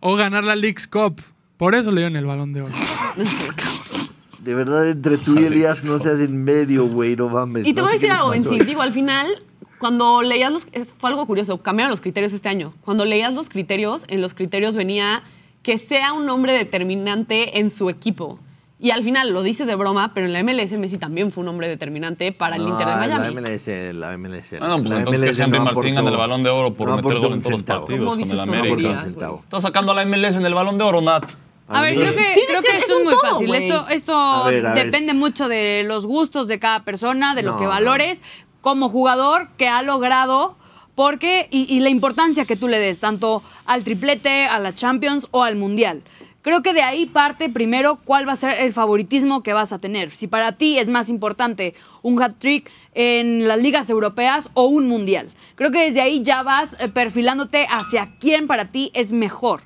o 0.00 0.16
ganar 0.16 0.44
la 0.44 0.56
League's 0.56 0.86
Cup. 0.86 1.20
Por 1.56 1.74
eso 1.74 1.90
le 1.90 2.02
dieron 2.02 2.16
el 2.16 2.26
balón 2.26 2.52
de 2.52 2.62
oro. 2.62 2.74
De 4.40 4.54
verdad, 4.54 4.88
entre 4.88 5.18
tú 5.18 5.40
y 5.40 5.44
Elías 5.44 5.82
no 5.82 5.98
se 5.98 6.08
hacen 6.10 6.44
medio, 6.44 6.86
güey, 6.86 7.16
no 7.16 7.28
mames. 7.28 7.66
Y 7.66 7.72
te 7.74 7.80
no 7.80 7.86
voy 7.86 7.90
a 7.90 7.94
decir 7.94 8.10
algo, 8.12 8.32
en 8.32 8.44
sí. 8.44 8.60
Digo, 8.60 8.80
al 8.80 8.92
final, 8.92 9.42
cuando 9.80 10.22
leías 10.22 10.52
los... 10.52 10.68
es- 10.70 10.94
fue 10.96 11.10
algo 11.10 11.26
curioso, 11.26 11.62
cambiaron 11.62 11.90
los 11.90 12.00
criterios 12.00 12.32
este 12.32 12.48
año. 12.48 12.72
Cuando 12.82 13.04
leías 13.04 13.34
los 13.34 13.48
criterios, 13.48 14.04
en 14.06 14.20
los 14.20 14.34
criterios 14.34 14.76
venía 14.76 15.24
que 15.64 15.78
sea 15.78 16.12
un 16.12 16.28
hombre 16.30 16.52
determinante 16.52 17.58
en 17.58 17.70
su 17.70 17.90
equipo. 17.90 18.38
Y 18.78 18.90
al 18.90 19.02
final 19.02 19.30
lo 19.32 19.42
dices 19.42 19.66
de 19.66 19.74
broma, 19.74 20.12
pero 20.12 20.26
en 20.26 20.34
la 20.34 20.42
MLS 20.42 20.72
Messi 20.78 20.98
también 20.98 21.32
fue 21.32 21.42
un 21.42 21.48
hombre 21.48 21.66
determinante 21.66 22.30
para 22.32 22.56
el 22.56 22.62
No, 22.64 22.68
Inter 22.70 22.86
de 22.86 22.94
Miami. 22.96 23.24
La 23.34 23.40
MLS, 23.40 23.66
la 23.94 24.18
MLS. 24.18 24.52
Ah, 24.60 24.68
no, 24.68 24.76
pues 24.78 24.90
la 24.90 24.98
entonces 24.98 25.20
que 25.22 25.26
MLS 25.28 25.40
Henry 25.40 25.58
no 25.58 25.64
Martín 25.64 25.94
gana 25.94 26.10
el 26.10 26.16
Balón 26.16 26.42
de 26.42 26.50
Oro 26.50 26.74
por 26.74 26.88
no 26.88 26.96
meter 26.96 27.18
gol 27.18 27.32
en 27.32 27.40
todos 27.40 27.52
los 27.52 27.62
partidos 27.62 27.98
¿Cómo 28.00 28.10
con 28.10 28.20
el? 28.30 28.36
No 28.36 28.42
América. 28.42 29.00
centavo. 29.00 29.40
Está 29.44 29.60
sacando 29.62 29.92
a 29.92 29.94
la 29.94 30.02
MLS 30.04 30.36
en 30.36 30.44
el 30.44 30.52
Balón 30.52 30.76
de 30.76 30.84
Oro, 30.84 31.00
Nat. 31.00 31.24
A 31.68 31.80
ver, 31.80 31.94
creo 31.94 32.06
que, 32.12 32.12
Tienes 32.12 32.46
creo 32.48 32.62
que- 32.62 32.68
que 32.68 32.76
es 32.76 32.82
esto 32.82 32.98
es 32.98 33.04
muy 33.04 33.12
todo, 33.14 33.22
fácil. 33.32 33.54
Esto, 33.54 33.88
esto 33.88 34.14
A 34.14 34.50
ver, 34.50 34.66
a 34.66 34.74
ver, 34.74 34.84
depende 34.84 35.14
mucho 35.14 35.48
de 35.48 35.82
los 35.84 36.04
gustos 36.04 36.46
de 36.46 36.58
cada 36.58 36.84
persona, 36.84 37.34
de 37.34 37.42
lo 37.42 37.52
No, 37.52 37.58
que 37.58 37.64
no. 37.64 37.70
valores 37.70 38.22
como 38.60 38.88
jugador 38.90 39.48
que 39.56 39.68
ha 39.68 39.80
logrado, 39.82 40.56
porque 40.94 41.48
y, 41.50 41.62
y 41.74 41.80
la 41.80 41.88
importancia 41.88 42.44
que 42.44 42.56
tú 42.56 42.68
le 42.68 42.78
des 42.78 43.00
tanto 43.00 43.42
al 43.64 43.84
triplete, 43.84 44.44
a 44.46 44.58
la 44.58 44.74
Champions 44.74 45.28
o 45.30 45.42
al 45.42 45.56
Mundial. 45.56 46.02
Creo 46.46 46.62
que 46.62 46.74
de 46.74 46.82
ahí 46.82 47.06
parte 47.06 47.48
primero 47.48 47.98
cuál 48.04 48.28
va 48.28 48.34
a 48.34 48.36
ser 48.36 48.52
el 48.60 48.72
favoritismo 48.72 49.42
que 49.42 49.52
vas 49.52 49.72
a 49.72 49.80
tener. 49.80 50.12
Si 50.12 50.28
para 50.28 50.52
ti 50.52 50.78
es 50.78 50.88
más 50.88 51.08
importante 51.08 51.74
un 52.02 52.22
hat-trick 52.22 52.70
en 52.94 53.48
las 53.48 53.58
ligas 53.58 53.90
europeas 53.90 54.48
o 54.54 54.66
un 54.66 54.86
mundial. 54.86 55.32
Creo 55.56 55.72
que 55.72 55.86
desde 55.86 56.02
ahí 56.02 56.22
ya 56.22 56.44
vas 56.44 56.76
eh, 56.78 56.86
perfilándote 56.86 57.66
hacia 57.68 58.14
quién 58.20 58.46
para 58.46 58.66
ti 58.66 58.92
es 58.94 59.10
mejor. 59.12 59.62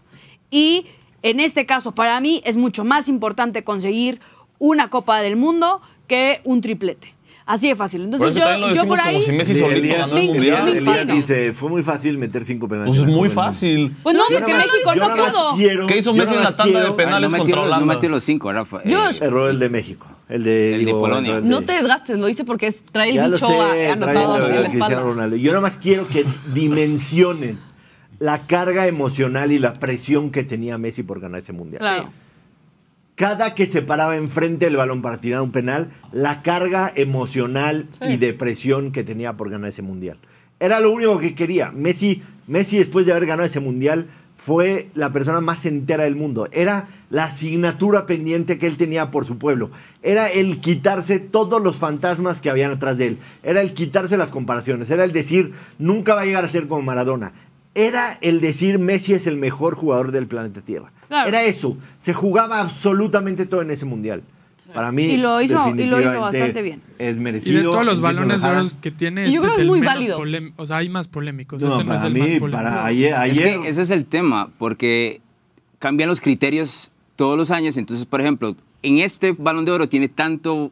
Y 0.51 0.87
en 1.21 1.41
este 1.41 1.67
caso, 1.67 1.95
para 1.95 2.19
mí 2.19 2.41
es 2.47 2.57
mucho 2.57 2.83
más 2.83 3.09
importante 3.09 3.63
conseguir 3.63 4.19
una 4.59 4.89
Copa 4.89 5.21
del 5.21 5.37
Mundo 5.37 5.83
que 6.07 6.41
un 6.45 6.63
triplete. 6.63 7.15
Así 7.47 7.69
de 7.69 7.75
fácil. 7.77 8.03
Por 8.03 8.15
Entonces 8.15 8.37
eso 8.37 8.47
también 8.47 8.71
lo 8.71 8.75
yo, 8.77 8.87
por 8.87 9.01
ahí... 9.01 9.15
como 9.15 9.27
si 9.27 9.33
Messi 9.33 9.55
solito 9.57 9.79
Elías, 9.79 9.99
ganó 9.99 10.17
el 10.19 10.27
Mundial. 10.29 10.69
Elías 10.69 11.07
dice, 11.09 11.53
fue 11.53 11.69
muy 11.69 11.83
fácil 11.83 12.17
meter 12.19 12.45
cinco 12.45 12.69
penales. 12.69 12.95
Pues 12.97 13.09
muy 13.11 13.29
fácil. 13.29 13.97
Pues 14.03 14.17
no, 14.17 14.23
porque 14.31 14.55
México 14.55 14.95
no 14.95 15.09
pudo. 15.17 15.57
quiero- 15.57 15.87
¿Qué 15.87 15.97
hizo 15.99 16.15
Messi 16.15 16.35
en 16.35 16.43
la 16.45 16.53
tanda 16.57 16.65
de 16.67 16.73
quiero- 16.87 16.97
penales? 16.97 17.31
no 17.33 17.39
contra 17.39 17.45
metió, 17.45 17.57
los- 17.57 17.65
no 17.71 17.77
Holanda. 17.77 17.95
metió 17.95 18.09
los 18.09 18.23
cinco, 18.25 18.53
Rafa. 18.53 18.81
Eh, 18.85 18.95
Josh. 18.95 19.19
Error 19.23 19.51
el 19.51 19.59
de 19.59 19.69
México. 19.69 20.07
El 20.29 20.45
de, 20.45 20.75
El 20.75 20.79
de 20.81 20.85
digo, 20.87 21.01
Polonia. 21.01 21.41
No 21.43 21.63
te 21.63 21.73
desgastes, 21.73 22.19
lo 22.21 22.29
hice 22.29 22.45
porque 22.45 22.69
es, 22.69 22.85
trae 22.93 23.11
el 23.19 23.31
bicho 23.33 23.47
trae 23.49 23.91
anotado 23.91 24.39
la 24.49 24.67
espalda. 24.69 25.01
Ronaldo. 25.01 25.35
Yo 25.37 25.51
nada 25.51 25.61
más 25.63 25.77
quiero 25.79 26.07
que 26.07 26.25
dimensionen 26.55 27.59
la 28.21 28.47
carga 28.47 28.87
emocional 28.87 29.51
y 29.51 29.59
la 29.59 29.73
presión 29.75 30.31
que 30.31 30.45
tenía 30.45 30.79
Messi 30.79 31.03
por 31.03 31.21
ganar 31.21 31.41
ese 31.41 31.53
mundial. 31.53 31.81
Claro. 31.81 32.13
Cada 33.15 33.55
que 33.55 33.67
se 33.67 33.83
paraba 33.83 34.17
enfrente 34.17 34.65
del 34.67 34.77
balón 34.77 35.03
para 35.03 35.21
tirar 35.21 35.43
un 35.43 35.53
penal, 35.53 35.91
la 36.13 36.43
carga 36.43 36.91
emocional 36.95 37.89
y 38.01 38.17
de 38.17 38.33
presión 38.33 38.93
que 38.93 39.05
tenía 39.05 39.37
por 39.37 39.51
ganar 39.51 39.69
ese 39.69 39.83
mundial. 39.83 40.19
Era 40.59 40.81
lo 40.81 40.91
único 40.91 41.19
que 41.19 41.35
quería. 41.35 41.71
Messi, 41.71 42.23
Messi 42.47 42.79
después 42.79 43.07
de 43.07 43.13
haber 43.13 43.27
ganado 43.27 43.47
ese 43.47 43.61
mundial, 43.61 44.09
fue 44.41 44.89
la 44.95 45.13
persona 45.13 45.43
más 45.43 45.67
entera 45.67 46.05
del 46.05 46.17
mundo. 46.17 46.49
Era 46.51 46.87
la 47.11 47.25
asignatura 47.25 48.07
pendiente 48.07 48.59
que 48.59 48.67
él 48.67 48.79
tenía 48.79 49.11
por 49.11 49.27
su 49.27 49.37
pueblo. 49.37 49.71
Era 50.03 50.29
el 50.29 50.61
quitarse 50.61 51.19
todos 51.19 51.63
los 51.63 51.77
fantasmas 51.77 52.41
que 52.41 52.49
habían 52.49 52.73
atrás 52.73 52.97
de 52.97 53.09
él. 53.09 53.19
Era 53.43 53.61
el 53.61 53.75
quitarse 53.75 54.17
las 54.17 54.31
comparaciones. 54.31 54.89
Era 54.91 55.05
el 55.05 55.13
decir, 55.13 55.53
nunca 55.79 56.15
va 56.15 56.23
a 56.23 56.25
llegar 56.25 56.45
a 56.45 56.49
ser 56.49 56.69
como 56.69 56.81
Maradona. 56.83 57.33
Era 57.75 58.19
el 58.21 58.41
decir, 58.41 58.79
Messi 58.79 59.15
es 59.15 59.27
el 59.27 59.37
mejor 59.37 59.75
jugador 59.75 60.11
del 60.13 60.27
planeta 60.27 60.61
Tierra. 60.61 60.91
Claro. 61.09 61.29
Era 61.29 61.45
eso. 61.45 61.77
Se 61.99 62.13
jugaba 62.13 62.61
absolutamente 62.61 63.47
todo 63.47 63.63
en 63.63 63.71
ese 63.71 63.85
mundial. 63.85 64.23
Para 64.75 64.93
mí, 64.93 65.03
Y 65.03 65.17
lo 65.17 65.41
hizo- 65.43 65.75
y 65.77 65.85
lo 65.85 66.01
hizo 66.01 66.21
bastante 66.21 66.63
bien. 66.63 66.81
Es 66.99 67.17
Y 67.17 67.19
merecido. 67.19 67.57
de 67.59 67.65
todos 67.65 67.85
los 67.85 68.01
balones 68.01 68.41
de 68.41 68.49
oro 68.49 68.67
que 68.81 68.91
tiene, 68.93 69.23
Y 69.29 69.33
yo 69.33 69.39
este 69.39 69.41
creo 69.41 69.51
es 69.51 69.57
que 69.57 69.63
es 69.63 69.69
muy 69.69 69.81
válido. 69.81 70.21
polem- 70.21 70.53
O 70.57 70.65
sea, 70.67 70.77
hay 70.79 70.89
más 70.89 71.09
polémicos. 71.09 71.61
No, 71.61 71.73
este 71.73 71.85
no 71.85 71.93
es 71.95 71.97
para 72.03 72.07
el 72.09 72.15
mí, 72.15 72.21
más 72.21 72.29
polémico. 72.39 72.51
para 72.53 72.85
ayer, 72.87 73.13
Es 73.13 73.19
ayer 73.19 73.61
que 73.61 73.69
ese 73.69 73.83
es 73.83 73.91
el 73.91 74.07
tema, 74.07 74.51
porque 74.59 75.21
cambian 75.81 76.09
los 76.09 76.21
criterios 76.21 76.91
todos 77.17 77.37
los 77.37 77.51
años. 77.51 77.77
Entonces, 77.79 78.07
por 78.07 78.21
ejemplo, 78.21 78.55
en 78.83 78.99
este 78.99 79.33
balón 79.33 79.65
de 79.65 79.73
oro 79.73 79.89
tiene 79.89 80.09
tanto 80.09 80.71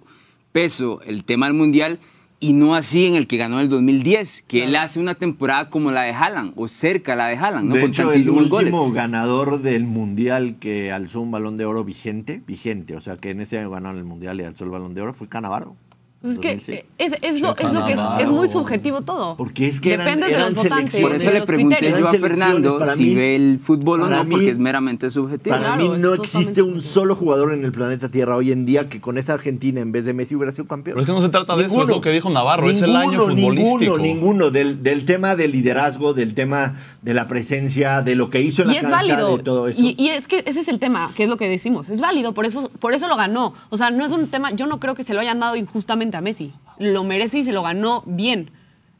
peso 0.53 1.01
el 1.05 1.24
tema 1.24 1.46
del 1.46 1.55
mundial 1.55 1.99
y 2.41 2.53
no 2.53 2.74
así 2.74 3.07
en 3.07 3.14
el 3.14 3.26
que 3.26 3.36
ganó 3.36 3.61
el 3.61 3.68
2010, 3.68 4.45
que 4.47 4.64
él 4.64 4.76
hace 4.76 5.01
una 5.01 5.16
temporada 5.16 5.70
como 5.70 5.91
la 5.91 6.03
de 6.03 6.12
Haaland 6.12 6.53
o 6.57 6.68
cerca 6.68 7.16
la 7.16 7.26
de 7.26 7.36
Haaland, 7.36 7.68
¿no? 7.68 7.74
de 7.74 7.80
con 7.80 7.91
hecho, 7.91 8.12
el 8.12 8.49
goles. 8.49 8.72
último 8.72 8.93
ganador 8.93 9.61
del 9.61 9.84
mundial 9.84 10.57
que 10.61 10.93
alzó 10.93 11.20
un 11.20 11.30
balón 11.30 11.57
de 11.57 11.64
oro 11.64 11.84
vigente, 11.84 12.41
vigente, 12.47 12.95
o 12.95 13.01
sea 13.01 13.16
que 13.16 13.30
en 13.30 13.41
ese 13.41 13.59
año 13.59 13.70
ganaron 13.70 13.99
el 13.99 14.05
mundial 14.05 14.41
y 14.41 14.45
alzó 14.45 14.64
el 14.64 14.70
balón 14.70 14.95
de 14.95 15.03
oro 15.03 15.14
fue 15.14 15.28
Canavaro. 15.28 15.76
Pues 16.21 16.33
es 16.33 16.39
que 16.41 16.53
es, 16.99 17.12
es, 17.23 17.41
lo, 17.41 17.57
es, 17.57 17.73
lo, 17.73 17.87
que 17.87 17.93
es, 17.93 18.01
es, 18.19 18.29
muy 18.29 18.49
subjetivo 18.49 19.03
todo. 19.03 19.37
Porque 19.37 19.69
es 19.69 19.81
que 19.81 19.93
eran, 19.93 20.05
Depende 20.05 20.35
eran 20.35 20.49
de 20.49 20.55
los 20.57 20.64
votantes. 20.64 21.01
Por 21.01 21.14
eso 21.14 21.31
le 21.31 21.43
pregunté 21.43 21.95
yo 21.97 22.09
a 22.09 22.12
Fernando 22.14 22.95
si 22.97 23.05
mí, 23.05 23.14
ve 23.14 23.37
el 23.37 23.61
fútbol 23.61 24.03
o 24.03 24.09
no, 24.09 24.25
mí, 24.25 24.31
porque 24.33 24.51
es 24.51 24.59
meramente 24.59 25.11
subjetivo. 25.11 25.55
Para 25.55 25.77
claro, 25.77 25.93
mí 25.93 26.03
no 26.03 26.14
existe 26.14 26.61
un 26.61 26.71
subjetivo. 26.71 26.93
solo 26.93 27.14
jugador 27.14 27.53
en 27.53 27.64
el 27.64 27.71
planeta 27.71 28.09
Tierra 28.09 28.35
hoy 28.35 28.51
en 28.51 28.66
día 28.66 28.89
que 28.89 29.01
con 29.01 29.16
esa 29.16 29.35
Argentina 29.35 29.81
en 29.81 29.93
vez 29.93 30.07
de 30.07 30.12
Messi 30.12 30.35
hubiera 30.35 30.51
sido 30.51 30.66
campeón. 30.66 30.97
Pero 30.97 31.03
es 31.03 31.07
que 31.07 31.12
no 31.12 31.25
se 31.25 31.29
trata 31.29 31.55
de 31.55 31.66
eso, 31.66 31.83
es 31.83 31.89
lo 31.89 32.01
que 32.01 32.11
dijo 32.11 32.31
Navarro, 32.31 32.69
es 32.69 32.83
el 32.83 32.97
año 32.97 33.21
futbolístico. 33.21 33.97
Ninguno, 33.97 33.99
ninguno, 33.99 34.51
del, 34.51 34.83
del 34.83 35.05
tema 35.05 35.37
del 35.37 35.53
liderazgo, 35.53 36.14
del 36.14 36.35
tema 36.35 36.75
de 37.01 37.14
la 37.14 37.29
presencia, 37.29 38.03
de 38.03 38.16
lo 38.16 38.29
que 38.29 38.41
hizo 38.41 38.62
en 38.62 38.71
y 38.71 38.73
la 38.73 38.79
es 38.79 38.83
cancha, 38.83 38.97
válido. 38.97 39.37
de 39.37 39.43
todo 39.45 39.69
eso. 39.69 39.81
Y, 39.81 39.95
y 39.97 40.09
es 40.09 40.27
que 40.27 40.43
ese 40.47 40.59
es 40.59 40.69
el 40.69 40.81
tema, 40.81 41.12
que 41.14 41.23
es 41.23 41.29
lo 41.29 41.37
que 41.37 41.49
decimos. 41.49 41.89
Es 41.91 42.01
válido, 42.01 42.35
por 42.35 42.45
eso, 42.45 42.73
por 42.81 42.93
eso 42.93 43.07
lo 43.07 43.14
ganó. 43.14 43.55
O 43.71 43.77
sea, 43.77 43.93
no 43.93 44.05
es 44.05 44.11
un 44.11 44.27
tema, 44.27 44.51
yo 44.51 44.66
no 44.66 44.81
creo 44.81 44.97
que 44.97 45.05
se 45.05 45.14
lo 45.14 45.21
hayan 45.21 45.39
dado 45.39 45.55
injustamente 45.55 46.08
a 46.17 46.21
Messi. 46.21 46.53
Lo 46.79 47.05
merece 47.05 47.39
y 47.39 47.45
se 47.45 47.53
lo 47.53 47.63
ganó 47.63 48.03
bien. 48.07 48.51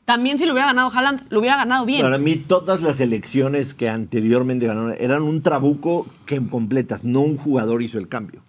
También 0.05 0.39
si 0.39 0.47
lo 0.47 0.53
hubiera 0.53 0.69
ganado 0.69 0.91
Haaland, 0.91 1.27
lo 1.29 1.41
hubiera 1.41 1.57
ganado 1.57 1.85
bien. 1.85 2.01
Para 2.01 2.17
mí 2.17 2.37
todas 2.37 2.81
las 2.81 2.99
elecciones 3.01 3.75
que 3.75 3.91
anteriormente 3.91 4.67
ganaron 4.67 4.95
eran 4.99 5.23
un 5.23 5.43
trabuco 5.43 6.07
que 6.25 6.41
completas, 6.49 7.05
no 7.05 7.21
un 7.21 7.37
jugador 7.37 7.83
hizo 7.83 7.99
el 7.99 8.09
cambio. 8.09 8.43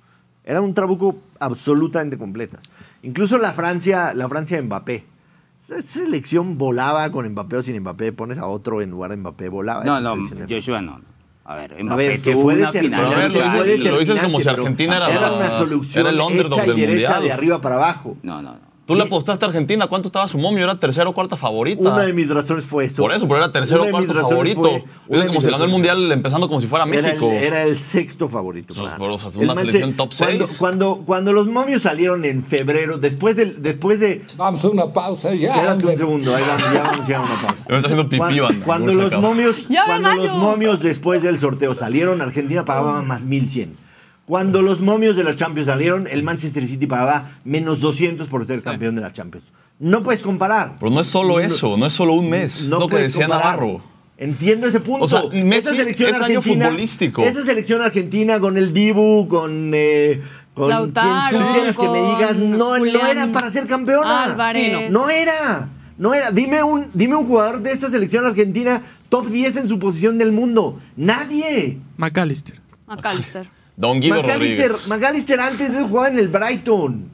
Era 0.45 0.61
un 0.61 0.73
trabuco 0.73 1.17
absolutamente 1.39 2.17
completas. 2.17 2.69
Incluso 3.03 3.37
la 3.37 3.51
Francia, 3.51 4.13
la 4.13 4.27
Francia 4.29 4.57
de 4.57 4.63
Mbappé. 4.63 5.05
Esa 5.59 5.81
selección 5.81 6.57
volaba 6.57 7.11
con 7.11 7.27
Mbappé 7.29 7.57
o 7.57 7.61
sin 7.61 7.77
Mbappé, 7.81 8.13
pones 8.13 8.37
a 8.37 8.47
otro 8.47 8.81
en 8.81 8.91
lugar 8.91 9.11
de 9.11 9.17
Mbappé, 9.17 9.49
volaba. 9.49 9.83
No, 9.83 9.99
no, 9.99 10.15
Joshua 10.49 10.81
no. 10.81 11.01
A 11.49 11.55
ver, 11.55 11.75
A 11.89 11.95
ver, 11.95 12.21
que 12.21 12.35
fue 12.35 12.55
determinante. 12.55 13.15
ver, 13.15 13.31
lo 13.31 13.39
fue 13.49 13.63
dices- 13.65 13.91
lo 13.91 13.97
dices 13.97 14.19
como 14.21 14.39
si 14.39 14.47
Argentina 14.49 14.97
era 14.97 15.09
era 15.09 15.21
la- 15.31 15.33
una 15.35 15.57
solución 15.57 16.05
era 16.05 16.09
el 16.15 16.21
underdog 16.21 16.59
hecha 16.59 16.63
y 16.63 16.67
del 16.67 16.75
derecha 16.75 17.11
mundial. 17.13 17.23
de 17.23 17.31
arriba 17.31 17.59
para 17.59 17.75
abajo. 17.77 18.17
No, 18.21 18.39
no, 18.43 18.51
no. 18.51 18.68
Tú 18.89 18.95
le 18.95 19.03
apostaste 19.03 19.45
a 19.45 19.47
Argentina, 19.47 19.87
¿cuánto 19.87 20.07
estaba 20.07 20.27
su 20.27 20.37
momio? 20.39 20.63
Era 20.63 20.79
tercera 20.79 21.07
o 21.07 21.13
cuarta 21.13 21.37
favorita. 21.37 21.81
Una 21.81 21.99
de 22.01 22.11
mis 22.11 22.27
razones 22.29 22.65
fue 22.65 22.85
eso. 22.85 23.03
Por 23.03 23.13
eso, 23.13 23.27
pero 23.27 23.37
era 23.37 23.51
tercero 23.51 23.83
o 23.83 23.85
de 23.85 23.91
cuarto 23.91 24.13
favorito. 24.15 24.61
fue- 24.61 24.83
una 25.07 25.19
es 25.19 25.23
de 25.25 25.27
como 25.27 25.41
si 25.41 25.51
ganó 25.51 25.63
el 25.63 25.69
mundial 25.69 26.11
empezando 26.11 26.47
como 26.47 26.59
si 26.59 26.65
fuera 26.67 26.85
Era 26.85 26.97
el, 26.97 27.03
México. 27.03 27.31
era 27.31 27.63
el 27.63 27.77
sexto 27.77 28.27
favorito. 28.27 28.73
Claro. 28.73 29.13
o 29.13 29.17
sea, 29.19 29.29
una 29.41 29.55
selección 29.55 29.91
se- 29.91 29.95
top 29.95 30.09
cuando, 30.17 30.47
seis. 30.47 30.57
Cuando, 30.57 31.03
cuando 31.05 31.33
los 31.33 31.45
momios 31.47 31.83
salieron 31.83 32.25
en 32.25 32.43
febrero, 32.43 32.97
después, 32.97 33.35
del, 33.37 33.61
después 33.61 33.99
de... 33.99 34.23
Vamos 34.37 34.65
a 34.65 34.69
una 34.69 34.91
pausa 34.91 35.35
ya. 35.35 35.53
Espérate 35.53 35.85
un 35.85 35.95
segundo, 35.97 36.35
ahí 36.35 36.43
vamos, 36.47 36.73
ya 36.73 36.83
vamos 36.83 37.09
a 37.09 37.15
a 37.15 37.21
una 37.21 37.41
pausa. 37.41 37.55
Me 37.69 37.75
está 37.77 37.87
haciendo 37.89 38.03
pipí, 38.09 38.17
Cuando, 38.17 38.43
banda. 38.43 38.65
cuando 38.65 38.93
los 38.95 39.11
momios, 39.21 39.55
cuando 39.85 40.15
los 40.15 40.31
momios 40.35 40.79
después 40.81 41.21
del 41.21 41.39
sorteo 41.39 41.75
salieron, 41.75 42.21
Argentina 42.21 42.65
pagaba 42.65 43.01
más 43.03 43.25
1100. 43.25 43.88
Cuando 44.29 44.61
los 44.61 44.79
momios 44.79 45.15
de 45.15 45.23
la 45.23 45.35
Champions 45.35 45.65
salieron, 45.65 46.05
el 46.05 46.21
Manchester 46.21 46.67
City 46.67 46.85
pagaba 46.85 47.27
menos 47.45 47.79
200 47.79 48.27
por 48.27 48.45
ser 48.45 48.61
campeón 48.61 48.93
de 48.93 49.01
la 49.01 49.11
Champions. 49.11 49.47
No 49.79 50.03
puedes 50.03 50.21
comparar. 50.21 50.75
Pero 50.79 50.91
no 50.91 51.01
es 51.01 51.07
solo 51.07 51.39
eso, 51.39 51.77
no 51.77 51.87
es 51.87 51.93
solo 51.93 52.13
un 52.13 52.29
mes. 52.29 52.63
No 52.67 52.75
es 52.75 52.79
lo 52.81 52.87
que 52.87 52.91
puedes 52.91 53.07
decía 53.07 53.25
comparar. 53.25 53.55
Navarro. 53.55 53.81
Entiendo 54.19 54.67
ese 54.67 54.81
punto. 54.81 55.05
O 55.05 55.07
sea, 55.07 55.23
Messi 55.31 55.69
esa 55.69 55.75
selección 55.77 56.09
es 56.11 56.15
año 56.17 56.37
argentina, 56.37 56.65
futbolístico. 56.67 57.23
Esa 57.23 57.43
selección 57.43 57.81
argentina 57.81 58.39
con 58.39 58.55
el 58.59 58.71
Dibu, 58.71 59.27
con, 59.27 59.71
eh, 59.73 60.21
con 60.53 60.69
Lautaro, 60.69 61.29
quien 61.31 61.41
tú 61.41 61.53
quieras 61.55 61.75
que 61.75 61.89
me 61.89 61.99
digas, 61.99 62.35
no, 62.35 62.77
no 62.77 63.07
era 63.07 63.31
para 63.31 63.49
ser 63.49 63.65
campeona. 63.65 64.25
Álvarez. 64.25 64.91
No 64.91 65.09
era. 65.09 65.69
No 65.97 66.13
era. 66.13 66.29
Dime 66.29 66.61
un, 66.61 66.91
dime 66.93 67.15
un 67.15 67.25
jugador 67.25 67.63
de 67.63 67.71
esta 67.71 67.89
selección 67.89 68.27
argentina 68.27 68.83
top 69.09 69.27
10 69.27 69.57
en 69.57 69.67
su 69.67 69.79
posición 69.79 70.19
del 70.19 70.31
mundo. 70.33 70.79
Nadie. 70.95 71.79
McAllister. 71.97 72.61
McAllister. 72.85 73.57
Don 73.79 74.01
Guido 74.01 74.21
McAllister, 74.21 74.67
Rodríguez. 74.71 74.87
McAllister 74.89 75.39
antes 75.39 75.71
de 75.71 75.77
él 75.79 75.83
jugaba 75.85 76.09
en 76.09 76.19
el 76.19 76.27
Brighton. 76.27 77.09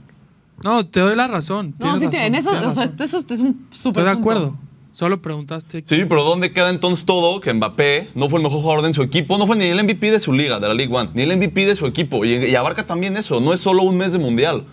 No, 0.64 0.84
te 0.86 1.00
doy 1.00 1.16
la 1.16 1.28
razón. 1.28 1.76
no, 1.80 1.98
sí, 1.98 2.06
razón, 2.06 2.22
en 2.22 2.36
eso, 2.36 2.50
o 2.52 2.72
sea, 2.72 2.86
eso 2.86 3.18
es 3.20 3.40
un 3.40 3.68
súper 3.70 4.02
Estoy 4.02 4.04
de 4.04 4.12
punto. 4.16 4.20
acuerdo. 4.20 4.58
Solo 4.92 5.22
preguntaste. 5.22 5.84
Sí, 5.86 6.06
pero 6.10 6.24
¿dónde 6.24 6.54
queda 6.54 6.70
entonces 6.70 7.06
todo 7.06 7.40
que 7.42 7.54
Mbappé 7.54 8.10
no 8.16 8.30
fue 8.30 8.40
el 8.40 8.44
mejor 8.44 8.62
jugador 8.62 8.84
de 8.84 8.94
su 8.94 9.04
equipo? 9.04 9.38
No 9.38 9.46
fue 9.46 9.58
ni 9.58 9.66
el 9.66 9.84
MVP 9.84 10.10
de 10.10 10.20
su 10.20 10.34
liga, 10.34 10.60
de 10.60 10.68
la 10.70 10.74
League 10.74 10.92
One, 10.96 11.12
ni 11.14 11.22
el 11.24 11.38
MVP 11.38 11.66
de 11.66 11.76
su 11.76 11.86
equipo. 11.86 12.26
Y, 12.26 12.34
y 12.34 12.56
abarca 12.56 12.88
también 12.88 13.16
eso, 13.18 13.40
no 13.42 13.54
es 13.54 13.60
solo 13.60 13.84
un 13.84 13.98
mes 13.98 14.14
de 14.14 14.20
mundial. 14.20 14.64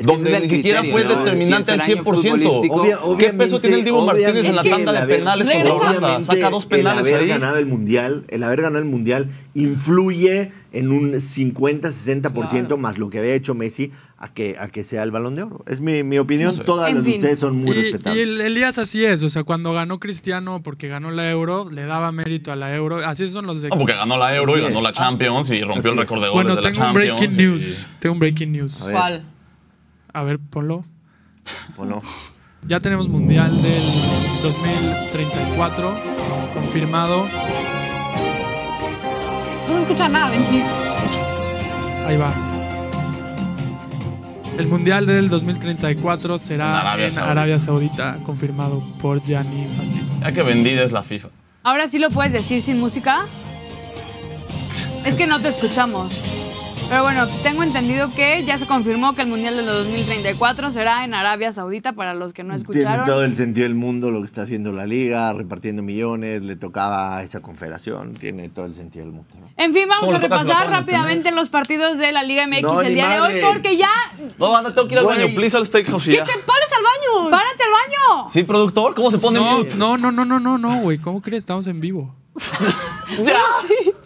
Es 0.00 0.06
que 0.06 0.12
donde 0.12 0.30
ni 0.30 0.36
el 0.36 0.48
siquiera 0.50 0.82
fue 0.82 1.04
¿no? 1.04 1.14
determinante 1.16 1.72
al 1.72 1.80
es 1.80 1.88
el 1.88 1.98
año 1.98 2.04
100%. 2.04 2.22
futbolístico. 2.22 2.74
Obvia- 2.82 3.18
¿Qué 3.18 3.32
peso 3.34 3.60
tiene 3.60 3.76
el 3.78 3.84
Dibu 3.84 4.00
Martínez 4.04 4.46
en 4.46 4.56
la 4.56 4.62
tanda 4.62 4.92
de 4.92 4.98
el 4.98 5.04
haber- 5.04 5.18
penales 5.18 5.50
contra 5.50 5.74
Holanda? 5.74 6.20
Saca 6.22 6.50
dos 6.50 6.64
el 6.64 6.70
penales 6.70 7.06
haber 7.06 7.20
ahí. 7.22 7.28
ganado 7.28 7.58
el 7.58 7.66
mundial, 7.66 8.24
el 8.28 8.42
haber 8.42 8.62
ganado 8.62 8.78
el 8.82 8.88
mundial 8.88 9.28
influye 9.54 10.52
en 10.72 10.92
un 10.92 11.12
50-60% 11.20 12.32
Claro. 12.60 12.76
más 12.78 12.98
lo 12.98 13.10
que 13.10 13.18
había 13.18 13.34
hecho 13.34 13.54
Messi 13.54 13.90
a 14.18 14.32
que, 14.32 14.56
a 14.58 14.68
que 14.68 14.84
sea 14.84 15.02
el 15.02 15.10
balón 15.10 15.34
de 15.34 15.42
oro. 15.42 15.64
Es 15.66 15.80
mi, 15.80 16.02
mi 16.02 16.18
opinión. 16.18 16.48
No 16.52 16.56
sé. 16.56 16.64
Todas 16.64 16.88
En 16.90 16.96
las 16.96 17.04
de 17.04 17.10
ustedes 17.12 17.38
son 17.38 17.56
muy 17.56 17.76
y, 17.76 17.78
y 17.78 17.82
respetables. 17.82 18.22
el 18.22 18.40
Elías 18.40 18.78
así 18.78 19.04
es, 19.04 19.22
o 19.22 19.30
sea, 19.30 19.44
cuando 19.44 19.72
ganó 19.72 19.98
Cristiano 19.98 20.62
porque 20.62 20.88
ganó 20.88 21.10
la 21.10 21.30
Euro, 21.30 21.68
le 21.70 21.84
daba 21.84 22.12
mérito 22.12 22.52
a 22.52 22.56
la 22.56 22.74
Euro. 22.74 22.98
Así 23.04 23.28
son 23.28 23.46
los 23.46 23.62
de... 23.62 23.68
No, 23.68 23.78
porque 23.78 23.94
ganó 23.94 24.16
la 24.16 24.34
Euro 24.36 24.52
y 24.52 24.54
Así 24.60 24.62
ganó 24.72 24.78
es. 24.78 24.84
la 24.84 24.92
Champions 24.92 25.50
y 25.50 25.60
rompió 25.62 25.92
el 25.92 25.98
Así 25.98 26.00
récord 26.00 26.22
de 26.22 26.28
goles 26.28 26.32
bueno, 26.34 26.50
de 26.56 26.62
la 26.62 26.72
tengo 26.72 26.86
un 26.88 26.94
Champions. 26.94 27.18
breaking 27.20 27.40
y- 27.40 27.42
news. 27.42 27.86
Tengo 27.98 28.12
un 28.14 28.18
breaking 28.18 28.52
news. 28.52 28.74
¿Cuál? 28.90 29.24
A 30.12 30.22
ver, 30.22 30.38
ponlo. 30.38 30.84
¿O 31.76 31.84
no? 31.84 32.02
Ya 32.66 32.80
tenemos 32.80 33.08
Mundial 33.08 33.62
del 33.62 33.82
2034 34.42 35.94
confirmado. 36.52 37.26
No 39.68 39.74
se 39.74 39.78
escucha 39.78 40.08
nada, 40.08 40.30
Benji. 40.30 40.62
Ahí 42.06 42.16
va. 42.16 42.32
El 44.58 44.66
Mundial 44.66 45.06
del 45.06 45.30
2034 45.30 46.38
será 46.38 46.64
En 46.66 46.70
en 46.70 46.76
Arabia 46.76 47.06
Arabia, 47.22 47.58
Saudita. 47.58 47.96
Saudita, 47.96 48.24
confirmado 48.26 48.82
por 49.00 49.22
Gianni 49.24 49.62
Infantino. 49.62 50.20
Ya 50.20 50.32
que 50.32 50.42
vendida 50.42 50.82
es 50.82 50.92
la 50.92 51.02
FIFA. 51.02 51.28
Ahora 51.62 51.88
sí 51.88 51.98
lo 51.98 52.10
puedes 52.10 52.32
decir 52.32 52.60
sin 52.60 52.78
música. 52.78 53.24
Es 55.04 55.16
que 55.16 55.26
no 55.26 55.40
te 55.40 55.48
escuchamos. 55.48 56.29
Pero 56.90 57.04
bueno, 57.04 57.24
tengo 57.44 57.62
entendido 57.62 58.10
que 58.16 58.42
ya 58.44 58.58
se 58.58 58.66
confirmó 58.66 59.14
que 59.14 59.22
el 59.22 59.28
Mundial 59.28 59.54
de 59.56 59.62
los 59.62 59.84
2034 59.86 60.72
será 60.72 61.04
en 61.04 61.14
Arabia 61.14 61.52
Saudita, 61.52 61.92
para 61.92 62.14
los 62.14 62.32
que 62.32 62.42
no 62.42 62.56
Tiene 62.56 62.60
escucharon. 62.80 63.06
todo 63.06 63.22
el 63.24 63.36
sentido 63.36 63.62
del 63.62 63.76
mundo 63.76 64.10
lo 64.10 64.18
que 64.18 64.26
está 64.26 64.42
haciendo 64.42 64.72
la 64.72 64.86
liga, 64.86 65.32
repartiendo 65.32 65.84
millones, 65.84 66.42
le 66.42 66.56
tocaba 66.56 67.18
a 67.18 67.22
esa 67.22 67.38
confederación, 67.42 68.14
tiene 68.14 68.48
todo 68.48 68.64
el 68.66 68.74
sentido 68.74 69.04
del 69.04 69.14
mundo. 69.14 69.28
¿no? 69.38 69.48
En 69.56 69.72
fin, 69.72 69.86
vamos 69.88 70.06
¿Cómo 70.06 70.16
a 70.16 70.20
repasar 70.20 70.68
rápidamente 70.68 71.30
los 71.30 71.48
partidos 71.48 71.96
de 71.96 72.10
la 72.10 72.24
Liga 72.24 72.48
MX 72.48 72.62
No, 72.62 72.80
el 72.80 72.92
día 72.94 73.08
de 73.08 73.20
hoy, 73.20 73.40
porque 73.40 73.76
ya. 73.76 73.88
No, 74.36 74.56
anda, 74.56 74.74
tengo 74.74 74.88
que 74.88 74.94
ir 74.94 74.98
al 74.98 75.04
Güey. 75.04 75.18
baño. 75.22 75.34
Please 75.36 75.56
al 75.56 75.66
steakhouse 75.66 76.04
¿Qué 76.06 76.16
ya. 76.16 76.24
te 76.24 76.32
pares 76.44 76.70
al 76.76 76.82
baño? 76.82 77.30
¡Párate 77.30 77.62
al 77.62 77.70
baño! 77.70 78.30
Sí, 78.32 78.42
productor, 78.42 78.96
¿cómo 78.96 79.12
se 79.12 79.18
pone 79.18 79.38
No, 79.38 79.58
mute? 79.58 79.76
no, 79.76 79.96
no, 79.96 80.10
no, 80.10 80.24
no, 80.24 80.40
no, 80.40 80.58
no, 80.58 80.80
güey. 80.80 80.98
¿Cómo 80.98 81.22
crees? 81.22 81.42
Estamos 81.44 81.68
en 81.68 81.78
vivo. 81.78 82.12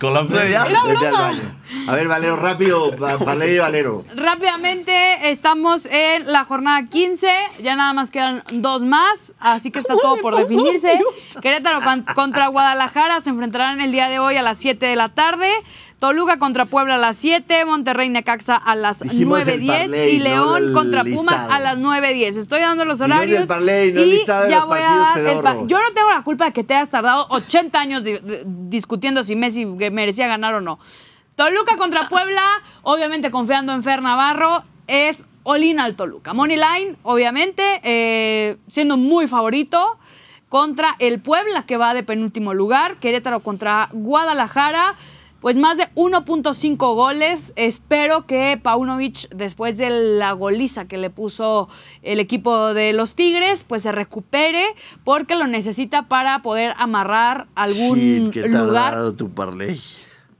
Colapse 0.00 0.50
ya. 0.50 0.64
Vete 0.64 1.06
al 1.06 1.12
baño. 1.12 1.42
A 1.86 1.94
ver, 1.94 2.08
Valero, 2.08 2.36
rápido, 2.36 2.96
Parley 2.96 3.54
y 3.54 3.58
Valero. 3.58 4.04
Rápidamente, 4.14 5.30
estamos 5.30 5.86
en 5.86 6.30
la 6.32 6.44
jornada 6.44 6.86
15. 6.88 7.28
Ya 7.62 7.76
nada 7.76 7.92
más 7.92 8.10
quedan 8.10 8.42
dos 8.50 8.82
más, 8.82 9.34
así 9.38 9.70
que 9.70 9.78
está 9.78 9.94
todo 10.00 10.16
por 10.20 10.34
definirse. 10.36 10.98
Querétaro 11.42 11.82
con- 11.82 12.02
contra 12.14 12.46
Guadalajara 12.48 13.20
se 13.20 13.30
enfrentarán 13.30 13.80
el 13.80 13.92
día 13.92 14.08
de 14.08 14.18
hoy 14.18 14.36
a 14.36 14.42
las 14.42 14.58
7 14.58 14.86
de 14.86 14.96
la 14.96 15.10
tarde. 15.10 15.50
Toluca 15.98 16.38
contra 16.38 16.66
Puebla 16.66 16.94
a 16.94 16.98
las 16.98 17.16
7, 17.16 17.64
Monterrey 17.64 18.08
Necaxa 18.08 18.54
a 18.54 18.76
las 18.76 19.00
Dijimos 19.00 19.40
el 19.48 19.60
9.10 19.62 19.66
parlay, 19.66 20.10
y 20.14 20.18
León 20.20 20.72
contra 20.72 21.02
Pumas 21.02 21.50
a 21.50 21.58
las 21.58 21.76
9.10. 21.78 22.36
Estoy 22.38 22.60
dando 22.60 22.84
los 22.84 23.00
horarios. 23.00 23.40
no 23.92 24.00
y 24.02 24.24
ya 24.50 24.64
voy 24.64 24.78
a 24.78 24.82
dar 24.82 25.18
el 25.18 25.24
pa- 25.42 25.42
pedorros. 25.52 25.68
Yo 25.68 25.78
no 25.78 25.92
tengo 25.94 26.08
la 26.10 26.22
culpa 26.22 26.44
de 26.44 26.52
que 26.52 26.62
te 26.62 26.74
hayas 26.74 26.90
tardado 26.90 27.26
80 27.30 27.80
años 27.80 28.04
di- 28.04 28.12
di- 28.12 28.38
discutiendo 28.44 29.24
si 29.24 29.34
Messi 29.34 29.66
merecía 29.66 30.28
ganar 30.28 30.54
o 30.54 30.60
no. 30.60 30.78
Toluca 31.34 31.76
contra 31.76 32.08
Puebla, 32.08 32.42
obviamente 32.82 33.32
confiando 33.32 33.72
en 33.72 33.82
Fer 33.82 34.00
Navarro, 34.00 34.62
es 34.86 35.24
Olin 35.42 35.80
al 35.80 35.96
Toluca. 35.96 36.32
Money 36.32 36.56
Line, 36.58 36.96
obviamente, 37.02 37.80
eh, 37.82 38.56
siendo 38.68 38.96
muy 38.96 39.26
favorito 39.26 39.98
contra 40.48 40.94
el 41.00 41.20
Puebla, 41.20 41.66
que 41.66 41.76
va 41.76 41.92
de 41.92 42.04
penúltimo 42.04 42.54
lugar. 42.54 42.98
Querétaro 43.00 43.40
contra 43.40 43.88
Guadalajara. 43.92 44.94
Pues 45.40 45.56
más 45.56 45.76
de 45.76 45.84
1.5 45.94 46.76
goles. 46.76 47.52
Espero 47.56 48.26
que 48.26 48.58
Paunovic, 48.60 49.28
después 49.30 49.78
de 49.78 49.90
la 49.90 50.32
goliza 50.32 50.86
que 50.86 50.98
le 50.98 51.10
puso 51.10 51.68
el 52.02 52.18
equipo 52.18 52.74
de 52.74 52.92
los 52.92 53.14
Tigres, 53.14 53.64
pues 53.64 53.82
se 53.82 53.92
recupere 53.92 54.64
porque 55.04 55.36
lo 55.36 55.46
necesita 55.46 56.08
para 56.08 56.42
poder 56.42 56.74
amarrar 56.76 57.46
algún 57.54 57.98
Shit, 57.98 58.32
qué 58.32 58.48
lugar. 58.48 59.12
tu 59.12 59.30
Parley. 59.30 59.80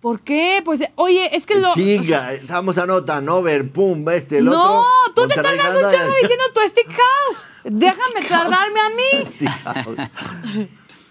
¿Por 0.01 0.20
qué? 0.20 0.62
Pues, 0.65 0.83
oye, 0.95 1.37
es 1.37 1.45
que 1.45 1.57
lo. 1.57 1.73
Chinga, 1.73 2.33
estamos 2.33 2.79
a 2.79 2.87
nota, 2.87 3.19
over, 3.19 3.70
pum, 3.70 4.09
este, 4.11 4.39
el 4.39 4.45
no, 4.45 4.81
otro. 4.81 4.87
tú 5.15 5.29
te 5.29 5.35
tardas 5.35 5.75
un 5.75 5.83
chorro 5.83 6.15
diciendo 6.23 6.45
tu 6.55 6.61
stick 6.69 6.89
house. 6.89 7.39
Déjame 7.65 8.23
tardarme 8.29 8.81
a 8.81 8.91
mí. 8.91 10.69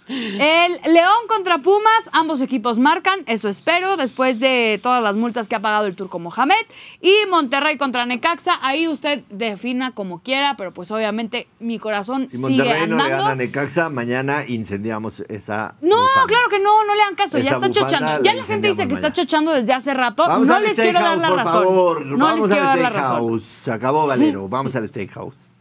El 0.09 0.93
León 0.93 1.27
contra 1.27 1.57
Pumas, 1.57 2.09
ambos 2.11 2.41
equipos 2.41 2.79
marcan, 2.79 3.21
eso 3.25 3.49
espero, 3.49 3.97
después 3.97 4.39
de 4.39 4.79
todas 4.81 5.03
las 5.03 5.15
multas 5.15 5.47
que 5.47 5.55
ha 5.55 5.59
pagado 5.59 5.85
el 5.85 5.95
turco 5.95 6.19
Mohamed. 6.19 6.55
Y 7.01 7.13
Monterrey 7.29 7.77
contra 7.77 8.05
Necaxa, 8.05 8.57
ahí 8.61 8.88
usted 8.88 9.23
defina 9.29 9.91
como 9.91 10.21
quiera, 10.21 10.55
pero 10.57 10.71
pues 10.71 10.91
obviamente 10.91 11.47
mi 11.59 11.77
corazón 11.79 12.29
si 12.29 12.38
Monterrey 12.38 12.73
sigue 12.73 12.88
no 12.88 13.03
le 13.03 13.09
gana 13.09 13.29
a 13.31 13.35
Necaxa, 13.35 13.89
mañana 13.89 14.45
incendiamos 14.47 15.21
esa. 15.27 15.75
No, 15.81 16.05
claro 16.27 16.49
que 16.49 16.59
no, 16.59 16.84
no 16.85 16.93
le 16.95 17.01
dan 17.01 17.15
caso, 17.15 17.38
ya 17.38 17.51
está 17.51 17.69
chochando. 17.69 18.23
Ya 18.23 18.34
la, 18.34 18.45
gente 18.45 18.69
dice 18.69 18.88
que 18.88 18.93
está 18.93 19.11
chochando 19.11 19.51
desde 19.51 19.73
hace 19.73 19.93
rato. 19.93 20.27
no 20.39 20.59
les 20.59 20.73
quiero 20.73 20.99
dar 20.99 21.17
la 21.17 21.29
por 21.29 21.38
razón. 21.38 21.63
Favor. 21.63 22.05
No 22.05 22.17
Vamos 22.17 22.49
les 22.49 22.57
al 22.57 22.79
Steakhouse. 22.79 23.43
Se 23.43 23.71
acabó 23.71 24.07
Valero, 24.07 24.47
vamos 24.49 24.75
al 24.75 24.88
Steakhouse. 24.88 25.57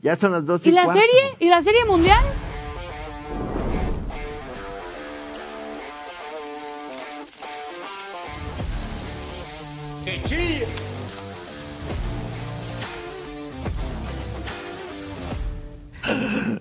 Ya 0.00 0.16
son 0.16 0.32
las 0.32 0.46
dos 0.46 0.64
y, 0.66 0.70
¿Y 0.70 0.72
la 0.72 0.90
serie? 0.90 1.36
¿Y 1.40 1.48
la 1.48 1.60
serie 1.60 1.84
mundial? 1.84 2.20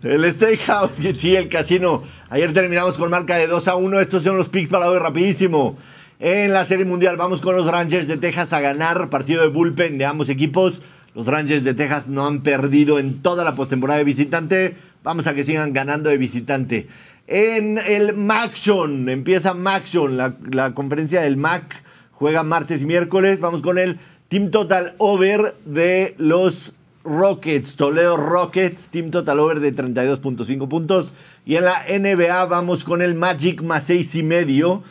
El 0.03 0.33
Steakhouse, 0.33 0.91
que 1.21 1.37
el 1.37 1.49
casino. 1.49 2.03
Ayer 2.29 2.53
terminamos 2.53 2.97
con 2.97 3.09
marca 3.09 3.35
de 3.35 3.47
2 3.47 3.67
a 3.67 3.75
1. 3.75 3.99
Estos 3.99 4.23
son 4.23 4.37
los 4.37 4.49
picks 4.49 4.69
para 4.69 4.89
hoy 4.89 4.99
rapidísimo. 4.99 5.77
En 6.19 6.53
la 6.53 6.65
Serie 6.65 6.85
Mundial 6.85 7.17
vamos 7.17 7.41
con 7.41 7.55
los 7.55 7.67
Rangers 7.67 8.07
de 8.07 8.17
Texas 8.17 8.53
a 8.53 8.59
ganar. 8.59 9.09
Partido 9.09 9.41
de 9.41 9.49
bullpen 9.49 9.97
de 9.97 10.05
ambos 10.05 10.29
equipos. 10.29 10.81
Los 11.15 11.27
Rangers 11.27 11.63
de 11.63 11.73
Texas 11.73 12.07
no 12.07 12.25
han 12.25 12.43
perdido 12.43 12.99
en 12.99 13.21
toda 13.21 13.43
la 13.43 13.55
postemporada 13.55 13.99
de 13.99 14.05
visitante. 14.05 14.75
Vamos 15.03 15.27
a 15.27 15.33
que 15.33 15.43
sigan 15.43 15.73
ganando 15.73 16.09
de 16.09 16.17
visitante. 16.17 16.87
En 17.27 17.77
el 17.77 18.15
Maction, 18.15 19.07
empieza 19.09 19.53
Maction, 19.53 20.17
la, 20.17 20.35
la 20.49 20.73
conferencia 20.73 21.21
del 21.21 21.37
MAC. 21.37 21.83
Juega 22.19 22.43
martes 22.43 22.81
y 22.81 22.85
miércoles. 22.85 23.39
Vamos 23.39 23.61
con 23.61 23.77
el 23.77 23.97
Team 24.27 24.51
Total 24.51 24.93
Over 24.97 25.55
de 25.63 26.15
los 26.17 26.73
Rockets, 27.05 27.77
Toledo 27.77 28.17
Rockets, 28.17 28.89
Team 28.89 29.09
Total 29.09 29.39
Over 29.39 29.61
de 29.61 29.73
32.5 29.73 30.67
puntos. 30.67 31.13
Y 31.45 31.55
en 31.55 31.63
la 31.63 31.85
NBA 31.87 32.43
vamos 32.43 32.83
con 32.83 33.01
el 33.01 33.15
Magic 33.15 33.61
más 33.61 33.85
6 33.85 34.15
y 34.15 34.23
medio 34.23 34.83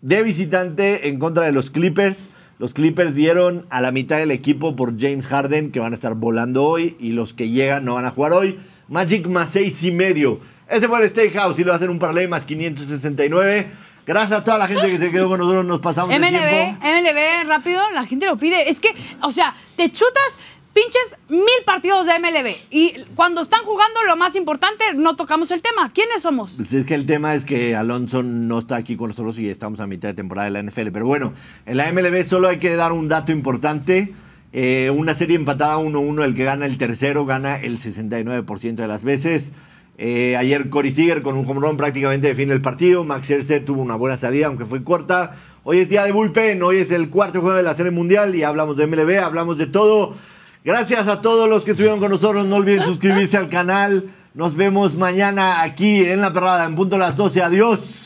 de 0.00 0.22
visitante 0.22 1.10
en 1.10 1.18
contra 1.18 1.44
de 1.44 1.52
los 1.52 1.68
Clippers. 1.68 2.30
Los 2.58 2.72
Clippers 2.72 3.14
dieron 3.14 3.66
a 3.68 3.82
la 3.82 3.92
mitad 3.92 4.16
del 4.16 4.30
equipo 4.30 4.74
por 4.74 4.98
James 4.98 5.26
Harden, 5.26 5.70
que 5.70 5.80
van 5.80 5.92
a 5.92 5.96
estar 5.96 6.14
volando 6.14 6.64
hoy, 6.64 6.96
y 6.98 7.12
los 7.12 7.34
que 7.34 7.50
llegan 7.50 7.84
no 7.84 7.96
van 7.96 8.06
a 8.06 8.10
jugar 8.10 8.32
hoy. 8.32 8.58
Magic 8.88 9.26
más 9.26 9.50
6 9.50 9.84
y 9.84 9.92
medio. 9.92 10.40
Ese 10.70 10.88
fue 10.88 11.02
el 11.02 11.10
Steakhouse 11.10 11.58
y 11.58 11.64
lo 11.64 11.74
hacen 11.74 11.90
un 11.90 11.98
parlay 11.98 12.26
más 12.26 12.46
569. 12.46 13.66
Gracias 14.06 14.40
a 14.40 14.44
toda 14.44 14.58
la 14.58 14.68
gente 14.68 14.90
que 14.90 14.98
se 14.98 15.10
quedó 15.10 15.28
con 15.28 15.38
nosotros, 15.38 15.64
nos 15.64 15.80
pasamos 15.80 16.10
MLB, 16.10 16.24
el 16.24 16.38
tiempo. 16.38 16.86
MLB, 16.86 17.48
rápido, 17.48 17.90
la 17.92 18.04
gente 18.04 18.26
lo 18.26 18.36
pide. 18.36 18.70
Es 18.70 18.78
que, 18.78 18.94
o 19.22 19.30
sea, 19.30 19.54
te 19.76 19.90
chutas 19.90 20.38
pinches 20.74 21.16
mil 21.28 21.64
partidos 21.64 22.06
de 22.06 22.18
MLB. 22.18 22.54
Y 22.70 23.04
cuando 23.14 23.40
están 23.40 23.64
jugando, 23.64 24.02
lo 24.06 24.16
más 24.16 24.34
importante, 24.34 24.84
no 24.94 25.16
tocamos 25.16 25.50
el 25.52 25.62
tema. 25.62 25.90
¿Quiénes 25.94 26.22
somos? 26.22 26.52
Pues 26.56 26.74
es 26.74 26.84
que 26.84 26.94
el 26.94 27.06
tema 27.06 27.34
es 27.34 27.44
que 27.44 27.74
Alonso 27.74 28.22
no 28.22 28.58
está 28.58 28.76
aquí 28.76 28.96
con 28.96 29.08
nosotros 29.08 29.38
y 29.38 29.48
estamos 29.48 29.80
a 29.80 29.86
mitad 29.86 30.08
de 30.08 30.14
temporada 30.14 30.50
de 30.50 30.50
la 30.50 30.62
NFL. 30.62 30.90
Pero 30.92 31.06
bueno, 31.06 31.32
en 31.64 31.76
la 31.76 31.90
MLB 31.90 32.24
solo 32.24 32.48
hay 32.48 32.58
que 32.58 32.76
dar 32.76 32.92
un 32.92 33.08
dato 33.08 33.32
importante. 33.32 34.12
Eh, 34.52 34.90
una 34.94 35.14
serie 35.14 35.36
empatada 35.36 35.78
1-1, 35.78 36.24
el 36.24 36.34
que 36.34 36.44
gana 36.44 36.66
el 36.66 36.78
tercero 36.78 37.24
gana 37.24 37.56
el 37.56 37.78
69% 37.78 38.74
de 38.74 38.86
las 38.86 39.02
veces. 39.02 39.52
Eh, 39.96 40.36
ayer 40.36 40.68
Cory 40.70 40.92
Seager 40.92 41.22
con 41.22 41.36
un 41.36 41.48
home 41.48 41.60
run 41.60 41.76
prácticamente 41.76 42.28
define 42.28 42.52
el 42.52 42.60
partido. 42.60 43.04
Max 43.04 43.26
Scherzer 43.26 43.64
tuvo 43.64 43.82
una 43.82 43.96
buena 43.96 44.16
salida, 44.16 44.46
aunque 44.46 44.66
fue 44.66 44.82
corta. 44.82 45.32
Hoy 45.62 45.78
es 45.78 45.88
día 45.88 46.04
de 46.04 46.12
bullpen, 46.12 46.62
hoy 46.62 46.78
es 46.78 46.90
el 46.90 47.10
cuarto 47.10 47.40
juego 47.40 47.56
de 47.56 47.62
la 47.62 47.74
Serie 47.74 47.92
Mundial 47.92 48.34
y 48.34 48.42
hablamos 48.42 48.76
de 48.76 48.86
MLB, 48.86 49.18
hablamos 49.22 49.56
de 49.56 49.66
todo. 49.66 50.14
Gracias 50.64 51.08
a 51.08 51.20
todos 51.20 51.48
los 51.48 51.64
que 51.64 51.72
estuvieron 51.72 52.00
con 52.00 52.10
nosotros. 52.10 52.46
No 52.46 52.56
olviden 52.56 52.82
suscribirse 52.82 53.36
al 53.36 53.48
canal. 53.48 54.10
Nos 54.34 54.56
vemos 54.56 54.96
mañana 54.96 55.62
aquí 55.62 56.04
en 56.04 56.20
La 56.20 56.32
Perrada, 56.32 56.64
en 56.64 56.74
punto 56.74 56.96
a 56.96 56.98
las 56.98 57.16
12. 57.16 57.42
Adiós. 57.42 58.03